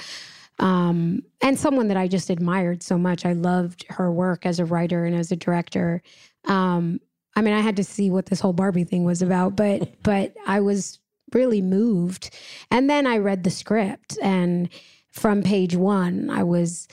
um, 0.59 1.23
and 1.41 1.57
someone 1.57 1.87
that 1.87 1.97
I 1.97 2.07
just 2.07 2.29
admired 2.29 2.83
so 2.83 2.97
much. 2.97 3.25
I 3.25 3.33
loved 3.33 3.85
her 3.89 4.11
work 4.11 4.45
as 4.45 4.59
a 4.59 4.65
writer 4.65 5.05
and 5.05 5.15
as 5.15 5.31
a 5.31 5.35
director. 5.35 6.01
Um, 6.45 6.99
I 7.39 7.41
mean, 7.41 7.53
I 7.53 7.61
had 7.61 7.77
to 7.77 7.85
see 7.85 8.11
what 8.11 8.25
this 8.25 8.41
whole 8.41 8.51
Barbie 8.51 8.83
thing 8.83 9.05
was 9.05 9.21
about, 9.21 9.55
but 9.55 9.89
but 10.03 10.35
I 10.45 10.59
was 10.59 10.99
really 11.33 11.61
moved. 11.61 12.31
And 12.69 12.89
then 12.89 13.07
I 13.07 13.17
read 13.17 13.45
the 13.45 13.49
script, 13.49 14.17
and 14.21 14.67
from 15.13 15.41
page 15.41 15.73
one, 15.73 16.29
I 16.29 16.43
was 16.43 16.89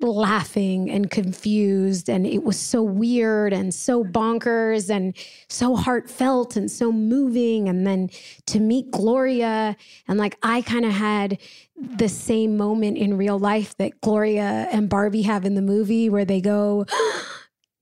laughing 0.00 0.90
and 0.90 1.12
confused 1.12 2.10
and 2.10 2.26
it 2.26 2.42
was 2.42 2.58
so 2.58 2.82
weird 2.82 3.52
and 3.52 3.72
so 3.72 4.02
bonkers 4.02 4.90
and 4.90 5.14
so 5.48 5.76
heartfelt 5.76 6.56
and 6.56 6.68
so 6.68 6.90
moving 6.90 7.68
and 7.68 7.86
then 7.86 8.10
to 8.44 8.58
meet 8.58 8.90
Gloria 8.90 9.76
and 10.08 10.18
like 10.18 10.36
I 10.42 10.62
kind 10.62 10.84
of 10.84 10.90
had 10.90 11.38
the 11.76 12.08
same 12.08 12.56
moment 12.56 12.98
in 12.98 13.16
real 13.16 13.38
life 13.38 13.76
that 13.76 14.00
Gloria 14.00 14.66
and 14.72 14.88
Barbie 14.88 15.22
have 15.22 15.44
in 15.44 15.54
the 15.54 15.62
movie 15.62 16.08
where 16.08 16.24
they 16.24 16.40
go 16.40 16.84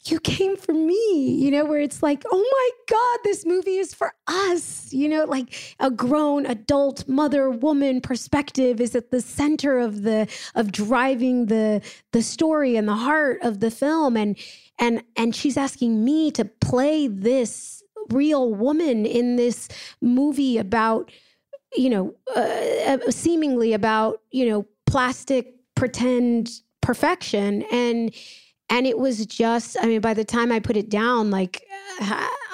you 0.05 0.19
came 0.19 0.57
for 0.57 0.73
me, 0.73 1.35
you 1.35 1.51
know, 1.51 1.65
where 1.65 1.81
it's 1.81 2.03
like, 2.03 2.25
oh 2.31 2.39
my 2.39 2.71
God, 2.89 3.19
this 3.23 3.45
movie 3.45 3.77
is 3.77 3.93
for 3.93 4.15
us, 4.27 4.93
you 4.93 5.09
know, 5.09 5.25
like 5.25 5.77
a 5.79 5.91
grown 5.91 6.47
adult 6.47 7.07
mother 7.07 7.51
woman 7.51 8.01
perspective 8.01 8.81
is 8.81 8.95
at 8.95 9.11
the 9.11 9.21
center 9.21 9.79
of 9.79 10.03
the 10.03 10.27
of 10.55 10.73
driving 10.73 11.47
the 11.47 11.83
the 12.13 12.23
story 12.23 12.77
and 12.77 12.89
the 12.89 12.95
heart 12.95 13.41
of 13.43 13.61
the 13.61 13.71
film. 13.71 14.17
And 14.17 14.39
and 14.79 15.03
and 15.17 15.37
she's 15.37 15.59
asking 15.59 16.03
me 16.03 16.31
to 16.33 16.47
play 16.47 17.07
this 17.07 17.83
real 18.09 18.55
woman 18.55 19.05
in 19.05 19.37
this 19.37 19.69
movie 20.01 20.57
about, 20.57 21.13
you 21.77 21.91
know, 21.91 22.15
uh, 22.35 22.41
uh 23.05 23.11
seemingly 23.11 23.75
about, 23.75 24.23
you 24.31 24.49
know, 24.49 24.67
plastic 24.87 25.57
pretend 25.75 26.51
perfection. 26.81 27.63
And 27.71 28.15
and 28.71 28.87
it 28.87 28.99
was 28.99 29.27
just 29.27 29.77
i 29.83 29.87
mean 29.87 30.01
by 30.01 30.15
the 30.15 30.25
time 30.25 30.51
i 30.51 30.59
put 30.59 30.77
it 30.77 30.89
down 30.89 31.31
like 31.31 31.67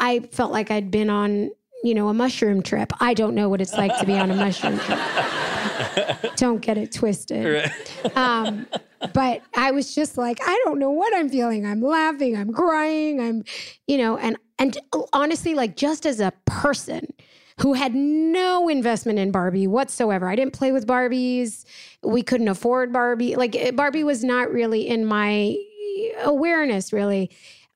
i 0.01 0.21
felt 0.33 0.51
like 0.51 0.71
i'd 0.71 0.91
been 0.91 1.11
on 1.11 1.51
you 1.85 1.95
know 1.95 2.09
a 2.09 2.15
mushroom 2.15 2.63
trip 2.63 2.93
i 3.01 3.15
don't 3.15 3.35
know 3.35 3.49
what 3.49 3.61
it's 3.61 3.75
like 3.75 3.97
to 3.99 4.07
be 4.07 4.15
on 4.15 4.31
a 4.31 4.37
mushroom 4.45 4.79
trip 4.81 4.99
don't 6.37 6.63
get 6.63 6.77
it 6.77 6.91
twisted 6.93 7.71
um, 8.17 8.67
but 9.13 9.43
i 9.55 9.71
was 9.71 9.95
just 9.95 10.17
like 10.19 10.39
i 10.43 10.63
don't 10.65 10.79
know 10.79 10.91
what 10.91 11.15
i'm 11.15 11.29
feeling 11.29 11.65
i'm 11.67 11.83
laughing 11.83 12.37
i'm 12.37 12.53
crying 12.53 13.21
i'm 13.21 13.45
you 13.87 13.99
know 13.99 14.17
and 14.17 14.37
and 14.59 14.79
honestly 15.13 15.55
like 15.55 15.77
just 15.77 16.07
as 16.07 16.19
a 16.19 16.33
person 16.47 17.07
who 17.61 17.73
had 17.73 17.95
no 17.95 18.69
investment 18.69 19.19
in 19.19 19.31
Barbie 19.31 19.67
whatsoever. 19.67 20.29
I 20.29 20.37
didn't 20.37 20.53
play 20.53 20.73
with 20.73 20.87
Barbies. 20.87 21.65
We 22.03 22.23
couldn't 22.23 22.49
afford 22.49 22.93
Barbie. 22.93 23.35
Like 23.35 23.75
Barbie 23.75 24.05
was 24.05 24.23
not 24.23 24.53
really 24.53 24.87
in 24.87 25.07
my 25.07 25.57
awareness, 26.23 26.93
really. 26.93 27.31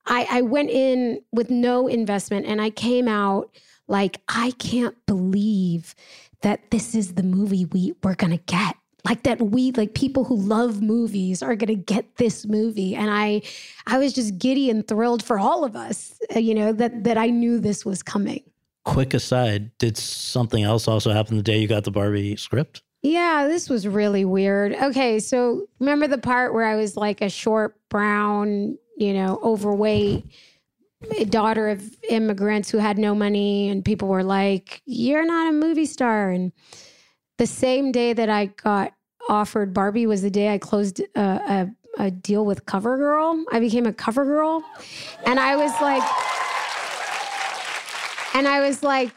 I, 0.05 0.27
I 0.29 0.41
went 0.41 0.69
in 0.69 1.21
with 1.31 1.49
no 1.49 1.87
investment 1.87 2.45
and 2.45 2.61
I 2.61 2.69
came 2.69 3.07
out 3.07 3.55
like, 3.87 4.21
I 4.27 4.51
can't 4.51 4.95
believe 5.05 5.95
that 6.41 6.71
this 6.71 6.95
is 6.95 7.13
the 7.13 7.23
movie 7.23 7.65
we, 7.65 7.93
we're 8.03 8.15
going 8.15 8.31
to 8.31 8.43
get. 8.45 8.75
Like 9.03 9.23
that 9.23 9.41
we 9.41 9.71
like 9.71 9.95
people 9.95 10.23
who 10.23 10.35
love 10.35 10.81
movies 10.81 11.41
are 11.41 11.55
going 11.55 11.69
to 11.69 11.75
get 11.75 12.17
this 12.17 12.45
movie. 12.45 12.95
And 12.95 13.09
i 13.09 13.41
i 13.87 13.97
was 13.97 14.13
just 14.13 14.37
giddy 14.37 14.69
and 14.69 14.87
thrilled 14.87 15.23
for 15.23 15.39
all 15.39 15.63
of 15.63 15.75
us 15.75 16.19
uh, 16.35 16.39
you 16.39 16.53
know 16.53 16.71
that 16.71 17.03
that 17.03 17.17
i 17.17 17.27
knew 17.27 17.59
this 17.59 17.83
was 17.83 18.03
coming. 18.03 18.43
Quick 18.85 19.15
aside 19.15 19.75
did 19.79 19.97
something 19.97 20.63
else 20.63 20.87
also 20.87 21.11
happen 21.11 21.35
the 21.35 21.43
day 21.43 21.57
you 21.57 21.67
got 21.67 21.83
the 21.83 21.91
barbie 21.91 22.35
script 22.35 22.83
yeah, 23.01 23.47
this 23.47 23.69
was 23.69 23.87
really 23.87 24.25
weird. 24.25 24.73
Okay, 24.73 25.19
so 25.19 25.67
remember 25.79 26.07
the 26.07 26.17
part 26.17 26.53
where 26.53 26.65
I 26.65 26.75
was 26.75 26.95
like 26.95 27.21
a 27.21 27.29
short, 27.29 27.75
brown, 27.89 28.77
you 28.97 29.13
know, 29.13 29.39
overweight 29.43 30.25
daughter 31.29 31.69
of 31.69 31.83
immigrants 32.09 32.69
who 32.69 32.77
had 32.77 32.97
no 32.97 33.15
money, 33.15 33.69
and 33.69 33.83
people 33.83 34.07
were 34.07 34.23
like, 34.23 34.81
You're 34.85 35.25
not 35.25 35.49
a 35.49 35.51
movie 35.51 35.85
star. 35.85 36.29
And 36.29 36.51
the 37.37 37.47
same 37.47 37.91
day 37.91 38.13
that 38.13 38.29
I 38.29 38.47
got 38.47 38.93
offered 39.29 39.73
Barbie 39.73 40.07
was 40.07 40.21
the 40.21 40.29
day 40.29 40.53
I 40.53 40.57
closed 40.57 41.01
a, 41.15 41.19
a, 41.19 41.67
a 41.97 42.11
deal 42.11 42.45
with 42.45 42.65
CoverGirl. 42.65 43.45
I 43.51 43.59
became 43.59 43.85
a 43.85 43.93
CoverGirl. 43.93 44.61
And 45.25 45.39
I 45.39 45.55
was 45.55 45.71
like, 45.81 46.03
and 48.35 48.47
I 48.47 48.59
was 48.61 48.83
like, 48.83 49.11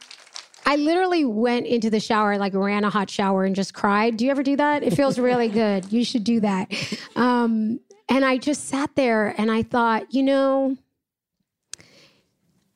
I 0.67 0.77
literally 0.77 1.25
went 1.25 1.67
into 1.67 1.91
the 1.91 2.01
shower, 2.01 2.39
like 2.39 2.55
ran 2.55 2.85
a 2.85 2.91
hot 2.91 3.11
shower 3.11 3.45
and 3.45 3.55
just 3.55 3.75
cried. 3.75 4.17
Do 4.17 4.25
you 4.25 4.31
ever 4.31 4.43
do 4.43 4.57
that? 4.57 4.83
It 4.83 4.95
feels 4.95 5.19
really 5.19 5.49
good. 5.63 5.93
You 5.93 6.05
should 6.05 6.25
do 6.25 6.41
that. 6.41 6.73
Um, 7.17 7.81
and 8.09 8.25
I 8.25 8.39
just 8.39 8.69
sat 8.69 8.95
there 8.95 9.35
and 9.39 9.51
I 9.51 9.63
thought, 9.63 10.13
you 10.13 10.23
know, 10.23 10.77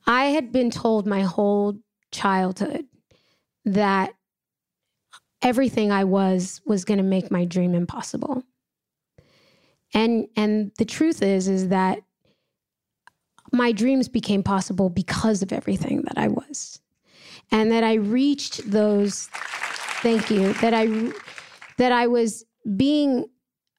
I 0.05 0.25
had 0.25 0.51
been 0.51 0.71
told 0.71 1.05
my 1.05 1.21
whole 1.21 1.77
childhood 2.11 2.85
that 3.65 4.13
everything 5.41 5.91
I 5.91 6.03
was 6.03 6.61
was 6.65 6.85
going 6.85 6.97
to 6.97 7.03
make 7.03 7.31
my 7.31 7.45
dream 7.45 7.75
impossible. 7.75 8.43
And 9.93 10.27
and 10.35 10.71
the 10.77 10.85
truth 10.85 11.21
is 11.21 11.47
is 11.47 11.69
that 11.69 11.99
my 13.51 13.71
dreams 13.71 14.07
became 14.07 14.43
possible 14.43 14.89
because 14.89 15.41
of 15.41 15.51
everything 15.51 16.03
that 16.03 16.17
I 16.17 16.27
was 16.27 16.79
and 17.51 17.71
that 17.71 17.83
I 17.83 17.95
reached 17.95 18.69
those 18.69 19.27
thank 20.01 20.29
you 20.29 20.53
that 20.53 20.73
I 20.73 21.11
that 21.77 21.91
I 21.91 22.07
was 22.07 22.45
being 22.75 23.25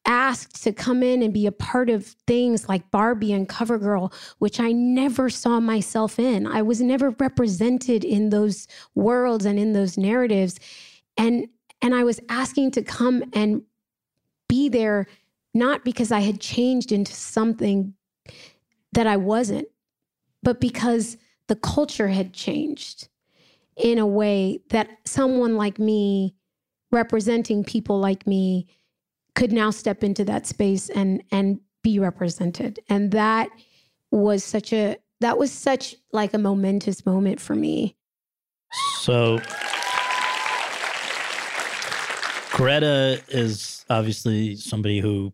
asked 0.07 0.63
to 0.65 0.73
come 0.73 1.03
in 1.03 1.23
and 1.23 1.33
be 1.33 1.47
a 1.47 1.53
part 1.53 1.91
of 1.91 2.07
things 2.27 2.69
like 2.69 2.91
Barbie 2.91 3.33
and 3.33 3.49
CoverGirl, 3.49 4.13
which 4.39 4.59
I 4.59 4.73
never 4.73 5.29
saw 5.29 5.61
myself 5.61 6.19
in. 6.19 6.47
I 6.47 6.63
was 6.63 6.81
never 6.81 7.11
represented 7.11 8.03
in 8.03 8.31
those 8.31 8.67
worlds 8.95 9.45
and 9.45 9.59
in 9.59 9.73
those 9.73 9.97
narratives. 9.99 10.59
And 11.17 11.49
and 11.83 11.95
I 11.95 12.05
was 12.05 12.21
asking 12.29 12.73
to 12.73 12.83
come 12.83 13.23
and 13.33 13.63
be 14.49 14.69
there 14.69 15.07
not 15.55 15.85
because 15.85 16.13
I 16.13 16.21
had 16.21 16.41
changed 16.41 16.93
into 16.93 17.13
something 17.15 17.95
that 18.93 19.07
I 19.07 19.17
wasn't, 19.17 19.69
but 20.43 20.61
because 20.61 21.17
the 21.47 21.57
culture 21.57 22.09
had 22.09 22.33
changed 22.33 23.09
in 23.77 23.99
a 23.99 24.07
way 24.07 24.61
that 24.71 24.89
someone 25.05 25.57
like 25.57 25.79
me, 25.79 26.35
representing 26.91 27.65
people 27.65 27.99
like 27.99 28.27
me, 28.27 28.67
could 29.35 29.53
now 29.53 29.71
step 29.71 30.05
into 30.05 30.25
that 30.25 30.47
space 30.47 30.89
and 30.91 31.23
and 31.31 31.61
be 31.83 31.99
represented. 31.99 32.81
And 32.89 33.13
that 33.13 33.49
was 34.11 34.45
such 34.45 34.73
a 34.73 34.97
that 35.21 35.39
was 35.39 35.53
such 35.53 35.95
like 36.13 36.35
a 36.35 36.39
momentous 36.39 37.07
moment 37.07 37.41
for 37.41 37.55
me. 37.55 37.97
So 39.01 39.41
Greta 42.53 43.23
is 43.29 43.85
obviously 43.89 44.57
somebody 44.57 45.01
who 45.01 45.33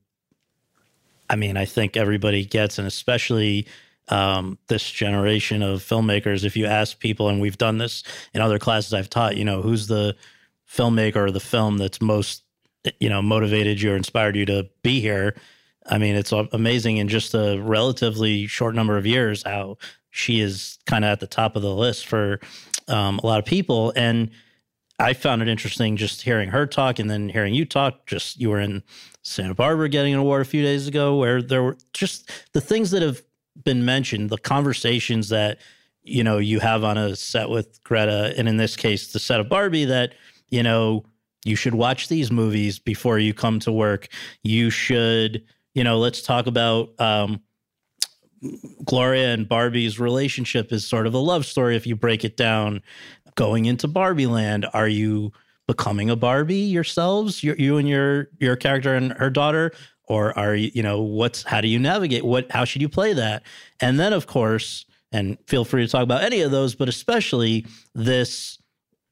I 1.28 1.36
mean, 1.36 1.56
I 1.56 1.64
think 1.64 1.96
everybody 1.96 2.44
gets, 2.44 2.78
and 2.78 2.86
especially 2.86 3.66
um, 4.08 4.58
this 4.68 4.88
generation 4.90 5.62
of 5.62 5.80
filmmakers. 5.80 6.44
If 6.44 6.56
you 6.56 6.66
ask 6.66 6.98
people, 6.98 7.28
and 7.28 7.40
we've 7.40 7.58
done 7.58 7.78
this 7.78 8.02
in 8.34 8.40
other 8.40 8.58
classes 8.58 8.94
I've 8.94 9.10
taught, 9.10 9.36
you 9.36 9.44
know, 9.44 9.62
who's 9.62 9.86
the 9.86 10.16
filmmaker 10.68 11.16
or 11.16 11.30
the 11.30 11.40
film 11.40 11.78
that's 11.78 12.00
most, 12.00 12.42
you 13.00 13.08
know, 13.08 13.22
motivated 13.22 13.80
you 13.80 13.92
or 13.92 13.96
inspired 13.96 14.36
you 14.36 14.46
to 14.46 14.68
be 14.82 15.00
here. 15.00 15.36
I 15.88 15.98
mean, 15.98 16.16
it's 16.16 16.32
amazing 16.32 16.96
in 16.96 17.08
just 17.08 17.34
a 17.34 17.58
relatively 17.58 18.46
short 18.46 18.74
number 18.74 18.96
of 18.96 19.06
years 19.06 19.42
how 19.44 19.78
she 20.10 20.40
is 20.40 20.78
kind 20.86 21.04
of 21.04 21.10
at 21.10 21.20
the 21.20 21.26
top 21.26 21.56
of 21.56 21.62
the 21.62 21.74
list 21.74 22.06
for 22.06 22.40
um, 22.88 23.20
a 23.22 23.26
lot 23.26 23.38
of 23.38 23.44
people. 23.44 23.92
And 23.94 24.30
I 24.98 25.12
found 25.12 25.42
it 25.42 25.48
interesting 25.48 25.96
just 25.96 26.22
hearing 26.22 26.48
her 26.48 26.66
talk 26.66 26.98
and 26.98 27.10
then 27.10 27.28
hearing 27.28 27.54
you 27.54 27.66
talk. 27.66 28.06
Just 28.06 28.40
you 28.40 28.50
were 28.50 28.60
in 28.60 28.82
Santa 29.22 29.54
Barbara 29.54 29.88
getting 29.88 30.14
an 30.14 30.20
award 30.20 30.42
a 30.42 30.46
few 30.46 30.62
days 30.62 30.88
ago, 30.88 31.16
where 31.16 31.42
there 31.42 31.62
were 31.62 31.76
just 31.92 32.30
the 32.52 32.60
things 32.60 32.90
that 32.92 33.02
have 33.02 33.22
been 33.64 33.84
mentioned, 33.84 34.30
the 34.30 34.38
conversations 34.38 35.28
that 35.30 35.58
you 36.02 36.22
know 36.22 36.38
you 36.38 36.60
have 36.60 36.84
on 36.84 36.96
a 36.96 37.16
set 37.16 37.48
with 37.48 37.82
Greta, 37.84 38.34
and 38.36 38.48
in 38.48 38.56
this 38.56 38.76
case, 38.76 39.12
the 39.12 39.18
set 39.18 39.40
of 39.40 39.48
Barbie, 39.48 39.84
that 39.86 40.14
you 40.48 40.62
know 40.62 41.04
you 41.44 41.56
should 41.56 41.74
watch 41.74 42.08
these 42.08 42.32
movies 42.32 42.78
before 42.78 43.18
you 43.18 43.32
come 43.32 43.60
to 43.60 43.72
work. 43.72 44.08
You 44.42 44.68
should, 44.68 45.44
you 45.74 45.84
know, 45.84 45.98
let's 45.98 46.22
talk 46.22 46.46
about 46.48 46.98
um, 47.00 47.40
Gloria 48.84 49.32
and 49.32 49.48
Barbie's 49.48 49.98
relationship 50.00 50.72
is 50.72 50.86
sort 50.86 51.06
of 51.06 51.14
a 51.14 51.18
love 51.18 51.46
story 51.46 51.76
if 51.76 51.86
you 51.86 51.96
break 51.96 52.24
it 52.24 52.36
down. 52.36 52.82
Going 53.36 53.66
into 53.66 53.86
Barbie 53.86 54.26
Land, 54.26 54.66
are 54.72 54.88
you 54.88 55.32
becoming 55.68 56.10
a 56.10 56.16
Barbie 56.16 56.56
yourselves? 56.56 57.42
You, 57.44 57.54
you 57.58 57.76
and 57.76 57.88
your 57.88 58.28
your 58.38 58.56
character 58.56 58.94
and 58.94 59.12
her 59.12 59.30
daughter, 59.30 59.72
or 60.06 60.36
are 60.38 60.54
you, 60.54 60.70
you 60.74 60.82
know, 60.82 61.00
what's 61.00 61.42
how 61.42 61.60
do 61.60 61.68
you 61.68 61.78
navigate? 61.78 62.24
What 62.24 62.50
how 62.50 62.64
should 62.64 62.82
you 62.82 62.88
play 62.88 63.12
that? 63.12 63.42
And 63.80 63.98
then 63.98 64.12
of 64.12 64.26
course, 64.26 64.84
and 65.12 65.38
feel 65.46 65.64
free 65.64 65.84
to 65.84 65.90
talk 65.90 66.02
about 66.02 66.22
any 66.22 66.40
of 66.40 66.50
those, 66.50 66.74
but 66.74 66.88
especially 66.88 67.66
this 67.94 68.58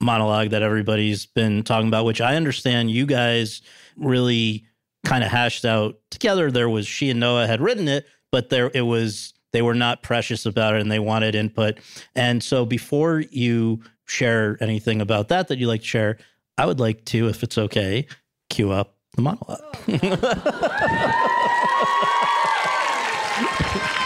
monologue 0.00 0.50
that 0.50 0.62
everybody's 0.62 1.26
been 1.26 1.62
talking 1.62 1.88
about, 1.88 2.04
which 2.04 2.20
I 2.20 2.36
understand 2.36 2.90
you 2.90 3.06
guys 3.06 3.62
really 3.96 4.64
kind 5.04 5.24
of 5.24 5.30
hashed 5.30 5.64
out 5.64 5.96
together. 6.10 6.50
There 6.50 6.68
was 6.68 6.86
she 6.86 7.10
and 7.10 7.20
Noah 7.20 7.46
had 7.46 7.60
written 7.60 7.88
it, 7.88 8.06
but 8.32 8.48
there 8.48 8.70
it 8.74 8.82
was 8.82 9.34
they 9.52 9.62
were 9.62 9.74
not 9.74 10.02
precious 10.02 10.46
about 10.46 10.74
it 10.74 10.80
and 10.80 10.90
they 10.90 10.98
wanted 10.98 11.34
input. 11.34 11.78
And 12.14 12.42
so 12.42 12.66
before 12.66 13.20
you 13.30 13.82
share 14.04 14.58
anything 14.60 15.00
about 15.00 15.28
that 15.28 15.48
that 15.48 15.58
you'd 15.58 15.68
like 15.68 15.82
to 15.82 15.86
share, 15.86 16.18
I 16.58 16.66
would 16.66 16.80
like 16.80 17.04
to, 17.06 17.28
if 17.28 17.42
it's 17.42 17.56
okay, 17.56 18.06
cue 18.50 18.72
up 18.72 18.93
the 19.16 19.22
monologue. 19.22 19.60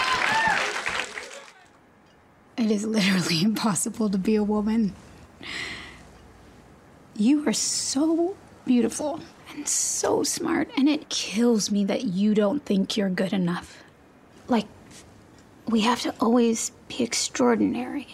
It 2.58 2.72
is 2.72 2.84
literally 2.84 3.42
impossible 3.42 4.10
to 4.10 4.18
be 4.18 4.34
a 4.34 4.42
woman. 4.42 4.92
You 7.16 7.48
are 7.48 7.52
so 7.52 8.36
beautiful 8.66 9.20
and 9.54 9.66
so 9.66 10.24
smart, 10.24 10.68
and 10.76 10.88
it 10.88 11.08
kills 11.08 11.70
me 11.70 11.84
that 11.84 12.04
you 12.04 12.34
don't 12.34 12.64
think 12.64 12.96
you're 12.96 13.10
good 13.10 13.32
enough. 13.32 13.82
Like, 14.48 14.66
we 15.68 15.82
have 15.82 16.00
to 16.02 16.14
always 16.20 16.72
be 16.88 17.04
extraordinary. 17.04 18.08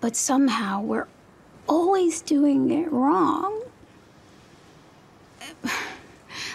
But 0.00 0.16
somehow 0.16 0.82
we're 0.82 1.06
always 1.68 2.20
doing 2.20 2.70
it 2.70 2.90
wrong. 2.90 3.62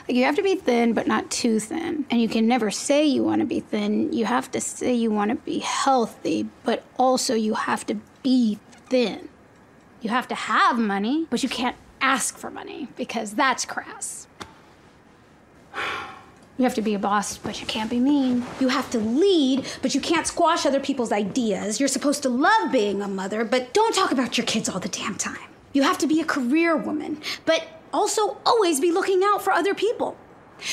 Like 0.07 0.17
you 0.17 0.25
have 0.25 0.35
to 0.35 0.43
be 0.43 0.55
thin, 0.55 0.91
but 0.91 1.07
not 1.07 1.31
too 1.31 1.61
thin. 1.61 2.05
And 2.11 2.21
you 2.21 2.27
can 2.27 2.45
never 2.45 2.69
say 2.71 3.05
you 3.05 3.23
want 3.23 3.39
to 3.39 3.45
be 3.45 3.61
thin. 3.61 4.11
You 4.11 4.25
have 4.25 4.51
to 4.51 4.59
say 4.59 4.93
you 4.93 5.09
want 5.11 5.29
to 5.29 5.35
be 5.35 5.59
healthy, 5.59 6.49
but 6.65 6.83
also 6.97 7.35
you 7.35 7.53
have 7.53 7.85
to 7.85 7.95
be 8.21 8.59
thin. 8.87 9.29
You 10.01 10.09
have 10.09 10.27
to 10.27 10.35
have 10.35 10.77
money, 10.77 11.27
but 11.29 11.41
you 11.41 11.47
can't 11.47 11.77
ask 12.01 12.37
for 12.37 12.51
money 12.51 12.89
because 12.97 13.33
that's 13.33 13.65
crass. 13.65 14.27
You 16.55 16.65
have 16.65 16.75
to 16.75 16.83
be 16.83 16.93
a 16.93 16.99
boss, 16.99 17.39
but 17.39 17.59
you 17.59 17.65
can't 17.65 17.89
be 17.89 17.99
mean. 17.99 18.45
You 18.59 18.67
have 18.67 18.91
to 18.91 18.99
lead, 18.99 19.65
but 19.81 19.95
you 19.95 19.99
can't 19.99 20.27
squash 20.27 20.67
other 20.67 20.79
people's 20.79 21.11
ideas. 21.11 21.79
You're 21.79 21.89
supposed 21.89 22.21
to 22.23 22.29
love 22.29 22.71
being 22.71 23.01
a 23.01 23.07
mother, 23.07 23.43
but 23.43 23.73
don't 23.73 23.95
talk 23.95 24.11
about 24.11 24.37
your 24.37 24.45
kids 24.45 24.69
all 24.69 24.79
the 24.79 24.87
damn 24.87 25.15
time. 25.15 25.49
You 25.73 25.81
have 25.81 25.97
to 25.97 26.05
be 26.05 26.21
a 26.21 26.25
career 26.25 26.77
woman, 26.77 27.19
but 27.47 27.65
also 27.93 28.37
always 28.45 28.79
be 28.79 28.91
looking 28.91 29.21
out 29.23 29.41
for 29.41 29.53
other 29.53 29.73
people. 29.73 30.17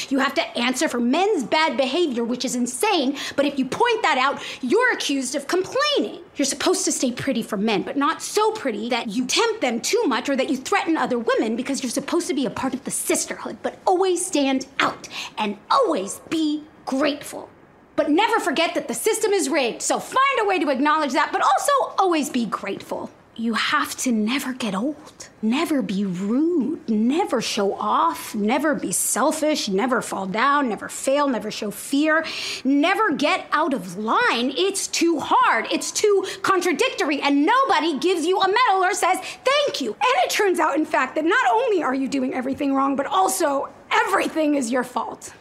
You 0.08 0.20
have 0.20 0.34
to 0.34 0.58
answer 0.58 0.88
for 0.88 1.00
men's 1.00 1.44
bad 1.44 1.76
behavior, 1.76 2.24
which 2.24 2.44
is 2.44 2.54
insane, 2.54 3.16
but 3.34 3.44
if 3.44 3.58
you 3.58 3.64
point 3.64 4.02
that 4.02 4.18
out, 4.18 4.42
you're 4.62 4.92
accused 4.92 5.34
of 5.34 5.48
complaining. 5.48 6.22
You're 6.36 6.46
supposed 6.46 6.84
to 6.84 6.92
stay 6.92 7.12
pretty 7.12 7.42
for 7.42 7.56
men, 7.56 7.82
but 7.82 7.96
not 7.96 8.22
so 8.22 8.52
pretty 8.52 8.88
that 8.90 9.08
you 9.08 9.26
tempt 9.26 9.60
them 9.60 9.80
too 9.80 10.02
much 10.06 10.28
or 10.28 10.36
that 10.36 10.48
you 10.48 10.56
threaten 10.56 10.96
other 10.96 11.18
women 11.18 11.56
because 11.56 11.82
you're 11.82 11.90
supposed 11.90 12.28
to 12.28 12.34
be 12.34 12.46
a 12.46 12.50
part 12.50 12.74
of 12.74 12.84
the 12.84 12.90
sisterhood, 12.90 13.58
but 13.62 13.78
always 13.86 14.24
stand 14.24 14.66
out 14.78 15.08
and 15.38 15.56
always 15.70 16.20
be 16.30 16.62
grateful. 16.86 17.48
But 17.96 18.10
never 18.10 18.38
forget 18.40 18.74
that 18.74 18.88
the 18.88 18.94
system 18.94 19.32
is 19.32 19.48
rigged, 19.48 19.82
so 19.82 19.98
find 19.98 20.40
a 20.40 20.46
way 20.46 20.58
to 20.58 20.70
acknowledge 20.70 21.12
that, 21.12 21.32
but 21.32 21.42
also 21.42 21.94
always 21.98 22.30
be 22.30 22.46
grateful 22.46 23.10
you 23.40 23.54
have 23.54 23.96
to 23.96 24.12
never 24.12 24.52
get 24.52 24.74
old, 24.74 25.30
never 25.40 25.80
be 25.80 26.04
rude, 26.04 26.86
never 26.90 27.40
show 27.40 27.72
off, 27.72 28.34
never 28.34 28.74
be 28.74 28.92
selfish, 28.92 29.66
never 29.66 30.02
fall 30.02 30.26
down, 30.26 30.68
never 30.68 30.90
fail, 30.90 31.26
never 31.26 31.50
show 31.50 31.70
fear, 31.70 32.22
never 32.64 33.12
get 33.12 33.46
out 33.50 33.72
of 33.72 33.96
line. 33.96 34.52
It's 34.54 34.86
too 34.86 35.18
hard, 35.18 35.66
it's 35.72 35.90
too 35.90 36.26
contradictory, 36.42 37.22
and 37.22 37.46
nobody 37.46 37.98
gives 37.98 38.26
you 38.26 38.38
a 38.38 38.46
medal 38.46 38.84
or 38.84 38.92
says 38.92 39.18
thank 39.18 39.80
you. 39.80 39.92
And 39.92 40.24
it 40.24 40.28
turns 40.28 40.58
out, 40.60 40.76
in 40.76 40.84
fact, 40.84 41.14
that 41.14 41.24
not 41.24 41.50
only 41.50 41.82
are 41.82 41.94
you 41.94 42.08
doing 42.08 42.34
everything 42.34 42.74
wrong, 42.74 42.94
but 42.94 43.06
also 43.06 43.70
everything 43.90 44.54
is 44.54 44.70
your 44.70 44.84
fault. 44.84 45.32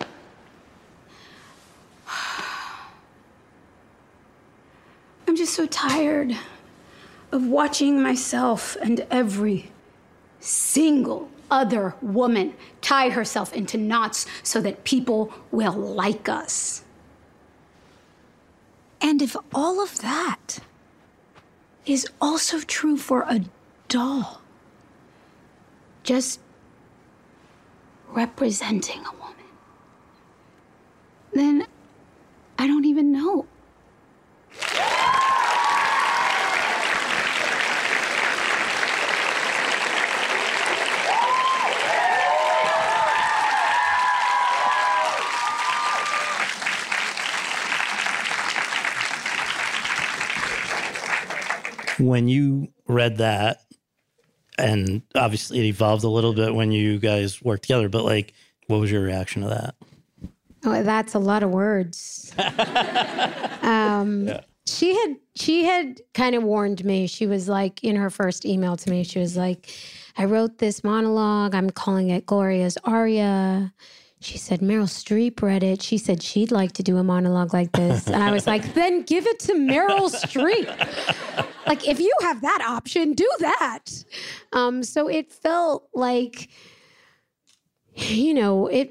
I'm 5.27 5.35
just 5.35 5.53
so 5.53 5.65
tired 5.65 6.37
of 7.31 7.45
watching 7.45 8.01
myself 8.01 8.75
and 8.81 9.05
every 9.11 9.71
single 10.39 11.29
other 11.51 11.95
woman 12.01 12.53
tie 12.81 13.09
herself 13.09 13.53
into 13.53 13.77
knots 13.77 14.25
so 14.43 14.61
that 14.61 14.83
people 14.83 15.33
will 15.51 15.73
like 15.73 16.29
us. 16.29 16.83
And 19.01 19.21
if 19.21 19.35
all 19.53 19.81
of 19.81 19.99
that 20.01 20.59
is 21.85 22.07
also 22.21 22.59
true 22.59 22.97
for 22.97 23.21
a 23.21 23.41
doll, 23.87 24.41
just 26.03 26.39
representing 28.09 28.99
a 29.05 29.11
woman, 29.11 29.35
then 31.33 31.67
I 32.57 32.67
don't 32.67 32.85
even 32.85 33.11
know. 33.11 33.45
When 51.99 52.27
you 52.27 52.69
read 52.87 53.17
that, 53.17 53.61
and 54.57 55.01
obviously 55.15 55.59
it 55.59 55.65
evolved 55.65 56.03
a 56.03 56.09
little 56.09 56.33
bit 56.33 56.53
when 56.53 56.71
you 56.71 56.99
guys 56.99 57.41
worked 57.41 57.63
together, 57.63 57.89
but 57.89 58.03
like, 58.03 58.33
what 58.67 58.79
was 58.79 58.91
your 58.91 59.01
reaction 59.01 59.41
to 59.43 59.49
that? 59.49 59.75
Oh, 60.65 60.83
that's 60.83 61.13
a 61.13 61.19
lot 61.19 61.43
of 61.43 61.51
words. 61.51 62.33
um, 63.61 64.27
yeah. 64.27 64.41
She 64.65 64.93
had 64.93 65.15
she 65.35 65.63
had 65.63 66.01
kind 66.13 66.35
of 66.35 66.43
warned 66.43 66.83
me. 66.85 67.07
She 67.07 67.25
was 67.25 67.49
like 67.49 67.83
in 67.83 67.95
her 67.95 68.09
first 68.09 68.45
email 68.45 68.75
to 68.77 68.89
me. 68.89 69.03
She 69.03 69.17
was 69.17 69.35
like, 69.35 69.69
"I 70.17 70.25
wrote 70.25 70.59
this 70.59 70.83
monologue. 70.83 71.55
I'm 71.55 71.69
calling 71.69 72.09
it 72.09 72.25
Gloria's 72.25 72.77
Aria." 72.83 73.73
She 74.21 74.37
said 74.37 74.59
Meryl 74.59 74.83
Streep 74.83 75.41
read 75.41 75.63
it. 75.63 75.81
She 75.81 75.97
said 75.97 76.21
she'd 76.21 76.51
like 76.51 76.73
to 76.73 76.83
do 76.83 76.97
a 76.97 77.03
monologue 77.03 77.53
like 77.53 77.71
this. 77.71 78.07
And 78.07 78.21
I 78.21 78.31
was 78.31 78.45
like, 78.45 78.73
then 78.73 79.03
give 79.03 79.25
it 79.25 79.39
to 79.41 79.53
Meryl 79.53 80.09
Streep. 80.13 80.67
Like, 81.69 81.87
if 81.87 81.99
you 81.99 82.11
have 82.21 82.41
that 82.41 82.61
option, 82.67 83.13
do 83.13 83.29
that. 83.39 83.85
Um, 84.53 84.83
so 84.83 85.07
it 85.07 85.31
felt 85.31 85.87
like, 85.93 86.49
you 87.93 88.33
know, 88.33 88.67
it, 88.67 88.89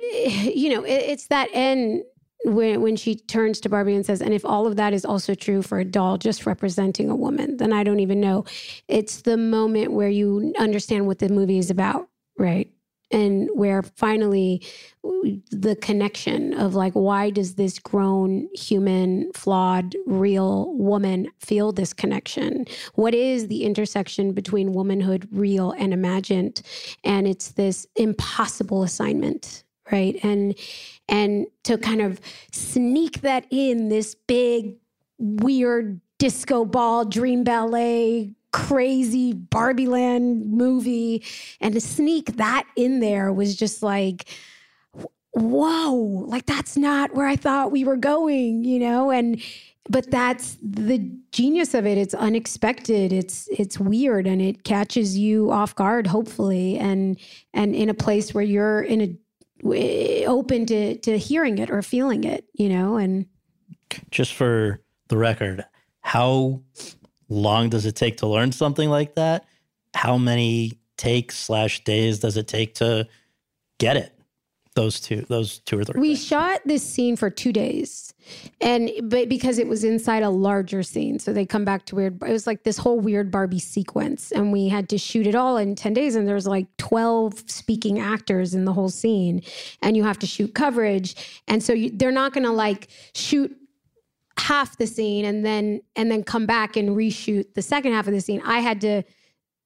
you 0.54 0.70
know, 0.70 0.84
it, 0.84 0.94
it's 0.94 1.26
that 1.26 1.48
end 1.52 2.04
when 2.44 2.80
when 2.80 2.96
she 2.96 3.16
turns 3.16 3.60
to 3.60 3.68
Barbie 3.68 3.94
and 3.94 4.06
says, 4.06 4.22
"And 4.22 4.32
if 4.32 4.44
all 4.44 4.66
of 4.66 4.76
that 4.76 4.92
is 4.92 5.04
also 5.04 5.34
true 5.34 5.60
for 5.60 5.80
a 5.80 5.84
doll 5.84 6.18
just 6.18 6.46
representing 6.46 7.10
a 7.10 7.16
woman, 7.16 7.56
then 7.56 7.72
I 7.72 7.82
don't 7.82 8.00
even 8.00 8.20
know." 8.20 8.44
It's 8.86 9.22
the 9.22 9.36
moment 9.36 9.92
where 9.92 10.08
you 10.08 10.54
understand 10.58 11.06
what 11.06 11.18
the 11.18 11.28
movie 11.28 11.58
is 11.58 11.70
about, 11.70 12.08
right? 12.38 12.70
And 13.10 13.48
where 13.54 13.82
finally 13.82 14.62
the 15.50 15.76
connection 15.80 16.52
of 16.54 16.74
like 16.74 16.92
why 16.92 17.30
does 17.30 17.54
this 17.54 17.78
grown 17.78 18.48
human 18.54 19.32
flawed 19.32 19.96
real 20.06 20.74
woman 20.74 21.28
feel 21.38 21.72
this 21.72 21.92
connection? 21.92 22.66
What 22.94 23.14
is 23.14 23.48
the 23.48 23.64
intersection 23.64 24.32
between 24.32 24.72
womanhood 24.72 25.28
real 25.32 25.72
and 25.72 25.92
imagined? 25.92 26.62
And 27.04 27.26
it's 27.26 27.52
this 27.52 27.86
impossible 27.96 28.82
assignment 28.82 29.64
right? 29.90 30.18
And 30.22 30.54
and 31.08 31.46
to 31.64 31.78
kind 31.78 32.02
of 32.02 32.20
sneak 32.52 33.22
that 33.22 33.46
in 33.50 33.88
this 33.88 34.14
big 34.14 34.76
weird 35.18 36.00
disco 36.18 36.64
ball 36.64 37.04
dream 37.04 37.44
ballet 37.44 38.34
crazy 38.66 39.32
Barbie 39.32 39.86
Land 39.86 40.50
movie. 40.50 41.24
And 41.60 41.74
to 41.74 41.80
sneak 41.80 42.36
that 42.36 42.66
in 42.76 43.00
there 43.00 43.32
was 43.32 43.56
just 43.56 43.82
like, 43.82 44.28
whoa, 45.32 45.92
like 45.92 46.46
that's 46.46 46.76
not 46.76 47.14
where 47.14 47.26
I 47.26 47.36
thought 47.36 47.70
we 47.70 47.84
were 47.84 47.96
going, 47.96 48.64
you 48.64 48.78
know? 48.78 49.10
And 49.10 49.40
but 49.90 50.10
that's 50.10 50.58
the 50.62 50.98
genius 51.32 51.72
of 51.72 51.86
it. 51.86 51.96
It's 51.96 52.14
unexpected. 52.14 53.12
It's 53.12 53.48
it's 53.50 53.78
weird 53.78 54.26
and 54.26 54.42
it 54.42 54.64
catches 54.64 55.16
you 55.16 55.50
off 55.50 55.74
guard, 55.74 56.06
hopefully, 56.06 56.78
and 56.78 57.18
and 57.54 57.74
in 57.74 57.88
a 57.88 57.94
place 57.94 58.34
where 58.34 58.44
you're 58.44 58.82
in 58.82 59.18
a 59.64 60.26
open 60.26 60.66
to 60.66 60.98
to 60.98 61.16
hearing 61.16 61.58
it 61.58 61.70
or 61.70 61.80
feeling 61.82 62.24
it, 62.24 62.44
you 62.52 62.68
know, 62.68 62.96
and 62.96 63.26
just 64.10 64.34
for 64.34 64.82
the 65.08 65.16
record, 65.16 65.64
how 66.00 66.60
long 67.28 67.68
does 67.68 67.86
it 67.86 67.96
take 67.96 68.18
to 68.18 68.26
learn 68.26 68.52
something 68.52 68.88
like 68.88 69.14
that? 69.14 69.44
How 69.94 70.18
many 70.18 70.78
takes 70.96 71.38
slash 71.38 71.84
days 71.84 72.18
does 72.18 72.36
it 72.36 72.48
take 72.48 72.74
to 72.76 73.08
get 73.78 73.96
it 73.96 74.18
those 74.78 75.00
two, 75.00 75.24
those 75.28 75.58
two 75.60 75.76
or 75.76 75.84
three. 75.84 76.00
We 76.00 76.08
things? 76.14 76.24
shot 76.24 76.60
this 76.64 76.88
scene 76.88 77.16
for 77.16 77.30
two 77.30 77.52
days, 77.52 78.14
and 78.60 78.90
but 79.02 79.28
because 79.28 79.58
it 79.58 79.66
was 79.66 79.82
inside 79.82 80.22
a 80.22 80.30
larger 80.30 80.84
scene, 80.84 81.18
so 81.18 81.32
they 81.32 81.44
come 81.44 81.64
back 81.64 81.84
to 81.86 81.96
weird. 81.96 82.22
It 82.22 82.30
was 82.30 82.46
like 82.46 82.62
this 82.62 82.78
whole 82.78 83.00
weird 83.00 83.32
Barbie 83.32 83.58
sequence, 83.58 84.30
and 84.30 84.52
we 84.52 84.68
had 84.68 84.88
to 84.90 84.98
shoot 84.98 85.26
it 85.26 85.34
all 85.34 85.56
in 85.56 85.74
ten 85.74 85.94
days. 85.94 86.14
And 86.14 86.28
there's 86.28 86.46
like 86.46 86.68
twelve 86.76 87.42
speaking 87.50 87.98
actors 87.98 88.54
in 88.54 88.66
the 88.66 88.72
whole 88.72 88.88
scene, 88.88 89.42
and 89.82 89.96
you 89.96 90.04
have 90.04 90.18
to 90.20 90.26
shoot 90.26 90.54
coverage, 90.54 91.42
and 91.48 91.60
so 91.60 91.72
you, 91.72 91.90
they're 91.90 92.12
not 92.12 92.32
going 92.32 92.46
to 92.46 92.52
like 92.52 92.86
shoot 93.14 93.56
half 94.48 94.78
the 94.78 94.86
scene 94.86 95.26
and 95.26 95.44
then 95.44 95.78
and 95.94 96.10
then 96.10 96.22
come 96.22 96.46
back 96.46 96.74
and 96.74 96.96
reshoot 96.96 97.52
the 97.52 97.60
second 97.60 97.92
half 97.92 98.06
of 98.06 98.14
the 98.14 98.20
scene. 98.20 98.40
I 98.46 98.60
had 98.60 98.80
to 98.80 99.02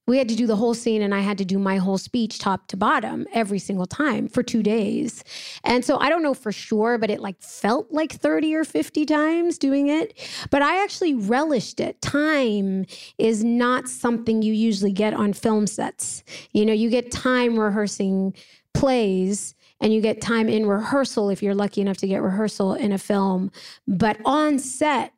we 0.05 0.17
had 0.17 0.27
to 0.27 0.35
do 0.35 0.45
the 0.45 0.57
whole 0.57 0.73
scene 0.73 1.01
and 1.01 1.15
I 1.15 1.21
had 1.21 1.37
to 1.37 1.45
do 1.45 1.57
my 1.57 1.77
whole 1.77 1.97
speech 1.97 2.37
top 2.37 2.67
to 2.67 2.75
bottom 2.75 3.25
every 3.33 3.59
single 3.59 3.85
time 3.85 4.27
for 4.27 4.43
2 4.43 4.61
days. 4.61 5.23
And 5.63 5.85
so 5.85 5.97
I 5.99 6.09
don't 6.09 6.21
know 6.21 6.33
for 6.33 6.51
sure 6.51 6.97
but 6.97 7.09
it 7.09 7.21
like 7.21 7.41
felt 7.41 7.93
like 7.93 8.11
30 8.11 8.53
or 8.55 8.65
50 8.65 9.05
times 9.05 9.57
doing 9.57 9.87
it, 9.87 10.19
but 10.51 10.61
I 10.61 10.83
actually 10.83 11.13
relished 11.13 11.79
it. 11.79 12.01
Time 12.01 12.85
is 13.17 13.41
not 13.41 13.87
something 13.87 14.41
you 14.41 14.51
usually 14.51 14.91
get 14.91 15.13
on 15.13 15.31
film 15.31 15.65
sets. 15.65 16.25
You 16.51 16.65
know, 16.65 16.73
you 16.73 16.89
get 16.89 17.09
time 17.09 17.57
rehearsing 17.57 18.33
plays 18.73 19.55
and 19.81 19.93
you 19.93 20.01
get 20.01 20.21
time 20.21 20.47
in 20.49 20.65
rehearsal 20.65 21.29
if 21.29 21.43
you're 21.43 21.55
lucky 21.55 21.81
enough 21.81 21.97
to 21.97 22.07
get 22.07 22.21
rehearsal 22.21 22.73
in 22.73 22.91
a 22.91 22.97
film. 22.97 23.51
But 23.87 24.17
on 24.25 24.59
set, 24.59 25.13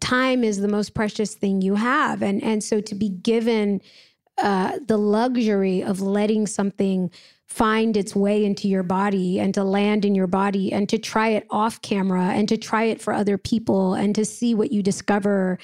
time 0.00 0.44
is 0.44 0.58
the 0.58 0.68
most 0.68 0.94
precious 0.94 1.34
thing 1.34 1.62
you 1.62 1.74
have. 1.74 2.22
And, 2.22 2.42
and 2.42 2.62
so 2.62 2.80
to 2.80 2.94
be 2.94 3.08
given 3.08 3.80
uh, 4.42 4.78
the 4.86 4.98
luxury 4.98 5.82
of 5.82 6.00
letting 6.00 6.46
something 6.46 7.10
find 7.46 7.96
its 7.96 8.14
way 8.14 8.44
into 8.44 8.68
your 8.68 8.82
body 8.82 9.40
and 9.40 9.54
to 9.54 9.64
land 9.64 10.04
in 10.04 10.14
your 10.14 10.26
body 10.26 10.72
and 10.72 10.88
to 10.88 10.98
try 10.98 11.28
it 11.28 11.46
off 11.50 11.80
camera 11.80 12.24
and 12.24 12.48
to 12.48 12.56
try 12.56 12.84
it 12.84 13.00
for 13.00 13.12
other 13.12 13.38
people 13.38 13.94
and 13.94 14.14
to 14.14 14.24
see 14.24 14.54
what 14.54 14.72
you 14.72 14.82
discover 14.82 15.58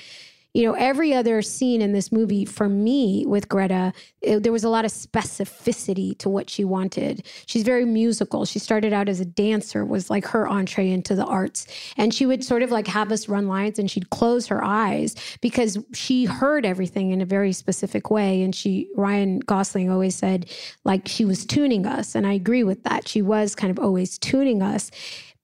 you 0.54 0.66
know, 0.66 0.74
every 0.74 1.14
other 1.14 1.40
scene 1.40 1.80
in 1.80 1.92
this 1.92 2.12
movie 2.12 2.44
for 2.44 2.68
me 2.68 3.24
with 3.26 3.48
Greta, 3.48 3.92
it, 4.20 4.42
there 4.42 4.52
was 4.52 4.64
a 4.64 4.68
lot 4.68 4.84
of 4.84 4.90
specificity 4.90 6.16
to 6.18 6.28
what 6.28 6.50
she 6.50 6.62
wanted. 6.62 7.26
She's 7.46 7.62
very 7.62 7.86
musical. 7.86 8.44
She 8.44 8.58
started 8.58 8.92
out 8.92 9.08
as 9.08 9.18
a 9.18 9.24
dancer, 9.24 9.84
was 9.84 10.10
like 10.10 10.26
her 10.26 10.46
entree 10.46 10.90
into 10.90 11.14
the 11.14 11.24
arts. 11.24 11.66
And 11.96 12.12
she 12.12 12.26
would 12.26 12.44
sort 12.44 12.62
of 12.62 12.70
like 12.70 12.86
have 12.86 13.10
us 13.10 13.28
run 13.28 13.48
lines 13.48 13.78
and 13.78 13.90
she'd 13.90 14.10
close 14.10 14.46
her 14.48 14.62
eyes 14.62 15.14
because 15.40 15.78
she 15.94 16.26
heard 16.26 16.66
everything 16.66 17.12
in 17.12 17.22
a 17.22 17.26
very 17.26 17.52
specific 17.52 18.10
way. 18.10 18.42
And 18.42 18.54
she, 18.54 18.88
Ryan 18.94 19.38
Gosling 19.40 19.90
always 19.90 20.16
said, 20.16 20.50
like, 20.84 21.08
she 21.08 21.24
was 21.24 21.46
tuning 21.46 21.86
us. 21.86 22.14
And 22.14 22.26
I 22.26 22.34
agree 22.34 22.62
with 22.62 22.82
that. 22.82 23.08
She 23.08 23.22
was 23.22 23.54
kind 23.54 23.70
of 23.70 23.82
always 23.82 24.18
tuning 24.18 24.62
us. 24.62 24.90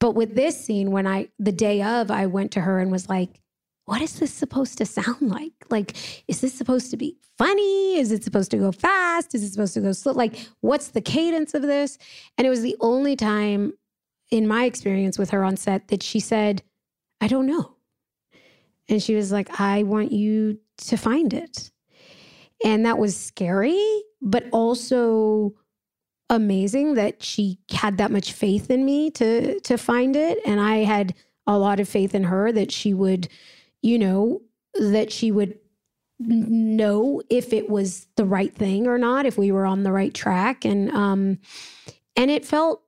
But 0.00 0.14
with 0.14 0.34
this 0.34 0.62
scene, 0.62 0.90
when 0.90 1.06
I, 1.06 1.28
the 1.38 1.50
day 1.50 1.82
of, 1.82 2.10
I 2.10 2.26
went 2.26 2.52
to 2.52 2.60
her 2.60 2.78
and 2.78 2.92
was 2.92 3.08
like, 3.08 3.40
what 3.88 4.02
is 4.02 4.18
this 4.18 4.30
supposed 4.30 4.76
to 4.76 4.84
sound 4.84 5.22
like? 5.22 5.54
Like, 5.70 5.96
is 6.28 6.42
this 6.42 6.52
supposed 6.52 6.90
to 6.90 6.98
be 6.98 7.16
funny? 7.38 7.96
Is 7.96 8.12
it 8.12 8.22
supposed 8.22 8.50
to 8.50 8.58
go 8.58 8.70
fast? 8.70 9.34
Is 9.34 9.42
it 9.42 9.50
supposed 9.50 9.72
to 9.74 9.80
go 9.80 9.92
slow? 9.92 10.12
Like, 10.12 10.46
what's 10.60 10.88
the 10.88 11.00
cadence 11.00 11.54
of 11.54 11.62
this? 11.62 11.96
And 12.36 12.46
it 12.46 12.50
was 12.50 12.60
the 12.60 12.76
only 12.80 13.16
time 13.16 13.72
in 14.30 14.46
my 14.46 14.66
experience 14.66 15.18
with 15.18 15.30
her 15.30 15.42
on 15.42 15.56
set 15.56 15.88
that 15.88 16.02
she 16.02 16.20
said, 16.20 16.62
I 17.22 17.28
don't 17.28 17.46
know. 17.46 17.76
And 18.90 19.02
she 19.02 19.14
was 19.14 19.32
like, 19.32 19.58
I 19.58 19.84
want 19.84 20.12
you 20.12 20.58
to 20.88 20.98
find 20.98 21.32
it. 21.32 21.70
And 22.62 22.84
that 22.84 22.98
was 22.98 23.16
scary, 23.16 24.02
but 24.20 24.44
also 24.52 25.54
amazing 26.28 26.92
that 26.94 27.22
she 27.22 27.58
had 27.70 27.96
that 27.96 28.10
much 28.10 28.32
faith 28.32 28.70
in 28.70 28.84
me 28.84 29.10
to 29.10 29.58
to 29.60 29.78
find 29.78 30.14
it 30.14 30.38
and 30.44 30.60
I 30.60 30.84
had 30.84 31.14
a 31.46 31.56
lot 31.56 31.80
of 31.80 31.88
faith 31.88 32.14
in 32.14 32.24
her 32.24 32.52
that 32.52 32.70
she 32.70 32.92
would 32.92 33.28
you 33.82 33.98
know, 33.98 34.42
that 34.74 35.12
she 35.12 35.30
would 35.30 35.58
know 36.20 37.22
if 37.30 37.52
it 37.52 37.70
was 37.70 38.06
the 38.16 38.24
right 38.24 38.54
thing 38.54 38.86
or 38.86 38.98
not, 38.98 39.26
if 39.26 39.38
we 39.38 39.52
were 39.52 39.66
on 39.66 39.82
the 39.82 39.92
right 39.92 40.14
track. 40.14 40.64
And 40.64 40.90
um 40.90 41.38
and 42.16 42.30
it 42.30 42.44
felt, 42.44 42.82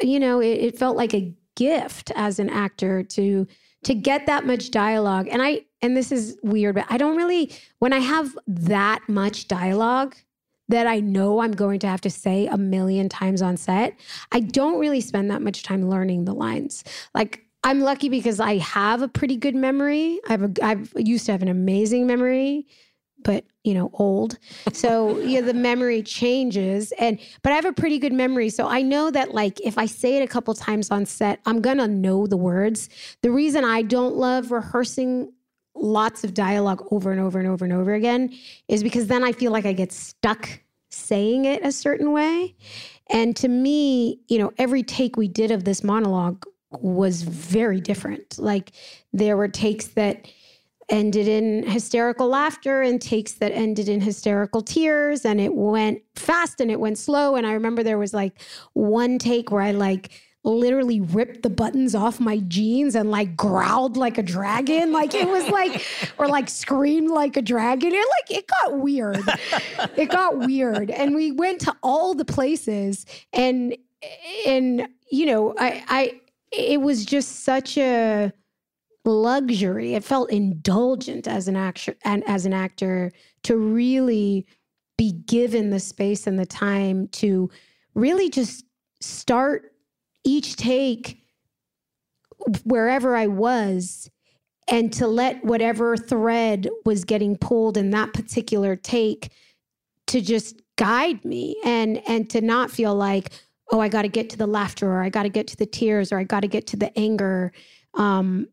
you 0.00 0.20
know, 0.20 0.40
it, 0.40 0.58
it 0.58 0.78
felt 0.78 0.96
like 0.96 1.14
a 1.14 1.34
gift 1.56 2.12
as 2.14 2.38
an 2.38 2.50
actor 2.50 3.02
to 3.02 3.46
to 3.84 3.94
get 3.94 4.26
that 4.26 4.46
much 4.46 4.70
dialogue. 4.70 5.28
And 5.30 5.42
I 5.42 5.62
and 5.82 5.96
this 5.96 6.12
is 6.12 6.38
weird, 6.42 6.76
but 6.76 6.86
I 6.88 6.96
don't 6.96 7.16
really 7.16 7.52
when 7.80 7.92
I 7.92 7.98
have 7.98 8.36
that 8.46 9.00
much 9.08 9.48
dialogue 9.48 10.16
that 10.68 10.86
I 10.86 11.00
know 11.00 11.40
I'm 11.40 11.52
going 11.52 11.78
to 11.80 11.86
have 11.86 12.00
to 12.02 12.10
say 12.10 12.46
a 12.46 12.56
million 12.56 13.08
times 13.08 13.42
on 13.42 13.56
set, 13.56 13.98
I 14.32 14.40
don't 14.40 14.80
really 14.80 15.02
spend 15.02 15.30
that 15.30 15.42
much 15.42 15.62
time 15.62 15.90
learning 15.90 16.24
the 16.24 16.32
lines. 16.32 16.84
Like 17.14 17.43
I'm 17.64 17.80
lucky 17.80 18.10
because 18.10 18.40
I 18.40 18.58
have 18.58 19.00
a 19.00 19.08
pretty 19.08 19.36
good 19.36 19.54
memory. 19.54 20.20
I've 20.28 20.42
a, 20.42 20.52
I've 20.62 20.92
used 20.96 21.24
to 21.26 21.32
have 21.32 21.40
an 21.40 21.48
amazing 21.48 22.06
memory, 22.06 22.66
but 23.22 23.44
you 23.64 23.72
know, 23.72 23.90
old. 23.94 24.38
So 24.72 25.18
yeah, 25.20 25.40
the 25.40 25.54
memory 25.54 26.02
changes, 26.02 26.92
and 26.98 27.18
but 27.42 27.52
I 27.52 27.56
have 27.56 27.64
a 27.64 27.72
pretty 27.72 27.98
good 27.98 28.12
memory. 28.12 28.50
So 28.50 28.68
I 28.68 28.82
know 28.82 29.10
that 29.10 29.32
like 29.34 29.60
if 29.62 29.78
I 29.78 29.86
say 29.86 30.18
it 30.18 30.22
a 30.22 30.28
couple 30.28 30.52
times 30.52 30.90
on 30.90 31.06
set, 31.06 31.40
I'm 31.46 31.62
gonna 31.62 31.88
know 31.88 32.26
the 32.26 32.36
words. 32.36 32.90
The 33.22 33.30
reason 33.30 33.64
I 33.64 33.80
don't 33.80 34.14
love 34.14 34.50
rehearsing 34.50 35.32
lots 35.74 36.22
of 36.22 36.34
dialogue 36.34 36.86
over 36.90 37.10
and 37.10 37.20
over 37.20 37.38
and 37.38 37.48
over 37.48 37.64
and 37.64 37.74
over 37.74 37.94
again 37.94 38.32
is 38.68 38.82
because 38.82 39.08
then 39.08 39.24
I 39.24 39.32
feel 39.32 39.50
like 39.50 39.66
I 39.66 39.72
get 39.72 39.90
stuck 39.90 40.48
saying 40.90 41.46
it 41.46 41.64
a 41.64 41.72
certain 41.72 42.12
way. 42.12 42.54
And 43.10 43.34
to 43.36 43.48
me, 43.48 44.20
you 44.28 44.38
know, 44.38 44.52
every 44.56 44.82
take 44.82 45.16
we 45.16 45.28
did 45.28 45.50
of 45.50 45.64
this 45.64 45.82
monologue 45.82 46.46
was 46.80 47.22
very 47.22 47.80
different. 47.80 48.38
Like 48.38 48.72
there 49.12 49.36
were 49.36 49.48
takes 49.48 49.88
that 49.88 50.28
ended 50.88 51.28
in 51.28 51.66
hysterical 51.66 52.28
laughter 52.28 52.82
and 52.82 53.00
takes 53.00 53.34
that 53.34 53.52
ended 53.52 53.88
in 53.88 54.00
hysterical 54.00 54.60
tears 54.60 55.24
and 55.24 55.40
it 55.40 55.54
went 55.54 56.02
fast 56.14 56.60
and 56.60 56.70
it 56.70 56.78
went 56.78 56.98
slow. 56.98 57.36
And 57.36 57.46
I 57.46 57.52
remember 57.52 57.82
there 57.82 57.98
was 57.98 58.12
like 58.12 58.40
one 58.74 59.18
take 59.18 59.50
where 59.50 59.62
I 59.62 59.72
like 59.72 60.10
literally 60.44 61.00
ripped 61.00 61.42
the 61.42 61.48
buttons 61.48 61.94
off 61.94 62.20
my 62.20 62.38
jeans 62.48 62.94
and 62.94 63.10
like 63.10 63.34
growled 63.34 63.96
like 63.96 64.18
a 64.18 64.22
dragon. 64.22 64.92
Like 64.92 65.14
it 65.14 65.26
was 65.26 65.48
like 65.48 65.82
or 66.18 66.28
like 66.28 66.50
screamed 66.50 67.10
like 67.10 67.36
a 67.36 67.42
dragon. 67.42 67.92
It 67.92 68.06
like 68.20 68.38
it 68.38 68.46
got 68.46 68.78
weird. 68.78 69.22
It 69.96 70.10
got 70.10 70.38
weird. 70.38 70.90
And 70.90 71.14
we 71.14 71.32
went 71.32 71.62
to 71.62 71.74
all 71.82 72.14
the 72.14 72.26
places 72.26 73.06
and 73.32 73.74
and 74.46 74.86
you 75.10 75.24
know 75.24 75.54
I 75.58 75.82
I 75.88 76.20
it 76.56 76.80
was 76.80 77.04
just 77.04 77.44
such 77.44 77.78
a 77.78 78.32
luxury. 79.04 79.94
It 79.94 80.04
felt 80.04 80.30
indulgent 80.30 81.28
as 81.28 81.48
an 81.48 81.56
actor 81.56 81.94
and 82.04 82.22
as 82.26 82.46
an 82.46 82.52
actor 82.52 83.12
to 83.44 83.56
really 83.56 84.46
be 84.96 85.12
given 85.12 85.70
the 85.70 85.80
space 85.80 86.26
and 86.26 86.38
the 86.38 86.46
time 86.46 87.08
to 87.08 87.50
really 87.94 88.30
just 88.30 88.64
start 89.00 89.72
each 90.24 90.56
take 90.56 91.20
wherever 92.64 93.16
I 93.16 93.26
was 93.26 94.10
and 94.68 94.92
to 94.94 95.06
let 95.06 95.44
whatever 95.44 95.96
thread 95.96 96.68
was 96.84 97.04
getting 97.04 97.36
pulled 97.36 97.76
in 97.76 97.90
that 97.90 98.14
particular 98.14 98.76
take 98.76 99.30
to 100.06 100.20
just 100.20 100.60
guide 100.76 101.24
me 101.24 101.56
and 101.64 102.02
and 102.08 102.28
to 102.30 102.40
not 102.40 102.70
feel 102.70 102.94
like 102.94 103.30
oh, 103.72 103.80
I 103.80 103.88
got 103.88 104.02
to 104.02 104.08
get 104.08 104.30
to 104.30 104.36
the 104.36 104.46
laughter 104.46 104.90
or 104.90 105.02
I 105.02 105.08
got 105.08 105.24
to 105.24 105.28
get 105.28 105.46
to 105.48 105.56
the 105.56 105.66
tears 105.66 106.12
or 106.12 106.18
I 106.18 106.24
got 106.24 106.40
to 106.40 106.48
get 106.48 106.66
to 106.68 106.76
the 106.76 106.96
anger. 106.98 107.52
Um, 107.94 108.48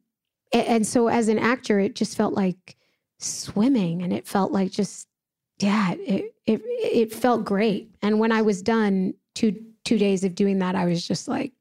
and, 0.54 0.68
and, 0.68 0.88
so 0.88 1.08
as 1.08 1.28
an 1.28 1.40
actor, 1.40 1.80
it 1.80 1.96
just 1.96 2.16
felt 2.16 2.34
like 2.34 2.78
swimming 3.20 4.02
and 4.04 4.14
it 4.14 4.28
felt 4.28 4.52
like 4.52 4.72
just, 4.72 5.08
yeah, 5.60 5.94
it, 5.94 6.34
it, 6.46 6.62
it 6.66 7.14
felt 7.14 7.44
great. 7.44 7.90
And 8.02 8.20
when 8.20 8.32
I 8.32 8.42
was 8.42 8.62
done 8.62 9.14
two, 9.36 9.60
two 9.84 9.98
days 9.98 10.24
of 10.24 10.36
doing 10.36 10.60
that, 10.60 10.76
I 10.76 10.86
was 10.86 11.06
just 11.06 11.28
like 11.28 11.52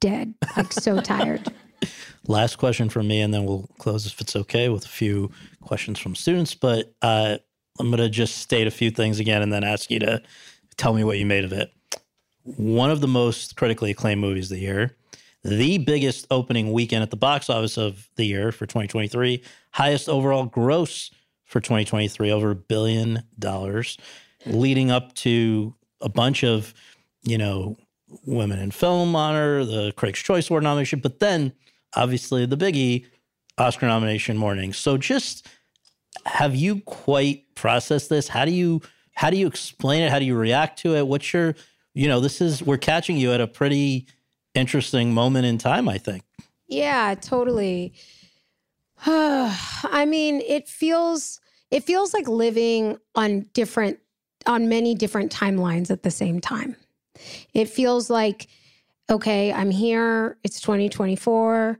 dead, 0.00 0.34
like 0.56 0.72
so 0.72 1.00
tired. 1.00 1.52
Last 2.28 2.56
question 2.56 2.88
from 2.88 3.08
me, 3.08 3.20
and 3.20 3.34
then 3.34 3.44
we'll 3.44 3.68
close 3.78 4.06
if 4.06 4.20
it's 4.20 4.36
okay 4.36 4.68
with 4.68 4.84
a 4.84 4.88
few 4.88 5.32
questions 5.60 5.98
from 5.98 6.14
students. 6.14 6.54
But 6.54 6.94
uh, 7.02 7.38
I'm 7.80 7.88
going 7.88 7.98
to 7.98 8.08
just 8.08 8.38
state 8.38 8.68
a 8.68 8.70
few 8.70 8.92
things 8.92 9.18
again 9.18 9.42
and 9.42 9.52
then 9.52 9.64
ask 9.64 9.90
you 9.90 9.98
to 10.00 10.22
tell 10.76 10.94
me 10.94 11.02
what 11.02 11.18
you 11.18 11.26
made 11.26 11.44
of 11.44 11.52
it 11.52 11.72
one 12.44 12.90
of 12.90 13.00
the 13.00 13.08
most 13.08 13.56
critically 13.56 13.90
acclaimed 13.90 14.20
movies 14.20 14.50
of 14.50 14.56
the 14.56 14.62
year, 14.62 14.96
the 15.44 15.78
biggest 15.78 16.26
opening 16.30 16.72
weekend 16.72 17.02
at 17.02 17.10
the 17.10 17.16
box 17.16 17.50
office 17.50 17.76
of 17.76 18.08
the 18.16 18.24
year 18.24 18.52
for 18.52 18.66
2023, 18.66 19.42
highest 19.72 20.08
overall 20.08 20.46
gross 20.46 21.10
for 21.44 21.60
2023, 21.60 22.30
over 22.30 22.50
a 22.50 22.54
billion 22.54 23.22
dollars, 23.38 23.98
leading 24.46 24.90
up 24.90 25.14
to 25.14 25.74
a 26.00 26.08
bunch 26.08 26.44
of, 26.44 26.74
you 27.22 27.38
know, 27.38 27.76
women 28.24 28.58
in 28.58 28.70
film 28.70 29.16
honor, 29.16 29.64
the 29.64 29.92
Critics' 29.96 30.20
Choice 30.20 30.50
Award 30.50 30.64
nomination, 30.64 31.00
but 31.00 31.20
then 31.20 31.52
obviously 31.94 32.46
the 32.46 32.56
biggie, 32.56 33.06
Oscar 33.58 33.86
nomination 33.86 34.36
morning. 34.36 34.72
So 34.72 34.96
just 34.96 35.46
have 36.26 36.54
you 36.54 36.80
quite 36.80 37.54
processed 37.54 38.08
this? 38.08 38.28
How 38.28 38.44
do 38.44 38.52
you 38.52 38.80
how 39.14 39.30
do 39.30 39.36
you 39.36 39.46
explain 39.46 40.02
it? 40.02 40.10
How 40.10 40.18
do 40.18 40.24
you 40.24 40.34
react 40.34 40.78
to 40.80 40.96
it? 40.96 41.06
What's 41.06 41.32
your 41.32 41.54
you 41.94 42.08
know, 42.08 42.20
this 42.20 42.40
is 42.40 42.62
we're 42.62 42.78
catching 42.78 43.16
you 43.16 43.32
at 43.32 43.40
a 43.40 43.46
pretty 43.46 44.06
interesting 44.54 45.12
moment 45.12 45.46
in 45.46 45.58
time, 45.58 45.88
I 45.88 45.98
think. 45.98 46.24
Yeah, 46.66 47.14
totally. 47.14 47.92
I 49.06 50.06
mean, 50.06 50.40
it 50.42 50.68
feels 50.68 51.40
it 51.70 51.84
feels 51.84 52.14
like 52.14 52.28
living 52.28 52.98
on 53.14 53.46
different 53.52 53.98
on 54.46 54.68
many 54.68 54.94
different 54.94 55.32
timelines 55.32 55.90
at 55.90 56.02
the 56.02 56.10
same 56.10 56.40
time. 56.40 56.76
It 57.54 57.68
feels 57.68 58.10
like 58.10 58.48
okay, 59.10 59.52
I'm 59.52 59.70
here, 59.70 60.38
it's 60.42 60.60
2024. 60.60 61.78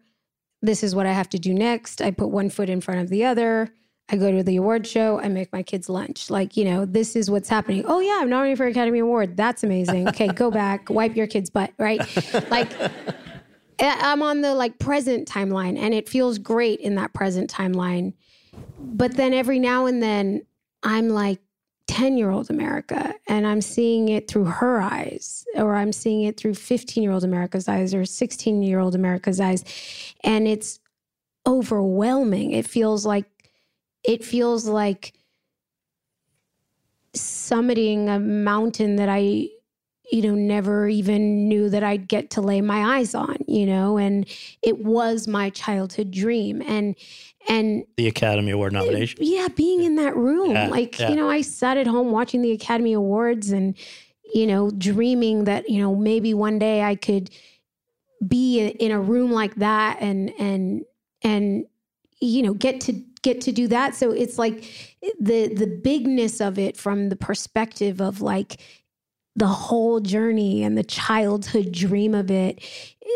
This 0.61 0.83
is 0.83 0.95
what 0.95 1.07
I 1.07 1.13
have 1.13 1.31
to 1.31 1.39
do 1.39 1.55
next. 1.55 2.03
I 2.03 2.11
put 2.11 2.29
one 2.29 2.51
foot 2.51 2.69
in 2.69 2.81
front 2.81 3.01
of 3.01 3.09
the 3.09 3.25
other. 3.25 3.73
I 4.13 4.17
go 4.17 4.31
to 4.31 4.43
the 4.43 4.57
award 4.57 4.87
show, 4.87 5.19
I 5.19 5.29
make 5.29 5.51
my 5.53 5.63
kids 5.63 5.89
lunch. 5.89 6.29
Like, 6.29 6.55
you 6.55 6.67
know, 6.67 6.85
this 6.85 7.17
is 7.17 7.31
what's 7.31 7.49
happening. 7.49 7.85
Oh 7.87 8.01
yeah, 8.01 8.19
I'm 8.21 8.29
nominated 8.29 8.59
for 8.59 8.67
Academy 8.67 8.99
Award. 8.99 9.39
That's 9.39 9.65
amazing. 9.65 10.07
Okay, 10.09 10.29
go 10.29 10.51
back, 10.63 10.91
wipe 10.91 11.17
your 11.17 11.27
kid's 11.27 11.49
butt, 11.49 11.73
right? 11.79 12.01
Like 12.51 12.71
I'm 13.81 14.23
on 14.23 14.43
the 14.43 14.55
like 14.55 14.79
present 14.79 15.27
timeline 15.27 15.79
and 15.79 15.95
it 15.95 16.11
feels 16.11 16.37
great 16.37 16.81
in 16.81 16.95
that 16.97 17.15
present 17.15 17.51
timeline. 17.51 18.13
But 18.79 19.17
then 19.17 19.33
every 19.33 19.59
now 19.59 19.87
and 19.87 20.03
then 20.03 20.43
I'm 20.83 21.09
like 21.09 21.41
10 21.87 22.19
year 22.19 22.31
old 22.31 22.51
America 22.51 23.15
and 23.29 23.47
I'm 23.47 23.63
seeing 23.63 24.11
it 24.11 24.29
through 24.29 24.45
her 24.45 24.81
eyes, 24.81 25.47
or 25.57 25.75
I'm 25.75 25.93
seeing 25.93 26.25
it 26.25 26.37
through 26.37 26.55
15 26.55 27.03
year 27.03 27.13
old 27.13 27.25
America's 27.25 27.67
eyes, 27.67 27.95
or 27.95 28.05
16 28.05 28.63
year 28.63 28.79
old 28.79 28.95
America's 28.95 29.41
eyes. 29.41 29.65
And 30.23 30.47
it's 30.47 30.81
overwhelming. 31.47 32.53
It 32.53 32.67
feels 32.67 33.05
like, 33.05 33.27
it 34.05 34.25
feels 34.25 34.67
like 34.67 35.15
summiting 37.15 38.09
a 38.09 38.19
mountain 38.19 38.97
that 38.97 39.09
I 39.09 39.49
you 40.13 40.21
know, 40.21 40.35
never 40.35 40.89
even 40.89 41.49
knew 41.49 41.71
that 41.71 41.83
I'd 41.83 42.07
get 42.07 42.29
to 42.33 42.43
lay 42.43 42.61
my 42.61 42.99
eyes 42.99 43.15
on, 43.15 43.39
you 43.49 43.65
know, 43.65 43.97
and 43.97 44.27
it 44.61 44.85
was 44.85 45.27
my 45.27 45.49
childhood 45.49 46.11
dream. 46.11 46.63
And, 46.67 46.95
and 47.49 47.85
the 47.97 48.09
Academy 48.09 48.51
Award 48.51 48.75
nomination. 48.75 49.19
Yeah, 49.23 49.49
being 49.49 49.85
in 49.85 49.97
that 49.97 50.15
room. 50.15 50.51
Yeah, 50.51 50.69
like, 50.69 50.99
yeah. 50.99 51.09
you 51.09 51.17
know, 51.17 51.31
I 51.31 51.41
sat 51.41 51.79
at 51.79 51.87
home 51.87 52.11
watching 52.11 52.43
the 52.43 52.53
Academy 52.53 52.93
Awards 52.93 53.53
and, 53.53 53.75
you 54.35 54.47
know, 54.47 54.71
dreaming 54.71 55.45
that, 55.45 55.71
you 55.71 55.81
know, 55.81 55.97
maybe 55.97 56.35
one 56.35 56.59
day 56.59 56.83
I 56.83 56.95
could 56.95 57.31
be 58.27 58.67
in 58.67 58.93
a 58.93 59.01
room 59.01 59.33
like 59.33 59.55
that 59.57 59.97
and, 60.01 60.31
and, 60.39 60.83
and, 61.23 61.65
you 62.21 62.43
know, 62.43 62.53
get 62.53 62.83
to 62.83 63.03
get 63.23 63.41
to 63.43 63.53
do 63.53 63.69
that. 63.69 63.95
So 63.95 64.11
it's 64.11 64.39
like 64.39 64.65
the 65.21 65.53
the 65.55 65.81
bigness 65.83 66.41
of 66.41 66.59
it 66.59 66.77
from 66.77 67.09
the 67.09 67.17
perspective 67.17 68.01
of 68.01 68.21
like 68.21 68.61
the 69.35 69.47
whole 69.47 70.01
journey 70.01 70.63
and 70.63 70.77
the 70.77 70.85
childhood 70.85 71.73
dream 71.73 72.15
of 72.15 72.31
it 72.31 72.63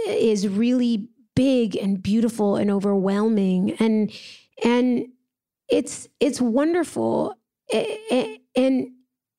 is 0.08 0.48
really 0.48 1.08
big 1.34 1.76
and 1.76 2.02
beautiful 2.02 2.56
and 2.56 2.70
overwhelming. 2.70 3.72
And 3.74 4.10
and 4.64 5.08
it's 5.68 6.08
it's 6.20 6.40
wonderful 6.40 7.34
and 7.72 8.88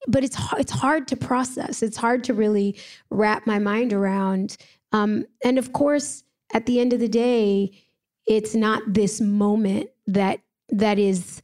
but 0.07 0.23
it's 0.23 0.37
it's 0.57 0.71
hard 0.71 1.07
to 1.07 1.17
process. 1.17 1.81
It's 1.81 1.97
hard 1.97 2.23
to 2.25 2.33
really 2.33 2.77
wrap 3.09 3.47
my 3.47 3.59
mind 3.59 3.93
around. 3.93 4.57
Um, 4.91 5.25
and 5.43 5.57
of 5.57 5.73
course 5.73 6.23
at 6.53 6.65
the 6.65 6.79
end 6.79 6.93
of 6.93 6.99
the 6.99 7.09
day 7.09 7.71
it's 8.25 8.55
not 8.55 8.81
this 8.87 9.19
moment 9.19 9.89
that 10.05 10.39
that 10.69 10.99
is 10.99 11.41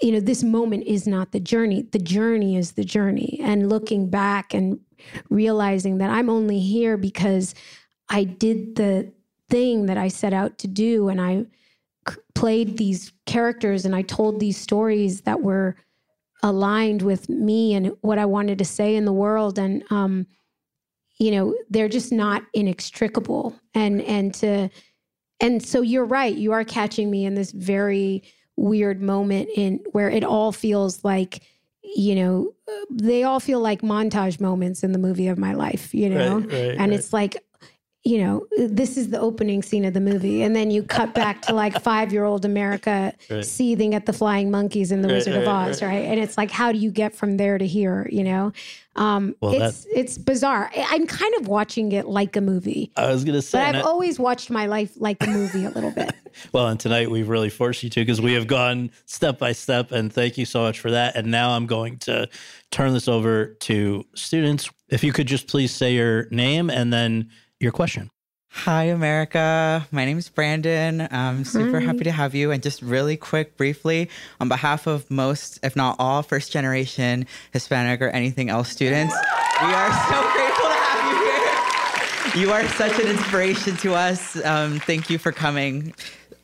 you 0.00 0.12
know, 0.12 0.20
this 0.20 0.42
moment 0.42 0.84
is 0.86 1.06
not 1.06 1.32
the 1.32 1.40
journey. 1.40 1.82
The 1.82 1.98
journey 1.98 2.56
is 2.56 2.72
the 2.72 2.84
journey. 2.84 3.38
And 3.42 3.68
looking 3.68 4.08
back 4.08 4.54
and 4.54 4.80
realizing 5.28 5.98
that 5.98 6.10
I'm 6.10 6.30
only 6.30 6.60
here 6.60 6.96
because 6.96 7.54
I 8.08 8.24
did 8.24 8.76
the 8.76 9.12
thing 9.50 9.86
that 9.86 9.98
I 9.98 10.08
set 10.08 10.32
out 10.32 10.58
to 10.58 10.68
do 10.68 11.08
and 11.08 11.20
I 11.20 11.44
played 12.34 12.78
these 12.78 13.12
characters 13.26 13.84
and 13.84 13.94
I 13.94 14.02
told 14.02 14.40
these 14.40 14.56
stories 14.56 15.22
that 15.22 15.42
were 15.42 15.76
aligned 16.42 17.02
with 17.02 17.28
me 17.28 17.74
and 17.74 17.92
what 18.00 18.18
I 18.18 18.24
wanted 18.24 18.58
to 18.58 18.64
say 18.64 18.96
in 18.96 19.04
the 19.04 19.12
world. 19.12 19.58
And, 19.58 19.84
um, 19.90 20.26
you 21.18 21.30
know, 21.30 21.54
they're 21.70 21.88
just 21.88 22.12
not 22.12 22.42
inextricable. 22.54 23.54
And, 23.74 24.02
and 24.02 24.34
to, 24.34 24.68
and 25.42 25.62
so 25.62 25.82
you're 25.82 26.06
right. 26.06 26.34
You 26.34 26.52
are 26.52 26.64
catching 26.64 27.10
me 27.10 27.26
in 27.26 27.34
this 27.34 27.50
very, 27.52 28.22
weird 28.56 29.00
moment 29.02 29.48
in 29.56 29.80
where 29.92 30.10
it 30.10 30.22
all 30.24 30.52
feels 30.52 31.02
like 31.04 31.40
you 31.82 32.14
know 32.14 32.52
they 32.90 33.22
all 33.24 33.40
feel 33.40 33.60
like 33.60 33.80
montage 33.80 34.40
moments 34.40 34.82
in 34.84 34.92
the 34.92 34.98
movie 34.98 35.26
of 35.26 35.38
my 35.38 35.54
life 35.54 35.92
you 35.94 36.08
know 36.10 36.38
Right, 36.40 36.52
right, 36.52 36.70
and 36.72 36.78
right. 36.78 36.92
it's 36.92 37.12
like 37.14 37.36
you 38.04 38.18
know 38.18 38.46
this 38.58 38.96
is 38.98 39.08
the 39.08 39.18
opening 39.18 39.62
scene 39.62 39.86
of 39.86 39.94
the 39.94 40.00
movie 40.00 40.42
and 40.42 40.54
then 40.54 40.70
you 40.70 40.82
cut 40.82 41.14
back 41.14 41.40
to 41.42 41.54
like 41.54 41.74
5-year-old 41.82 42.44
America 42.44 43.14
Right. 43.30 43.44
seething 43.44 43.94
at 43.94 44.04
the 44.04 44.12
flying 44.12 44.50
monkeys 44.50 44.92
in 44.92 45.00
the 45.00 45.08
Wizard 45.08 45.34
of 45.34 45.48
Oz 45.48 45.82
right 45.82 46.04
and 46.04 46.20
it's 46.20 46.36
like 46.36 46.50
how 46.50 46.72
do 46.72 46.78
you 46.78 46.90
get 46.90 47.14
from 47.14 47.38
there 47.38 47.56
to 47.56 47.66
here 47.66 48.06
you 48.12 48.22
know 48.22 48.52
um 48.96 49.34
Well, 49.40 49.60
it's 49.60 49.86
it's 49.94 50.18
bizarre 50.18 50.70
I'm 50.76 51.06
kind 51.06 51.34
of 51.36 51.48
watching 51.48 51.92
it 51.92 52.06
like 52.06 52.36
a 52.36 52.40
movie 52.40 52.92
I 52.96 53.10
was 53.10 53.24
going 53.24 53.34
to 53.34 53.42
say, 53.42 53.58
but 53.58 53.76
I've 53.76 53.84
always 53.84 54.18
watched 54.18 54.50
my 54.50 54.66
life 54.66 54.92
like 54.96 55.22
a 55.22 55.26
movie 55.28 55.64
a 55.64 55.70
little 55.70 55.90
bit 55.90 56.12
well, 56.52 56.68
and 56.68 56.78
tonight 56.78 57.10
we've 57.10 57.28
really 57.28 57.50
forced 57.50 57.82
you 57.82 57.90
to 57.90 58.00
because 58.00 58.20
we 58.20 58.32
have 58.34 58.46
gone 58.46 58.90
step 59.06 59.38
by 59.38 59.52
step, 59.52 59.92
and 59.92 60.12
thank 60.12 60.38
you 60.38 60.44
so 60.44 60.62
much 60.62 60.80
for 60.80 60.90
that. 60.90 61.16
And 61.16 61.30
now 61.30 61.50
I'm 61.50 61.66
going 61.66 61.98
to 61.98 62.28
turn 62.70 62.92
this 62.92 63.08
over 63.08 63.46
to 63.60 64.04
students. 64.14 64.70
If 64.88 65.04
you 65.04 65.12
could 65.12 65.26
just 65.26 65.48
please 65.48 65.72
say 65.72 65.94
your 65.94 66.28
name 66.30 66.70
and 66.70 66.92
then 66.92 67.30
your 67.60 67.72
question. 67.72 68.10
Hi, 68.54 68.84
America. 68.84 69.88
My 69.90 70.04
name 70.04 70.18
is 70.18 70.28
Brandon. 70.28 71.08
I'm 71.10 71.44
super 71.44 71.80
Hi. 71.80 71.86
happy 71.86 72.04
to 72.04 72.12
have 72.12 72.34
you. 72.34 72.50
And 72.52 72.62
just 72.62 72.80
really 72.82 73.16
quick, 73.16 73.56
briefly, 73.56 74.08
on 74.40 74.48
behalf 74.48 74.86
of 74.86 75.10
most, 75.10 75.58
if 75.62 75.74
not 75.74 75.96
all, 75.98 76.22
first 76.22 76.52
generation 76.52 77.26
Hispanic 77.52 78.00
or 78.02 78.08
anything 78.10 78.50
else 78.50 78.68
students, 78.68 79.14
we 79.62 79.72
are 79.72 79.90
so 79.90 80.32
grateful 80.32 80.68
to 80.68 80.76
have 80.76 82.34
you 82.34 82.40
here. 82.40 82.46
You 82.46 82.52
are 82.52 82.68
such 82.68 83.00
an 83.00 83.08
inspiration 83.08 83.76
to 83.78 83.94
us. 83.94 84.36
Um, 84.44 84.78
thank 84.80 85.10
you 85.10 85.18
for 85.18 85.32
coming. 85.32 85.94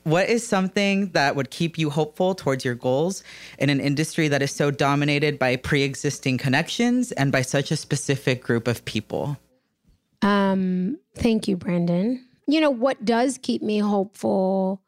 What 0.02 0.28
is 0.28 0.44
something 0.44 1.10
that 1.10 1.36
would 1.36 1.50
keep 1.50 1.78
you 1.78 1.90
hopeful 1.90 2.34
towards 2.34 2.64
your 2.64 2.74
goals 2.74 3.22
in 3.58 3.68
an 3.68 3.80
industry 3.80 4.26
that 4.28 4.40
is 4.42 4.50
so 4.50 4.70
dominated 4.70 5.38
by 5.38 5.56
pre 5.56 5.82
existing 5.82 6.38
connections 6.38 7.12
and 7.12 7.30
by 7.30 7.42
such 7.42 7.70
a 7.70 7.76
specific 7.76 8.42
group 8.42 8.66
of 8.66 8.84
people? 8.86 9.36
Um, 10.22 10.98
thank 11.16 11.48
you, 11.48 11.56
Brandon. 11.56 12.24
You 12.46 12.60
know, 12.60 12.70
what 12.70 13.04
does 13.04 13.38
keep 13.40 13.62
me 13.62 13.78
hopeful 13.78 14.82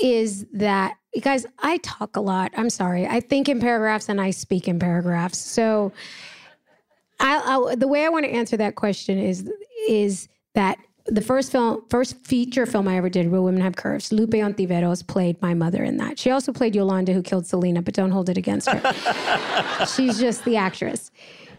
is 0.00 0.46
that, 0.52 0.96
guys, 1.20 1.46
I 1.60 1.78
talk 1.78 2.16
a 2.16 2.20
lot. 2.20 2.52
I'm 2.56 2.70
sorry. 2.70 3.06
I 3.06 3.20
think 3.20 3.48
in 3.48 3.60
paragraphs 3.60 4.08
and 4.08 4.20
I 4.20 4.30
speak 4.30 4.66
in 4.66 4.78
paragraphs. 4.78 5.38
So, 5.38 5.92
I, 7.20 7.36
I 7.36 7.74
the 7.76 7.86
way 7.86 8.04
I 8.04 8.08
want 8.08 8.24
to 8.24 8.30
answer 8.30 8.56
that 8.56 8.74
question 8.74 9.18
is 9.18 9.48
is 9.88 10.28
that 10.54 10.78
the 11.06 11.20
first 11.20 11.52
film, 11.52 11.82
first 11.90 12.16
feature 12.16 12.64
film 12.66 12.88
I 12.88 12.96
ever 12.96 13.10
did, 13.10 13.26
Real 13.26 13.44
Women 13.44 13.60
Have 13.60 13.76
Curves. 13.76 14.12
Lupe 14.12 14.30
Ontiveros 14.30 15.06
played 15.06 15.40
my 15.42 15.52
mother 15.52 15.84
in 15.84 15.98
that. 15.98 16.18
She 16.18 16.30
also 16.30 16.52
played 16.52 16.74
Yolanda, 16.74 17.12
who 17.12 17.22
killed 17.22 17.46
Selena, 17.46 17.82
but 17.82 17.94
don't 17.94 18.10
hold 18.10 18.30
it 18.30 18.38
against 18.38 18.70
her. 18.70 19.86
She's 19.94 20.18
just 20.18 20.44
the 20.44 20.56
actress. 20.56 21.10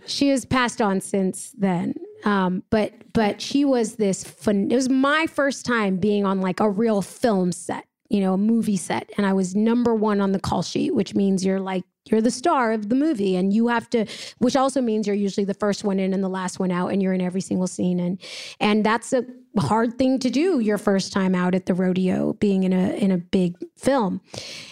She 0.08 0.30
has 0.30 0.46
passed 0.46 0.82
on 0.82 1.00
since 1.00 1.54
then. 1.58 1.96
Um, 2.26 2.64
but 2.72 2.92
but 3.14 3.40
she 3.40 3.64
was 3.64 3.96
this 3.96 4.24
fun. 4.24 4.72
It 4.72 4.76
was 4.76 4.90
my 4.90 5.28
first 5.28 5.66
time 5.66 5.98
being 5.98 6.26
on 6.26 6.42
like 6.42 6.60
a 6.60 6.70
real 6.70 7.02
film 7.02 7.52
set, 7.52 7.86
you 8.10 8.20
know, 8.20 8.34
a 8.34 8.38
movie 8.38 8.78
set, 8.78 9.10
and 9.16 9.26
I 9.26 9.34
was 9.34 9.56
number 9.56 9.94
one 9.94 10.20
on 10.20 10.32
the 10.32 10.40
call 10.40 10.64
sheet, 10.64 10.94
which 10.94 11.16
means 11.16 11.46
you're 11.46 11.60
like 11.60 11.84
you're 12.10 12.22
the 12.22 12.32
star 12.32 12.72
of 12.72 12.90
the 12.90 12.96
movie, 12.96 13.36
and 13.36 13.54
you 13.54 13.68
have 13.68 13.90
to, 13.92 14.06
which 14.40 14.56
also 14.56 14.82
means 14.82 15.08
you're 15.08 15.16
usually 15.16 15.46
the 15.46 15.56
first 15.56 15.84
one 15.84 16.00
in 16.00 16.14
and 16.14 16.24
the 16.24 16.30
last 16.30 16.60
one 16.60 16.72
out, 16.72 16.92
and 16.92 17.02
you're 17.02 17.14
in 17.14 17.22
every 17.22 17.42
single 17.42 17.68
scene, 17.68 18.00
and 18.00 18.20
and 18.60 18.84
that's 18.84 19.14
a 19.14 19.24
hard 19.60 19.98
thing 19.98 20.20
to 20.20 20.30
do 20.30 20.60
your 20.60 20.78
first 20.78 21.14
time 21.14 21.34
out 21.34 21.56
at 21.56 21.68
the 21.68 21.74
rodeo, 21.74 22.34
being 22.34 22.64
in 22.64 22.74
a 22.74 22.96
in 22.96 23.12
a 23.12 23.18
big 23.18 23.56
film, 23.78 24.20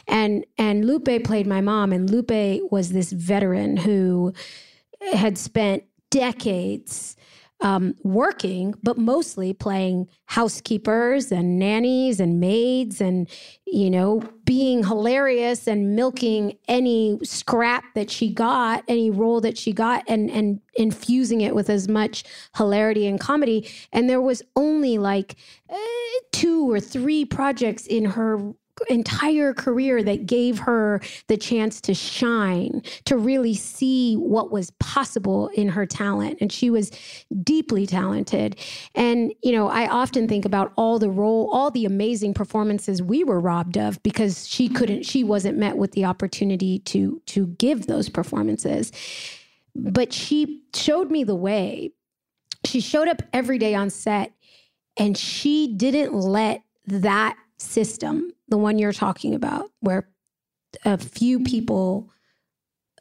and 0.07 0.43
and 0.57 0.85
Lupe 0.85 1.23
played 1.23 1.45
my 1.45 1.61
mom, 1.61 1.93
and 1.93 2.09
Lupe 2.09 2.61
was 2.71 2.91
this 2.91 3.11
veteran 3.11 3.77
who 3.77 4.34
had 5.13 5.38
spent 5.38 5.84
decades 6.09 7.15
um, 7.61 7.95
working, 8.03 8.73
but 8.84 8.97
mostly 8.97 9.53
playing 9.53 10.07
housekeepers 10.25 11.31
and 11.31 11.57
nannies 11.57 12.19
and 12.19 12.39
maids 12.39 12.99
and, 12.99 13.30
you 13.65 13.89
know, 13.89 14.21
being 14.43 14.84
hilarious 14.84 15.67
and 15.67 15.95
milking 15.95 16.57
any 16.67 17.17
scrap 17.23 17.85
that 17.95 18.11
she 18.11 18.34
got, 18.34 18.84
any 18.88 19.09
role 19.09 19.39
that 19.41 19.57
she 19.57 19.71
got, 19.71 20.03
and, 20.07 20.30
and 20.30 20.59
infusing 20.75 21.41
it 21.41 21.55
with 21.55 21.69
as 21.69 21.88
much 21.88 22.23
hilarity 22.57 23.07
and 23.07 23.19
comedy. 23.19 23.69
And 23.93 24.09
there 24.09 24.21
was 24.21 24.41
only 24.55 24.97
like 24.97 25.35
uh, 25.69 25.77
two 26.31 26.69
or 26.69 26.80
three 26.80 27.23
projects 27.23 27.88
in 27.88 28.05
her 28.05 28.53
entire 28.89 29.53
career 29.53 30.03
that 30.03 30.25
gave 30.25 30.59
her 30.59 31.01
the 31.27 31.37
chance 31.37 31.79
to 31.81 31.93
shine, 31.93 32.81
to 33.05 33.17
really 33.17 33.53
see 33.53 34.15
what 34.15 34.51
was 34.51 34.71
possible 34.79 35.47
in 35.49 35.69
her 35.69 35.85
talent. 35.85 36.37
And 36.41 36.51
she 36.51 36.69
was 36.69 36.91
deeply 37.43 37.85
talented. 37.85 38.57
And, 38.95 39.33
you 39.43 39.51
know, 39.51 39.67
I 39.67 39.87
often 39.87 40.27
think 40.27 40.45
about 40.45 40.73
all 40.75 40.99
the 40.99 41.09
role, 41.09 41.49
all 41.51 41.71
the 41.71 41.85
amazing 41.85 42.33
performances 42.33 43.01
we 43.01 43.23
were 43.23 43.39
robbed 43.39 43.77
of 43.77 44.01
because 44.03 44.47
she 44.47 44.69
couldn't, 44.69 45.03
she 45.03 45.23
wasn't 45.23 45.57
met 45.57 45.77
with 45.77 45.91
the 45.91 46.05
opportunity 46.05 46.79
to 46.79 47.21
to 47.27 47.47
give 47.47 47.87
those 47.87 48.09
performances. 48.09 48.91
But 49.75 50.13
she 50.13 50.63
showed 50.75 51.09
me 51.09 51.23
the 51.23 51.35
way. 51.35 51.91
She 52.65 52.79
showed 52.79 53.07
up 53.07 53.21
every 53.33 53.57
day 53.57 53.75
on 53.75 53.89
set 53.89 54.33
and 54.97 55.17
she 55.17 55.73
didn't 55.75 56.13
let 56.13 56.63
that 56.85 57.37
system, 57.64 58.31
the 58.48 58.57
one 58.57 58.77
you're 58.77 58.94
talking 58.94 59.34
about, 59.34 59.69
where 59.80 60.10
a 60.85 60.98
few 60.98 61.40
mm-hmm. 61.40 61.45
people, 61.45 62.11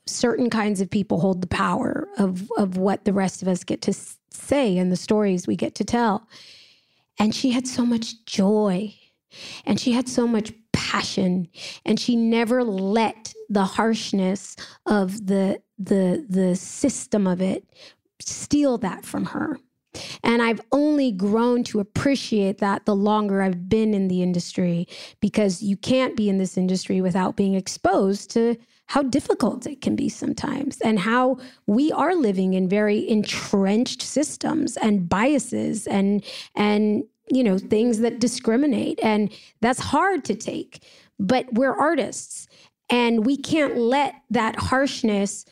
certain 0.06 0.50
kinds 0.50 0.80
of 0.80 0.90
people 0.90 1.20
hold 1.20 1.40
the 1.40 1.46
power 1.46 2.08
of, 2.18 2.50
of 2.56 2.76
what 2.76 3.04
the 3.04 3.12
rest 3.12 3.42
of 3.42 3.48
us 3.48 3.64
get 3.64 3.82
to 3.82 3.94
say 4.30 4.76
and 4.78 4.90
the 4.90 4.96
stories 4.96 5.46
we 5.46 5.56
get 5.56 5.74
to 5.76 5.84
tell. 5.84 6.28
And 7.18 7.34
she 7.34 7.50
had 7.50 7.66
so 7.66 7.84
much 7.84 8.24
joy 8.24 8.94
and 9.64 9.80
she 9.80 9.92
had 9.92 10.08
so 10.08 10.26
much 10.26 10.52
passion 10.72 11.48
and 11.84 11.98
she 11.98 12.16
never 12.16 12.64
let 12.64 13.32
the 13.48 13.64
harshness 13.64 14.56
of 14.86 15.26
the 15.26 15.60
the 15.78 16.24
the 16.28 16.56
system 16.56 17.26
of 17.26 17.40
it 17.40 17.64
steal 18.20 18.78
that 18.78 19.04
from 19.04 19.26
her 19.26 19.58
and 20.22 20.42
I've 20.42 20.60
only 20.72 21.12
grown 21.12 21.64
to 21.64 21.80
appreciate 21.80 22.58
that 22.58 22.86
the 22.86 22.94
longer 22.94 23.42
I've 23.42 23.68
been 23.68 23.94
in 23.94 24.08
the 24.08 24.22
industry 24.22 24.88
because 25.20 25.62
you 25.62 25.76
can't 25.76 26.16
be 26.16 26.28
in 26.28 26.38
this 26.38 26.56
industry 26.56 27.00
without 27.00 27.36
being 27.36 27.54
exposed 27.54 28.30
to 28.30 28.56
how 28.86 29.02
difficult 29.02 29.66
it 29.66 29.80
can 29.80 29.96
be 29.96 30.08
sometimes 30.08 30.80
and 30.80 30.98
how 30.98 31.38
we 31.66 31.92
are 31.92 32.14
living 32.14 32.54
in 32.54 32.68
very 32.68 33.08
entrenched 33.08 34.02
systems 34.02 34.76
and 34.76 35.08
biases 35.08 35.86
and 35.86 36.24
and 36.54 37.04
you 37.30 37.44
know 37.44 37.58
things 37.58 38.00
that 38.00 38.18
discriminate. 38.18 38.98
And 39.02 39.32
that's 39.60 39.80
hard 39.80 40.24
to 40.24 40.34
take 40.34 40.84
but 41.22 41.46
we're 41.54 41.74
artists 41.74 42.48
and 42.90 43.24
we 43.24 43.36
can't 43.36 43.76
let 43.76 44.14
that 44.30 44.56
harshness 44.56 45.46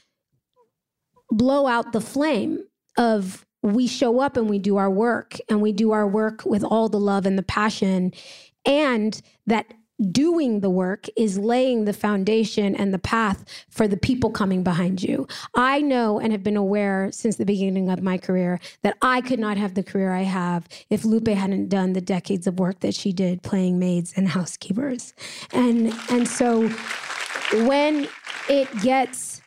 blow 1.31 1.67
out 1.67 1.93
the 1.93 2.01
flame 2.01 2.65
of 2.99 3.47
we 3.63 3.87
show 3.87 4.21
up 4.21 4.37
and 4.37 4.49
we 4.49 4.59
do 4.59 4.77
our 4.77 4.91
work 4.91 5.37
and 5.49 5.61
we 5.61 5.73
do 5.73 5.93
our 5.93 6.07
work 6.07 6.45
with 6.45 6.65
all 6.65 6.89
the 6.89 7.01
love 7.01 7.27
and 7.27 7.39
the 7.39 7.43
passion 7.43 8.13
and 8.67 9.21
that 9.47 9.67
doing 10.11 10.61
the 10.61 10.71
work 10.71 11.07
is 11.17 11.39
laying 11.39 11.85
the 11.85 11.93
foundation 11.93 12.75
and 12.75 12.95
the 12.95 12.99
path 12.99 13.45
for 13.69 13.87
the 13.87 13.97
people 13.97 14.31
coming 14.31 14.63
behind 14.63 15.03
you. 15.03 15.27
I 15.55 15.83
know 15.83 16.19
and 16.19 16.33
have 16.33 16.43
been 16.43 16.57
aware 16.57 17.11
since 17.13 17.37
the 17.37 17.45
beginning 17.45 17.91
of 17.91 18.03
my 18.03 18.17
career 18.17 18.61
that 18.83 18.97
I 19.03 19.21
could 19.21 19.39
not 19.39 19.59
have 19.59 19.75
the 19.75 19.83
career 19.83 20.13
I 20.13 20.23
have 20.23 20.67
if 20.89 21.05
Lupe 21.05 21.29
hadn't 21.29 21.69
done 21.69 21.93
the 21.93 22.01
decades 22.01 22.47
of 22.47 22.59
work 22.59 22.81
that 22.81 22.95
she 22.95 23.13
did 23.13 23.43
playing 23.43 23.79
maids 23.79 24.15
and 24.17 24.29
housekeepers. 24.29 25.13
And 25.53 25.93
and 26.09 26.27
so 26.27 26.69
when 27.67 28.09
it 28.49 28.69
gets 28.81 29.43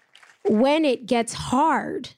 when 0.46 0.86
it 0.86 1.06
gets 1.06 1.34
hard, 1.34 2.10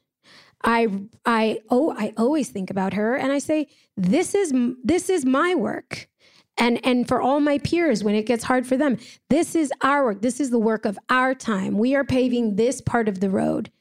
I 0.65 0.87
I 1.25 1.59
oh 1.69 1.95
I 1.97 2.13
always 2.17 2.49
think 2.49 2.69
about 2.69 2.93
her 2.93 3.15
and 3.15 3.31
I 3.31 3.37
say 3.37 3.69
this 3.95 4.35
is 4.35 4.53
this 4.83 5.09
is 5.09 5.25
my 5.25 5.55
work. 5.55 6.09
And 6.57 6.83
and 6.85 7.07
for 7.07 7.21
all 7.21 7.39
my 7.39 7.59
peers 7.59 8.03
when 8.03 8.15
it 8.15 8.25
gets 8.25 8.43
hard 8.43 8.65
for 8.65 8.75
them, 8.75 8.97
this 9.29 9.55
is 9.55 9.71
our 9.81 10.05
work. 10.05 10.21
This 10.21 10.39
is 10.39 10.49
the 10.49 10.59
work 10.59 10.85
of 10.85 10.97
our 11.09 11.35
time. 11.35 11.77
We 11.77 11.95
are 11.95 12.03
paving 12.03 12.55
this 12.55 12.81
part 12.81 13.07
of 13.07 13.19
the 13.19 13.29
road 13.29 13.71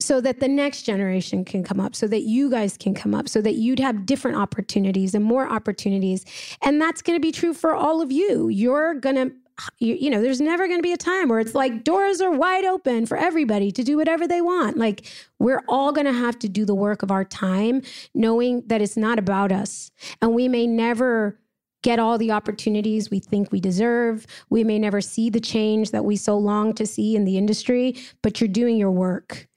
so 0.00 0.20
that 0.20 0.38
the 0.38 0.46
next 0.46 0.82
generation 0.82 1.44
can 1.44 1.64
come 1.64 1.80
up, 1.80 1.96
so 1.96 2.06
that 2.06 2.22
you 2.22 2.48
guys 2.50 2.76
can 2.76 2.94
come 2.94 3.14
up, 3.14 3.28
so 3.28 3.40
that 3.40 3.54
you'd 3.54 3.80
have 3.80 4.06
different 4.06 4.36
opportunities 4.36 5.12
and 5.12 5.24
more 5.24 5.50
opportunities. 5.50 6.24
And 6.62 6.80
that's 6.80 7.02
going 7.02 7.16
to 7.16 7.20
be 7.20 7.32
true 7.32 7.52
for 7.52 7.74
all 7.74 8.00
of 8.00 8.12
you. 8.12 8.48
You're 8.48 8.94
going 8.94 9.16
to 9.16 9.32
you, 9.78 9.94
you 9.94 10.10
know, 10.10 10.20
there's 10.20 10.40
never 10.40 10.66
going 10.66 10.78
to 10.78 10.82
be 10.82 10.92
a 10.92 10.96
time 10.96 11.28
where 11.28 11.40
it's 11.40 11.54
like 11.54 11.84
doors 11.84 12.20
are 12.20 12.30
wide 12.30 12.64
open 12.64 13.06
for 13.06 13.16
everybody 13.16 13.70
to 13.72 13.82
do 13.82 13.96
whatever 13.96 14.26
they 14.26 14.40
want. 14.40 14.76
Like 14.76 15.06
we're 15.38 15.62
all 15.68 15.92
going 15.92 16.06
to 16.06 16.12
have 16.12 16.38
to 16.40 16.48
do 16.48 16.64
the 16.64 16.74
work 16.74 17.02
of 17.02 17.10
our 17.10 17.24
time, 17.24 17.82
knowing 18.14 18.62
that 18.66 18.80
it's 18.82 18.96
not 18.96 19.18
about 19.18 19.52
us. 19.52 19.90
And 20.22 20.34
we 20.34 20.48
may 20.48 20.66
never 20.66 21.38
get 21.82 21.98
all 21.98 22.18
the 22.18 22.32
opportunities 22.32 23.10
we 23.10 23.20
think 23.20 23.52
we 23.52 23.60
deserve. 23.60 24.26
We 24.50 24.64
may 24.64 24.78
never 24.78 25.00
see 25.00 25.30
the 25.30 25.40
change 25.40 25.90
that 25.92 26.04
we 26.04 26.16
so 26.16 26.36
long 26.36 26.74
to 26.74 26.86
see 26.86 27.14
in 27.14 27.24
the 27.24 27.38
industry, 27.38 27.96
but 28.22 28.40
you're 28.40 28.48
doing 28.48 28.76
your 28.76 28.90
work. 28.90 29.48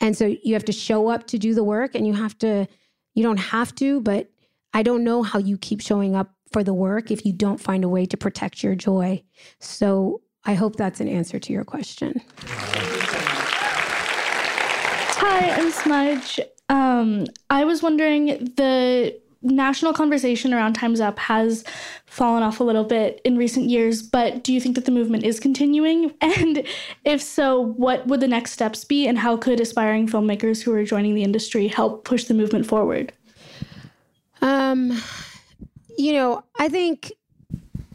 And 0.00 0.16
so 0.16 0.34
you 0.42 0.54
have 0.54 0.64
to 0.66 0.72
show 0.72 1.08
up 1.08 1.26
to 1.28 1.38
do 1.38 1.54
the 1.54 1.64
work 1.64 1.94
and 1.94 2.06
you 2.06 2.14
have 2.14 2.36
to, 2.38 2.66
you 3.14 3.22
don't 3.22 3.38
have 3.38 3.74
to, 3.76 4.00
but 4.00 4.30
I 4.72 4.82
don't 4.82 5.04
know 5.04 5.22
how 5.22 5.38
you 5.38 5.58
keep 5.58 5.80
showing 5.80 6.14
up 6.14 6.34
for 6.52 6.64
the 6.64 6.74
work 6.74 7.10
if 7.10 7.24
you 7.24 7.32
don't 7.32 7.60
find 7.60 7.84
a 7.84 7.88
way 7.88 8.06
to 8.06 8.16
protect 8.16 8.62
your 8.62 8.74
joy. 8.74 9.22
So 9.60 10.20
I 10.44 10.54
hope 10.54 10.76
that's 10.76 11.00
an 11.00 11.08
answer 11.08 11.38
to 11.38 11.52
your 11.52 11.64
question. 11.64 12.20
Hi, 15.22 15.50
I'm 15.50 15.70
Smudge. 15.70 16.40
Um, 16.68 17.26
I 17.50 17.64
was 17.64 17.82
wondering 17.82 18.52
the 18.56 19.18
national 19.42 19.92
conversation 19.92 20.52
around 20.52 20.74
Time's 20.74 21.00
Up 21.00 21.18
has 21.18 21.64
fallen 22.06 22.42
off 22.42 22.60
a 22.60 22.64
little 22.64 22.84
bit 22.84 23.20
in 23.24 23.36
recent 23.36 23.68
years, 23.68 24.02
but 24.02 24.44
do 24.44 24.52
you 24.52 24.60
think 24.60 24.74
that 24.74 24.84
the 24.84 24.92
movement 24.92 25.24
is 25.24 25.40
continuing? 25.40 26.12
And 26.22 26.64
if 27.04 27.20
so, 27.22 27.60
what 27.60 28.06
would 28.06 28.20
the 28.20 28.28
next 28.28 28.52
steps 28.52 28.84
be, 28.84 29.06
and 29.06 29.18
how 29.18 29.36
could 29.36 29.60
aspiring 29.60 30.08
filmmakers 30.08 30.62
who 30.62 30.72
are 30.72 30.84
joining 30.84 31.14
the 31.14 31.22
industry 31.22 31.68
help 31.68 32.04
push 32.04 32.24
the 32.24 32.34
movement 32.34 32.66
forward? 32.66 33.12
Um, 34.42 35.00
you 36.00 36.14
know, 36.14 36.42
I 36.58 36.68
think 36.68 37.12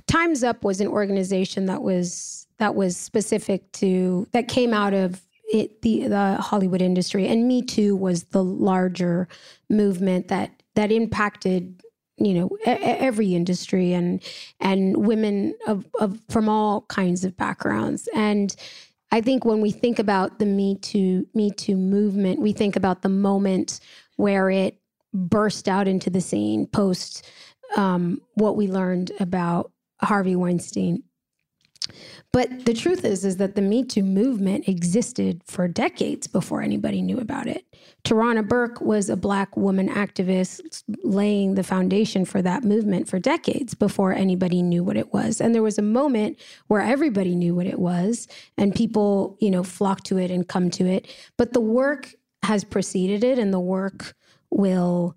Times 0.08 0.44
Up 0.44 0.64
was 0.64 0.80
an 0.80 0.88
organization 0.88 1.66
that 1.66 1.82
was 1.82 2.48
that 2.58 2.76
was 2.76 2.96
specific 2.96 3.72
to 3.74 4.28
that 4.32 4.48
came 4.48 4.74
out 4.74 4.94
of 4.94 5.22
it, 5.52 5.82
the 5.82 6.08
the 6.08 6.36
Hollywood 6.36 6.82
industry, 6.82 7.28
and 7.28 7.48
Me 7.48 7.62
Too 7.62 7.96
was 7.96 8.26
the 8.26 8.44
larger 8.44 9.28
movement 9.70 10.28
that 10.28 10.64
that 10.76 10.92
impacted 10.92 11.82
you 12.18 12.34
know 12.34 12.50
every 12.66 13.34
industry 13.34 13.94
and 13.94 14.22
and 14.60 15.06
women 15.06 15.56
of, 15.68 15.86
of 16.00 16.20
from 16.30 16.48
all 16.48 16.82
kinds 16.82 17.26
of 17.26 17.36
backgrounds. 17.36 18.08
And 18.16 18.56
I 19.12 19.22
think 19.22 19.46
when 19.46 19.62
we 19.62 19.72
think 19.72 20.00
about 20.00 20.40
the 20.40 20.46
Me 20.46 20.78
Too 20.78 21.28
Me 21.34 21.52
Too 21.52 21.76
movement, 21.76 22.40
we 22.40 22.54
think 22.54 22.76
about 22.76 23.02
the 23.02 23.10
moment 23.10 23.80
where 24.18 24.50
it 24.50 24.80
burst 25.14 25.68
out 25.68 25.88
into 25.88 26.10
the 26.10 26.22
scene 26.22 26.68
post 26.68 27.26
um, 27.76 28.22
what 28.36 28.56
we 28.56 28.68
learned 28.68 29.12
about 29.20 29.72
Harvey 30.02 30.36
Weinstein. 30.36 31.04
But 32.32 32.66
the 32.66 32.74
truth 32.74 33.06
is, 33.06 33.24
is 33.24 33.38
that 33.38 33.56
the 33.56 33.62
Me 33.62 33.84
Too 33.84 34.04
movement 34.04 34.68
existed 34.68 35.42
for 35.46 35.68
decades 35.68 36.28
before 36.28 36.62
anybody 36.62 37.02
knew 37.02 37.20
about 37.20 37.48
it. 37.48 37.66
Tarana 38.04 38.48
Burke 38.48 38.82
was 38.82 39.10
a 39.10 39.16
black 39.16 39.56
woman 39.56 39.88
activist 39.88 40.84
laying 41.04 41.56
the 41.56 41.64
foundation 41.64 42.26
for 42.26 42.42
that 42.42 42.64
movement 42.64 43.08
for 43.08 43.20
decades 43.20 43.74
before 43.74 44.14
anybody 44.14 44.62
knew 44.62 44.84
what 44.84 44.98
it 44.98 45.14
was. 45.14 45.40
And 45.40 45.56
there 45.56 45.64
was 45.64 45.78
a 45.78 45.84
moment 45.84 46.38
where 46.68 46.82
everybody 46.82 47.36
knew 47.36 47.56
what 47.56 47.68
it 47.68 47.80
was 47.80 48.28
and 48.58 48.76
people, 48.76 49.38
you 49.40 49.52
know, 49.52 49.64
flocked 49.64 50.06
to 50.08 50.18
it 50.18 50.32
and 50.32 50.48
come 50.48 50.70
to 50.72 50.86
it. 50.86 51.08
But 51.38 51.54
the 51.54 51.62
work 51.62 52.16
has 52.44 52.64
preceded 52.64 53.24
it 53.24 53.40
and 53.40 53.54
the 53.54 53.60
work 53.60 54.14
will 54.50 55.16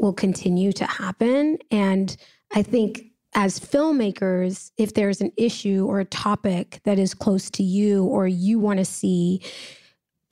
will 0.00 0.12
continue 0.12 0.72
to 0.72 0.84
happen. 0.84 1.58
And 1.70 2.16
I 2.54 2.62
think 2.62 3.06
as 3.34 3.60
filmmakers, 3.60 4.70
if 4.78 4.94
there's 4.94 5.20
an 5.20 5.32
issue 5.36 5.84
or 5.86 6.00
a 6.00 6.04
topic 6.04 6.80
that 6.84 6.98
is 6.98 7.14
close 7.14 7.50
to 7.50 7.62
you 7.62 8.04
or 8.04 8.26
you 8.26 8.58
want 8.58 8.78
to 8.78 8.84
see 8.84 9.42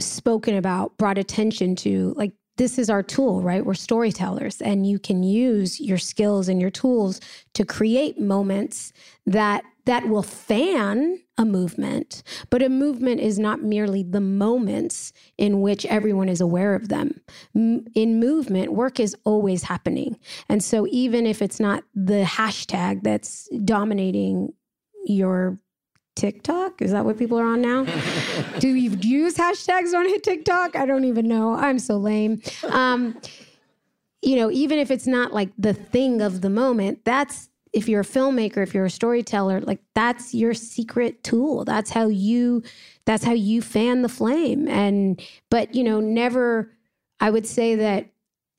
spoken 0.00 0.56
about, 0.56 0.96
brought 0.96 1.18
attention 1.18 1.76
to, 1.76 2.14
like 2.16 2.32
this 2.56 2.78
is 2.78 2.88
our 2.88 3.02
tool, 3.02 3.42
right? 3.42 3.64
We're 3.64 3.74
storytellers, 3.74 4.60
and 4.60 4.86
you 4.86 4.98
can 4.98 5.22
use 5.22 5.80
your 5.80 5.98
skills 5.98 6.48
and 6.48 6.60
your 6.60 6.70
tools 6.70 7.20
to 7.54 7.64
create 7.64 8.20
moments 8.20 8.92
that 9.26 9.64
that 9.86 10.08
will 10.08 10.22
fan 10.22 11.20
a 11.36 11.44
movement. 11.44 12.22
But 12.48 12.62
a 12.62 12.68
movement 12.68 13.20
is 13.20 13.38
not 13.38 13.62
merely 13.62 14.02
the 14.02 14.20
moments 14.20 15.12
in 15.36 15.60
which 15.60 15.84
everyone 15.86 16.28
is 16.28 16.40
aware 16.40 16.74
of 16.74 16.88
them. 16.88 17.20
in 17.54 18.20
movement, 18.20 18.72
work 18.72 19.00
is 19.00 19.16
always 19.24 19.64
happening. 19.64 20.18
And 20.48 20.62
so 20.62 20.86
even 20.90 21.26
if 21.26 21.42
it's 21.42 21.60
not 21.60 21.84
the 21.94 22.24
hashtag 22.24 23.02
that's 23.02 23.48
dominating 23.64 24.52
your 25.06 25.58
TikTok? 26.14 26.80
Is 26.80 26.92
that 26.92 27.04
what 27.04 27.18
people 27.18 27.38
are 27.38 27.46
on 27.46 27.60
now? 27.60 27.84
Do 28.58 28.68
you 28.68 28.90
use 29.00 29.36
hashtags 29.36 29.92
on 29.94 30.20
TikTok? 30.22 30.76
I 30.76 30.86
don't 30.86 31.04
even 31.04 31.26
know. 31.26 31.54
I'm 31.54 31.78
so 31.78 31.96
lame. 31.96 32.40
Um, 32.68 33.20
you 34.22 34.36
know, 34.36 34.50
even 34.50 34.78
if 34.78 34.90
it's 34.90 35.06
not 35.06 35.32
like 35.32 35.50
the 35.58 35.74
thing 35.74 36.22
of 36.22 36.40
the 36.40 36.50
moment, 36.50 37.04
that's 37.04 37.48
if 37.74 37.88
you're 37.88 38.02
a 38.02 38.04
filmmaker, 38.04 38.58
if 38.58 38.72
you're 38.72 38.84
a 38.84 38.90
storyteller, 38.90 39.60
like 39.60 39.80
that's 39.94 40.32
your 40.32 40.54
secret 40.54 41.24
tool. 41.24 41.64
That's 41.64 41.90
how 41.90 42.06
you 42.06 42.62
that's 43.04 43.24
how 43.24 43.32
you 43.32 43.60
fan 43.60 44.02
the 44.02 44.08
flame. 44.08 44.68
And 44.68 45.20
but 45.50 45.74
you 45.74 45.82
know, 45.82 46.00
never 46.00 46.70
I 47.20 47.30
would 47.30 47.46
say 47.46 47.74
that 47.74 48.06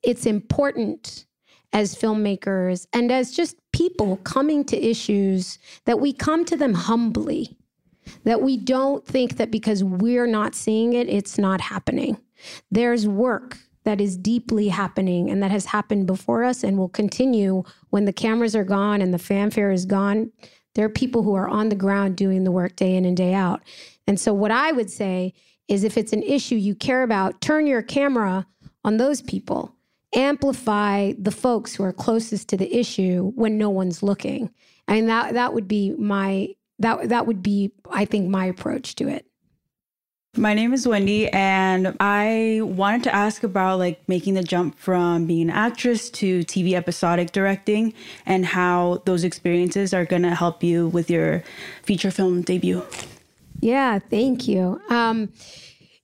it's 0.03 0.25
important 0.25 1.25
as 1.71 1.95
filmmakers 1.95 2.87
and 2.93 3.11
as 3.11 3.31
just 3.31 3.55
people 3.71 4.17
coming 4.17 4.65
to 4.65 4.77
issues 4.77 5.59
that 5.85 5.99
we 5.99 6.13
come 6.13 6.45
to 6.45 6.57
them 6.57 6.73
humbly. 6.73 7.57
That 8.23 8.43
we 8.43 8.55
don't 8.55 9.03
think 9.03 9.37
that 9.37 9.49
because 9.49 9.83
we're 9.83 10.27
not 10.27 10.53
seeing 10.53 10.93
it, 10.93 11.09
it's 11.09 11.39
not 11.39 11.59
happening. 11.59 12.19
There's 12.69 13.07
work 13.07 13.57
that 13.86 14.02
is 14.02 14.18
deeply 14.18 14.68
happening 14.68 15.30
and 15.30 15.41
that 15.41 15.52
has 15.52 15.66
happened 15.66 16.07
before 16.07 16.44
us 16.44 16.64
and 16.64 16.78
will 16.78 16.90
continue 16.90 17.64
when 17.91 18.06
the 18.06 18.14
cameras 18.14 18.56
are 18.56 18.64
gone 18.64 19.02
and 19.02 19.14
the 19.14 19.20
fanfare 19.20 19.72
is 19.72 19.86
gone. 19.86 20.32
There 20.74 20.86
are 20.86 20.90
people 20.90 21.24
who 21.24 21.36
are 21.36 21.48
on 21.48 21.70
the 21.70 21.76
ground 21.76 22.18
doing 22.18 22.44
the 22.44 22.52
work 22.52 22.76
day 22.76 22.95
in 22.95 23.06
and 23.06 23.16
day 23.16 23.34
out. 23.34 23.62
And 24.07 24.20
so, 24.20 24.34
what 24.34 24.52
I 24.52 24.72
would 24.72 24.90
say 24.90 25.34
is 25.68 25.84
if 25.84 25.98
it's 25.98 26.14
an 26.14 26.24
issue 26.24 26.56
you 26.56 26.76
care 26.76 27.03
about, 27.03 27.41
turn 27.41 27.66
your 27.68 27.82
camera 27.82 28.45
on 28.84 28.98
those 28.98 29.22
people. 29.22 29.74
Amplify 30.14 31.14
the 31.18 31.32
folks 31.32 31.76
who 31.76 31.84
are 31.84 31.94
closest 31.94 32.48
to 32.49 32.57
the 32.57 32.74
issue 32.74 33.32
when 33.36 33.57
no 33.57 33.70
one's 33.70 34.03
looking. 34.03 34.52
I 34.88 34.94
mean 34.94 35.07
that 35.07 35.34
that 35.34 35.53
would 35.53 35.68
be 35.68 35.94
my 35.98 36.49
that 36.80 37.10
that 37.10 37.28
would 37.28 37.41
be 37.41 37.72
I 37.90 38.06
think 38.06 38.30
my 38.30 38.45
approach 38.45 38.95
to 38.95 39.07
it. 39.07 39.26
My 40.38 40.53
name 40.53 40.74
is 40.74 40.86
Wendy, 40.86 41.30
and 41.30 41.95
I 42.02 42.60
wanted 42.62 43.03
to 43.03 43.16
ask 43.16 43.44
about 43.44 43.80
like 43.80 44.02
making 44.10 44.34
the 44.34 44.44
jump 44.44 44.78
from 44.78 45.26
being 45.26 45.49
an 45.49 45.56
actress 45.56 46.10
to 46.10 46.41
TV 46.41 46.74
episodic 46.74 47.32
directing 47.32 47.94
and 48.26 48.45
how 48.45 49.02
those 49.06 49.24
experiences 49.24 49.94
are 49.94 50.03
going 50.03 50.24
to 50.24 50.36
help 50.36 50.62
you 50.62 50.90
with 50.90 51.10
your 51.10 51.41
feature 51.84 52.12
film 52.12 52.41
debut. 52.41 52.84
Yeah, 53.62 53.99
thank 53.99 54.45
you. 54.45 54.82
Um, 54.90 55.32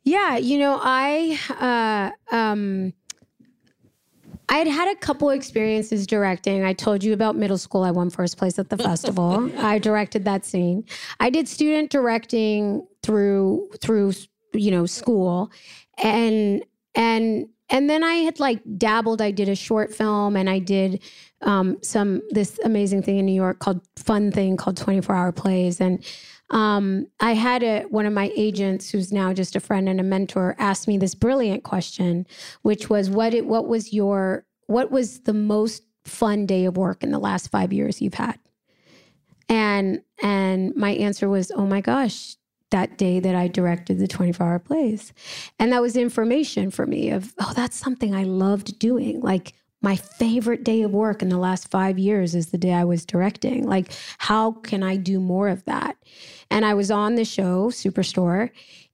yeah, 0.03 0.37
you 0.37 0.57
know, 0.59 0.79
I 0.81 2.13
uh, 2.31 2.35
um, 2.35 2.93
I 4.51 4.57
had 4.57 4.67
had 4.67 4.91
a 4.91 4.95
couple 4.95 5.29
experiences 5.29 6.05
directing. 6.05 6.65
I 6.65 6.73
told 6.73 7.05
you 7.05 7.13
about 7.13 7.37
middle 7.37 7.57
school. 7.57 7.83
I 7.83 7.91
won 7.91 8.09
first 8.09 8.37
place 8.37 8.59
at 8.59 8.69
the 8.69 8.77
festival. 8.89 9.49
I 9.57 9.79
directed 9.79 10.25
that 10.25 10.43
scene. 10.43 10.83
I 11.21 11.29
did 11.29 11.47
student 11.47 11.89
directing 11.89 12.85
through 13.01 13.69
through 13.79 14.11
you 14.53 14.69
know 14.69 14.85
school, 14.85 15.49
and 16.03 16.65
and 16.95 17.47
and 17.69 17.89
then 17.89 18.03
I 18.03 18.15
had 18.15 18.41
like 18.41 18.61
dabbled. 18.77 19.21
I 19.21 19.31
did 19.31 19.47
a 19.47 19.55
short 19.55 19.95
film, 19.95 20.35
and 20.35 20.49
I 20.49 20.59
did 20.59 21.01
um, 21.43 21.77
some 21.81 22.21
this 22.31 22.59
amazing 22.65 23.03
thing 23.03 23.19
in 23.19 23.25
New 23.25 23.31
York 23.31 23.59
called 23.59 23.79
fun 23.95 24.33
thing 24.33 24.57
called 24.57 24.75
Twenty 24.75 24.99
Four 24.99 25.15
Hour 25.15 25.31
Plays, 25.31 25.79
and 25.79 26.03
um, 26.51 27.07
I 27.19 27.33
had 27.33 27.63
a, 27.63 27.83
one 27.83 28.05
of 28.05 28.13
my 28.13 28.31
agents, 28.35 28.89
who's 28.89 29.11
now 29.11 29.33
just 29.33 29.55
a 29.55 29.59
friend 29.59 29.89
and 29.89 29.99
a 29.99 30.03
mentor, 30.03 30.55
ask 30.59 30.87
me 30.87 30.97
this 30.97 31.15
brilliant 31.15 31.63
question, 31.63 32.27
which 32.61 32.89
was, 32.89 33.09
"What 33.09 33.33
it, 33.33 33.45
what 33.45 33.67
was 33.67 33.93
your 33.93 34.45
what 34.67 34.91
was 34.91 35.21
the 35.21 35.33
most 35.33 35.83
fun 36.05 36.45
day 36.45 36.65
of 36.65 36.77
work 36.77 37.03
in 37.03 37.11
the 37.11 37.19
last 37.19 37.49
five 37.49 37.73
years 37.73 38.01
you've 38.01 38.13
had?" 38.13 38.37
And 39.49 40.01
and 40.21 40.75
my 40.75 40.91
answer 40.91 41.29
was, 41.29 41.51
"Oh 41.51 41.65
my 41.65 41.81
gosh, 41.81 42.35
that 42.71 42.97
day 42.97 43.19
that 43.19 43.35
I 43.35 43.47
directed 43.47 43.99
the 43.99 44.07
24 44.07 44.45
hour 44.45 44.59
plays. 44.59 45.13
And 45.59 45.71
that 45.71 45.81
was 45.81 45.95
information 45.95 46.71
for 46.71 46.85
me 46.85 47.11
of, 47.11 47.33
oh, 47.39 47.53
that's 47.55 47.77
something 47.77 48.15
I 48.15 48.23
loved 48.23 48.79
doing. 48.79 49.19
Like 49.19 49.53
my 49.81 49.95
favorite 49.95 50.63
day 50.63 50.81
of 50.83 50.91
work 50.91 51.21
in 51.21 51.29
the 51.29 51.37
last 51.37 51.69
five 51.69 51.97
years 51.97 52.35
is 52.35 52.47
the 52.47 52.57
day 52.57 52.73
I 52.73 52.83
was 52.83 53.05
directing. 53.05 53.67
Like, 53.67 53.91
how 54.19 54.51
can 54.51 54.83
I 54.83 54.95
do 54.95 55.19
more 55.19 55.49
of 55.49 55.65
that? 55.65 55.97
And 56.51 56.63
I 56.65 56.75
was 56.75 56.91
on 56.91 57.15
the 57.15 57.25
show, 57.25 57.69
Superstore, 57.69 58.51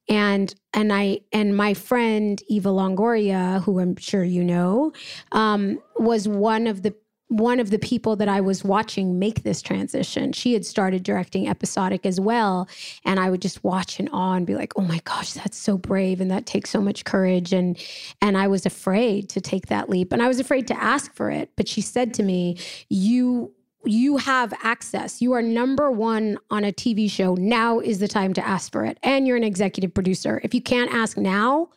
and 0.08 0.54
and 0.74 0.94
I 0.94 1.22
and 1.34 1.58
my 1.58 1.74
friend 1.74 2.42
Eva 2.48 2.70
Longoria, 2.70 3.62
who 3.64 3.80
I'm 3.80 3.98
sure 3.98 4.24
you 4.24 4.44
know, 4.44 4.94
um, 5.34 5.80
was 5.98 6.28
one 6.28 6.68
of 6.68 6.84
the 6.84 6.96
one 7.30 7.60
of 7.60 7.72
the 7.72 7.80
people 7.80 8.16
that 8.16 8.30
I 8.30 8.40
was 8.40 8.64
watching 8.64 9.20
make 9.20 9.44
this 9.44 9.62
transition. 9.62 10.32
She 10.32 10.54
had 10.54 10.66
started 10.66 11.04
directing 11.04 11.48
episodic 11.48 12.06
as 12.06 12.20
well. 12.22 12.70
And 13.04 13.20
I 13.20 13.30
would 13.30 13.42
just 13.42 13.64
watch 13.64 14.00
in 14.00 14.08
awe 14.10 14.36
and 14.36 14.48
be 14.48 14.56
like, 14.56 14.72
oh 14.78 14.82
my 14.82 15.00
gosh, 15.04 15.34
that's 15.34 15.58
so 15.58 15.78
brave. 15.78 16.22
And 16.22 16.32
that 16.32 16.46
takes 16.46 16.70
so 16.70 16.82
much 16.82 17.04
courage. 17.04 17.52
And 17.52 17.78
and 18.22 18.38
I 18.38 18.48
was 18.48 18.66
afraid 18.66 19.30
to 19.30 19.42
take 19.42 19.68
that 19.68 19.90
leap. 19.90 20.14
And 20.14 20.22
I 20.22 20.28
was 20.28 20.40
afraid 20.40 20.68
to 20.68 20.82
ask 20.82 21.14
for 21.14 21.30
it. 21.30 21.52
But 21.58 21.68
she 21.68 21.82
said 21.82 22.14
to 22.16 22.24
me, 22.24 22.58
You 22.90 23.54
you 23.86 24.18
have 24.18 24.54
access. 24.64 25.22
You 25.22 25.34
are 25.34 25.42
number 25.42 25.92
one 25.92 26.38
on 26.50 26.64
a 26.64 26.72
TV 26.72 27.10
show. 27.10 27.36
Now 27.36 27.80
is 27.80 28.00
the 28.00 28.08
time 28.08 28.34
to 28.34 28.46
ask 28.46 28.72
for 28.72 28.86
it. 28.86 28.98
And 29.04 29.28
you're 29.28 29.38
an 29.38 29.44
executive 29.44 29.94
producer. 29.94 30.42
If 30.44 30.54
you 30.54 30.62
can't 30.62 30.94
ask 30.94 31.18
now, 31.18 31.70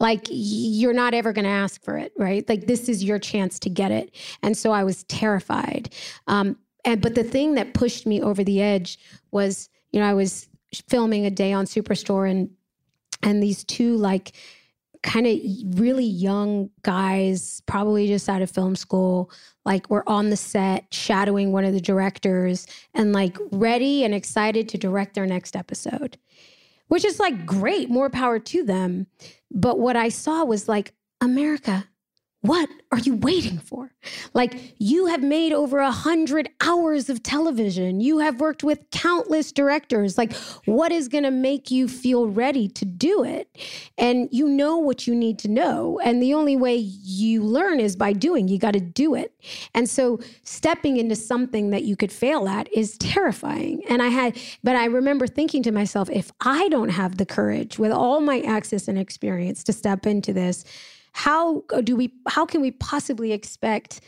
like 0.00 0.26
you're 0.30 0.92
not 0.92 1.14
ever 1.14 1.32
going 1.32 1.44
to 1.44 1.50
ask 1.50 1.82
for 1.82 1.96
it, 1.96 2.12
right? 2.18 2.46
Like 2.48 2.66
this 2.66 2.88
is 2.88 3.04
your 3.04 3.18
chance 3.18 3.58
to 3.60 3.70
get 3.70 3.90
it. 3.90 4.14
And 4.42 4.56
so 4.56 4.72
I 4.72 4.84
was 4.84 5.04
terrified. 5.04 5.94
Um, 6.26 6.56
and 6.84 7.00
but 7.00 7.14
the 7.14 7.24
thing 7.24 7.54
that 7.54 7.74
pushed 7.74 8.06
me 8.06 8.20
over 8.20 8.42
the 8.42 8.60
edge 8.60 8.98
was, 9.30 9.68
you 9.92 10.00
know, 10.00 10.06
I 10.06 10.14
was 10.14 10.48
filming 10.88 11.26
a 11.26 11.30
day 11.30 11.52
on 11.52 11.66
Superstore 11.66 12.28
and 12.30 12.50
and 13.22 13.40
these 13.40 13.62
two 13.62 13.96
like 13.96 14.32
kind 15.02 15.26
of 15.26 15.38
really 15.78 16.04
young 16.04 16.70
guys, 16.82 17.62
probably 17.66 18.06
just 18.06 18.28
out 18.28 18.42
of 18.42 18.50
film 18.50 18.76
school, 18.76 19.30
like 19.64 19.88
were 19.90 20.08
on 20.08 20.30
the 20.30 20.36
set 20.36 20.92
shadowing 20.92 21.52
one 21.52 21.64
of 21.64 21.72
the 21.72 21.80
directors 21.80 22.66
and 22.94 23.12
like 23.12 23.36
ready 23.50 24.04
and 24.04 24.14
excited 24.14 24.68
to 24.68 24.78
direct 24.78 25.14
their 25.14 25.26
next 25.26 25.56
episode, 25.56 26.18
which 26.88 27.04
is 27.04 27.20
like 27.20 27.46
great, 27.46 27.88
more 27.88 28.10
power 28.10 28.38
to 28.38 28.64
them. 28.64 29.06
But 29.50 29.78
what 29.78 29.96
I 29.96 30.08
saw 30.08 30.44
was 30.44 30.68
like, 30.68 30.94
America, 31.20 31.86
what 32.42 32.68
are 32.90 32.98
you 32.98 33.14
waiting 33.14 33.58
for? 33.58 33.92
Like, 34.34 34.74
you 34.78 35.06
have 35.06 35.22
made 35.22 35.52
over 35.52 35.78
a 35.78 35.92
hundred 35.92 36.48
hours 36.60 37.08
of 37.08 37.22
television. 37.22 38.00
You 38.00 38.18
have 38.18 38.40
worked 38.40 38.64
with 38.64 38.90
countless 38.90 39.52
directors. 39.52 40.18
Like, 40.18 40.34
what 40.64 40.90
is 40.90 41.06
going 41.06 41.22
to 41.22 41.30
make 41.30 41.70
you 41.70 41.86
feel 41.86 42.26
ready 42.26 42.66
to 42.66 42.84
do 42.84 43.22
it? 43.22 43.56
And 43.96 44.28
you 44.32 44.48
know 44.48 44.76
what 44.76 45.06
you 45.06 45.14
need 45.14 45.38
to 45.40 45.48
know. 45.48 46.00
And 46.02 46.20
the 46.20 46.34
only 46.34 46.56
way 46.56 46.74
you 46.74 47.44
learn 47.44 47.78
is 47.78 47.94
by 47.94 48.12
doing. 48.12 48.48
You 48.48 48.58
got 48.58 48.74
to 48.74 48.80
do 48.80 49.14
it. 49.14 49.32
And 49.72 49.88
so, 49.88 50.18
stepping 50.42 50.96
into 50.96 51.14
something 51.14 51.70
that 51.70 51.84
you 51.84 51.94
could 51.94 52.10
fail 52.10 52.48
at 52.48 52.68
is 52.72 52.98
terrifying. 52.98 53.84
And 53.88 54.02
I 54.02 54.08
had, 54.08 54.36
but 54.64 54.74
I 54.74 54.86
remember 54.86 55.28
thinking 55.28 55.62
to 55.62 55.70
myself, 55.70 56.10
if 56.10 56.32
I 56.40 56.68
don't 56.70 56.88
have 56.88 57.18
the 57.18 57.26
courage 57.26 57.78
with 57.78 57.92
all 57.92 58.20
my 58.20 58.40
access 58.40 58.88
and 58.88 58.98
experience 58.98 59.62
to 59.64 59.72
step 59.72 60.06
into 60.06 60.32
this, 60.32 60.64
how 61.12 61.64
uh, 61.72 61.80
do 61.80 61.96
we 61.96 62.12
how 62.28 62.44
can 62.46 62.60
we 62.60 62.70
possibly 62.72 63.32
expect 63.32 64.00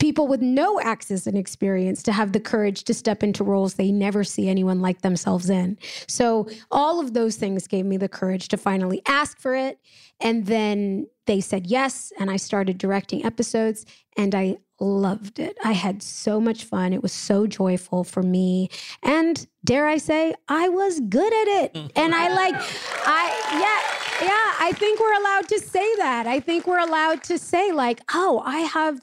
people 0.00 0.26
with 0.26 0.40
no 0.40 0.80
access 0.80 1.26
and 1.26 1.36
experience 1.36 2.02
to 2.02 2.12
have 2.12 2.32
the 2.32 2.40
courage 2.40 2.84
to 2.84 2.94
step 2.94 3.22
into 3.22 3.44
roles 3.44 3.74
they 3.74 3.92
never 3.92 4.24
see 4.24 4.48
anyone 4.48 4.80
like 4.80 5.02
themselves 5.02 5.48
in. 5.48 5.78
So, 6.06 6.48
all 6.70 7.00
of 7.00 7.14
those 7.14 7.36
things 7.36 7.66
gave 7.66 7.86
me 7.86 7.96
the 7.96 8.08
courage 8.08 8.48
to 8.48 8.56
finally 8.56 9.02
ask 9.06 9.38
for 9.38 9.54
it. 9.54 9.78
And 10.20 10.46
then 10.46 11.06
they 11.26 11.40
said 11.40 11.66
yes. 11.66 12.12
And 12.18 12.30
I 12.30 12.36
started 12.36 12.78
directing 12.78 13.24
episodes 13.24 13.86
and 14.16 14.34
I 14.34 14.58
loved 14.80 15.38
it. 15.38 15.56
I 15.64 15.72
had 15.72 16.02
so 16.02 16.40
much 16.40 16.64
fun. 16.64 16.92
It 16.92 17.02
was 17.02 17.12
so 17.12 17.46
joyful 17.46 18.04
for 18.04 18.22
me. 18.22 18.68
And 19.02 19.46
dare 19.64 19.86
I 19.86 19.98
say, 19.98 20.34
I 20.48 20.68
was 20.68 21.00
good 21.00 21.32
at 21.32 21.64
it. 21.64 21.76
And 21.96 22.14
I 22.14 22.28
like, 22.28 22.54
I, 23.06 23.24
yeah, 23.60 24.03
yeah, 24.22 24.54
I 24.60 24.72
think 24.76 25.00
we're 25.00 25.18
allowed 25.20 25.48
to 25.48 25.60
say 25.60 25.96
that. 25.96 26.26
I 26.26 26.40
think 26.40 26.66
we're 26.66 26.78
allowed 26.78 27.22
to 27.24 27.38
say, 27.38 27.72
like, 27.72 28.00
oh, 28.12 28.42
I 28.44 28.60
have, 28.60 29.00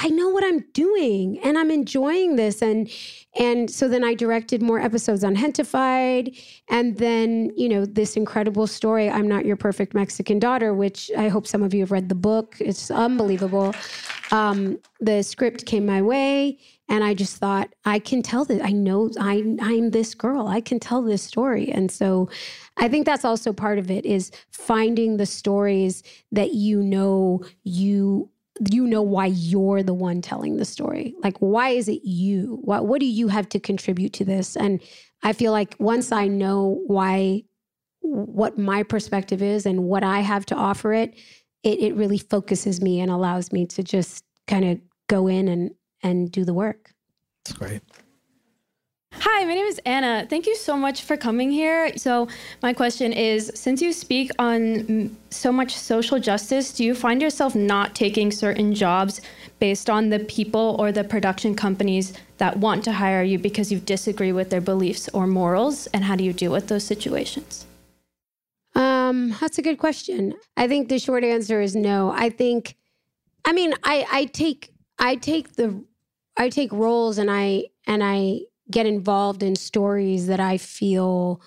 I 0.00 0.08
know 0.10 0.28
what 0.28 0.44
I'm 0.44 0.60
doing 0.74 1.40
and 1.40 1.58
I'm 1.58 1.72
enjoying 1.72 2.36
this. 2.36 2.62
And, 2.62 2.88
and 3.36 3.68
so 3.68 3.88
then 3.88 4.04
I 4.04 4.14
directed 4.14 4.62
more 4.62 4.78
episodes 4.78 5.24
on 5.24 5.34
Gentefied. 5.34 6.40
And 6.68 6.96
then, 6.98 7.50
you 7.56 7.68
know, 7.68 7.84
this 7.84 8.16
incredible 8.16 8.68
story, 8.68 9.10
I'm 9.10 9.26
Not 9.26 9.44
Your 9.44 9.56
Perfect 9.56 9.94
Mexican 9.94 10.38
Daughter, 10.38 10.72
which 10.72 11.10
I 11.18 11.28
hope 11.28 11.48
some 11.48 11.64
of 11.64 11.74
you 11.74 11.80
have 11.80 11.90
read 11.90 12.08
the 12.08 12.14
book. 12.14 12.56
It's 12.60 12.92
unbelievable. 12.92 13.74
Um, 14.30 14.78
the 15.00 15.22
script 15.22 15.66
came 15.66 15.84
my 15.84 16.00
way 16.00 16.58
and 16.88 17.02
I 17.02 17.14
just 17.14 17.36
thought, 17.36 17.74
I 17.84 17.98
can 17.98 18.22
tell 18.22 18.44
this. 18.44 18.62
I 18.62 18.70
know 18.70 19.10
I, 19.18 19.56
I'm 19.60 19.90
this 19.90 20.14
girl. 20.14 20.46
I 20.46 20.60
can 20.60 20.78
tell 20.78 21.02
this 21.02 21.22
story. 21.22 21.72
And 21.72 21.90
so 21.90 22.30
I 22.76 22.88
think 22.88 23.04
that's 23.04 23.24
also 23.24 23.52
part 23.52 23.80
of 23.80 23.90
it 23.90 24.06
is 24.06 24.30
finding 24.52 25.16
the 25.16 25.26
stories 25.26 26.04
that 26.30 26.54
you 26.54 26.82
know 26.82 27.42
you 27.64 28.30
you 28.70 28.86
know 28.86 29.02
why 29.02 29.26
you're 29.26 29.82
the 29.82 29.94
one 29.94 30.22
telling 30.22 30.56
the 30.56 30.64
story. 30.64 31.14
Like, 31.22 31.38
why 31.38 31.70
is 31.70 31.88
it 31.88 32.04
you? 32.04 32.58
What 32.62 32.86
what 32.86 33.00
do 33.00 33.06
you 33.06 33.28
have 33.28 33.48
to 33.50 33.60
contribute 33.60 34.12
to 34.14 34.24
this? 34.24 34.56
And 34.56 34.80
I 35.22 35.32
feel 35.32 35.52
like 35.52 35.76
once 35.78 36.12
I 36.12 36.28
know 36.28 36.82
why 36.86 37.44
what 38.00 38.58
my 38.58 38.82
perspective 38.82 39.42
is 39.42 39.66
and 39.66 39.84
what 39.84 40.02
I 40.02 40.20
have 40.20 40.46
to 40.46 40.54
offer 40.54 40.92
it, 40.92 41.14
it, 41.62 41.80
it 41.80 41.94
really 41.94 42.18
focuses 42.18 42.80
me 42.80 43.00
and 43.00 43.10
allows 43.10 43.52
me 43.52 43.66
to 43.66 43.82
just 43.82 44.24
kind 44.46 44.64
of 44.64 44.80
go 45.08 45.26
in 45.26 45.48
and 45.48 45.70
and 46.02 46.30
do 46.30 46.44
the 46.44 46.54
work. 46.54 46.92
That's 47.44 47.58
great. 47.58 47.82
Hi, 49.38 49.44
my 49.44 49.54
name 49.54 49.66
is 49.66 49.80
Anna. 49.86 50.26
Thank 50.28 50.46
you 50.46 50.56
so 50.56 50.76
much 50.76 51.02
for 51.02 51.16
coming 51.16 51.52
here. 51.52 51.96
So, 51.96 52.26
my 52.60 52.72
question 52.72 53.12
is 53.12 53.52
since 53.54 53.80
you 53.80 53.92
speak 53.92 54.32
on 54.38 55.16
so 55.30 55.52
much 55.52 55.76
social 55.76 56.18
justice, 56.18 56.72
do 56.72 56.82
you 56.82 56.92
find 56.92 57.22
yourself 57.22 57.54
not 57.54 57.94
taking 57.94 58.32
certain 58.32 58.74
jobs 58.74 59.20
based 59.60 59.88
on 59.88 60.08
the 60.08 60.18
people 60.18 60.74
or 60.80 60.90
the 60.90 61.04
production 61.04 61.54
companies 61.54 62.14
that 62.38 62.56
want 62.56 62.82
to 62.84 62.92
hire 62.92 63.22
you 63.22 63.38
because 63.38 63.70
you 63.70 63.78
disagree 63.78 64.32
with 64.32 64.50
their 64.50 64.60
beliefs 64.60 65.08
or 65.14 65.26
morals? 65.28 65.86
And 65.94 66.02
how 66.02 66.16
do 66.16 66.24
you 66.24 66.32
deal 66.32 66.50
with 66.50 66.66
those 66.66 66.82
situations? 66.82 67.64
Um, 68.74 69.36
that's 69.40 69.58
a 69.58 69.62
good 69.62 69.78
question. 69.78 70.34
I 70.56 70.66
think 70.66 70.88
the 70.88 70.98
short 70.98 71.22
answer 71.22 71.60
is 71.60 71.76
no. 71.76 72.10
I 72.10 72.30
think, 72.30 72.74
I 73.44 73.52
mean, 73.52 73.72
I 73.84 74.06
I 74.10 74.24
take 74.24 74.72
I 74.98 75.14
take 75.14 75.54
the 75.54 75.84
I 76.36 76.48
take 76.48 76.72
roles 76.72 77.18
and 77.18 77.30
I 77.30 77.66
and 77.86 78.02
I 78.02 78.40
get 78.70 78.86
involved 78.86 79.42
in 79.42 79.56
stories 79.56 80.26
that 80.26 80.40
I 80.40 80.58
feel 80.58 81.40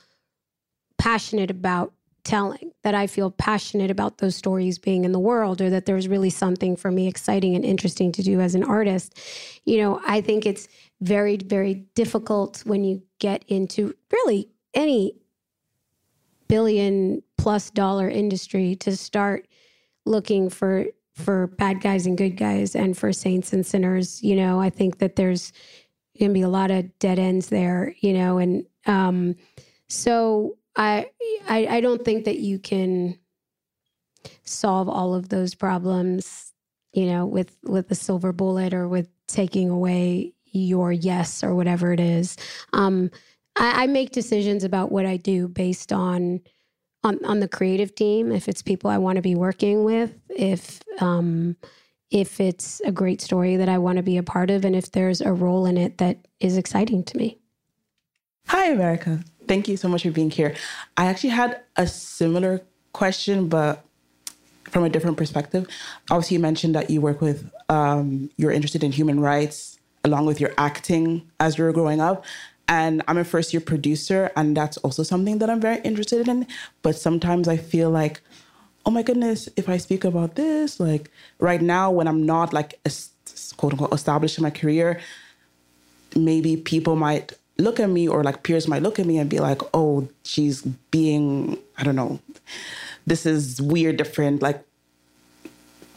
passionate 0.98 1.52
about 1.52 1.93
telling, 2.23 2.72
that 2.84 2.93
I 2.93 3.07
feel 3.07 3.31
passionate 3.31 3.89
about 3.89 4.19
those 4.19 4.35
stories 4.35 4.77
being 4.77 5.06
in 5.06 5.11
the 5.11 5.19
world, 5.19 5.61
or 5.61 5.69
that 5.72 5.85
there's 5.85 6.07
really 6.07 6.30
something 6.30 6.76
for 6.76 6.91
me 6.91 7.07
exciting 7.07 7.56
and 7.56 7.65
interesting 7.65 8.11
to 8.14 8.23
do 8.23 8.39
as 8.39 8.53
an 8.53 8.64
artist. 8.64 9.19
You 9.65 9.80
know, 9.80 10.02
I 10.06 10.22
think 10.22 10.45
it's 10.45 10.68
very, 11.02 11.38
very 11.38 11.85
difficult 11.95 12.64
when 12.65 12.84
you 12.84 13.02
get 13.19 13.43
into 13.48 13.95
really 14.11 14.49
any 14.73 15.14
billion 16.48 17.23
plus 17.38 17.69
dollar 17.69 18.10
industry 18.10 18.76
to 18.76 18.95
start 18.95 19.48
looking 20.06 20.49
for 20.49 20.85
for 21.14 21.48
bad 21.48 21.81
guys 21.81 22.06
and 22.06 22.18
good 22.18 22.38
guys 22.38 22.76
and 22.76 22.98
for 22.98 23.14
saints 23.14 23.53
and 23.53 23.65
sinners 23.65 24.22
you 24.23 24.35
know 24.35 24.60
i 24.60 24.69
think 24.69 24.98
that 24.99 25.15
there's 25.15 25.53
to 26.30 26.34
be 26.34 26.41
a 26.41 26.49
lot 26.49 26.72
of 26.72 26.98
dead 26.99 27.19
ends 27.19 27.49
there 27.49 27.95
you 27.99 28.14
know 28.14 28.38
and 28.38 28.65
um 28.85 29.35
so 29.88 30.57
I, 30.76 31.10
I 31.49 31.68
i 31.68 31.81
don't 31.81 32.06
think 32.06 32.26
that 32.26 32.39
you 32.39 32.60
can 32.60 33.18
solve 34.43 34.88
all 34.88 35.14
of 35.14 35.30
those 35.30 35.56
problems 35.56 36.53
you 36.93 37.06
know 37.06 37.26
with 37.26 37.57
with 37.64 37.89
a 37.91 37.95
silver 37.95 38.31
bullet 38.31 38.73
or 38.73 38.88
with 38.88 39.10
taking 39.27 39.69
away 39.69 40.34
your 40.52 40.91
yes 40.91 41.43
or 41.43 41.56
whatever 41.56 41.93
it 41.93 41.99
is. 41.99 42.38
Um 42.73 43.10
I, 43.56 43.84
I 43.84 43.88
make 43.88 44.11
decisions 44.11 44.64
about 44.64 44.91
what 44.91 45.06
i 45.06 45.18
do 45.18 45.48
based 45.48 45.91
on 45.91 46.41
on 47.03 47.23
on 47.26 47.39
the 47.39 47.48
creative 47.48 47.95
team 47.95 48.31
if 48.31 48.48
it's 48.48 48.61
people 48.61 48.89
i 48.89 48.98
want 48.98 49.18
to 49.18 49.22
be 49.22 49.35
working 49.35 49.84
with 49.84 50.14
if 50.30 50.81
um 50.99 51.56
if 52.11 52.39
it's 52.39 52.81
a 52.85 52.91
great 52.91 53.21
story 53.21 53.55
that 53.55 53.69
i 53.69 53.77
want 53.77 53.97
to 53.97 54.03
be 54.03 54.17
a 54.17 54.23
part 54.23 54.49
of 54.51 54.63
and 54.63 54.75
if 54.75 54.91
there's 54.91 55.21
a 55.21 55.33
role 55.33 55.65
in 55.65 55.77
it 55.77 55.97
that 55.97 56.17
is 56.39 56.57
exciting 56.57 57.03
to 57.03 57.17
me 57.17 57.38
Hi, 58.47 58.67
America. 58.67 59.23
Thank 59.47 59.69
you 59.69 59.77
so 59.77 59.88
much 59.88 60.03
for 60.03 60.11
being 60.11 60.29
here. 60.29 60.55
I 60.97 61.05
actually 61.05 61.29
had 61.29 61.61
a 61.77 61.88
similar 61.88 62.61
question, 62.91 63.47
but 63.47 63.85
from 64.63 64.83
a 64.83 64.89
different 64.89 65.17
perspective. 65.17 65.67
Obviously, 66.09 66.35
you 66.35 66.41
mentioned 66.41 66.75
that 66.75 66.89
you 66.89 66.99
work 67.01 67.21
with, 67.21 67.49
um, 67.69 68.29
you're 68.38 68.51
interested 68.51 68.83
in 68.83 68.91
human 68.91 69.19
rights 69.19 69.79
along 70.03 70.25
with 70.25 70.41
your 70.41 70.51
acting 70.57 71.29
as 71.39 71.57
you 71.57 71.63
were 71.63 71.71
growing 71.71 72.01
up. 72.01 72.25
And 72.67 73.01
I'm 73.07 73.17
a 73.17 73.23
first 73.23 73.53
year 73.53 73.61
producer, 73.61 74.31
and 74.35 74.55
that's 74.55 74.77
also 74.77 75.03
something 75.03 75.39
that 75.39 75.49
I'm 75.49 75.61
very 75.61 75.79
interested 75.81 76.27
in. 76.27 76.47
But 76.81 76.95
sometimes 76.95 77.47
I 77.47 77.57
feel 77.57 77.89
like, 77.89 78.21
oh 78.85 78.91
my 78.91 79.03
goodness, 79.03 79.47
if 79.55 79.69
I 79.69 79.77
speak 79.77 80.03
about 80.03 80.35
this, 80.35 80.79
like 80.79 81.09
right 81.39 81.61
now 81.61 81.91
when 81.91 82.07
I'm 82.07 82.25
not 82.25 82.53
like 82.53 82.79
quote 83.57 83.73
unquote 83.73 83.93
established 83.93 84.37
in 84.37 84.43
my 84.43 84.49
career, 84.49 84.99
maybe 86.15 86.57
people 86.57 86.95
might 86.95 87.33
look 87.57 87.79
at 87.79 87.89
me 87.89 88.07
or 88.07 88.23
like 88.23 88.43
peers 88.43 88.67
might 88.67 88.81
look 88.81 88.99
at 88.99 89.05
me 89.05 89.17
and 89.17 89.29
be 89.29 89.39
like, 89.39 89.61
oh, 89.73 90.07
she's 90.23 90.61
being, 90.89 91.57
I 91.77 91.83
don't 91.83 91.95
know, 91.95 92.19
this 93.05 93.25
is 93.25 93.61
weird, 93.61 93.97
different. 93.97 94.41
Like 94.41 94.63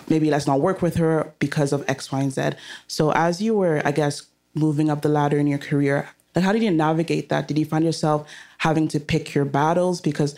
maybe 0.09 0.31
let's 0.31 0.47
not 0.47 0.61
work 0.61 0.82
with 0.82 0.97
her 0.97 1.32
because 1.39 1.73
of 1.73 1.85
X, 1.89 2.12
Y, 2.12 2.20
and 2.20 2.32
Z. 2.32 2.51
So 2.86 3.12
as 3.12 3.40
you 3.40 3.55
were, 3.55 3.81
I 3.85 3.93
guess, 3.93 4.23
moving 4.55 4.90
up 4.90 5.02
the 5.02 5.09
ladder 5.09 5.39
in 5.39 5.47
your 5.47 5.59
career, 5.59 6.09
like 6.35 6.44
how 6.44 6.52
did 6.52 6.62
you 6.62 6.70
navigate 6.70 7.28
that? 7.28 7.48
Did 7.48 7.59
you 7.59 7.65
find 7.65 7.85
yourself 7.85 8.28
having 8.59 8.89
to 8.89 9.01
pick 9.01 9.35
your 9.35 9.44
battles? 9.44 10.01
Because 10.01 10.35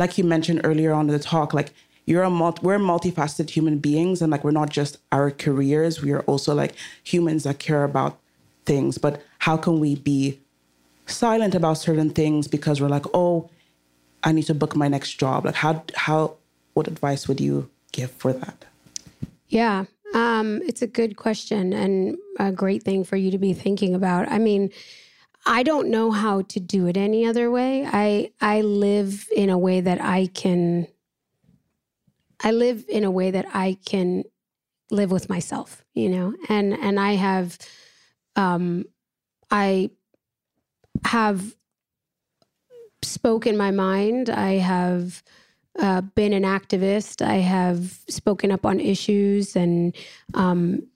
like 0.00 0.16
you 0.18 0.24
mentioned 0.24 0.62
earlier 0.64 0.92
on 0.92 1.08
in 1.08 1.12
the 1.12 1.18
talk, 1.18 1.52
like 1.54 1.72
you're 2.06 2.22
a 2.24 2.30
multi, 2.30 2.60
we're 2.66 2.78
multifaceted 2.78 3.50
human 3.50 3.78
beings 3.78 4.20
and 4.22 4.32
like 4.32 4.42
we're 4.42 4.50
not 4.50 4.70
just 4.70 4.96
our 5.12 5.30
careers, 5.30 6.02
we 6.02 6.10
are 6.10 6.22
also 6.22 6.54
like 6.54 6.74
humans 7.04 7.44
that 7.44 7.58
care 7.58 7.84
about 7.84 8.18
things. 8.64 8.98
But 8.98 9.22
how 9.40 9.56
can 9.58 9.78
we 9.78 9.94
be 9.94 10.40
silent 11.06 11.54
about 11.54 11.74
certain 11.74 12.10
things 12.10 12.48
because 12.48 12.80
we're 12.80 12.88
like, 12.88 13.04
oh, 13.12 13.50
I 14.24 14.32
need 14.32 14.44
to 14.44 14.54
book 14.54 14.74
my 14.74 14.88
next 14.88 15.12
job? 15.20 15.44
Like 15.44 15.54
how 15.54 15.84
how 15.94 16.36
what 16.74 16.88
advice 16.88 17.28
would 17.28 17.40
you 17.40 17.68
give 17.92 18.10
for 18.10 18.32
that? 18.32 18.64
Yeah, 19.48 19.84
um, 20.14 20.62
it's 20.66 20.82
a 20.82 20.86
good 20.86 21.16
question 21.16 21.72
and 21.72 22.16
a 22.38 22.50
great 22.52 22.82
thing 22.82 23.04
for 23.04 23.16
you 23.16 23.30
to 23.30 23.38
be 23.38 23.52
thinking 23.52 23.94
about. 23.94 24.30
I 24.30 24.38
mean, 24.38 24.70
I 25.46 25.62
don't 25.62 25.88
know 25.88 26.10
how 26.10 26.42
to 26.42 26.60
do 26.60 26.86
it 26.86 26.96
any 26.96 27.24
other 27.24 27.50
way. 27.50 27.86
I 27.86 28.32
I 28.40 28.60
live 28.60 29.28
in 29.34 29.50
a 29.50 29.58
way 29.58 29.80
that 29.80 30.00
I 30.00 30.26
can. 30.26 30.86
I 32.42 32.52
live 32.52 32.84
in 32.88 33.04
a 33.04 33.10
way 33.10 33.30
that 33.30 33.46
I 33.52 33.78
can 33.84 34.24
live 34.90 35.10
with 35.10 35.28
myself, 35.28 35.84
you 35.94 36.08
know, 36.08 36.34
and 36.48 36.74
and 36.74 36.98
I 36.98 37.12
have, 37.12 37.58
um, 38.36 38.84
I 39.50 39.90
have 41.04 41.54
spoken 43.02 43.56
my 43.56 43.70
mind. 43.70 44.30
I 44.30 44.54
have 44.54 45.22
uh, 45.78 46.00
been 46.00 46.32
an 46.32 46.42
activist. 46.42 47.24
I 47.24 47.36
have 47.36 47.98
spoken 48.08 48.50
up 48.50 48.66
on 48.66 48.80
issues 48.80 49.56
and 49.56 49.94
um, 50.34 50.86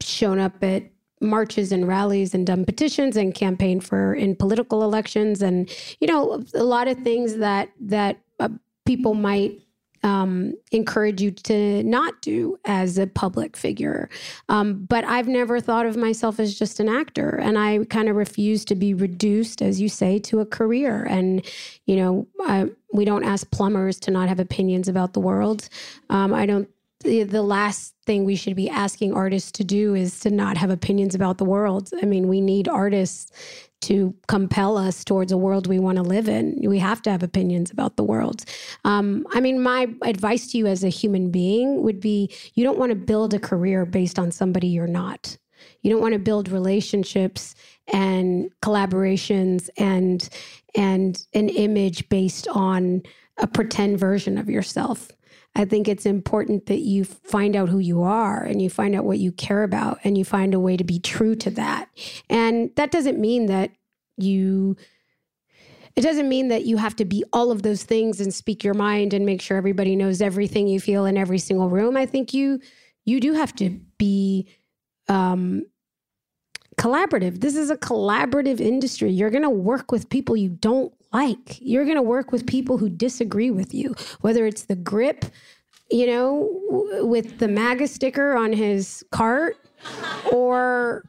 shown 0.00 0.38
up 0.38 0.62
at 0.62 0.84
marches 1.20 1.70
and 1.72 1.86
rallies 1.86 2.34
and 2.34 2.46
petitions 2.66 3.16
and 3.16 3.34
campaigned 3.34 3.84
for 3.84 4.14
in 4.14 4.34
political 4.34 4.82
elections 4.82 5.42
and 5.42 5.70
you 6.00 6.06
know 6.06 6.42
a 6.54 6.64
lot 6.64 6.88
of 6.88 6.98
things 6.98 7.36
that 7.36 7.68
that 7.78 8.18
uh, 8.38 8.48
people 8.86 9.14
might 9.14 9.60
um, 10.02 10.54
encourage 10.72 11.20
you 11.20 11.30
to 11.30 11.82
not 11.82 12.20
do 12.22 12.58
as 12.64 12.98
a 12.98 13.06
public 13.06 13.56
figure. 13.56 14.08
Um, 14.48 14.86
but 14.88 15.04
I've 15.04 15.28
never 15.28 15.60
thought 15.60 15.86
of 15.86 15.96
myself 15.96 16.40
as 16.40 16.58
just 16.58 16.80
an 16.80 16.88
actor. 16.88 17.38
And 17.40 17.58
I 17.58 17.84
kind 17.84 18.08
of 18.08 18.16
refuse 18.16 18.64
to 18.66 18.74
be 18.74 18.94
reduced, 18.94 19.60
as 19.60 19.80
you 19.80 19.88
say, 19.88 20.18
to 20.20 20.40
a 20.40 20.46
career. 20.46 21.04
And, 21.04 21.44
you 21.86 21.96
know, 21.96 22.26
I, 22.40 22.70
we 22.92 23.04
don't 23.04 23.24
ask 23.24 23.50
plumbers 23.50 24.00
to 24.00 24.10
not 24.10 24.28
have 24.28 24.40
opinions 24.40 24.88
about 24.88 25.12
the 25.12 25.20
world. 25.20 25.68
Um, 26.08 26.32
I 26.32 26.46
don't 26.46 26.68
the, 27.00 27.42
last 27.42 27.94
thing 28.04 28.24
we 28.24 28.36
should 28.36 28.56
be 28.56 28.68
asking 28.68 29.14
artists 29.14 29.50
to 29.52 29.64
do 29.64 29.94
is 29.94 30.20
to 30.20 30.30
not 30.30 30.56
have 30.56 30.70
opinions 30.70 31.14
about 31.14 31.38
the 31.38 31.44
world. 31.44 31.90
I 32.02 32.06
mean, 32.06 32.28
we 32.28 32.40
need 32.40 32.68
artists 32.68 33.32
to 33.82 34.14
compel 34.28 34.76
us 34.76 35.04
towards 35.04 35.32
a 35.32 35.38
world 35.38 35.66
we 35.66 35.78
want 35.78 35.96
to 35.96 36.02
live 36.02 36.28
in. 36.28 36.60
We 36.62 36.78
have 36.78 37.00
to 37.02 37.10
have 37.10 37.22
opinions 37.22 37.70
about 37.70 37.96
the 37.96 38.04
world. 38.04 38.44
Um, 38.84 39.26
I 39.32 39.40
mean, 39.40 39.62
my 39.62 39.88
advice 40.02 40.48
to 40.48 40.58
you 40.58 40.66
as 40.66 40.84
a 40.84 40.88
human 40.88 41.30
being 41.30 41.82
would 41.82 42.00
be 42.00 42.30
you 42.54 42.62
don't 42.62 42.78
want 42.78 42.90
to 42.90 42.96
build 42.96 43.32
a 43.32 43.38
career 43.38 43.86
based 43.86 44.18
on 44.18 44.30
somebody 44.30 44.66
you're 44.66 44.86
not. 44.86 45.38
You 45.80 45.90
don't 45.90 46.02
want 46.02 46.12
to 46.12 46.18
build 46.18 46.50
relationships 46.50 47.54
and 47.92 48.50
collaborations 48.62 49.70
and 49.78 50.28
and 50.74 51.26
an 51.32 51.48
image 51.48 52.08
based 52.08 52.46
on 52.48 53.02
a 53.38 53.46
pretend 53.46 53.98
version 53.98 54.36
of 54.36 54.48
yourself. 54.48 55.10
I 55.54 55.64
think 55.64 55.88
it's 55.88 56.06
important 56.06 56.66
that 56.66 56.80
you 56.80 57.04
find 57.04 57.56
out 57.56 57.68
who 57.68 57.78
you 57.78 58.02
are 58.02 58.42
and 58.42 58.62
you 58.62 58.70
find 58.70 58.94
out 58.94 59.04
what 59.04 59.18
you 59.18 59.32
care 59.32 59.62
about 59.62 59.98
and 60.04 60.16
you 60.16 60.24
find 60.24 60.54
a 60.54 60.60
way 60.60 60.76
to 60.76 60.84
be 60.84 60.98
true 60.98 61.34
to 61.36 61.50
that. 61.50 61.88
And 62.28 62.70
that 62.76 62.90
doesn't 62.90 63.18
mean 63.18 63.46
that 63.46 63.72
you 64.16 64.76
it 65.96 66.02
doesn't 66.02 66.28
mean 66.28 66.48
that 66.48 66.64
you 66.64 66.76
have 66.76 66.94
to 66.96 67.04
be 67.04 67.24
all 67.32 67.50
of 67.50 67.62
those 67.62 67.82
things 67.82 68.20
and 68.20 68.32
speak 68.32 68.62
your 68.62 68.74
mind 68.74 69.12
and 69.12 69.26
make 69.26 69.42
sure 69.42 69.56
everybody 69.56 69.96
knows 69.96 70.22
everything 70.22 70.68
you 70.68 70.78
feel 70.78 71.04
in 71.04 71.16
every 71.16 71.38
single 71.38 71.68
room. 71.68 71.96
I 71.96 72.06
think 72.06 72.32
you 72.32 72.60
you 73.04 73.20
do 73.20 73.32
have 73.32 73.54
to 73.56 73.70
be 73.98 74.48
um 75.08 75.64
collaborative. 76.78 77.40
This 77.40 77.56
is 77.56 77.70
a 77.70 77.76
collaborative 77.76 78.60
industry. 78.60 79.10
You're 79.10 79.30
going 79.30 79.42
to 79.42 79.50
work 79.50 79.92
with 79.92 80.08
people 80.08 80.36
you 80.36 80.48
don't 80.48 80.94
like. 81.12 81.58
You're 81.60 81.84
going 81.84 81.96
to 81.96 82.02
work 82.02 82.32
with 82.32 82.46
people 82.46 82.78
who 82.78 82.88
disagree 82.88 83.50
with 83.50 83.74
you, 83.74 83.94
whether 84.20 84.46
it's 84.46 84.64
the 84.64 84.76
grip, 84.76 85.24
you 85.90 86.06
know, 86.06 86.48
with 87.02 87.38
the 87.38 87.48
MAGA 87.48 87.88
sticker 87.88 88.36
on 88.36 88.52
his 88.52 89.04
cart 89.10 89.56
or 90.32 91.04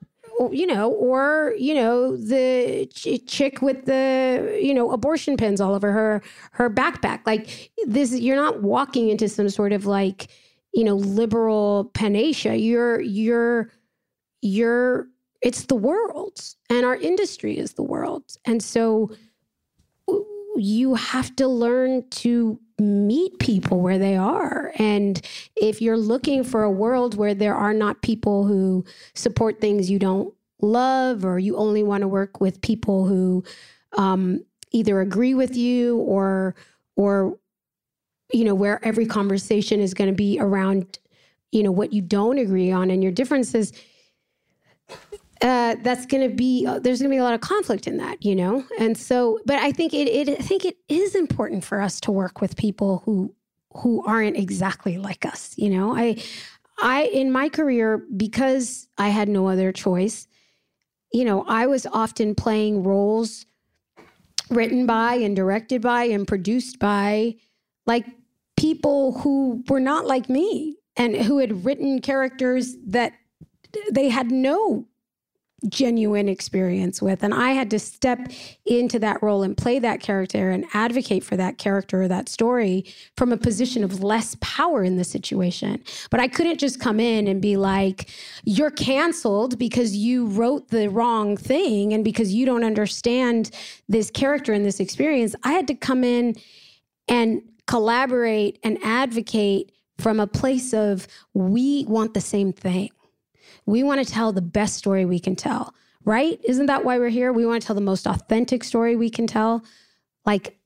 you 0.52 0.66
know, 0.66 0.92
or 0.92 1.54
you 1.58 1.76
know, 1.76 2.18
the 2.18 2.88
ch- 2.94 3.24
chick 3.28 3.62
with 3.62 3.86
the 3.86 4.60
you 4.62 4.74
know 4.74 4.92
abortion 4.92 5.38
pins 5.38 5.62
all 5.62 5.76
over 5.76 5.92
her 5.92 6.22
her 6.54 6.70
backpack. 6.70 7.22
Like 7.26 7.72
this, 7.86 8.18
you're 8.20 8.36
not 8.36 8.64
walking 8.64 9.10
into 9.10 9.30
some 9.30 9.50
sort 9.50 9.72
of 9.72 9.86
like 9.86 10.30
you 10.74 10.84
know 10.84 10.96
liberal 10.96 11.92
panacea. 11.94 12.56
You're 12.56 13.02
you're 13.02 13.70
you're 14.42 15.08
it's 15.42 15.66
the 15.66 15.76
world 15.76 16.40
and 16.70 16.86
our 16.86 16.96
industry 16.96 17.58
is 17.58 17.74
the 17.74 17.84
world. 17.84 18.24
And 18.46 18.64
so 18.64 19.12
you 20.62 20.96
have 20.96 21.36
to 21.36 21.48
learn 21.48 22.08
to 22.10 22.60
meet 22.80 23.40
people 23.40 23.80
where 23.80 23.98
they 23.98 24.16
are. 24.16 24.72
And 24.78 25.20
if 25.56 25.82
you're 25.82 25.98
looking 25.98 26.44
for 26.44 26.64
a 26.64 26.72
world 26.72 27.16
where 27.16 27.34
there 27.34 27.56
are 27.56 27.74
not 27.74 28.02
people 28.02 28.46
who 28.46 28.86
support 29.16 29.60
things 29.60 29.90
you 29.90 29.98
don't 29.98 30.34
love, 30.62 31.26
or 31.26 31.40
you 31.40 31.58
only 31.58 31.82
want 31.82 32.02
to 32.02 32.08
work 32.08 32.40
with 32.40 32.62
people 32.62 33.06
who 33.06 33.44
um, 33.98 34.46
either 34.72 35.02
agree 35.02 35.34
with 35.34 35.58
you 35.58 35.98
or, 35.98 36.56
or, 36.96 37.38
you 38.32 38.44
know, 38.44 38.56
where 38.56 38.84
every 38.86 39.06
conversation 39.06 39.80
is 39.80 39.94
going 39.94 40.10
to 40.10 40.16
be 40.16 40.40
around, 40.40 41.00
you 41.52 41.64
know, 41.64 41.72
what 41.72 41.92
you 41.92 42.02
don't 42.02 42.38
agree 42.38 42.72
on 42.72 42.92
and 42.92 43.02
your 43.02 43.12
differences, 43.12 43.74
uh, 45.42 45.76
that's 45.82 46.06
going 46.06 46.28
to 46.28 46.36
be 46.36 46.66
uh, 46.68 46.80
there's 46.80 47.00
going 47.00 47.10
to 47.10 47.16
be 47.16 47.20
a 47.20 47.24
lot 47.24 47.34
of 47.34 47.42
conflict 47.42 47.88
in 47.88 47.98
that, 47.98 48.24
you 48.24 48.36
know. 48.36 48.64
And 48.80 48.98
so, 48.98 49.40
but 49.46 49.60
I 49.60 49.72
think 49.72 49.94
it, 49.94 50.08
it 50.08 50.30
I 50.30 50.44
think 50.44 50.66
it 50.66 50.78
is 50.88 51.16
important 51.16 51.64
for 51.64 51.82
us 51.82 52.00
to 52.02 52.12
work 52.12 52.42
with 52.42 52.56
people 52.56 53.02
who 53.06 53.34
who 53.74 54.06
aren't 54.06 54.38
exactly 54.38 54.98
like 54.98 55.26
us, 55.26 55.54
you 55.58 55.70
know. 55.70 55.96
I 55.96 56.22
I 56.80 57.06
in 57.06 57.32
my 57.32 57.50
career 57.50 58.06
because 58.16 58.88
I 58.98 59.10
had 59.10 59.30
no 59.30 59.48
other 59.48 59.72
choice, 59.72 60.28
you 61.12 61.26
know, 61.26 61.44
I 61.48 61.66
was 61.66 61.88
often 61.88 62.36
playing 62.36 62.84
roles 62.84 63.46
written 64.50 64.86
by 64.86 65.16
and 65.16 65.36
directed 65.36 65.82
by 65.82 66.04
and 66.04 66.28
produced 66.28 66.78
by 66.78 67.36
like 67.86 68.06
people 68.58 69.18
who 69.20 69.64
were 69.70 69.80
not 69.80 70.06
like 70.06 70.30
me 70.30 70.78
and 70.98 71.16
who 71.16 71.40
had 71.40 71.66
written 71.66 72.00
characters 72.00 72.76
that 72.86 73.14
they 73.92 74.10
had 74.10 74.30
no 74.30 74.86
genuine 75.70 76.28
experience 76.28 77.02
with. 77.02 77.24
And 77.24 77.34
I 77.34 77.52
had 77.52 77.70
to 77.72 77.80
step 77.80 78.32
into 78.66 78.98
that 79.00 79.22
role 79.22 79.44
and 79.44 79.56
play 79.56 79.80
that 79.80 80.00
character 80.00 80.50
and 80.50 80.66
advocate 80.74 81.24
for 81.24 81.38
that 81.38 81.58
character 81.58 82.04
or 82.04 82.08
that 82.08 82.30
story 82.30 82.86
from 83.16 83.32
a 83.32 83.38
position 83.38 83.84
of 83.84 84.04
less 84.04 84.36
power 84.42 84.84
in 84.84 84.98
the 84.98 85.04
situation. 85.04 85.84
But 86.10 86.20
I 86.20 86.28
couldn't 86.28 86.60
just 86.60 86.80
come 86.80 87.00
in 87.00 87.28
and 87.28 87.42
be 87.42 87.58
like, 87.58 88.10
you're 88.44 88.72
canceled 88.72 89.60
because 89.60 89.96
you 89.96 90.26
wrote 90.28 90.70
the 90.70 90.90
wrong 90.90 91.38
thing 91.38 91.94
and 91.94 92.04
because 92.04 92.34
you 92.34 92.46
don't 92.46 92.64
understand 92.64 93.52
this 93.88 94.10
character 94.10 94.54
and 94.54 94.66
this 94.66 94.80
experience. 94.80 95.36
I 95.44 95.52
had 95.54 95.68
to 95.68 95.76
come 95.76 96.04
in 96.04 96.36
and 97.08 97.42
collaborate 97.68 98.58
and 98.64 98.78
advocate 98.84 99.72
from 100.00 100.20
a 100.20 100.26
place 100.26 100.74
of 100.74 101.08
we 101.34 101.86
want 101.88 102.16
the 102.16 102.22
same 102.22 102.52
thing 102.52 102.90
we 103.72 103.84
want 103.84 104.06
to 104.06 104.14
tell 104.14 104.34
the 104.34 104.42
best 104.42 104.76
story 104.76 105.06
we 105.06 105.20
can 105.20 105.36
tell, 105.36 105.74
right? 106.04 106.40
Isn't 106.44 106.66
that 106.66 106.84
why 106.84 107.00
we're 107.00 107.10
here? 107.10 107.32
We 107.32 107.46
want 107.46 107.62
to 107.62 107.66
tell 107.66 107.76
the 107.76 107.82
most 107.82 108.06
authentic 108.06 108.66
story 108.66 108.98
we 108.98 109.10
can 109.10 109.28
tell. 109.28 109.64
Like, 110.26 110.58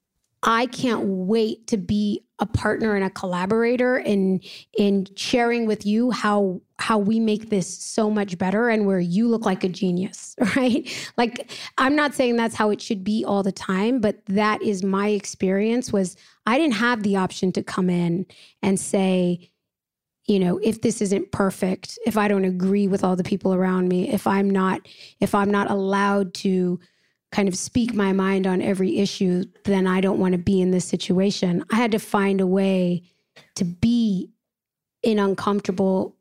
I 0.42 0.66
can't 0.66 1.04
wait 1.06 1.68
to 1.68 1.78
be 1.78 2.26
a 2.40 2.46
partner 2.46 2.96
and 2.96 3.04
a 3.04 3.10
collaborator 3.10 3.98
in 3.98 4.42
in 4.78 5.08
sharing 5.16 5.66
with 5.66 5.86
you 5.86 6.12
how 6.12 6.62
how 6.78 6.98
we 6.98 7.20
make 7.20 7.50
this 7.50 7.68
so 7.68 8.10
much 8.10 8.38
better 8.38 8.70
and 8.70 8.86
where 8.86 9.00
you 9.00 9.28
look 9.28 9.46
like 9.46 9.64
a 9.64 9.70
genius, 9.70 10.36
right? 10.56 10.88
Like 11.18 11.50
I'm 11.78 11.96
not 11.96 12.14
saying 12.14 12.36
that's 12.36 12.56
how 12.56 12.70
it 12.72 12.82
should 12.82 13.04
be 13.04 13.24
all 13.26 13.42
the 13.42 13.52
time, 13.52 14.02
but 14.02 14.24
that 14.26 14.62
is 14.62 14.84
my 14.84 15.10
experience 15.10 15.94
was 15.94 16.18
I 16.46 16.58
didn't 16.58 16.76
have 16.76 17.04
the 17.04 17.16
option 17.16 17.52
to 17.54 17.64
come 17.64 17.90
in 17.90 18.26
and 18.62 18.80
say, 18.80 19.50
you 20.26 20.40
know 20.40 20.60
if 20.64 20.82
this 20.82 21.02
isn't 21.02 21.32
perfect 21.32 21.98
if 22.06 22.18
i 22.18 22.28
don't 22.28 22.46
agree 22.46 22.88
with 22.88 23.04
all 23.04 23.16
the 23.16 23.24
people 23.24 23.54
around 23.54 23.88
me 23.88 24.10
if 24.10 24.26
i'm 24.28 24.50
not 24.50 24.82
if 25.20 25.36
i'm 25.36 25.52
not 25.52 25.70
allowed 25.70 26.34
to 26.34 26.80
kind 27.32 27.48
of 27.48 27.56
speak 27.56 27.94
my 27.94 28.14
mind 28.14 28.48
on 28.48 28.62
every 28.62 28.98
issue 28.98 29.44
then 29.66 29.88
i 29.88 30.00
don't 30.02 30.20
want 30.20 30.32
to 30.32 30.38
be 30.38 30.62
in 30.62 30.72
this 30.72 30.86
situation. 30.86 31.64
I 31.72 31.76
had 31.76 31.92
to 31.92 32.00
find 32.00 32.40
a 32.40 32.48
way 32.48 33.04
to 33.56 33.66
be 33.66 34.30
in 35.04 35.20
uncomfortable 35.20 36.16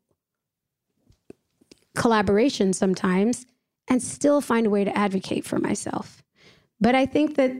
collaboration 1.95 2.73
sometimes 2.73 3.45
and 3.87 4.01
still 4.01 4.41
find 4.41 4.67
a 4.67 4.69
way 4.69 4.83
to 4.83 4.97
advocate 4.97 5.45
for 5.45 5.59
myself. 5.59 6.21
But 6.81 6.95
i 6.95 7.05
think 7.05 7.35
that 7.35 7.53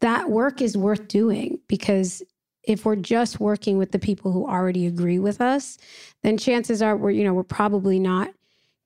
that 0.00 0.28
work 0.30 0.60
is 0.60 0.76
worth 0.76 1.08
doing 1.08 1.60
because 1.68 2.22
if 2.66 2.84
we're 2.84 2.96
just 2.96 3.40
working 3.40 3.78
with 3.78 3.92
the 3.92 3.98
people 3.98 4.32
who 4.32 4.46
already 4.46 4.86
agree 4.86 5.18
with 5.18 5.40
us, 5.40 5.78
then 6.22 6.36
chances 6.36 6.82
are 6.82 6.96
we're, 6.96 7.10
you 7.10 7.24
know, 7.24 7.32
we're 7.32 7.44
probably 7.44 7.98
not 7.98 8.30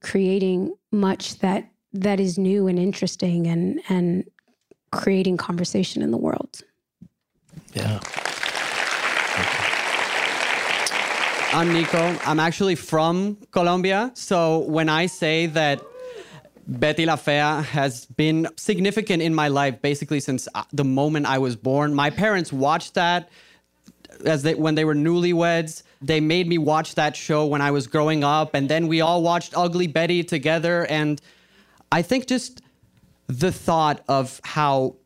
creating 0.03 0.75
much 0.93 1.39
that 1.39 1.69
that 1.93 2.21
is 2.21 2.39
new 2.39 2.69
and 2.69 2.79
interesting 2.79 3.47
and 3.47 3.81
and 3.89 4.25
creating 4.93 5.37
conversation 5.37 6.03
in 6.03 6.11
the 6.11 6.17
world. 6.17 6.63
Yeah. 7.75 8.01
I'm 11.53 11.73
Nico. 11.73 12.17
I'm 12.25 12.39
actually 12.39 12.77
from 12.77 13.37
Colombia. 13.51 14.13
So 14.15 14.59
when 14.61 14.89
I 14.89 15.07
say 15.07 15.47
that 15.47 15.81
Betty 16.67 17.07
La 17.07 17.17
Fea 17.17 17.63
has 17.73 18.07
been 18.07 18.47
significant 18.57 19.23
in 19.23 19.35
my 19.35 19.49
life 19.49 19.83
basically 19.83 20.21
since 20.21 20.47
uh, 20.55 20.63
the 20.73 20.85
moment 20.85 21.27
I 21.27 21.39
was 21.39 21.57
born. 21.57 21.93
My 21.95 22.11
parents 22.11 22.53
watched 22.53 22.95
that 22.95 23.29
as 24.25 24.43
they 24.43 24.55
when 24.55 24.75
they 24.75 24.85
were 24.85 24.95
newlyweds. 24.95 25.83
They 26.03 26.21
made 26.21 26.49
me 26.49 26.59
watch 26.59 26.95
that 26.95 27.15
show 27.17 27.47
when 27.47 27.61
I 27.61 27.71
was 27.71 27.87
growing 27.87 28.25
up, 28.25 28.55
and 28.55 28.69
then 28.69 28.89
we 28.89 29.01
all 29.01 29.23
watched 29.23 29.53
Ugly 29.57 29.89
Betty 29.89 30.25
together. 30.25 30.87
And 30.87 31.21
I 31.93 32.03
think 32.03 32.27
just 32.27 32.63
the 33.27 33.53
thought 33.53 34.03
of 34.09 34.41
how 34.45 34.97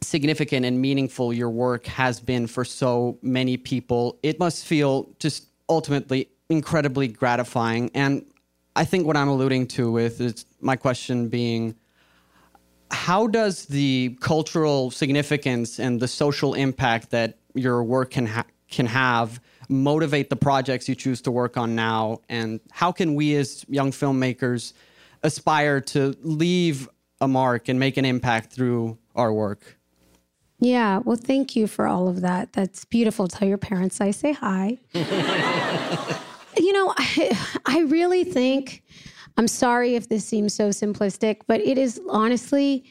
significant 0.00 0.66
and 0.66 0.80
meaningful 0.80 1.32
your 1.32 1.50
work 1.50 1.86
has 1.86 2.20
been 2.20 2.46
for 2.46 2.64
so 2.64 3.18
many 3.22 3.56
people, 3.56 4.18
it 4.22 4.38
must 4.38 4.64
feel 4.64 5.08
just 5.18 5.46
ultimately 5.68 6.28
incredibly 6.48 7.08
gratifying. 7.08 7.90
And 7.94 8.24
I 8.76 8.84
think 8.84 9.06
what 9.06 9.16
I'm 9.16 9.28
alluding 9.28 9.68
to 9.68 9.90
with 9.90 10.20
is 10.20 10.44
my 10.60 10.76
question 10.76 11.28
being 11.28 11.74
how 12.90 13.26
does 13.26 13.66
the 13.66 14.16
cultural 14.20 14.90
significance 14.90 15.80
and 15.80 15.98
the 15.98 16.08
social 16.08 16.52
impact 16.54 17.10
that 17.10 17.38
your 17.54 17.82
work 17.84 18.10
can 18.10 18.26
ha- 18.26 18.46
can 18.70 18.86
have 18.86 19.40
motivate 19.68 20.30
the 20.30 20.36
projects 20.36 20.88
you 20.88 20.94
choose 20.94 21.20
to 21.22 21.30
work 21.30 21.56
on 21.56 21.74
now? 21.74 22.20
And 22.28 22.60
how 22.70 22.92
can 22.92 23.14
we 23.14 23.36
as 23.36 23.64
young 23.68 23.90
filmmakers 23.90 24.72
aspire 25.22 25.80
to 25.80 26.16
leave 26.22 26.88
a 27.20 27.28
mark 27.28 27.68
and 27.68 27.78
make 27.78 27.96
an 27.96 28.04
impact 28.04 28.52
through 28.52 28.98
our 29.14 29.32
work? 29.32 29.78
Yeah 30.58 30.98
well 30.98 31.16
thank 31.16 31.56
you 31.56 31.66
for 31.66 31.86
all 31.86 32.08
of 32.08 32.20
that. 32.22 32.52
That's 32.52 32.84
beautiful. 32.84 33.28
Tell 33.28 33.48
your 33.48 33.58
parents 33.58 34.00
i 34.00 34.10
say 34.10 34.32
hi. 34.32 34.78
You 36.58 36.72
know 36.72 36.94
I, 36.96 37.38
I 37.66 37.80
really 37.80 38.24
think 38.24 38.82
i'm 39.38 39.48
sorry 39.48 39.94
if 39.94 40.08
this 40.08 40.24
seems 40.24 40.52
so 40.52 40.68
simplistic 40.68 41.40
but 41.46 41.60
it 41.62 41.78
is 41.78 42.00
honestly 42.10 42.84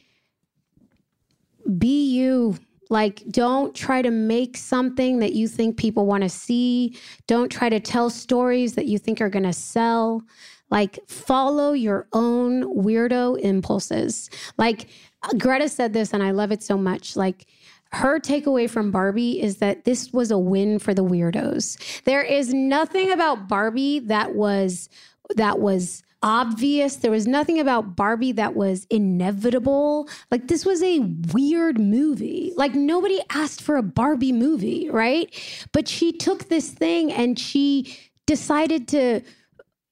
be 1.78 2.12
you 2.12 2.58
like, 2.92 3.24
don't 3.30 3.74
try 3.74 4.02
to 4.02 4.12
make 4.12 4.58
something 4.58 5.20
that 5.20 5.32
you 5.32 5.48
think 5.48 5.78
people 5.78 6.06
want 6.06 6.24
to 6.24 6.30
see. 6.30 6.98
Don't 7.26 7.50
try 7.50 7.70
to 7.70 7.80
tell 7.80 8.10
stories 8.10 8.76
that 8.76 8.86
you 8.86 8.98
think 8.98 9.22
are 9.22 9.30
going 9.30 9.46
to 9.46 9.54
sell. 9.54 10.24
Like, 10.70 11.00
follow 11.08 11.72
your 11.72 12.08
own 12.12 12.64
weirdo 12.64 13.40
impulses. 13.40 14.30
Like, 14.58 14.90
Greta 15.38 15.70
said 15.70 15.94
this, 15.94 16.12
and 16.14 16.22
I 16.22 16.32
love 16.32 16.52
it 16.52 16.62
so 16.62 16.78
much. 16.78 17.16
Like, 17.16 17.48
her 17.94 18.20
takeaway 18.20 18.70
from 18.70 18.92
Barbie 18.92 19.42
is 19.42 19.58
that 19.58 19.86
this 19.86 20.12
was 20.12 20.30
a 20.30 20.38
win 20.38 20.78
for 20.78 20.94
the 20.94 21.04
weirdos. 21.04 22.04
There 22.04 22.22
is 22.22 22.54
nothing 22.54 23.12
about 23.12 23.48
Barbie 23.48 24.00
that 24.00 24.36
was 24.36 24.90
that 25.36 25.60
was 25.60 26.04
obvious. 26.24 26.98
There 26.98 27.12
was 27.12 27.28
nothing 27.28 27.60
about 27.60 27.96
Barbie 27.96 28.32
that 28.34 28.56
was 28.56 28.86
inevitable. 28.90 30.08
Like, 30.30 30.48
this 30.48 30.66
was 30.66 30.82
a 30.84 31.00
weird 31.34 31.80
movie. 31.80 32.54
Like, 32.56 32.76
nobody 32.76 33.20
asked 33.30 33.62
for 33.62 33.78
a 33.78 33.84
Barbie 33.84 34.32
movie, 34.32 34.90
right? 34.90 35.34
But 35.72 35.88
she 35.88 36.12
took 36.12 36.50
this 36.50 36.70
thing 36.70 37.12
and 37.12 37.38
she 37.38 37.98
decided 38.28 38.88
to 38.90 39.22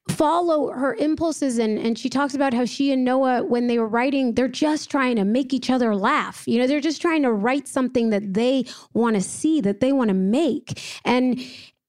follow 0.10 0.72
her 0.72 0.96
impulses 0.96 1.60
and 1.60 1.78
and 1.78 1.98
she 1.98 2.10
talks 2.10 2.34
about 2.34 2.52
how 2.52 2.66
she 2.66 2.92
and 2.92 3.06
Noah 3.06 3.44
when 3.44 3.68
they 3.68 3.78
were 3.78 3.88
writing 3.88 4.34
they're 4.34 4.48
just 4.48 4.90
trying 4.90 5.16
to 5.18 5.24
make 5.24 5.54
each 5.54 5.70
other 5.70 5.96
laugh 5.96 6.48
you 6.48 6.58
know 6.58 6.66
they're 6.66 6.80
just 6.80 7.00
trying 7.00 7.22
to 7.22 7.32
write 7.32 7.68
something 7.68 8.10
that 8.10 8.34
they 8.34 8.66
want 8.94 9.16
to 9.16 9.22
see 9.22 9.62
that 9.62 9.82
they 9.82 9.92
want 9.92 10.08
to 10.08 10.16
make 10.16 10.82
and 11.06 11.40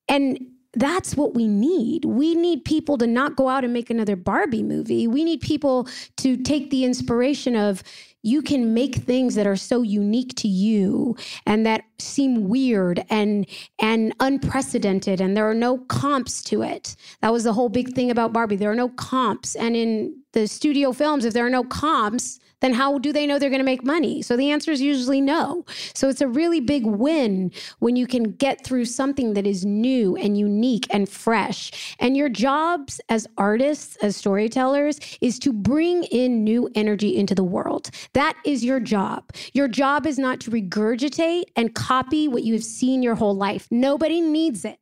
and 0.07 0.39
that's 0.75 1.17
what 1.17 1.35
we 1.35 1.49
need. 1.49 2.05
We 2.05 2.35
need 2.35 2.65
people 2.65 2.97
to 2.99 3.07
not 3.07 3.37
go 3.37 3.49
out 3.49 3.65
and 3.65 3.73
make 3.73 3.91
another 3.91 4.17
Barbie 4.17 4.63
movie. 4.63 5.07
We 5.07 5.25
need 5.25 5.41
people 5.41 5.89
to 6.19 6.37
take 6.37 6.71
the 6.71 6.85
inspiration 6.85 7.57
of 7.57 7.83
you 8.23 8.43
can 8.43 8.75
make 8.75 8.97
things 8.97 9.35
that 9.35 9.47
are 9.47 9.57
so 9.57 9.83
unique 9.83 10.35
to 10.37 10.49
you 10.49 11.17
and 11.47 11.65
that 11.65 11.85
seem 11.99 12.49
weird 12.49 13.05
and 13.09 13.47
and 13.79 14.15
unprecedented 14.21 15.21
and 15.21 15.37
there 15.37 15.49
are 15.49 15.55
no 15.55 15.79
comps 15.79 16.43
to 16.45 16.63
it. 16.63 16.97
That 17.23 17.33
was 17.33 17.45
the 17.45 17.53
whole 17.53 17.71
big 17.71 17.95
thing 17.95 18.11
about 18.11 18.33
Barbie. 18.33 18.57
There 18.57 18.71
are 18.71 18.77
no 18.77 18.91
comps 18.91 19.57
and 19.57 19.75
in 19.75 20.15
the 20.33 20.47
studio 20.47 20.93
films 20.93 21.25
if 21.25 21.33
there 21.33 21.47
are 21.47 21.51
no 21.51 21.65
comps, 21.65 22.39
then 22.61 22.75
how 22.75 22.99
do 22.99 23.13
they 23.13 23.27
know 23.27 23.39
they're 23.39 23.51
going 23.51 23.61
to 23.61 23.65
make 23.65 23.85
money? 23.85 24.23
So 24.23 24.37
the 24.37 24.51
answer 24.51 24.71
is 24.71 24.81
usually 24.81 25.21
no. 25.21 25.65
So 25.95 26.09
it's 26.09 26.21
a 26.21 26.29
really 26.29 26.61
big 26.61 26.87
win 26.87 27.53
when 27.79 27.97
you 27.97 28.07
can 28.07 28.33
get 28.33 28.65
through 28.65 28.85
something 28.85 29.35
that 29.35 29.47
is 29.47 29.65
new 29.65 30.17
and 30.17 30.39
unique 30.39 30.87
and 30.91 31.09
fresh. 31.09 31.97
And 31.99 32.17
your 32.17 32.29
jobs 32.29 33.01
as 33.09 33.27
artists, 33.37 33.97
as 33.97 34.17
storytellers, 34.17 35.01
is 35.21 35.39
to 35.41 35.53
bring 35.53 36.05
in 36.05 36.45
new 36.45 36.71
energy 36.75 37.17
into 37.17 37.35
the 37.35 37.45
world. 37.45 37.91
That 38.13 38.37
is 38.45 38.65
your 38.65 38.81
job. 38.81 39.33
Your 39.53 39.69
job 39.69 40.07
is 40.07 40.19
not 40.19 40.41
to 40.41 40.51
regurgitate 40.51 41.45
and 41.57 41.75
copy 41.75 42.29
what 42.29 42.45
you 42.45 42.55
have 42.55 42.65
seen 42.65 43.03
your 43.03 43.15
whole 43.15 43.35
life. 43.35 43.67
Nobody 43.71 44.21
needs 44.21 44.65
it. 44.65 44.79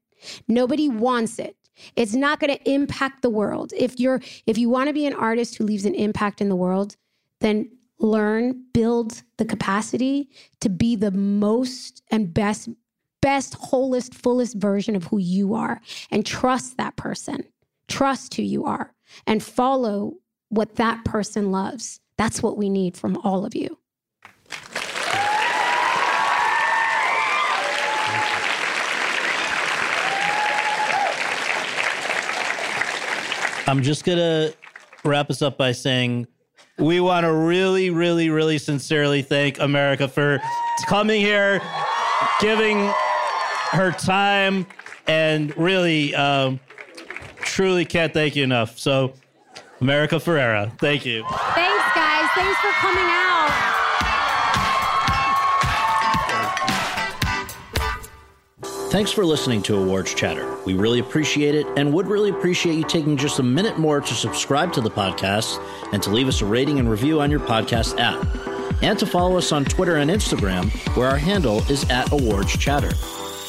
Nobody 0.49 0.89
wants 0.89 1.39
it. 1.39 1.57
It's 1.97 2.15
not 2.15 2.41
going 2.41 2.57
to 2.57 2.71
impact 2.71 3.23
the 3.23 3.31
world. 3.31 3.73
If 3.77 4.01
you're 4.01 4.21
if 4.47 4.59
you 4.59 4.69
want 4.69 4.89
to 4.89 4.93
be 4.93 5.07
an 5.07 5.15
artist 5.15 5.57
who 5.57 5.65
leaves 5.65 5.85
an 5.85 5.95
impact 5.95 6.41
in 6.41 6.49
the 6.49 6.57
world, 6.57 6.97
then 7.41 7.71
learn, 7.99 8.65
build 8.73 9.23
the 9.39 9.45
capacity 9.45 10.29
to 10.61 10.69
be 10.69 10.97
the 10.97 11.11
most 11.11 12.03
and 12.11 12.33
best, 12.33 12.69
best, 13.21 13.55
wholest, 13.55 14.15
fullest 14.15 14.57
version 14.57 14.95
of 14.95 15.05
who 15.05 15.19
you 15.19 15.55
are 15.55 15.81
and 16.11 16.25
trust 16.25 16.77
that 16.77 16.97
person. 16.97 17.45
Trust 17.89 18.35
who 18.35 18.43
you 18.43 18.65
are 18.65 18.93
and 19.27 19.43
follow 19.43 20.15
what 20.51 20.77
that 20.77 21.05
person 21.05 21.51
loves. 21.51 22.01
That's 22.17 22.43
what 22.43 22.57
we 22.57 22.69
need 22.69 22.97
from 22.97 23.17
all 23.19 23.45
of 23.45 23.55
you. 23.55 23.79
I'm 33.67 33.83
just 33.83 34.05
going 34.05 34.17
to 34.19 34.55
wrap 35.05 35.29
us 35.29 35.43
up 35.43 35.59
by 35.59 35.73
saying 35.73 36.27
we 36.79 37.01
want 37.01 37.25
to 37.25 37.33
really, 37.33 37.91
really, 37.91 38.31
really 38.31 38.59
sincerely 38.59 39.23
thank 39.23 39.59
America 39.59 40.09
for 40.09 40.41
coming 40.87 41.21
here, 41.21 41.61
giving 42.41 42.93
her 43.71 43.91
time, 43.93 44.67
and 45.07 45.57
really, 45.57 46.15
um, 46.15 46.61
truly 47.37 47.85
can't 47.85 48.13
thank 48.13 48.37
you 48.37 48.45
enough. 48.45 48.79
So, 48.79 49.15
America 49.81 50.17
Ferrera, 50.17 50.77
thank 50.79 51.05
you. 51.05 51.25
Thanks, 51.25 51.95
guys. 51.95 52.29
Thanks 52.35 52.61
for 52.61 52.71
coming 52.81 53.05
out. 53.05 53.78
Thanks 58.91 59.13
for 59.13 59.23
listening 59.23 59.61
to 59.65 59.77
Awards 59.77 60.15
Chatter. 60.15 60.57
We 60.65 60.73
really 60.73 60.99
appreciate 61.01 61.55
it 61.55 61.67
and 61.77 61.93
would 61.93 62.07
really 62.07 62.31
appreciate 62.31 62.75
you 62.75 62.85
taking 62.85 63.19
just 63.19 63.39
a 63.39 63.43
minute 63.43 63.79
more 63.79 64.01
to 64.01 64.15
subscribe 64.15 64.73
to 64.73 64.81
the 64.81 64.91
podcast 64.91 65.63
and 65.93 66.03
to 66.03 66.09
leave 66.09 66.27
us 66.27 66.41
a 66.41 66.47
rating 66.47 66.79
and 66.79 66.91
review 66.91 67.21
on 67.21 67.31
your 67.31 67.41
podcast 67.41 67.99
app. 67.99 68.27
And 68.83 68.99
to 68.99 69.05
follow 69.05 69.37
us 69.37 69.53
on 69.53 69.67
Twitter 69.67 69.97
and 69.97 70.11
Instagram, 70.11 70.71
where 70.97 71.07
our 71.07 71.19
handle 71.19 71.59
is 71.71 71.89
at 71.91 72.11
Awards 72.13 72.57
Chatter. 72.57 72.93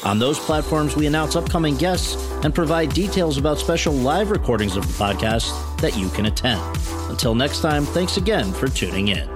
On 0.04 0.18
those 0.18 0.38
platforms, 0.38 0.94
we 0.94 1.06
announce 1.06 1.36
upcoming 1.36 1.76
guests 1.78 2.16
and 2.44 2.54
provide 2.54 2.92
details 2.92 3.38
about 3.38 3.58
special 3.58 3.94
live 3.94 4.30
recordings 4.30 4.76
of 4.76 4.86
the 4.86 4.92
podcast 4.92 5.80
that 5.80 5.96
you 5.96 6.10
can 6.10 6.26
attend. 6.26 6.60
Until 7.08 7.34
next 7.34 7.62
time, 7.62 7.86
thanks 7.86 8.18
again 8.18 8.52
for 8.52 8.68
tuning 8.68 9.08
in. 9.08 9.26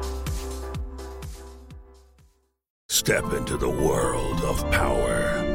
Step 2.91 3.33
into 3.33 3.57
the 3.57 3.69
world 3.69 4.41
of 4.43 4.71
power, 4.71 5.54